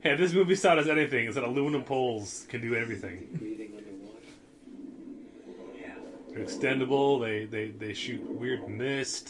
Hey, 0.03 0.15
this 0.15 0.33
movie 0.33 0.55
taught 0.55 0.79
us 0.79 0.87
anything. 0.87 1.27
Is 1.27 1.35
that 1.35 1.43
aluminum 1.43 1.83
poles 1.83 2.47
can 2.49 2.59
do 2.59 2.73
everything. 2.73 3.77
They're 6.33 6.43
extendable. 6.43 7.21
They 7.21 7.45
they 7.45 7.69
they 7.69 7.93
shoot 7.93 8.19
weird 8.23 8.67
mist. 8.67 9.29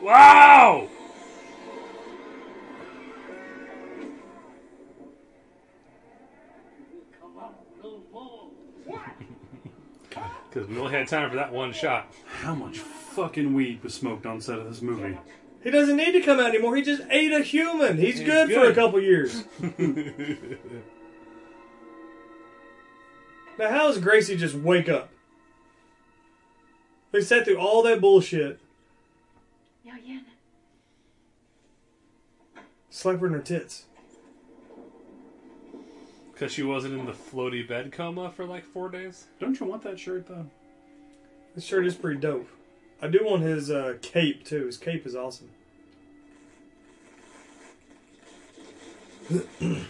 Wow! 0.00 0.88
Because 10.50 10.68
we 10.68 10.78
only 10.78 10.92
had 10.92 11.06
time 11.06 11.30
for 11.30 11.36
that 11.36 11.52
one 11.52 11.72
shot. 11.72 12.12
How 12.40 12.54
much 12.54 12.78
fucking 12.78 13.54
weed 13.54 13.82
was 13.84 13.94
smoked 13.94 14.26
on 14.26 14.40
set 14.40 14.58
of 14.58 14.68
this 14.68 14.82
movie? 14.82 15.16
he 15.62 15.70
doesn't 15.70 15.96
need 15.96 16.12
to 16.12 16.20
come 16.20 16.40
out 16.40 16.48
anymore. 16.48 16.74
He 16.74 16.82
just 16.82 17.02
ate 17.10 17.32
a 17.32 17.40
human. 17.40 17.98
He's, 17.98 18.18
He's 18.18 18.26
good, 18.26 18.50
for 18.50 18.64
a 18.64 18.74
couple 18.74 19.00
years. 19.00 19.44
now, 23.58 23.70
how 23.70 23.86
does 23.88 23.98
Gracie 23.98 24.36
just 24.36 24.54
wake 24.54 24.88
up? 24.88 25.10
They 27.12 27.20
sat 27.20 27.44
through 27.44 27.58
all 27.58 27.82
that 27.82 28.00
bullshit. 28.00 28.58
Ja, 29.84 29.92
Jen. 30.04 30.24
Slap 32.88 33.20
her 33.20 33.26
in 33.26 33.32
her 33.34 33.40
tits. 33.40 33.84
Because 36.40 36.54
she 36.54 36.62
wasn't 36.62 36.98
in 36.98 37.04
the 37.04 37.12
floaty 37.12 37.68
bed 37.68 37.92
coma 37.92 38.32
for 38.34 38.46
like 38.46 38.64
four 38.64 38.88
days. 38.88 39.26
Don't 39.40 39.60
you 39.60 39.66
want 39.66 39.82
that 39.82 40.00
shirt 40.00 40.26
though? 40.26 40.46
This 41.54 41.64
shirt 41.64 41.86
is 41.86 41.94
pretty 41.94 42.18
dope. 42.18 42.48
I 43.02 43.08
do 43.08 43.20
want 43.22 43.42
his 43.42 43.70
uh, 43.70 43.98
cape 44.00 44.46
too. 44.46 44.64
His 44.64 44.78
cape 44.78 45.06
is 45.06 45.14
awesome. 45.14 45.50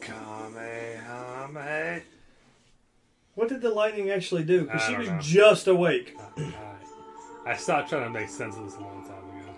Kamehame. 0.00 2.02
What 3.34 3.50
did 3.50 3.60
the 3.60 3.68
lightning 3.68 4.08
actually 4.08 4.44
do? 4.44 4.62
Because 4.62 4.84
she 4.84 4.96
was 4.96 5.08
know. 5.08 5.18
just 5.20 5.66
awake. 5.66 6.16
I 7.48 7.56
stopped 7.56 7.88
trying 7.88 8.04
to 8.04 8.10
make 8.10 8.28
sense 8.28 8.58
of 8.58 8.64
this 8.64 8.76
a 8.76 8.80
long 8.80 9.02
time 9.04 9.16
ago. 9.16 9.52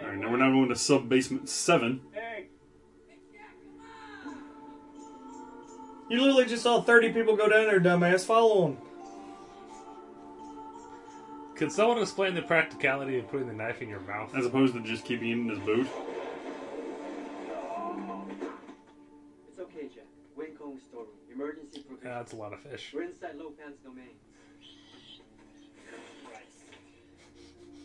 All 0.00 0.08
right, 0.08 0.18
now 0.18 0.28
we're 0.28 0.38
now 0.38 0.50
going 0.50 0.70
to 0.70 0.76
sub 0.76 1.08
basement 1.08 1.48
seven. 1.48 2.00
You 6.10 6.20
literally 6.20 6.46
just 6.46 6.64
saw 6.64 6.82
30 6.82 7.12
people 7.12 7.36
go 7.36 7.48
down 7.48 7.66
there, 7.66 7.78
dumbass. 7.78 8.24
Follow 8.24 8.66
them. 8.66 8.78
Could 11.54 11.70
someone 11.70 11.98
explain 11.98 12.34
the 12.34 12.42
practicality 12.42 13.20
of 13.20 13.28
putting 13.28 13.46
the 13.46 13.54
knife 13.54 13.82
in 13.82 13.88
your 13.88 14.00
mouth? 14.00 14.34
As 14.34 14.46
opposed 14.46 14.74
to 14.74 14.80
just 14.80 15.04
keeping 15.04 15.28
it 15.28 15.32
in 15.34 15.48
his 15.48 15.60
boot. 15.60 15.86
It's 19.48 19.60
okay, 19.60 19.88
Jack. 19.94 20.06
Wing 20.36 20.56
Kong 20.58 20.76
storeroom. 20.88 21.12
Emergency 21.32 21.82
provision. 21.82 22.08
Yeah, 22.08 22.18
that's 22.18 22.32
a 22.32 22.36
lot 22.36 22.52
of 22.52 22.58
fish. 22.60 22.90
We're 22.92 23.04
inside 23.04 23.36
Lo 23.36 23.52
Pan's 23.56 23.78
domain. 23.78 24.16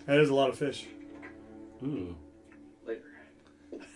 That 0.07 0.19
is 0.19 0.29
a 0.29 0.33
lot 0.33 0.49
of 0.49 0.57
fish. 0.57 0.85
Ooh. 1.83 2.15
Later. 2.85 3.03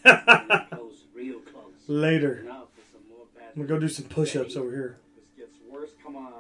Close, 0.70 1.06
real 1.16 1.40
close. 1.40 1.74
Later. 1.88 2.44
Now 2.46 2.68
for 2.76 2.82
some 2.92 3.02
more 3.10 3.26
bad 3.34 3.50
I'm 3.56 3.66
gonna 3.66 3.68
go 3.68 3.80
do 3.80 3.88
some 3.88 4.06
push 4.06 4.36
ups 4.36 4.56
over 4.56 4.70
here. 4.72 4.98
This 5.16 5.26
gets 5.38 5.58
worse. 5.72 5.92
Come 6.04 6.18
on. 6.18 6.32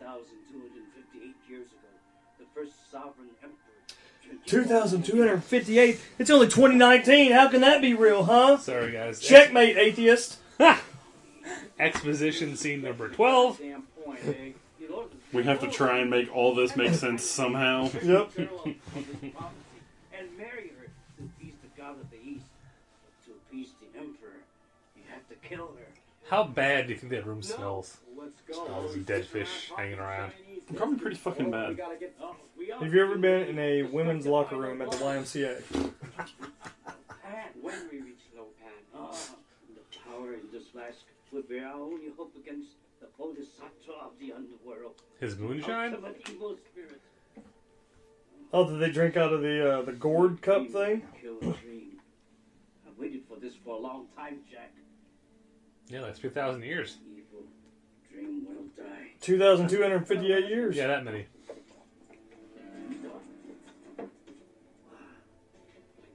2,258 0.00 1.34
years 1.48 1.68
ago, 1.68 1.88
the 2.38 2.44
first 2.52 2.72
sovereign 2.90 3.28
emperor. 3.42 3.56
2,258. 4.46 6.00
It's 6.18 6.30
only 6.30 6.46
2019. 6.48 7.32
How 7.32 7.48
can 7.48 7.60
that 7.60 7.80
be 7.80 7.94
real, 7.94 8.24
huh? 8.24 8.58
Sorry, 8.58 8.92
guys. 8.92 9.20
Checkmate, 9.20 9.76
atheist. 9.76 10.38
Exposition 11.78 12.56
scene 12.56 12.82
number 12.82 13.08
12. 13.08 13.58
Damn 13.58 13.82
point, 14.04 14.20
eh? 14.26 14.50
We 15.32 15.44
have 15.44 15.60
to 15.60 15.68
try 15.68 15.98
and 15.98 16.10
make 16.10 16.34
all 16.34 16.54
this 16.54 16.76
make 16.76 16.94
sense 16.94 17.24
somehow. 17.24 17.90
Yep. 18.02 18.30
and 18.36 18.48
marry 20.36 20.72
her 20.78 20.86
to 21.18 21.24
appease 21.24 21.54
the 21.62 21.80
god 21.80 22.00
of 22.00 22.10
the 22.10 22.16
east. 22.16 22.46
But 23.04 23.26
to 23.26 23.32
appease 23.32 23.68
the 23.80 23.98
emperor, 23.98 24.40
you 24.96 25.02
have 25.08 25.28
to 25.28 25.34
kill 25.46 25.68
her. 25.78 25.86
How 26.28 26.44
bad 26.44 26.86
do 26.86 26.92
you 26.92 26.98
think 26.98 27.12
that 27.12 27.26
room 27.26 27.42
smells? 27.42 27.98
Let's 28.16 28.40
go. 28.48 28.66
Smells 28.66 28.94
of 28.96 29.06
dead 29.06 29.24
fish 29.26 29.72
hanging 29.76 29.98
around. 29.98 30.32
Probably 30.76 30.98
pretty 30.98 31.16
fucking 31.16 31.50
bad. 31.50 31.78
Have 32.80 32.94
you 32.94 33.02
ever 33.02 33.16
been 33.16 33.48
in 33.48 33.58
a 33.58 33.82
women's 33.82 34.26
locker 34.26 34.56
room 34.56 34.80
at 34.82 34.90
the 34.90 34.96
YMCA? 34.98 35.62
When 37.60 37.88
we 37.90 37.98
reach 38.00 38.20
Lo 38.36 38.44
Pan, 38.60 38.72
ah, 38.94 39.10
the 39.74 39.98
power 40.08 40.34
in 40.34 40.40
this 40.52 40.68
flask 40.72 40.98
will 41.32 41.42
be 41.42 41.58
our 41.60 41.74
only 41.74 42.10
hope 42.16 42.34
against 42.36 42.68
the 42.70 42.89
bodhisattva 43.20 43.92
of 44.02 44.12
the 44.18 44.32
underworld. 44.32 44.94
His 45.20 45.36
moonshine? 45.36 45.94
Ultimate 45.94 46.22
evil 46.30 46.56
spirit. 46.70 47.00
Oh, 48.52 48.68
did 48.68 48.80
they 48.80 48.90
drink 48.90 49.16
out 49.16 49.32
of 49.32 49.42
the 49.42 49.78
uh, 49.78 49.82
the 49.82 49.92
gourd 49.92 50.42
cup 50.42 50.68
thing? 50.68 51.02
Kill 51.20 51.36
a 51.38 51.54
dream. 51.54 52.00
I 52.86 52.90
waited 52.98 53.22
for 53.28 53.36
this 53.38 53.54
for 53.54 53.76
a 53.76 53.78
long 53.78 54.06
time, 54.16 54.38
Jack. 54.50 54.72
Yeah, 55.88 56.00
like 56.02 56.16
3,000 56.16 56.62
years. 56.62 56.98
Evil 57.04 57.44
dream 58.12 58.46
will 58.48 58.84
die. 58.84 59.10
2,258 59.20 60.48
years. 60.48 60.76
Yeah, 60.76 60.86
that 60.86 61.04
many. 61.04 61.26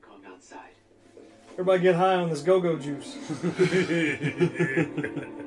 Going 0.01 0.25
outside. 0.27 0.71
Everybody 1.53 1.83
get 1.83 1.95
high 1.95 2.15
on 2.15 2.29
this 2.29 2.41
go-go 2.41 2.77
juice. 2.77 3.17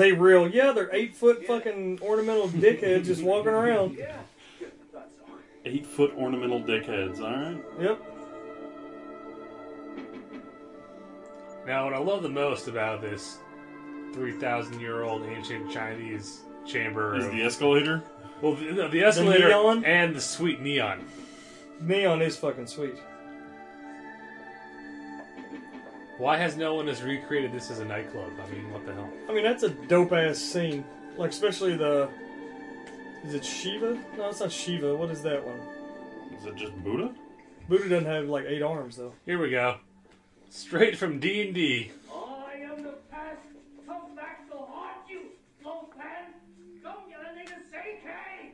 they 0.00 0.12
real? 0.12 0.48
Yeah, 0.48 0.72
they're 0.72 0.92
eight 0.94 1.14
foot 1.14 1.44
fucking 1.46 2.00
ornamental 2.02 2.48
dickheads 2.48 3.04
just 3.04 3.22
walking 3.22 3.52
around. 3.52 3.96
Yeah. 3.96 4.16
Good. 4.58 4.72
I 4.92 4.96
thought 4.96 5.08
so. 5.26 5.32
Eight 5.66 5.86
foot 5.86 6.12
ornamental 6.16 6.60
dickheads. 6.60 7.20
All 7.20 7.30
right. 7.30 7.62
Yep. 7.80 8.00
Now, 11.66 11.84
what 11.84 11.94
I 11.94 11.98
love 11.98 12.22
the 12.22 12.28
most 12.28 12.66
about 12.68 13.00
this 13.02 13.38
3,000 14.14 14.80
year 14.80 15.02
old 15.02 15.22
ancient 15.24 15.70
Chinese 15.70 16.40
chamber 16.66 17.16
Is 17.16 17.26
of- 17.26 17.32
the 17.32 17.42
escalator? 17.42 18.02
Well, 18.40 18.54
the, 18.54 18.88
the 18.90 19.02
escalator 19.04 19.48
neon? 19.48 19.84
and 19.84 20.16
the 20.16 20.20
sweet 20.20 20.60
neon. 20.62 21.04
Neon 21.82 22.22
is 22.22 22.36
fucking 22.38 22.66
sweet. 22.66 22.94
Why 26.20 26.36
has 26.36 26.54
no 26.54 26.74
one 26.74 26.86
has 26.88 27.02
recreated 27.02 27.50
this 27.50 27.70
as 27.70 27.78
a 27.78 27.84
nightclub? 27.86 28.30
I 28.46 28.50
mean, 28.50 28.70
what 28.70 28.84
the 28.84 28.92
hell? 28.92 29.08
I 29.26 29.32
mean, 29.32 29.42
that's 29.42 29.62
a 29.62 29.70
dope 29.70 30.12
ass 30.12 30.36
scene. 30.36 30.84
Like, 31.16 31.30
especially 31.30 31.78
the. 31.78 32.10
Is 33.24 33.32
it 33.32 33.42
Shiva? 33.42 33.98
No, 34.18 34.28
it's 34.28 34.40
not 34.40 34.52
Shiva. 34.52 34.94
What 34.94 35.10
is 35.10 35.22
that 35.22 35.42
one? 35.42 35.58
Is 36.36 36.44
it 36.44 36.56
just 36.56 36.76
Buddha? 36.84 37.14
Buddha 37.70 37.88
doesn't 37.88 38.04
have 38.04 38.26
like 38.26 38.44
eight 38.46 38.60
arms 38.60 38.96
though. 38.96 39.14
Here 39.24 39.38
we 39.38 39.48
go. 39.48 39.78
Straight 40.50 40.98
from 40.98 41.20
D 41.20 41.40
and 41.40 41.54
D. 41.54 41.90
I 42.12 42.56
am 42.70 42.82
the 42.82 42.96
past. 43.10 43.40
Come 43.86 44.14
back 44.14 44.46
to 44.50 44.58
haunt 44.58 45.08
you, 45.08 45.22
Lo 45.64 45.88
Pan. 45.96 46.34
Come 46.82 47.08
get 47.08 47.20
a 47.20 47.32
nigga 47.34 47.56
Seikei. 47.72 48.52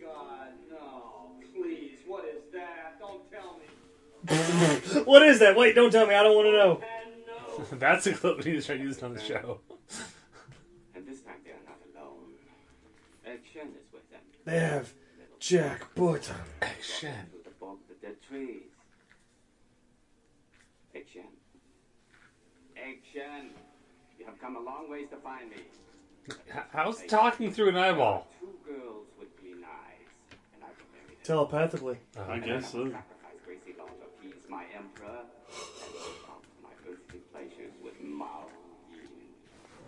God, 0.00 0.52
no. 0.70 1.32
Please, 1.54 1.98
what 2.06 2.24
is 2.24 2.50
that? 2.54 2.98
Don't 2.98 3.30
tell 3.30 3.58
me. 3.58 3.66
what 5.04 5.22
is 5.22 5.38
that? 5.40 5.56
Wait, 5.56 5.74
don't 5.74 5.90
tell 5.90 6.06
me. 6.06 6.14
I 6.14 6.22
don't 6.22 6.34
want 6.36 6.46
to 6.46 6.52
know. 6.52 6.80
That's 7.78 8.06
a 8.06 8.12
clip 8.12 8.38
we 8.44 8.52
need 8.52 8.60
to 8.60 8.66
try 8.66 8.76
using 8.76 9.04
on 9.04 9.14
the 9.14 9.20
show. 9.20 9.60
And 10.94 11.06
this 11.06 11.20
time 11.22 11.34
they 11.44 11.50
are 11.50 11.64
not 11.66 11.78
alone. 12.02 12.32
Action 13.26 13.68
is 13.80 13.92
with 13.92 14.08
them. 14.10 14.20
They 14.44 14.58
have 14.60 14.92
Jack 15.40 15.94
Burton. 15.94 16.36
Action. 16.62 17.14
The 17.44 17.50
bulk 17.58 17.80
of 17.90 18.00
the 18.00 18.06
dead 18.06 18.16
trees. 18.28 18.62
Action. 20.94 21.24
Action. 22.76 23.50
You 24.18 24.26
have 24.26 24.40
come 24.40 24.56
a 24.56 24.60
long 24.60 24.88
ways 24.90 25.08
to 25.10 25.16
find 25.16 25.50
me. 25.50 25.56
H- 26.30 26.62
How's 26.72 27.02
talking 27.06 27.50
through 27.52 27.70
an 27.70 27.76
eyeball? 27.76 28.26
Two 28.40 28.48
girls 28.64 29.06
with 29.18 29.36
green 29.40 29.64
eyes. 29.64 30.36
And 30.54 30.62
I 30.62 30.66
will 30.66 30.74
marry 30.92 31.06
them. 31.08 31.16
Telepathically. 31.24 31.96
I 32.28 32.38
guess 32.38 32.70
so. 32.72 32.84
Sacrifice 32.84 32.94
Gracie 33.44 33.76
Law 33.78 33.86
to 33.86 34.04
appease 34.26 34.37
my 34.48 34.64
emperor. 34.76 35.06
And 35.08 35.92
give 35.94 36.62
my 36.62 36.70
earthly 36.90 37.20
pleasures 37.32 37.72
with 37.82 38.00
Mao 38.02 38.46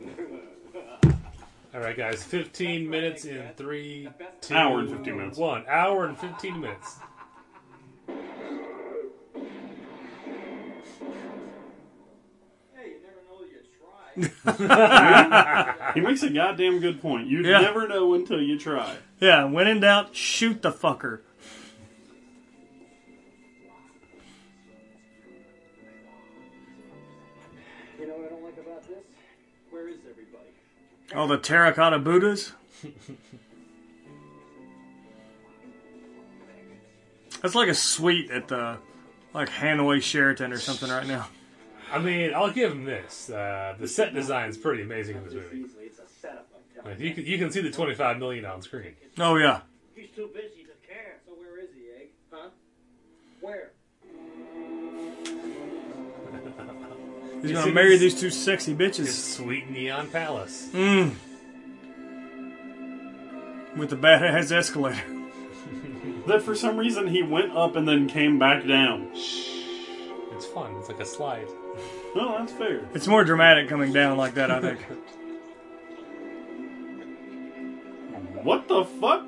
All 1.75 1.81
right, 1.81 1.97
guys. 1.97 2.23
15 2.25 2.89
minutes 2.91 3.25
in 3.25 3.49
three, 3.57 4.09
two, 4.41 4.55
Hour 4.55 4.81
and 4.81 4.91
15 4.91 5.17
minutes. 5.17 5.39
One 5.39 5.65
hour 5.69 6.07
and 6.07 6.19
15 6.19 6.61
minutes. 6.61 6.97
Hey, 12.75 12.91
you 12.91 13.01
never 13.03 13.23
know 13.29 13.39
till 13.39 13.49
you 13.49 14.55
try. 14.57 15.93
he 15.95 16.01
makes 16.01 16.23
a 16.23 16.31
goddamn 16.31 16.81
good 16.81 17.01
point. 17.01 17.27
You 17.29 17.43
Yeah. 17.43 17.61
never 17.61 17.87
know 17.89 18.15
until 18.15 18.41
you 18.41 18.59
try. 18.59 18.97
Yeah, 19.21 19.45
when 19.45 19.67
in 19.67 19.81
doubt, 19.81 20.15
shoot 20.17 20.63
the 20.63 20.71
fucker. 20.73 21.21
Oh, 31.15 31.27
the 31.27 31.39
terracotta 31.39 31.99
Buddhas? 31.99 32.53
That's 37.43 37.55
like 37.55 37.69
a 37.69 37.75
suite 37.75 38.31
at 38.31 38.49
the 38.49 38.79
like 39.33 39.49
Hanoi 39.49 40.03
Sheraton 40.03 40.53
or 40.53 40.59
something 40.59 40.91
right 40.91 41.07
now. 41.07 41.29
I 41.93 41.99
mean, 41.99 42.33
I'll 42.35 42.53
give 42.53 42.71
him 42.73 42.85
this. 42.85 43.31
Uh, 43.31 43.75
the 43.79 43.89
set 43.89 44.15
design 44.15 44.49
is 44.51 44.57
pretty 44.57 44.83
amazing 44.83 45.17
in 45.17 45.25
this 45.25 45.35
movie. 45.35 45.59
Easily, 45.61 45.85
it's 45.87 45.99
a 45.99 46.07
setup. 46.21 46.49
I'm 46.55 46.63
telling 46.75 46.99
Like, 46.99 47.01
you 47.01 47.15
can 47.15 47.25
you 47.25 47.39
can 47.39 47.51
see 47.51 47.61
the 47.61 47.71
25 47.71 48.19
million 48.19 48.45
on 48.45 48.63
screen. 48.63 48.95
Oh 49.19 49.37
yeah. 49.37 49.63
He's 49.95 50.11
too 50.11 50.31
busy 50.33 50.65
to 50.65 50.87
care. 50.87 51.19
So 51.27 51.33
where 51.33 51.59
is 51.59 51.71
he, 51.75 52.03
Egg? 52.03 52.09
Huh? 52.31 52.51
Where? 53.41 53.73
He's 57.43 57.51
You 57.51 57.57
gonna 57.57 57.73
marry 57.73 57.97
these 57.97 58.19
two 58.21 58.31
sexy 58.31 58.73
This 58.75 58.99
bitches. 58.99 59.35
sweet 59.37 59.71
neon 59.71 60.09
palace. 60.09 60.69
Mmm. 60.73 61.15
With 63.77 63.91
the 63.91 63.97
badass 63.97 64.51
escalator. 64.53 65.03
That 66.27 66.43
for 66.43 66.55
some 66.55 66.77
reason 66.77 67.07
he 67.09 67.23
went 67.23 67.57
up 67.57 67.77
and 67.77 67.89
then 67.89 68.07
came 68.07 68.39
back 68.39 68.67
down. 68.67 69.09
It's 69.15 70.45
fun. 70.55 70.77
It's 70.79 70.89
like 70.89 71.01
a 71.01 71.05
slide. 71.07 71.47
No, 72.15 72.37
that's 72.39 72.53
fair. 72.53 72.83
It's 72.95 73.07
more 73.09 73.25
dramatic 73.25 73.69
coming 73.69 73.91
down 73.93 74.19
like 74.19 74.35
that, 74.35 74.51
I 74.51 74.61
think. 74.61 74.81
What 78.43 78.69
the 78.69 78.85
fuck? 78.85 79.27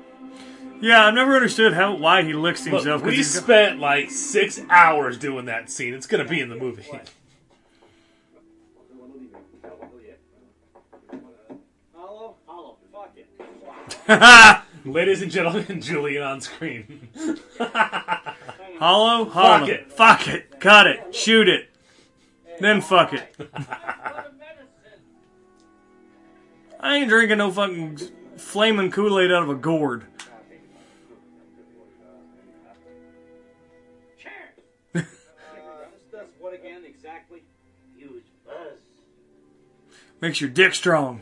Yeah, 0.81 1.05
I've 1.07 1.13
never 1.13 1.35
understood 1.35 1.73
how 1.73 1.95
why 1.95 2.23
he 2.23 2.33
licks 2.33 2.63
Look, 2.65 2.73
himself. 2.75 3.01
'cause 3.01 3.09
we 3.11 3.15
he's 3.17 3.31
spent 3.33 3.79
like 3.79 4.09
six 4.11 4.59
hours 4.69 5.17
doing 5.17 5.45
that 5.45 5.69
scene. 5.69 5.93
It's 5.93 6.07
gonna 6.07 6.25
be 6.25 6.39
in 6.39 6.49
the 6.49 6.55
movie. 6.55 6.83
Hollow? 11.95 12.35
Hollow. 12.45 12.77
Fuck 12.91 13.13
it. 13.15 13.27
Ladies 14.85 15.21
and 15.21 15.31
gentlemen, 15.31 15.79
Julian 15.79 16.23
on 16.23 16.41
screen. 16.41 17.07
Hollow? 18.79 19.25
Hollow. 19.25 19.25
Fuck 19.29 19.69
it. 19.69 19.93
Fuck 19.93 20.27
it. 20.27 20.59
Cut 20.59 20.87
it. 20.87 21.15
Shoot 21.15 21.47
it. 21.47 21.69
Then 22.59 22.81
fuck 22.81 23.13
it. 23.13 23.33
I 26.81 26.97
ain't 26.97 27.07
drinking 27.07 27.37
no 27.37 27.49
fucking 27.49 27.97
flaming 28.35 28.91
Kool 28.91 29.19
Aid 29.19 29.31
out 29.31 29.43
of 29.43 29.49
a 29.49 29.55
gourd. 29.55 30.03
Cheers. 34.17 35.05
What 36.39 36.53
again 36.53 36.83
exactly? 36.85 37.43
Use 37.97 38.23
buzz. 38.45 38.79
Makes 40.19 40.41
your 40.41 40.49
dick 40.49 40.73
strong. 40.75 41.21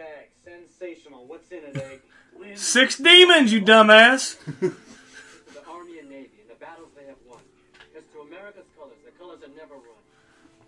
Bag. 0.00 0.28
Sensational. 0.44 1.26
What's 1.26 1.50
in 1.52 1.64
it, 1.64 1.76
Egg? 1.76 2.00
Six 2.56 2.96
demons, 2.96 3.52
you 3.52 3.60
dumbass. 3.60 4.38
To 4.44 4.50
the 4.60 4.74
Army 5.68 5.98
and 5.98 6.08
Navy 6.08 6.30
and 6.40 6.48
the 6.48 6.54
battles 6.58 6.88
they 6.96 7.04
have 7.06 7.16
won. 7.28 7.40
As 7.96 8.02
to 8.14 8.20
America's 8.20 8.64
colors, 8.78 8.96
the 9.04 9.10
colors 9.12 9.40
that 9.40 9.54
never 9.54 9.74
run. 9.74 10.02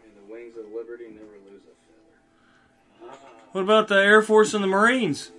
And 0.04 0.12
the 0.16 0.32
wings 0.32 0.56
of 0.56 0.66
liberty 0.72 1.06
never 1.08 1.38
lose 1.50 1.62
a 1.64 1.74
feather. 1.80 3.10
Ah. 3.10 3.16
What 3.52 3.62
about 3.62 3.88
the 3.88 3.96
Air 3.96 4.22
Force 4.22 4.52
and 4.54 4.62
the 4.62 4.68
Marines? 4.68 5.30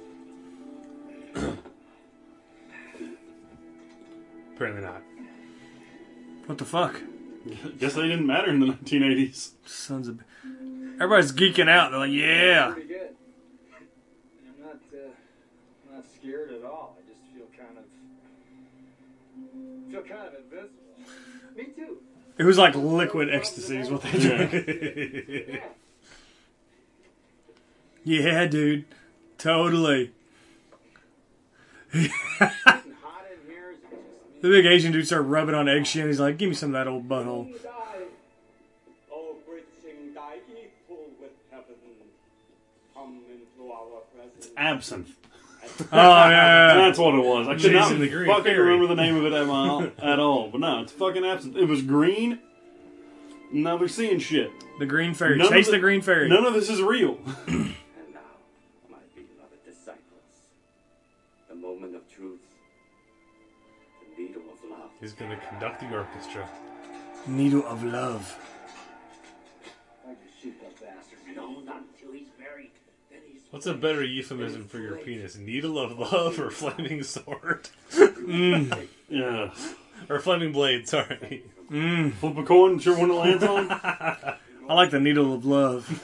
Apparently 4.56 4.84
not. 4.84 5.02
What 6.46 6.58
the 6.58 6.66
fuck? 6.66 7.02
Guess 7.80 7.96
they 7.96 8.04
didn't 8.04 8.28
matter 8.28 8.50
in 8.50 8.60
the 8.60 8.68
1980s. 8.68 9.52
Sons 9.66 10.08
of. 10.08 10.24
Everybody's 10.96 11.32
geeking 11.32 11.70
out. 11.70 11.92
They're 11.92 12.00
like, 12.00 12.12
yeah. 12.12 12.72
Pretty 12.72 12.88
good. 12.88 13.16
And 14.46 14.48
I'm 14.48 14.62
not 14.64 14.76
uh, 14.94 15.96
not 15.96 16.06
scared 16.24 16.52
at 16.52 16.64
all. 16.64 16.98
I 16.98 17.02
just 17.10 17.20
feel 17.34 17.48
kind 17.58 17.78
of 17.78 17.84
feel 19.92 20.02
kind 20.02 20.28
of 20.28 20.34
invincible. 20.44 20.80
Me 21.56 21.66
too. 21.76 21.98
It 22.38 22.44
was 22.46 22.58
like 22.58 22.76
liquid 22.76 23.30
ecstasy, 23.32 23.78
is 23.78 23.92
what 23.92 24.02
they 24.02 24.12
did. 24.12 25.62
yeah, 28.04 28.46
dude. 28.48 28.86
Totally. 29.38 30.12
the 31.92 32.10
big 34.42 34.66
Asian 34.66 34.92
dude 34.92 35.06
started 35.06 35.26
rubbing 35.26 35.54
on 35.54 35.70
Egg 35.70 35.86
Shen. 35.86 36.08
He's 36.08 36.20
like, 36.20 36.38
give 36.38 36.50
me 36.50 36.56
some 36.56 36.74
of 36.74 36.74
that 36.74 36.88
old 36.90 37.08
butthole. 37.08 37.52
Bridging 39.46 40.14
thy 40.16 40.38
equal 40.38 41.06
with 41.22 41.34
heaven, 41.52 41.76
come 42.96 43.22
into 43.30 43.72
our 43.72 44.02
presence. 44.16 44.48
Absinthe. 44.58 45.16
Oh, 45.92 45.98
yeah, 45.98 46.30
yeah. 46.30 46.74
That's 46.86 47.00
what 47.00 47.16
it 47.16 47.24
was. 47.24 47.48
I 47.48 47.56
could 47.56 47.74
not 47.74 47.84
Chasing 47.86 48.00
the 48.00 48.10
green 48.10 48.28
fucking 48.28 48.44
fairy. 48.44 48.60
remember 48.60 48.88
the 48.88 48.96
name 49.02 49.16
of 49.16 49.26
it 49.26 49.34
at, 49.34 49.48
my, 49.48 49.92
at 50.12 50.20
all. 50.20 50.50
But 50.50 50.60
no, 50.62 50.82
it's 50.82 50.92
fucking 50.92 51.26
absent. 51.26 51.58
It 51.58 51.66
was 51.66 51.82
green. 51.82 52.40
Now 53.52 53.78
they're 53.78 53.88
seeing 53.88 54.20
shit. 54.20 54.52
The 54.80 54.86
green 54.86 55.14
fairy. 55.14 55.38
None 55.38 55.48
of 55.48 55.54
Chase 55.54 55.66
the- 55.68 55.74
the 55.74 55.80
green 55.80 56.02
fairy. 56.02 56.28
None 56.30 56.46
of 56.46 56.54
this 56.54 56.70
is 56.70 56.82
real. 56.82 57.18
And 57.48 57.76
now, 58.14 58.20
my 58.90 58.98
beloved 59.16 59.64
disciples, 59.66 60.00
the 61.50 61.56
moment 61.56 61.96
of 61.96 62.08
truth, 62.12 62.40
the 64.18 64.22
needle 64.24 64.42
of 64.44 64.70
love. 64.70 64.90
He's 65.00 65.14
going 65.14 65.32
to 65.32 65.38
conduct 65.48 65.80
the 65.82 65.96
orchestra. 65.96 66.48
Needle 67.28 67.66
of 67.68 67.84
love. 67.84 68.38
I 70.08 70.14
just 70.26 70.42
shoot 70.42 70.56
that 70.62 70.74
bastard. 70.82 71.20
No, 71.36 71.60
not 71.62 71.84
What's 73.54 73.68
a 73.68 73.76
better 73.76 74.04
euphemism 74.04 74.68
for 74.68 74.80
your 74.80 74.96
penis? 74.98 75.36
Needle 75.36 75.78
of 75.78 76.00
love 76.00 76.40
or 76.40 76.50
flaming 76.50 77.04
sword? 77.04 77.70
Mm. 77.92 78.88
Yeah. 79.10 79.52
Or 80.10 80.20
flaming 80.20 80.52
blade, 80.52 80.90
sorry. 80.90 81.44
Mm. 81.70 82.14
Flip 82.14 82.36
a 82.36 82.44
coin, 82.44 82.80
sure 82.80 82.98
one 82.98 83.12
it 83.12 83.14
lands 83.14 83.44
on. 83.44 83.70
I 83.72 84.38
like 84.74 84.90
the 84.90 85.00
needle 85.00 85.36
of 85.36 85.46
love. 85.46 85.88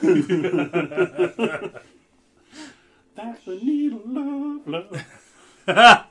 That's 3.16 3.44
the 3.44 3.56
needle 3.56 3.98
of 4.60 4.68
love. 4.68 5.04
Guide 5.66 6.04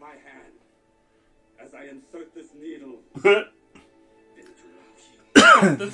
my 0.00 0.08
hand 0.08 0.54
as 1.60 1.74
I 1.74 1.84
insert 1.84 2.34
this 2.34 2.46
needle 2.58 3.00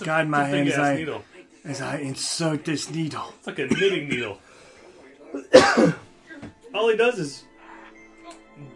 Guide 0.04 0.28
my 0.28 0.44
It's 0.44 0.54
hand 0.54 0.68
as 0.68 0.78
I, 0.78 0.96
needle. 0.96 1.24
As 1.64 1.80
I 1.80 1.98
insert 1.98 2.64
this 2.64 2.90
needle. 2.90 3.34
It's 3.38 3.46
like 3.46 3.58
a 3.58 3.66
knitting 3.66 4.08
needle. 4.08 4.38
All 6.74 6.88
he 6.88 6.96
does 6.96 7.18
is 7.18 7.44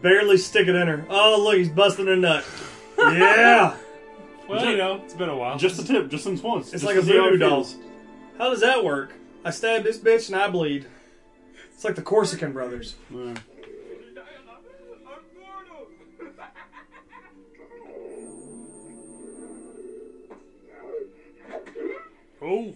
barely 0.02 0.36
stick 0.38 0.68
it 0.68 0.74
in 0.74 0.88
her. 0.88 1.06
Oh, 1.08 1.42
look, 1.42 1.56
he's 1.56 1.68
busting 1.68 2.08
a 2.08 2.16
nut. 2.16 2.44
Yeah. 2.98 3.76
Well, 4.48 4.64
you 4.64 4.76
know, 4.76 5.00
it's 5.04 5.12
been 5.12 5.28
a 5.28 5.36
while. 5.36 5.58
Just 5.58 5.76
the 5.76 5.82
tip, 5.82 6.08
just 6.08 6.22
since 6.22 6.40
once. 6.40 6.72
It's 6.72 6.82
Just 6.82 6.84
like 6.84 6.94
a 6.94 7.00
to 7.00 7.06
how 7.06 7.24
voodoo 7.30 7.34
it 7.34 7.38
doll. 7.38 7.66
How 8.38 8.50
does 8.50 8.60
that 8.60 8.84
work? 8.84 9.12
I 9.44 9.50
stab 9.50 9.82
this 9.82 9.98
bitch 9.98 10.28
and 10.28 10.36
I 10.36 10.48
bleed. 10.48 10.86
It's 11.74 11.82
like 11.82 11.96
the 11.96 12.02
Corsican 12.02 12.52
brothers. 12.52 12.94
Yeah. 13.10 13.34
Oh. 22.48 22.72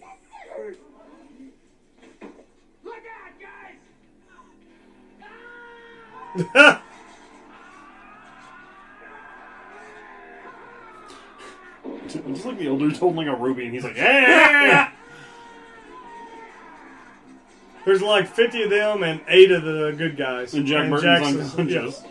Look 2.83 3.03
out, 3.07 3.31
guys! 6.35 6.77
Just 12.07 12.45
like 12.45 12.57
the 12.59 12.67
old 12.67 12.79
dude's 12.79 12.99
holding 12.99 13.25
like 13.25 13.27
a 13.27 13.35
ruby 13.39 13.65
and 13.65 13.73
he's 13.73 13.83
like, 13.83 13.95
yeah! 13.95 14.91
There's 17.85 18.01
like 18.01 18.27
50 18.27 18.63
of 18.63 18.69
them 18.69 19.03
and 19.03 19.21
8 19.27 19.51
of 19.51 19.63
the 19.63 19.95
good 19.97 20.15
guys. 20.17 20.53
And 20.53 20.67
Jack 20.67 20.89
Burton's 20.89 21.03
Jackson's- 21.03 21.55
unconscious. 21.57 22.01
yeah. 22.03 22.07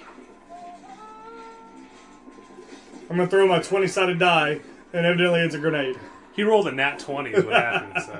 I'm 3.08 3.16
gonna 3.16 3.28
throw 3.28 3.46
my 3.46 3.60
20 3.60 3.86
sided 3.88 4.18
die, 4.20 4.60
and 4.92 5.04
evidently 5.04 5.40
it's 5.40 5.54
a 5.56 5.58
grenade. 5.58 5.98
He 6.40 6.44
rolled 6.44 6.66
a 6.68 6.72
nat 6.72 6.98
20 7.00 7.30
is 7.32 7.44
what 7.44 7.54
happened, 7.62 8.02
so. 8.02 8.18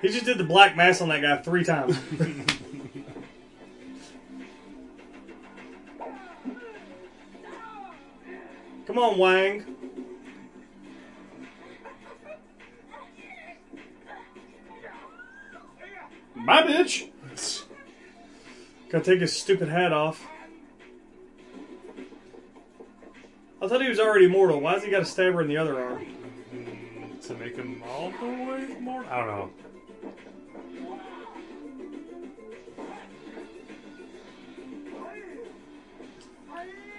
He 0.00 0.08
just 0.08 0.24
did 0.24 0.38
the 0.38 0.44
black 0.44 0.74
mass 0.74 1.02
on 1.02 1.10
that 1.10 1.20
guy 1.20 1.36
three 1.42 1.64
times. 1.64 1.98
Come 8.86 8.98
on, 8.98 9.18
Wang. 9.18 9.66
My 16.34 16.62
bitch! 16.62 17.10
Gotta 18.88 19.04
take 19.04 19.20
his 19.20 19.36
stupid 19.36 19.68
hat 19.68 19.92
off. 19.92 20.26
I 23.60 23.68
thought 23.68 23.80
he 23.80 23.88
was 23.88 23.98
already 23.98 24.28
mortal. 24.28 24.60
Why's 24.60 24.84
he 24.84 24.90
got 24.90 25.02
a 25.02 25.06
stab 25.06 25.32
her 25.32 25.40
in 25.40 25.48
the 25.48 25.56
other 25.56 25.80
arm? 25.80 26.06
to 27.26 27.34
make 27.34 27.56
him 27.56 27.82
all 27.88 28.12
the 28.20 28.26
way 28.26 28.76
more. 28.80 29.04
I 29.06 29.18
don't 29.18 29.26
know. 29.26 29.50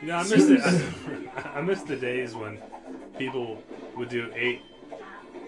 You 0.01 0.07
know, 0.09 0.15
I 0.17 0.23
miss 0.23 0.45
the 0.45 0.93
I, 1.55 1.61
miss 1.61 1.81
the 1.81 1.95
days 1.95 2.35
when 2.35 2.59
people 3.17 3.63
would 3.95 4.09
do 4.09 4.31
eight 4.35 4.61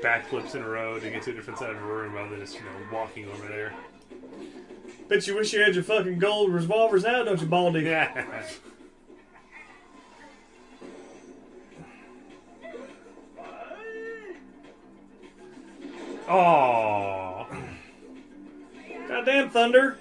backflips 0.02 0.56
in 0.56 0.62
a 0.62 0.68
row 0.68 1.00
to 1.00 1.10
get 1.10 1.24
to 1.24 1.32
a 1.32 1.34
different 1.34 1.60
side 1.60 1.72
of 1.72 1.78
a 1.78 1.86
room 1.86 2.14
rather 2.14 2.30
than 2.30 2.40
just 2.40 2.56
you 2.56 2.62
know 2.62 2.72
walking 2.92 3.28
over 3.28 3.48
there. 3.48 3.74
Bet 5.08 5.28
you 5.28 5.36
wish 5.36 5.54
you 5.54 5.62
had 5.62 5.76
your 5.76 5.84
fucking 5.84 6.20
gold 6.20 6.54
revolvers 6.54 7.04
now, 7.04 7.24
don't 7.24 7.42
you, 7.42 7.48
Baldy? 7.48 7.82
Yeah. 7.82 8.26
Oh. 16.30 17.48
Goddamn 19.08 19.50
Thunder. 19.50 19.98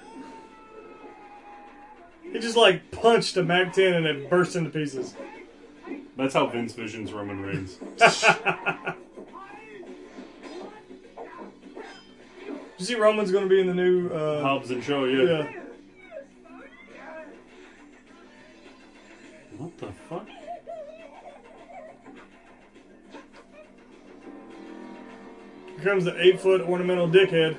He 2.23 2.39
just 2.39 2.57
like 2.57 2.91
punched 2.91 3.37
a 3.39 3.43
Mac 3.43 3.73
10 3.73 3.95
and 3.95 4.07
it 4.07 4.29
burst 4.29 4.55
into 4.55 4.71
pieces. 4.71 5.15
That's 6.17 6.35
how 6.35 6.47
Vince 6.47 6.75
visions 6.75 7.13
Roman 7.13 7.41
Reigns. 7.41 7.79
You 12.79 12.85
see 12.85 12.95
Roman's 12.95 13.33
going 13.33 13.43
to 13.43 13.51
be 13.51 13.61
in 13.61 13.67
the 13.67 13.75
new 13.75 14.09
uh, 14.09 14.41
Hobbs 14.41 14.71
and 14.71 14.83
Shaw, 14.83 15.05
yeah. 15.05 15.23
yeah. 15.25 15.53
What 19.57 19.77
the 19.79 19.89
fuck? 20.09 20.29
Here 25.79 25.93
comes 25.93 26.05
the 26.05 26.21
eight 26.21 26.41
foot 26.41 26.61
ornamental 26.63 27.09
dickhead. 27.09 27.59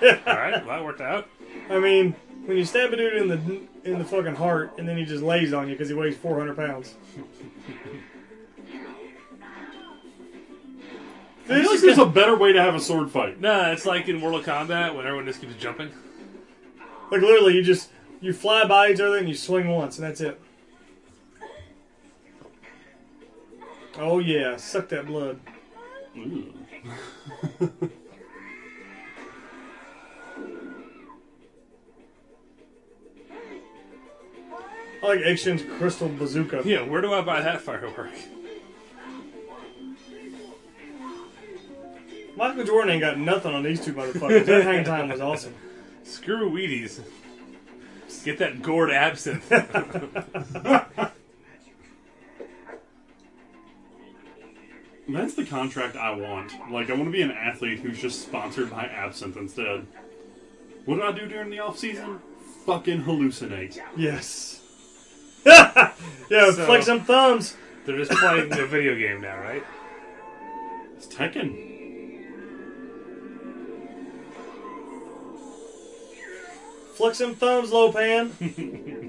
All 0.26 0.34
right, 0.34 0.52
well, 0.64 0.66
that 0.66 0.84
worked 0.84 1.00
out. 1.00 1.28
I 1.70 1.78
mean, 1.78 2.14
when 2.44 2.56
you 2.56 2.64
stab 2.64 2.92
a 2.92 2.96
dude 2.96 3.14
in 3.14 3.28
the 3.28 3.60
in 3.90 3.98
the 3.98 4.04
fucking 4.04 4.34
heart 4.34 4.74
and 4.78 4.86
then 4.86 4.96
he 4.98 5.04
just 5.04 5.22
lays 5.22 5.52
on 5.52 5.68
you 5.68 5.74
because 5.74 5.88
he 5.88 5.94
weighs 5.94 6.16
400 6.16 6.56
pounds. 6.56 6.94
I 11.50 11.62
feel 11.62 11.70
like 11.70 11.80
there's 11.80 11.96
a 11.96 12.04
better 12.04 12.36
way 12.36 12.52
to 12.52 12.60
have 12.60 12.74
a 12.74 12.80
sword 12.80 13.10
fight. 13.10 13.40
No, 13.40 13.72
it's 13.72 13.86
like 13.86 14.06
in 14.08 14.18
Mortal 14.18 14.42
Kombat 14.42 14.94
when 14.94 15.06
everyone 15.06 15.24
just 15.24 15.40
keeps 15.40 15.54
jumping. 15.54 15.90
Like 17.10 17.22
literally, 17.22 17.54
you 17.54 17.62
just 17.62 17.88
you 18.20 18.34
fly 18.34 18.66
by 18.66 18.90
each 18.90 19.00
other 19.00 19.16
and 19.16 19.26
you 19.26 19.34
swing 19.34 19.68
once 19.68 19.96
and 19.96 20.06
that's 20.06 20.20
it. 20.20 20.38
Oh 23.98 24.20
yeah, 24.20 24.56
suck 24.56 24.88
that 24.90 25.06
blood. 25.06 25.40
Mm. 26.16 26.52
I 35.02 35.06
like 35.06 35.20
Action's 35.20 35.62
crystal 35.78 36.08
bazooka. 36.08 36.62
Yeah, 36.64 36.82
where 36.82 37.00
do 37.00 37.12
I 37.12 37.22
buy 37.22 37.40
that 37.40 37.60
firework? 37.60 38.12
Michael 42.36 42.64
Jordan 42.64 42.92
ain't 42.92 43.00
got 43.00 43.18
nothing 43.18 43.52
on 43.52 43.64
these 43.64 43.84
two 43.84 43.94
motherfuckers. 43.94 44.46
Their 44.46 44.62
hang 44.62 44.84
time 44.84 45.08
was 45.08 45.20
awesome. 45.20 45.54
Screw 46.04 46.50
Wheaties. 46.50 47.00
Get 48.24 48.38
that 48.38 48.62
gourd 48.62 48.90
absinthe. 48.90 49.50
That's 55.08 55.34
the 55.34 55.44
contract 55.44 55.96
I 55.96 56.10
want. 56.14 56.52
Like, 56.70 56.90
I 56.90 56.92
want 56.92 57.06
to 57.06 57.10
be 57.10 57.22
an 57.22 57.30
athlete 57.30 57.80
who's 57.80 57.98
just 58.00 58.22
sponsored 58.22 58.70
by 58.70 58.84
Absinthe 58.84 59.36
instead. 59.36 59.86
What 60.84 60.96
do 60.96 61.02
I 61.02 61.12
do 61.12 61.26
during 61.26 61.50
the 61.50 61.60
off 61.60 61.78
season? 61.78 62.20
Fucking 62.66 63.02
hallucinate. 63.04 63.78
Yes. 63.96 64.60
yeah, 65.46 65.92
So- 66.30 66.66
flick 66.66 66.82
some 66.82 67.00
thumbs. 67.04 67.56
They're 67.86 67.96
just 67.96 68.10
playing 68.10 68.50
the 68.50 68.66
video 68.66 68.94
game 68.96 69.22
now, 69.22 69.38
right? 69.40 69.64
It's 70.98 71.06
Tekken. 71.06 71.64
Flick 76.94 77.14
some 77.14 77.34
thumbs, 77.34 77.70
Lo 77.70 77.92
Pan. 77.92 78.32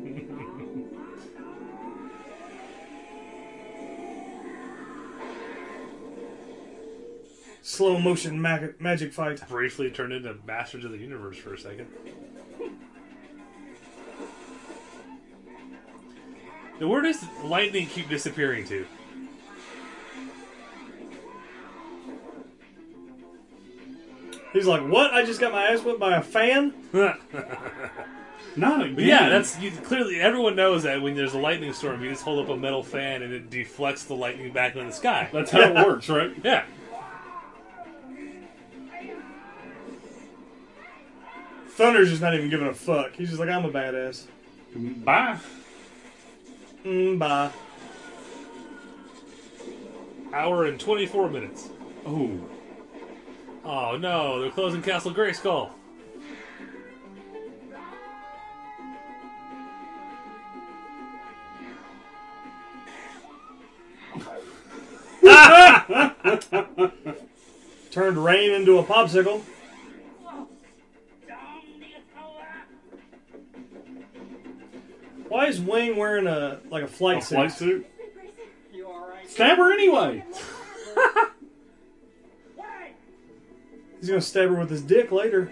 Slow 7.70 8.00
motion 8.00 8.42
mag- 8.42 8.82
magic 8.82 9.14
fight. 9.14 9.48
Briefly 9.48 9.92
turned 9.92 10.12
into 10.12 10.36
Masters 10.48 10.84
of 10.86 10.92
the 10.92 10.98
Universe 10.98 11.38
for 11.38 11.54
a 11.54 11.58
second. 11.60 11.86
Now, 16.82 16.88
where 16.88 17.04
does 17.04 17.24
lightning 17.44 17.86
keep 17.86 18.10
disappearing 18.10 18.66
to? 18.70 18.88
He's 24.52 24.66
like, 24.66 24.82
"What? 24.88 25.14
I 25.14 25.24
just 25.24 25.40
got 25.40 25.52
my 25.52 25.66
ass 25.66 25.84
whipped 25.84 26.00
by 26.00 26.18
a 26.18 26.24
fan." 26.24 26.74
Not 28.56 28.82
again. 28.82 28.96
But 28.96 29.04
yeah, 29.04 29.30
that's 29.30 29.60
you, 29.60 29.70
clearly 29.70 30.20
everyone 30.20 30.56
knows 30.56 30.82
that 30.84 31.04
when 31.04 31.16
there's 31.16 31.36
a 31.36 31.40
lightning 31.40 31.74
storm, 31.74 32.04
you 32.04 32.10
just 32.10 32.24
hold 32.24 32.44
up 32.44 32.50
a 32.50 32.58
metal 32.58 32.82
fan 32.82 33.22
and 33.22 33.32
it 33.32 33.52
deflects 33.52 34.06
the 34.06 34.16
lightning 34.16 34.52
back 34.52 34.74
into 34.76 34.88
the 34.88 34.92
sky. 34.92 35.30
That's 35.32 35.52
how 35.52 35.60
it 35.60 35.76
works, 35.86 36.10
right? 36.10 36.34
Yeah. 36.44 36.66
Thunder's 41.80 42.10
just 42.10 42.22
not 42.22 42.34
even 42.34 42.50
giving 42.50 42.68
a 42.68 42.74
fuck. 42.74 43.14
He's 43.14 43.30
just 43.30 43.40
like, 43.40 43.48
"I'm 43.48 43.64
a 43.64 43.70
badass." 43.70 44.26
Bye. 44.76 45.40
Mm, 46.84 47.18
bye. 47.18 47.52
Hour 50.34 50.66
and 50.66 50.78
24 50.78 51.30
minutes. 51.30 51.70
Oh. 52.06 52.38
Oh 53.64 53.96
no, 53.96 54.42
they're 54.42 54.52
closing 54.52 54.82
Castle 54.82 55.14
Grayskull. 55.14 55.70
Turned 67.92 68.18
rain 68.18 68.52
into 68.52 68.80
a 68.80 68.84
popsicle. 68.84 69.42
Why 75.30 75.46
is 75.48 75.62
Wing 75.62 75.96
wearing 75.96 76.28
a 76.28 76.60
like 76.70 76.84
a 76.84 76.88
flight 76.88 77.20
A 77.20 77.22
suit? 77.22 77.36
flight 77.36 77.52
suit? 77.52 77.86
Stab 79.28 79.58
her 79.58 79.72
anyway. 79.72 80.24
He's 84.00 84.10
gonna 84.10 84.22
stab 84.22 84.50
her 84.50 84.56
with 84.60 84.70
his 84.70 84.82
dick 84.82 85.12
later. 85.12 85.52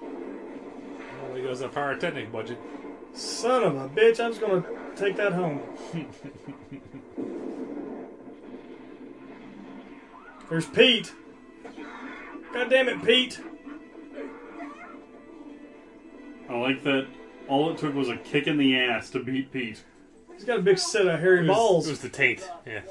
Well, 0.00 1.34
there 1.34 1.42
goes 1.42 1.60
the 1.60 1.68
pyrotechnic 1.68 2.32
budget. 2.32 2.58
Son 3.12 3.62
of 3.62 3.76
a 3.76 3.88
bitch! 3.88 4.20
I'm 4.20 4.30
just 4.32 4.40
gonna 4.40 4.64
take 4.96 5.16
that 5.16 5.32
home. 5.32 5.60
There's 10.50 10.66
Pete. 10.66 11.12
God 12.52 12.68
damn 12.68 12.88
it, 12.88 13.02
Pete! 13.04 13.40
I 16.48 16.58
like 16.58 16.82
that. 16.82 17.06
All 17.48 17.70
it 17.70 17.78
took 17.78 17.94
was 17.94 18.08
a 18.08 18.16
kick 18.16 18.48
in 18.48 18.58
the 18.58 18.76
ass 18.76 19.10
to 19.10 19.20
beat 19.22 19.52
Pete. 19.52 19.82
He's 20.34 20.44
got 20.44 20.58
a 20.58 20.62
big 20.62 20.78
set 20.78 21.06
of 21.06 21.20
hairy 21.20 21.44
It 21.44 21.48
was, 21.48 21.56
balls. 21.56 21.86
it 21.86 21.90
was 21.90 22.00
the 22.00 22.08
taint. 22.08 22.40
Yeah. 22.66 22.72
Hands 22.80 22.86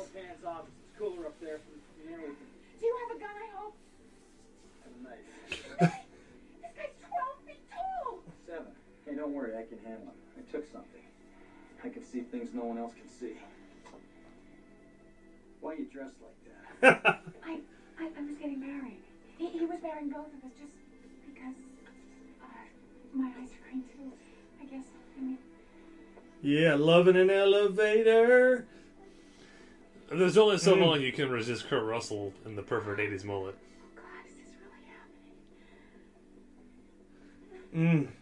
off. 0.48 0.61
It's 0.68 0.98
cooler 0.98 1.26
up 1.26 1.40
there 1.41 1.57
from 1.57 1.81
from 1.99 2.07
here. 2.10 2.19
We 2.30 2.80
Do 2.80 2.86
you 2.86 2.98
have 3.10 3.18
a 3.18 3.19
gun, 3.19 3.30
I 3.36 3.57
hope? 3.57 3.76
can 4.84 5.03
nice. 5.03 5.91
This 6.61 6.72
guy's 6.77 7.10
12 7.10 7.27
feet 7.45 7.64
tall. 7.72 8.19
Seven. 8.48 8.68
Hey, 9.06 9.15
don't 9.15 9.34
worry. 9.34 9.52
I 9.57 9.64
can 9.64 9.80
handle 9.84 10.06
him. 10.07 10.14
I 10.38 10.52
took 10.52 10.72
something. 10.72 11.02
I 11.84 11.90
can 11.90 12.06
see 12.06 12.22
things 12.22 12.49
no 12.53 12.64
one 12.64 12.77
else 12.77 12.94
can 12.94 13.10
see. 13.10 13.36
Why 15.61 15.72
are 15.73 15.76
you 15.76 15.86
dressed 15.86 16.15
like 16.22 16.91
that? 17.02 17.23
I, 17.44 17.60
I, 17.99 18.03
I 18.18 18.22
was 18.26 18.36
getting 18.40 18.60
married. 18.60 19.02
He, 19.38 19.49
he 19.49 19.65
was 19.65 19.77
marrying 19.81 20.10
both 20.10 20.27
of 20.27 20.44
us 20.44 20.52
just 20.60 20.73
because 21.26 21.56
uh, 22.41 22.45
my 23.14 23.26
eyes 23.40 23.49
are 23.49 23.69
green 23.69 23.84
too. 23.95 24.11
I 24.61 24.65
guess. 24.65 24.86
I 25.18 25.22
mean, 25.22 25.38
Yeah, 26.41 26.76
loving 26.76 27.15
an 27.18 27.30
elevator. 27.30 28.65
There's 30.11 30.38
only 30.38 30.57
so 30.57 30.76
Mm. 30.76 30.81
long 30.86 31.02
you 31.02 31.11
can 31.11 31.30
resist 31.30 31.68
Kurt 31.68 31.84
Russell 31.84 32.34
in 32.45 32.56
the 32.56 32.64
perfect 32.64 32.99
80s 32.99 33.23
mullet. 33.23 33.56
God, 33.95 34.03
is 34.27 34.34
this 34.38 34.56
really 34.60 34.88
happening? 37.73 38.07
Mm. 38.07 38.18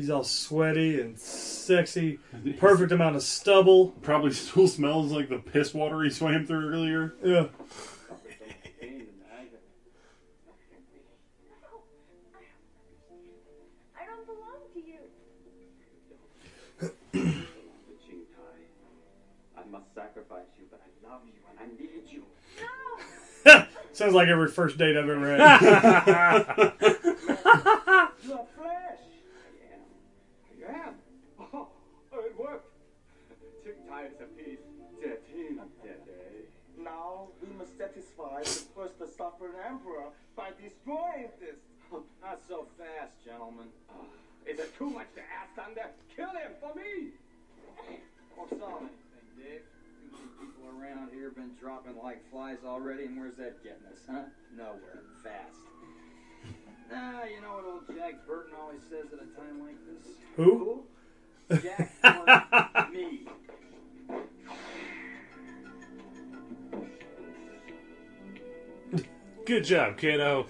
He's 0.00 0.08
all 0.08 0.24
sweaty 0.24 0.98
and 0.98 1.18
sexy. 1.18 2.20
Perfect 2.58 2.90
amount 2.90 3.16
of 3.16 3.22
stubble. 3.22 3.88
Probably 4.00 4.30
still 4.32 4.66
smells 4.66 5.12
like 5.12 5.28
the 5.28 5.36
piss 5.36 5.74
water 5.74 6.00
he 6.02 6.08
swam 6.08 6.46
through 6.46 6.70
earlier. 6.70 7.12
Yeah. 7.22 7.48
I 13.94 14.06
don't 14.06 14.24
belong 14.24 14.62
to 14.72 14.80
you. 14.80 15.00
I 19.54 19.64
must 19.70 19.94
sacrifice 19.94 20.46
you, 20.58 20.64
but 20.70 20.80
I 20.80 20.88
love 21.10 21.20
you 21.26 21.34
and 21.50 21.58
I 21.60 21.66
need 21.78 22.08
you. 22.08 22.22
Sounds 23.92 24.14
like 24.14 24.28
every 24.28 24.48
first 24.48 24.78
date 24.78 24.96
I've 24.96 25.10
ever 25.10 25.36
had. 25.36 26.72
satisfy 38.20 38.42
the 38.42 38.74
first 38.74 38.98
the 38.98 39.06
suffering 39.06 39.52
emperor 39.66 40.10
by 40.36 40.50
destroying 40.60 41.30
this. 41.40 41.56
Not 42.22 42.40
so 42.48 42.66
fast, 42.78 43.12
gentlemen. 43.24 43.66
Is 44.46 44.58
it 44.58 44.76
too 44.76 44.88
much 44.90 45.06
to 45.14 45.20
ask, 45.20 45.54
Thunder? 45.54 45.90
Kill 46.16 46.30
him 46.30 46.52
for 46.60 46.74
me. 46.74 47.12
Won't 48.36 48.50
solve 48.58 48.80
anything, 48.82 49.28
Dave. 49.36 49.60
People 50.40 50.80
around 50.80 51.10
here 51.12 51.30
been 51.30 51.50
dropping 51.60 51.96
like 52.02 52.18
flies 52.30 52.58
already, 52.66 53.04
and 53.04 53.18
where's 53.18 53.36
that 53.36 53.62
getting 53.62 53.84
us, 53.92 54.00
huh? 54.10 54.22
Nowhere. 54.56 55.02
Fast. 55.22 55.56
Ah, 56.92 57.22
you 57.22 57.40
know 57.40 57.52
what 57.54 57.64
old 57.64 57.96
Jack 57.96 58.26
Burton 58.26 58.52
always 58.60 58.80
says 58.90 59.06
at 59.12 59.20
a 59.20 59.30
time 59.40 59.62
like 59.64 59.76
this? 59.86 60.12
Who? 60.34 60.82
Jack 61.62 61.88
Burton, 62.02 62.92
me. 62.92 63.28
Good 69.50 69.64
job, 69.64 69.96
kiddo. 69.98 70.46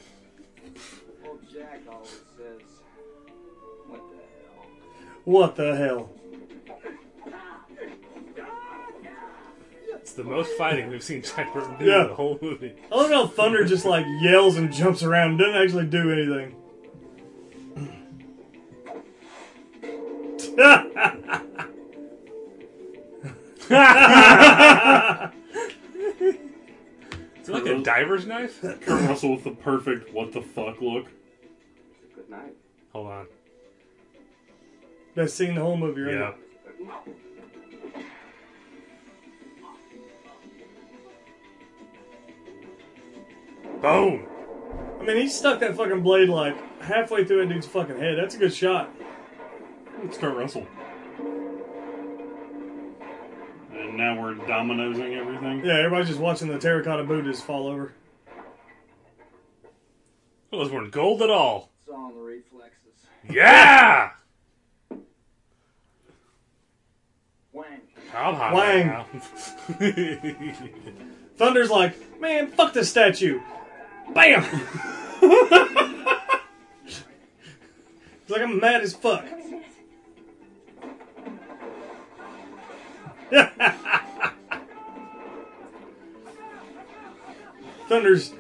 Old 1.27 1.41
Jack 1.51 1.81
always 1.91 2.11
says, 2.37 2.61
what 3.87 4.03
the 4.11 4.17
hell? 4.45 4.67
What 5.25 5.57
the 5.57 5.75
hell? 5.75 6.11
It's 9.95 10.13
the 10.13 10.23
most 10.25 10.53
fighting 10.59 10.91
we've 10.91 11.03
seen 11.03 11.23
Jack 11.23 11.55
Burton 11.55 11.79
do 11.79 11.87
Yeah. 11.87 12.03
in 12.03 12.09
the 12.09 12.15
whole 12.15 12.39
movie. 12.43 12.75
I 12.93 12.95
love 12.95 13.11
how 13.11 13.27
Thunder 13.27 13.65
just 13.65 13.87
like 13.87 14.05
yells 14.21 14.59
and 14.59 14.71
jumps 14.71 15.03
around 15.03 15.31
and 15.31 15.39
doesn't 15.39 15.63
actually 15.63 15.87
do 15.87 16.13
anything. 16.13 16.57
it 27.51 27.55
like 27.55 27.67
a 27.67 27.83
diver's 27.83 28.27
knife? 28.27 28.61
Kurt 28.63 29.09
Russell 29.09 29.33
with 29.33 29.45
the 29.45 29.51
perfect 29.51 30.13
what 30.13 30.33
the 30.33 30.43
fuck 30.43 30.81
look. 30.81 31.07
Good 32.15 32.31
night. 32.31 32.55
Hold 32.93 33.09
on. 33.09 33.27
That's 35.15 35.35
seeing 35.35 35.55
the 35.55 35.61
whole 35.61 35.77
movie, 35.77 36.03
right? 36.03 36.15
Yeah. 36.15 36.33
Boom! 43.81 44.27
I 45.01 45.05
mean, 45.05 45.17
he 45.17 45.29
stuck 45.29 45.61
that 45.61 45.75
fucking 45.75 46.03
blade 46.03 46.29
like 46.29 46.55
halfway 46.83 47.25
through 47.25 47.47
that 47.47 47.53
dude's 47.53 47.67
fucking 47.67 47.99
head. 47.99 48.19
That's 48.19 48.35
a 48.35 48.39
good 48.39 48.53
shot. 48.53 48.95
It's 50.03 50.19
Kurt 50.19 50.37
Russell. 50.37 50.67
And 53.91 53.99
now 53.99 54.23
we're 54.23 54.35
dominosing 54.37 55.19
everything. 55.19 55.65
Yeah, 55.65 55.79
everybody's 55.79 56.07
just 56.07 56.21
watching 56.21 56.47
the 56.47 56.61
terracotta 56.61 57.03
Buddhas 57.03 57.41
fall 57.41 57.67
over. 57.67 57.93
Those 60.53 60.71
weren't 60.71 60.93
gold 60.93 61.23
at 61.23 61.31
all. 61.31 61.73
It's 61.81 61.89
all 61.93 62.11
in 62.11 62.15
the 62.15 62.23
reflexes. 62.23 62.93
Yeah! 63.29 64.11
Wang. 67.53 67.81
I'm 68.15 68.35
hot 68.37 68.55
Wang. 68.55 68.87
now. 68.87 69.07
Thunder's 71.37 71.71
like, 71.71 72.21
man, 72.21 72.47
fuck 72.53 72.73
this 72.73 72.89
statue. 72.89 73.41
Bam! 74.15 74.45
He's 76.85 77.03
like, 78.29 78.43
I'm 78.43 78.61
mad 78.61 78.83
as 78.83 78.95
fuck. 78.95 79.25
Thunder's 87.89 88.33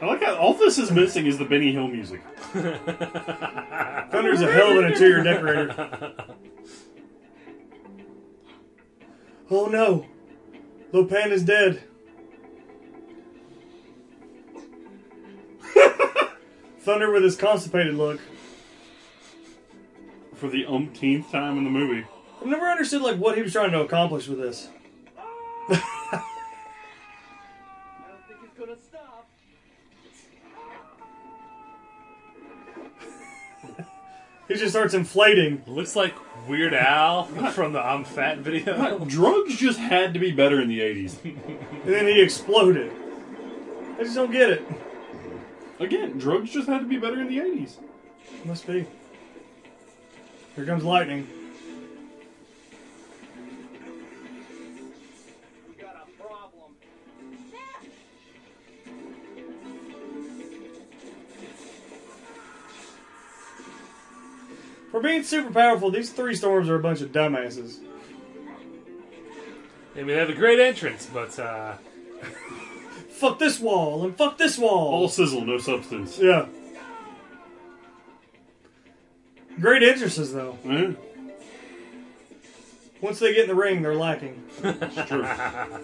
I 0.00 0.06
like 0.06 0.22
how 0.22 0.36
all 0.36 0.54
this 0.54 0.78
is 0.78 0.90
missing 0.90 1.26
is 1.26 1.36
the 1.36 1.44
Benny 1.44 1.72
Hill 1.72 1.88
music. 1.88 2.22
Thunder's 2.52 4.40
a 4.40 4.50
hell 4.50 4.72
of 4.72 4.78
an 4.78 4.92
interior 4.92 5.22
decorator. 5.22 6.14
Oh 9.50 9.66
no, 9.66 10.06
Lo 10.92 11.04
Pan 11.04 11.32
is 11.32 11.42
dead. 11.42 11.82
Thunder 16.78 17.10
with 17.10 17.24
his 17.24 17.36
constipated 17.36 17.94
look. 17.94 18.20
For 20.34 20.48
the 20.48 20.64
umpteenth 20.64 21.30
time 21.30 21.58
in 21.58 21.64
the 21.64 21.70
movie. 21.70 22.06
I've 22.40 22.46
never 22.46 22.66
understood 22.66 23.02
like 23.02 23.16
what 23.16 23.36
he 23.36 23.42
was 23.42 23.52
trying 23.52 23.72
to 23.72 23.80
accomplish 23.80 24.28
with 24.28 24.38
this. 24.38 24.68
I 25.68 25.74
don't 28.08 28.26
think 28.26 28.40
he's 28.40 28.58
gonna 28.58 28.76
stop. 28.76 29.28
He 34.48 34.54
just 34.54 34.70
starts 34.70 34.94
inflating. 34.94 35.62
Looks 35.66 35.94
like 35.94 36.14
Weird 36.48 36.74
Al 36.74 37.24
from 37.24 37.72
the 37.72 37.80
I'm 37.80 38.04
Fat 38.04 38.38
video. 38.38 38.98
Drugs 39.06 39.56
just 39.56 39.78
had 39.78 40.14
to 40.14 40.20
be 40.20 40.32
better 40.32 40.60
in 40.60 40.68
the 40.68 40.80
80s. 40.80 41.22
And 41.22 41.38
then 41.84 42.06
he 42.06 42.20
exploded. 42.20 42.90
I 43.98 44.02
just 44.02 44.14
don't 44.14 44.32
get 44.32 44.50
it. 44.50 44.66
Again, 45.78 46.18
drugs 46.18 46.50
just 46.50 46.68
had 46.68 46.80
to 46.80 46.86
be 46.86 46.98
better 46.98 47.20
in 47.20 47.28
the 47.28 47.38
80s. 47.38 47.76
Must 48.44 48.66
be. 48.66 48.86
Here 50.56 50.66
comes 50.66 50.84
lightning. 50.84 51.26
For 65.00 65.04
being 65.08 65.22
super 65.22 65.50
powerful, 65.50 65.90
these 65.90 66.10
three 66.10 66.34
storms 66.34 66.68
are 66.68 66.74
a 66.74 66.78
bunch 66.78 67.00
of 67.00 67.10
dumbasses. 67.10 67.78
I 69.94 69.98
mean, 70.00 70.08
they 70.08 70.16
have 70.18 70.28
a 70.28 70.34
great 70.34 70.60
entrance, 70.60 71.08
but 71.10 71.38
uh, 71.38 71.76
Fuck 73.08 73.38
this 73.38 73.58
wall 73.58 74.04
and 74.04 74.14
fuck 74.14 74.36
this 74.36 74.58
wall. 74.58 74.88
All 74.92 75.08
sizzle, 75.08 75.46
no 75.46 75.56
substance. 75.56 76.18
Yeah. 76.18 76.48
Great 79.58 79.82
entrances 79.82 80.34
though. 80.34 80.58
Eh, 80.66 80.92
Once 83.00 83.20
they 83.20 83.32
get 83.32 83.44
in 83.44 83.48
the 83.48 83.54
ring, 83.54 83.80
they're 83.80 83.94
lacking. 83.94 84.42
it's 84.62 85.08
true. 85.08 85.22
that 85.22 85.80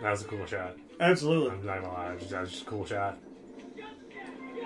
was 0.00 0.22
a 0.22 0.26
cool 0.26 0.46
shot. 0.46 0.76
Absolutely. 1.00 1.50
I'm 1.50 1.66
not 1.66 1.82
gonna 1.82 1.92
lie, 1.92 2.14
that 2.14 2.20
was 2.20 2.50
just 2.50 2.62
a 2.62 2.66
cool 2.66 2.86
shot. 2.86 3.18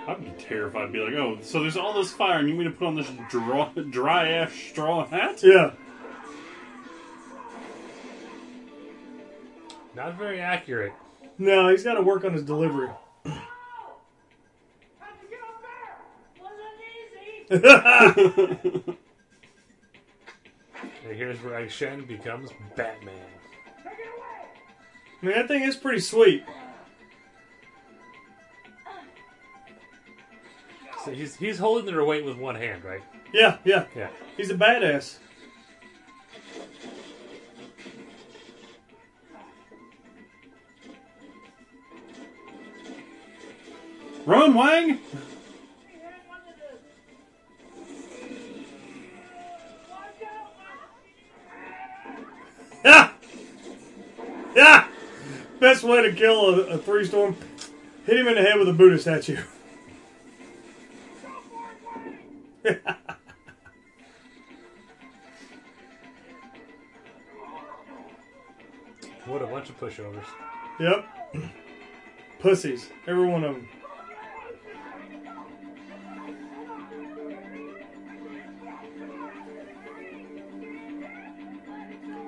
I'd 0.07 0.23
be 0.23 0.43
terrified. 0.43 0.83
I'd 0.83 0.91
be 0.91 0.99
like, 0.99 1.13
oh, 1.13 1.37
so 1.41 1.61
there's 1.61 1.77
all 1.77 1.93
this 1.93 2.11
fire, 2.11 2.39
and 2.39 2.49
you 2.49 2.55
want 2.55 2.67
me 2.67 2.71
to 2.73 2.77
put 2.77 2.87
on 2.87 2.95
this 2.95 3.09
dry, 3.29 3.71
dry 3.89 4.27
ass 4.29 4.51
straw 4.53 5.05
hat? 5.05 5.41
Yeah. 5.41 5.71
Not 9.95 10.17
very 10.17 10.41
accurate. 10.41 10.93
No, 11.37 11.69
he's 11.69 11.83
got 11.83 11.93
to 11.95 12.01
work 12.01 12.25
on 12.25 12.33
his 12.33 12.43
delivery. 12.43 12.89
And 17.49 17.61
here's 21.03 21.41
where 21.43 21.59
Egg 21.59 21.69
Shen 21.69 22.05
becomes 22.05 22.49
Batman. 22.75 23.13
I 25.21 25.25
mean, 25.25 25.35
that 25.35 25.47
thing 25.47 25.61
is 25.63 25.75
pretty 25.75 25.99
sweet. 25.99 26.43
So 31.03 31.11
he's 31.11 31.35
he's 31.35 31.59
holding 31.59 31.85
their 31.85 32.05
weight 32.05 32.23
with 32.23 32.37
one 32.37 32.55
hand, 32.55 32.85
right? 32.85 33.01
Yeah, 33.33 33.57
yeah. 33.65 33.85
Yeah. 33.95 34.09
He's 34.37 34.49
a 34.49 34.55
badass. 34.55 35.17
Run, 44.25 44.53
Wang! 44.53 44.99
Yeah! 52.85 53.11
Yeah! 54.55 54.87
Best 55.59 55.83
way 55.83 56.03
to 56.03 56.13
kill 56.13 56.55
a, 56.55 56.59
a 56.67 56.77
three 56.77 57.03
storm 57.03 57.35
hit 58.05 58.17
him 58.17 58.27
in 58.29 58.35
the 58.35 58.41
head 58.41 58.57
with 58.57 58.69
a 58.69 58.73
Buddha 58.73 58.97
statue. 58.97 59.41
What 69.25 69.41
a 69.41 69.47
bunch 69.47 69.69
of 69.69 69.79
pushovers. 69.79 70.25
Yep. 70.79 71.05
Pussies. 72.39 72.89
Every 73.07 73.25
one 73.25 73.45
of 73.45 73.55
them. 73.55 73.69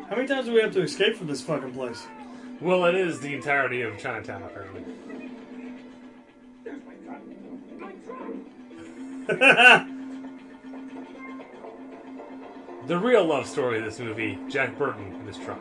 How 0.10 0.16
many 0.16 0.28
times 0.28 0.45
do 0.45 0.53
we 0.53 0.62
have 0.62 0.72
to 0.74 0.82
escape 0.82 1.18
from 1.18 1.28
this 1.28 1.41
fucking 1.41 1.74
place? 1.74 2.07
Well, 2.62 2.86
it 2.86 2.95
is 2.95 3.20
the 3.20 3.34
entirety 3.34 3.82
of 3.82 3.98
Chinatown, 3.98 4.44
apparently. 4.44 4.86
The 12.88 12.98
real 12.98 13.26
love 13.26 13.48
story 13.48 13.80
of 13.80 13.86
this 13.86 13.99
movie, 13.99 14.38
Jack 14.48 14.78
Burton 14.78 15.14
in 15.16 15.26
his 15.28 15.38
truck. 15.38 15.60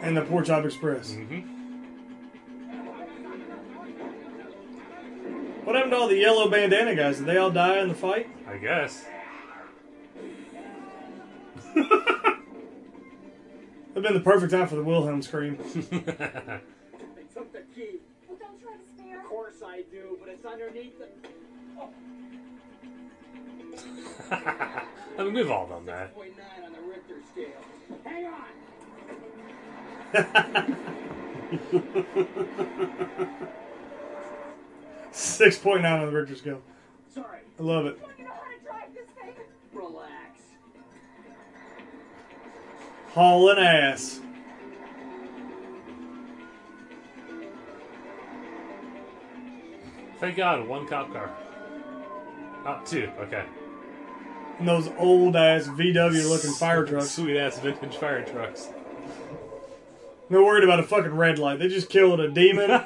and 0.00 0.16
the 0.16 0.22
Pork 0.22 0.46
Chop 0.46 0.64
Express. 0.64 1.12
Mm-hmm. 1.12 1.40
What 5.64 5.76
happened 5.76 5.92
to 5.92 5.98
all 5.98 6.08
the 6.08 6.16
yellow 6.16 6.48
bandana 6.48 6.94
guys? 6.94 7.18
Did 7.18 7.26
they 7.26 7.36
all 7.36 7.50
die 7.50 7.78
in 7.78 7.88
the 7.88 7.94
fight? 7.94 8.28
I 8.48 8.56
guess. 8.58 9.04
It'd 11.76 12.42
been 14.02 14.14
the 14.14 14.20
perfect 14.20 14.52
time 14.52 14.66
for 14.66 14.76
the 14.76 14.82
Wilhelm 14.82 15.22
scream. 15.22 15.58
I 15.60 16.60
took 17.32 17.52
the 17.52 17.62
key. 17.74 17.98
Well, 18.28 18.38
don't 18.38 18.60
you 18.60 18.68
have 18.68 18.80
a 18.80 18.98
spare? 18.98 19.20
Of 19.20 19.26
course 19.26 19.62
I 19.64 19.82
do, 19.90 20.16
but 20.20 20.28
it's 20.28 20.44
underneath 20.44 20.98
the. 20.98 21.06
I 24.30 24.84
mean, 25.18 25.34
we've 25.34 25.50
all 25.50 25.66
done 25.66 25.84
that. 25.86 26.16
0.9 26.16 26.30
on 26.64 26.72
the 26.72 26.80
Richter 26.80 27.16
scale. 27.32 27.60
Hang 28.04 28.26
on. 28.26 28.46
Six 35.12 35.58
point 35.58 35.82
nine 35.82 36.00
on 36.00 36.06
the 36.06 36.12
Richter 36.12 36.36
scale. 36.36 36.62
Sorry. 37.12 37.40
I 37.58 37.62
love 37.62 37.84
it. 37.86 37.98
You 38.18 38.24
know 38.24 38.30
how 38.30 38.50
to 38.50 38.58
drive 38.64 38.94
this 38.94 39.08
thing? 39.10 39.34
Relax. 39.74 40.40
Hauling 43.12 43.58
ass. 43.58 44.20
Thank 50.18 50.36
God, 50.36 50.66
one 50.68 50.86
cop 50.86 51.12
car. 51.12 51.30
Not 52.64 52.86
two. 52.86 53.10
Okay. 53.18 53.44
And 54.62 54.68
those 54.68 54.88
old 54.96 55.34
ass 55.34 55.66
VW 55.66 56.28
looking 56.28 56.52
fire 56.52 56.86
trucks. 56.86 57.10
Sweet 57.10 57.36
ass 57.36 57.58
vintage 57.58 57.96
fire 57.96 58.24
trucks. 58.24 58.68
They're 60.30 60.40
worried 60.40 60.62
about 60.62 60.78
a 60.78 60.84
fucking 60.84 61.16
red 61.16 61.40
light. 61.40 61.58
They 61.58 61.66
just 61.66 61.90
killed 61.90 62.20
a 62.20 62.30
demon 62.30 62.84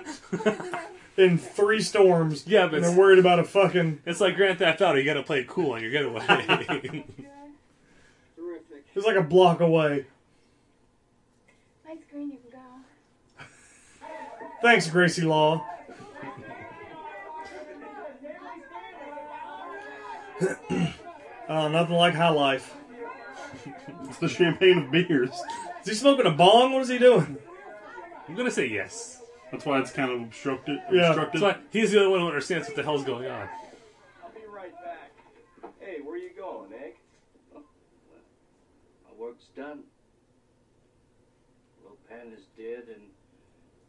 in 1.18 1.36
three 1.36 1.82
storms. 1.82 2.46
Yeah, 2.46 2.64
but 2.64 2.76
and 2.76 2.84
they're 2.84 2.96
worried 2.96 3.18
about 3.18 3.40
a 3.40 3.44
fucking. 3.44 4.00
It's 4.06 4.22
like 4.22 4.36
Grand 4.36 4.58
Theft 4.58 4.80
Auto. 4.80 4.96
You 4.96 5.04
got 5.04 5.14
to 5.14 5.22
play 5.22 5.40
it 5.40 5.48
cool 5.48 5.72
on 5.72 5.82
your 5.82 5.90
getaway. 5.90 6.24
It's 8.94 9.06
like 9.06 9.16
a 9.16 9.22
block 9.22 9.60
away. 9.60 10.06
Lights 11.86 12.04
green, 12.10 12.30
you 12.30 12.38
can 12.38 12.58
go. 13.38 13.44
Thanks, 14.62 14.88
Gracie 14.88 15.24
Law. 15.24 15.62
Oh, 21.48 21.68
nothing 21.68 21.94
like 21.94 22.14
high 22.14 22.30
life. 22.30 22.74
It's 24.08 24.18
the 24.18 24.28
champagne 24.28 24.78
of 24.78 24.90
beers. 24.90 25.30
Is 25.82 25.88
he 25.88 25.94
smoking 25.94 26.26
a 26.26 26.30
bong? 26.30 26.72
What 26.72 26.82
is 26.82 26.88
he 26.88 26.98
doing? 26.98 27.36
I'm 28.28 28.34
gonna 28.36 28.50
say 28.50 28.66
yes. 28.66 29.20
That's 29.50 29.64
why 29.66 29.80
it's 29.80 29.90
kind 29.92 30.10
of 30.10 30.20
obstructed. 30.22 30.80
Yeah. 30.92 31.08
obstructed. 31.08 31.40
That's 31.40 31.58
why 31.58 31.62
he's 31.70 31.90
the 31.90 31.98
only 32.00 32.10
one 32.10 32.20
who 32.20 32.26
understands 32.28 32.66
what 32.68 32.76
the 32.76 32.82
hell's 32.82 33.04
going 33.04 33.26
on. 33.26 33.48
I'll 34.22 34.30
be 34.30 34.40
right 34.48 34.72
back. 34.84 35.10
Hey, 35.80 35.98
where 36.02 36.14
are 36.14 36.18
you 36.18 36.30
going, 36.36 36.72
eh? 36.72 36.86
Egg? 36.86 36.94
My 37.54 37.62
work's 39.18 39.46
done. 39.56 39.80
Lo 41.84 41.92
Pan 42.08 42.32
is 42.32 42.44
dead 42.56 42.84
and 42.94 43.02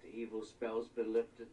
the 0.04 0.16
evil 0.20 0.44
spell's 0.44 0.88
been 0.90 1.14
lifted. 1.14 1.48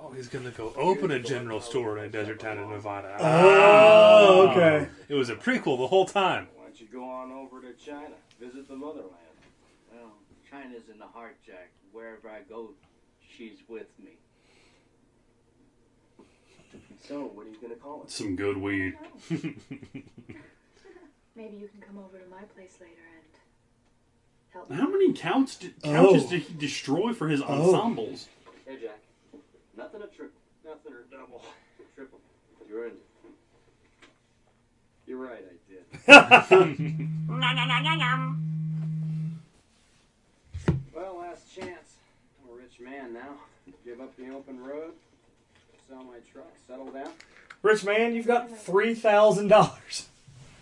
Oh, 0.00 0.12
he's 0.12 0.28
gonna 0.28 0.50
go 0.50 0.72
open 0.76 1.10
a 1.10 1.18
general 1.18 1.60
store 1.60 1.98
in 1.98 2.04
a 2.04 2.08
desert 2.08 2.40
town 2.40 2.58
in 2.58 2.70
Nevada. 2.70 3.16
Oh, 3.20 4.46
ah. 4.48 4.50
okay. 4.52 4.88
It 5.08 5.14
was 5.14 5.28
a 5.30 5.36
prequel 5.36 5.78
the 5.78 5.86
whole 5.88 6.06
time. 6.06 6.48
Why 6.56 6.64
don't 6.64 6.80
you 6.80 6.86
go 6.86 7.04
on 7.04 7.32
over 7.32 7.60
to 7.60 7.72
China, 7.74 8.14
visit 8.40 8.68
the 8.68 8.76
motherland? 8.76 9.12
Well, 9.92 10.12
China's 10.50 10.88
in 10.92 10.98
the 10.98 11.06
heart, 11.06 11.36
Jack. 11.44 11.70
Wherever 11.92 12.28
I 12.28 12.40
go, 12.48 12.70
she's 13.36 13.58
with 13.68 13.88
me. 14.02 14.12
So, 17.06 17.30
what 17.34 17.46
are 17.46 17.50
you 17.50 17.56
gonna 17.60 17.74
call 17.76 18.02
it? 18.04 18.10
Some 18.10 18.36
good 18.36 18.56
weed. 18.58 18.94
Oh. 19.00 19.06
Maybe 21.36 21.56
you 21.56 21.68
can 21.68 21.80
come 21.86 21.98
over 21.98 22.18
to 22.18 22.28
my 22.28 22.42
place 22.54 22.74
later 22.80 23.00
and 23.16 23.24
help 24.50 24.68
me. 24.68 24.76
How 24.76 24.88
many 24.88 25.12
couch 25.12 25.58
did, 25.58 25.80
couches 25.82 26.24
Oh. 26.26 26.30
did 26.30 26.42
he 26.42 26.54
destroy 26.54 27.12
for 27.12 27.28
his 27.28 27.40
Oh. 27.40 27.46
ensembles? 27.74 28.28
Hey, 28.66 28.76
Jack. 28.82 28.98
Nothing 29.78 30.02
a 30.02 30.06
triple. 30.08 30.40
Nothing 30.64 30.92
or 30.92 31.04
double. 31.08 31.44
Triple. 31.94 32.18
You 32.68 32.82
earned 32.82 32.96
it. 32.96 33.06
You're 35.06 35.18
right, 35.18 35.38
I 35.38 35.54
did. 35.70 35.84
well, 40.92 41.18
last 41.18 41.54
chance. 41.54 41.94
I'm 42.42 42.50
a 42.50 42.54
rich 42.56 42.80
man 42.80 43.12
now. 43.12 43.36
Give 43.84 44.00
up 44.00 44.16
the 44.16 44.30
open 44.30 44.64
road, 44.64 44.94
sell 45.88 46.02
my 46.02 46.18
truck, 46.32 46.50
settle 46.66 46.90
down. 46.90 47.12
Rich 47.62 47.84
man, 47.84 48.16
you've 48.16 48.26
got 48.26 48.50
three 48.50 48.96
thousand 48.96 49.46
dollars. 49.46 50.08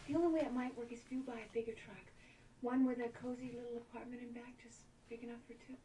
The 0.09 0.15
only 0.15 0.35
way 0.35 0.41
it 0.41 0.53
might 0.53 0.77
work 0.77 0.93
is 0.93 0.99
if 0.99 1.11
you 1.11 1.23
buy 1.27 1.39
a 1.39 1.49
bigger 1.55 1.73
truck. 1.73 1.97
One 2.61 2.85
with 2.87 2.99
a 2.99 3.09
cozy 3.09 3.53
little 3.57 3.79
apartment 3.79 4.21
in 4.23 4.33
back, 4.33 4.59
just 4.63 4.81
big 5.09 5.25
enough 5.25 5.41
for 5.47 5.55
two. 5.55 5.79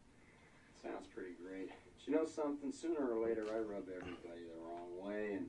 Sounds 0.84 1.08
pretty 1.16 1.36
great. 1.42 1.72
But 2.06 2.12
you 2.12 2.18
know 2.18 2.26
something? 2.26 2.72
Sooner 2.72 3.14
or 3.14 3.28
later, 3.28 3.46
I 3.54 3.60
rub 3.60 3.84
everybody 3.88 4.42
the 4.48 4.60
wrong 4.64 4.90
way, 5.00 5.34
and 5.34 5.48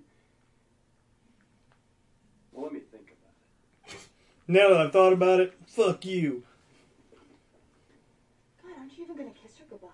well, 2.52 2.64
let 2.64 2.72
me 2.72 2.80
think 2.80 3.12
about 3.12 3.94
it. 3.94 3.98
Now 4.48 4.68
that 4.70 4.80
I've 4.80 4.92
thought 4.92 5.12
about 5.12 5.40
it, 5.40 5.54
fuck 5.66 6.04
you. 6.04 6.44
God, 8.62 8.72
aren't 8.78 8.96
you 8.98 9.04
even 9.04 9.16
gonna 9.16 9.30
kiss 9.30 9.56
her 9.58 9.64
goodbye? 9.70 9.88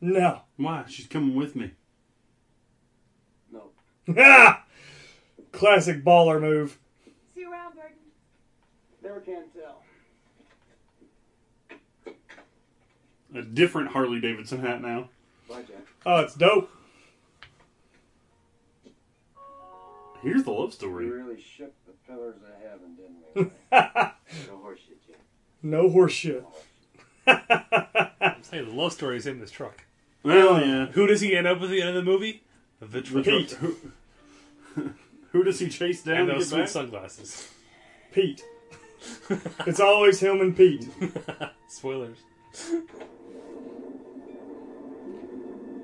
No. 0.00 0.42
Why? 0.56 0.84
She's 0.88 1.06
coming 1.06 1.34
with 1.34 1.56
me. 1.56 1.72
No. 3.50 3.70
Ah! 4.16 4.64
Classic 5.52 6.04
baller 6.04 6.40
move. 6.40 6.78
See 7.34 7.40
you 7.40 7.52
around, 7.52 7.74
Burton. 7.74 7.96
Never 9.02 9.20
can 9.20 9.44
tell. 9.54 9.82
A 13.34 13.42
different 13.42 13.88
Harley 13.90 14.20
Davidson 14.20 14.60
hat 14.60 14.82
now. 14.82 15.08
Bye, 15.48 15.62
Jack. 15.62 15.86
Oh, 16.06 16.16
it's 16.20 16.34
dope. 16.34 16.70
Here's 20.22 20.42
the 20.44 20.50
love 20.50 20.68
We 20.68 20.72
story. 20.72 21.06
really 21.10 21.40
shook 21.40 21.72
the 21.86 21.92
pillars 22.06 22.36
of 22.42 22.62
heaven, 22.62 22.96
didn't 22.96 23.20
we? 23.34 23.50
No 24.48 24.58
horseshit, 24.58 25.00
Jack. 25.08 25.18
No 25.62 25.88
horseshit. 25.90 26.44
I'm 27.26 28.42
saying 28.42 28.66
the 28.66 28.72
love 28.74 28.92
story 28.92 29.16
is 29.16 29.26
in 29.26 29.40
this 29.40 29.50
truck. 29.50 29.84
Well, 30.22 30.54
um, 30.56 30.60
yeah. 30.68 30.86
Who 30.86 31.06
does 31.06 31.20
he 31.20 31.34
end 31.34 31.46
up 31.46 31.60
with 31.60 31.70
at 31.70 31.72
the 31.74 31.80
end 31.82 31.96
of 31.96 32.04
the 32.04 32.10
movie? 32.10 32.42
The 32.80 33.00
truck. 33.02 33.24
Pete. 33.24 33.50
Who, 33.52 33.76
who 35.32 35.42
does 35.44 35.58
he 35.58 35.68
chase 35.68 36.02
down 36.02 36.22
And 36.22 36.30
those 36.30 36.50
sweet 36.50 36.60
back? 36.60 36.68
sunglasses. 36.68 37.48
Pete. 38.12 38.42
it's 39.66 39.80
always 39.80 40.20
him 40.20 40.40
and 40.40 40.56
Pete. 40.56 40.86
Spoilers. 41.68 42.18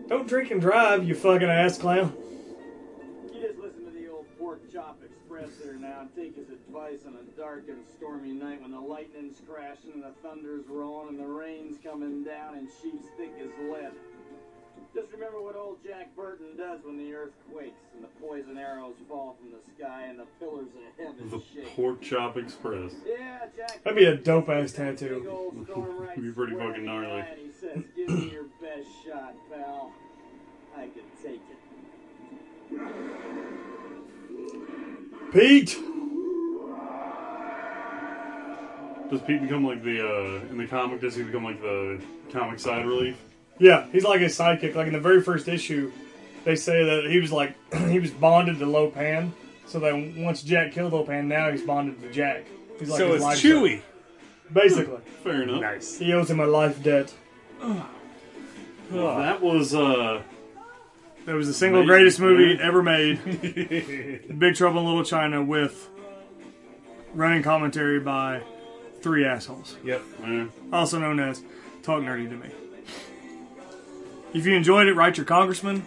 Don't 0.08 0.28
drink 0.28 0.52
and 0.52 0.60
drive, 0.60 1.02
you 1.02 1.16
fucking 1.16 1.48
ass 1.48 1.78
clown. 1.78 2.12
You 3.34 3.40
just 3.42 3.58
listen 3.58 3.84
to 3.84 3.90
the 3.90 4.08
old 4.08 4.26
pork 4.38 4.60
chop 4.72 5.00
express 5.04 5.56
there 5.56 5.74
now 5.74 6.02
and 6.02 6.14
take 6.14 6.36
his 6.36 6.48
advice 6.48 7.00
on 7.06 7.16
a 7.16 7.36
dark 7.36 7.64
and 7.68 7.84
stormy 7.96 8.30
night 8.30 8.62
when 8.62 8.70
the 8.70 8.80
lightning's 8.80 9.40
crashing 9.48 9.90
and 9.94 10.04
the 10.04 10.12
thunder's 10.22 10.64
rolling 10.68 11.08
and 11.08 11.18
the 11.18 11.26
rain's 11.26 11.78
coming 11.82 12.22
down 12.22 12.54
and 12.56 12.68
sheep's 12.80 13.06
thick 13.16 13.32
as 13.40 13.50
lead. 13.68 13.92
Just 14.96 15.12
remember 15.12 15.42
what 15.42 15.54
old 15.56 15.76
Jack 15.86 16.16
Burton 16.16 16.56
does 16.56 16.80
when 16.82 16.96
the 16.96 17.12
earth 17.14 17.34
quakes 17.52 17.76
and 17.94 18.02
the 18.02 18.08
poison 18.26 18.56
arrows 18.56 18.94
fall 19.06 19.36
from 19.38 19.50
the 19.50 19.58
sky 19.76 20.06
and 20.08 20.18
the 20.18 20.24
pillars 20.40 20.68
of 20.74 21.04
heaven 21.06 21.28
The 21.28 21.42
shake. 21.54 21.76
Pork 21.76 22.00
Chop 22.00 22.38
Express. 22.38 22.92
Yeah, 23.06 23.40
Jack. 23.54 23.84
That'd 23.84 23.98
be 23.98 24.06
a 24.06 24.16
dope 24.16 24.48
ass 24.48 24.72
tattoo. 24.72 25.52
It'd 25.54 26.22
be 26.22 26.32
pretty 26.32 26.56
fucking 26.56 26.86
gnarly. 26.86 27.20
eye, 27.20 27.26
and 27.26 27.38
He 27.40 27.52
says, 27.52 27.84
"Give 27.94 28.08
me 28.08 28.30
your 28.32 28.44
best 28.62 28.88
shot, 29.06 29.34
pal. 29.52 29.92
I 30.74 30.88
can 30.88 31.04
take 31.22 31.42
it." 31.50 31.58
Pete! 35.32 35.76
Does 39.10 39.20
Pete 39.22 39.42
become 39.42 39.64
like 39.64 39.82
the 39.84 40.00
uh 40.00 40.40
in 40.50 40.56
the 40.56 40.66
comic? 40.66 41.02
Does 41.02 41.14
he 41.16 41.22
become 41.22 41.44
like 41.44 41.60
the 41.60 42.00
comic 42.32 42.58
side 42.58 42.86
relief? 42.86 43.18
Yeah, 43.58 43.86
he's 43.90 44.04
like 44.04 44.20
his 44.20 44.36
sidekick. 44.36 44.74
Like 44.74 44.86
in 44.86 44.92
the 44.92 45.00
very 45.00 45.22
first 45.22 45.48
issue, 45.48 45.90
they 46.44 46.56
say 46.56 46.84
that 46.84 47.10
he 47.10 47.18
was 47.20 47.32
like 47.32 47.54
he 47.88 47.98
was 47.98 48.10
bonded 48.10 48.58
to 48.58 48.66
Lo 48.66 48.90
Pan. 48.90 49.32
So 49.66 49.80
that 49.80 49.94
once 50.16 50.42
Jack 50.42 50.72
killed 50.72 50.92
Lo 50.92 51.04
Pan, 51.04 51.26
now 51.26 51.50
he's 51.50 51.62
bonded 51.62 52.00
to 52.00 52.12
Jack. 52.12 52.44
He's 52.78 52.88
like 52.88 52.98
so 52.98 53.12
his 53.14 53.22
it's 53.22 53.40
Chewy. 53.42 53.82
Basically, 54.52 55.00
Fair 55.24 55.42
enough. 55.42 55.60
Nice. 55.60 55.98
he 55.98 56.12
owes 56.12 56.30
him 56.30 56.38
a 56.38 56.46
life 56.46 56.80
debt. 56.82 57.12
That 58.90 59.40
was 59.42 59.74
uh 59.74 60.22
That 61.24 61.34
was 61.34 61.48
the 61.48 61.54
single 61.54 61.80
Amazing, 61.80 61.88
greatest 61.92 62.20
movie 62.20 62.54
man. 62.56 62.60
ever 62.60 62.82
made. 62.82 64.38
Big 64.38 64.54
Trouble 64.54 64.80
in 64.80 64.86
Little 64.86 65.02
China 65.04 65.42
with 65.42 65.88
running 67.14 67.42
commentary 67.42 67.98
by 67.98 68.42
three 69.00 69.24
assholes. 69.24 69.76
Yep. 69.84 70.02
also 70.72 70.98
known 71.00 71.18
as 71.18 71.42
Talk 71.82 72.02
Nerdy 72.02 72.28
to 72.28 72.36
Me. 72.36 72.48
If 74.34 74.44
you 74.44 74.54
enjoyed 74.54 74.86
it, 74.86 74.94
write 74.94 75.16
your 75.16 75.26
congressman. 75.26 75.84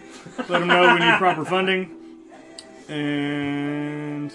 Let 0.48 0.62
him 0.62 0.68
know 0.68 0.94
we 0.94 1.00
need 1.00 1.18
proper 1.18 1.44
funding. 1.44 1.96
And 2.88 4.32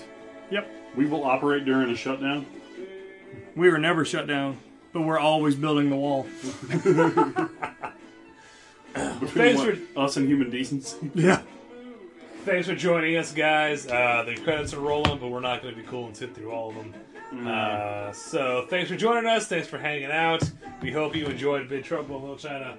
yep, 0.49 0.71
we 0.95 1.05
will 1.05 1.23
operate 1.25 1.65
during 1.65 1.89
a 1.89 1.95
shutdown. 1.95 2.45
we 3.55 3.69
were 3.69 3.77
never 3.77 4.05
shut 4.05 4.27
down, 4.27 4.57
but 4.93 5.01
we're 5.01 5.19
always 5.19 5.55
building 5.55 5.89
the 5.89 5.95
wall. 5.97 6.25
Between 8.93 9.27
Thanks 9.27 9.59
what, 9.61 9.77
for- 9.77 9.99
us 9.99 10.15
and 10.17 10.27
human 10.27 10.49
decency. 10.49 11.11
Yeah. 11.13 11.41
Thanks 12.45 12.67
for 12.67 12.75
joining 12.75 13.17
us, 13.17 13.33
guys. 13.33 13.87
Uh, 13.87 14.23
the 14.25 14.35
credits 14.35 14.73
are 14.73 14.79
rolling, 14.79 15.17
but 15.19 15.27
we're 15.29 15.39
not 15.41 15.61
going 15.63 15.75
to 15.75 15.81
be 15.81 15.85
cool 15.87 16.05
and 16.05 16.15
sit 16.15 16.33
through 16.35 16.51
all 16.51 16.69
of 16.69 16.75
them. 16.75 16.93
Uh, 17.47 18.11
so 18.13 18.67
thanks 18.69 18.89
for 18.89 18.95
joining 18.95 19.25
us. 19.25 19.47
Thanks 19.47 19.67
for 19.67 19.79
hanging 19.79 20.11
out. 20.11 20.49
We 20.81 20.91
hope 20.91 21.15
you 21.15 21.25
enjoyed 21.25 21.67
Big 21.67 21.83
Trouble 21.83 22.17
in 22.17 22.21
Little 22.21 22.37
China 22.37 22.77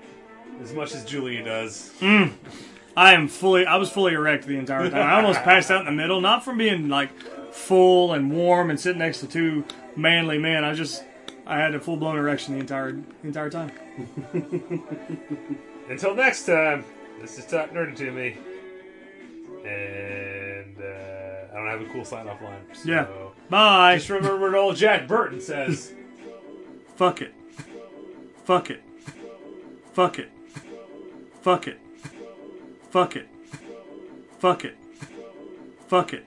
as 0.62 0.73
much 0.73 0.94
as 0.94 1.05
Julia 1.05 1.43
does. 1.44 1.93
I 2.02 3.12
am 3.12 3.28
fully. 3.28 3.66
I 3.66 3.77
was 3.77 3.90
fully 3.90 4.14
erect 4.14 4.47
the 4.47 4.56
entire 4.59 4.89
time. 4.90 5.02
I 5.02 5.16
almost 5.16 5.40
passed 5.44 5.70
out 5.70 5.81
in 5.81 5.86
the 5.86 5.93
middle, 5.93 6.20
not 6.20 6.44
from 6.44 6.59
being 6.59 6.89
like 6.89 7.10
full 7.52 8.12
and 8.14 8.31
warm 8.32 8.70
and 8.70 8.81
sitting 8.81 8.98
next 8.98 9.20
to 9.20 9.27
two 9.27 9.64
manly 9.97 10.39
men. 10.39 10.64
I 10.64 10.74
just. 10.74 11.05
I 11.48 11.59
had 11.59 11.77
a 11.77 11.81
full 11.81 11.97
blown 11.97 12.16
erection 12.16 12.55
the 12.55 12.60
entire 12.60 12.93
the 12.93 13.02
entire 13.23 13.51
time. 13.51 13.70
Until 15.89 16.14
next 16.16 16.44
time, 16.47 16.85
this 17.20 17.39
is 17.39 17.47
Talk 17.47 17.70
Nerdy 17.70 17.94
to 17.97 18.10
Me. 18.10 18.36
And 19.64 20.77
uh, 20.81 21.52
I 21.52 21.56
don't 21.56 21.68
have 21.68 21.81
a 21.82 21.93
cool 21.93 22.05
sign 22.05 22.27
off 22.28 22.43
line. 22.43 22.60
So 22.73 22.90
Yeah. 22.90 23.06
Bye. 23.48 23.97
Just 23.97 24.09
remember 24.10 24.39
what 24.40 24.55
old 24.56 24.74
Jack 24.77 25.06
Burton 25.06 25.40
says. 25.40 25.94
Fuck 26.97 27.23
it. 27.23 27.32
Fuck 28.44 28.70
it. 28.70 28.82
Fuck 29.93 30.18
it. 30.18 30.31
Fuck 31.47 31.68
it. 31.68 31.78
Fuck 32.90 33.14
it. 33.14 33.28
Fuck 34.40 34.64
it. 34.64 34.77
Fuck 35.86 36.12
it. 36.12 36.24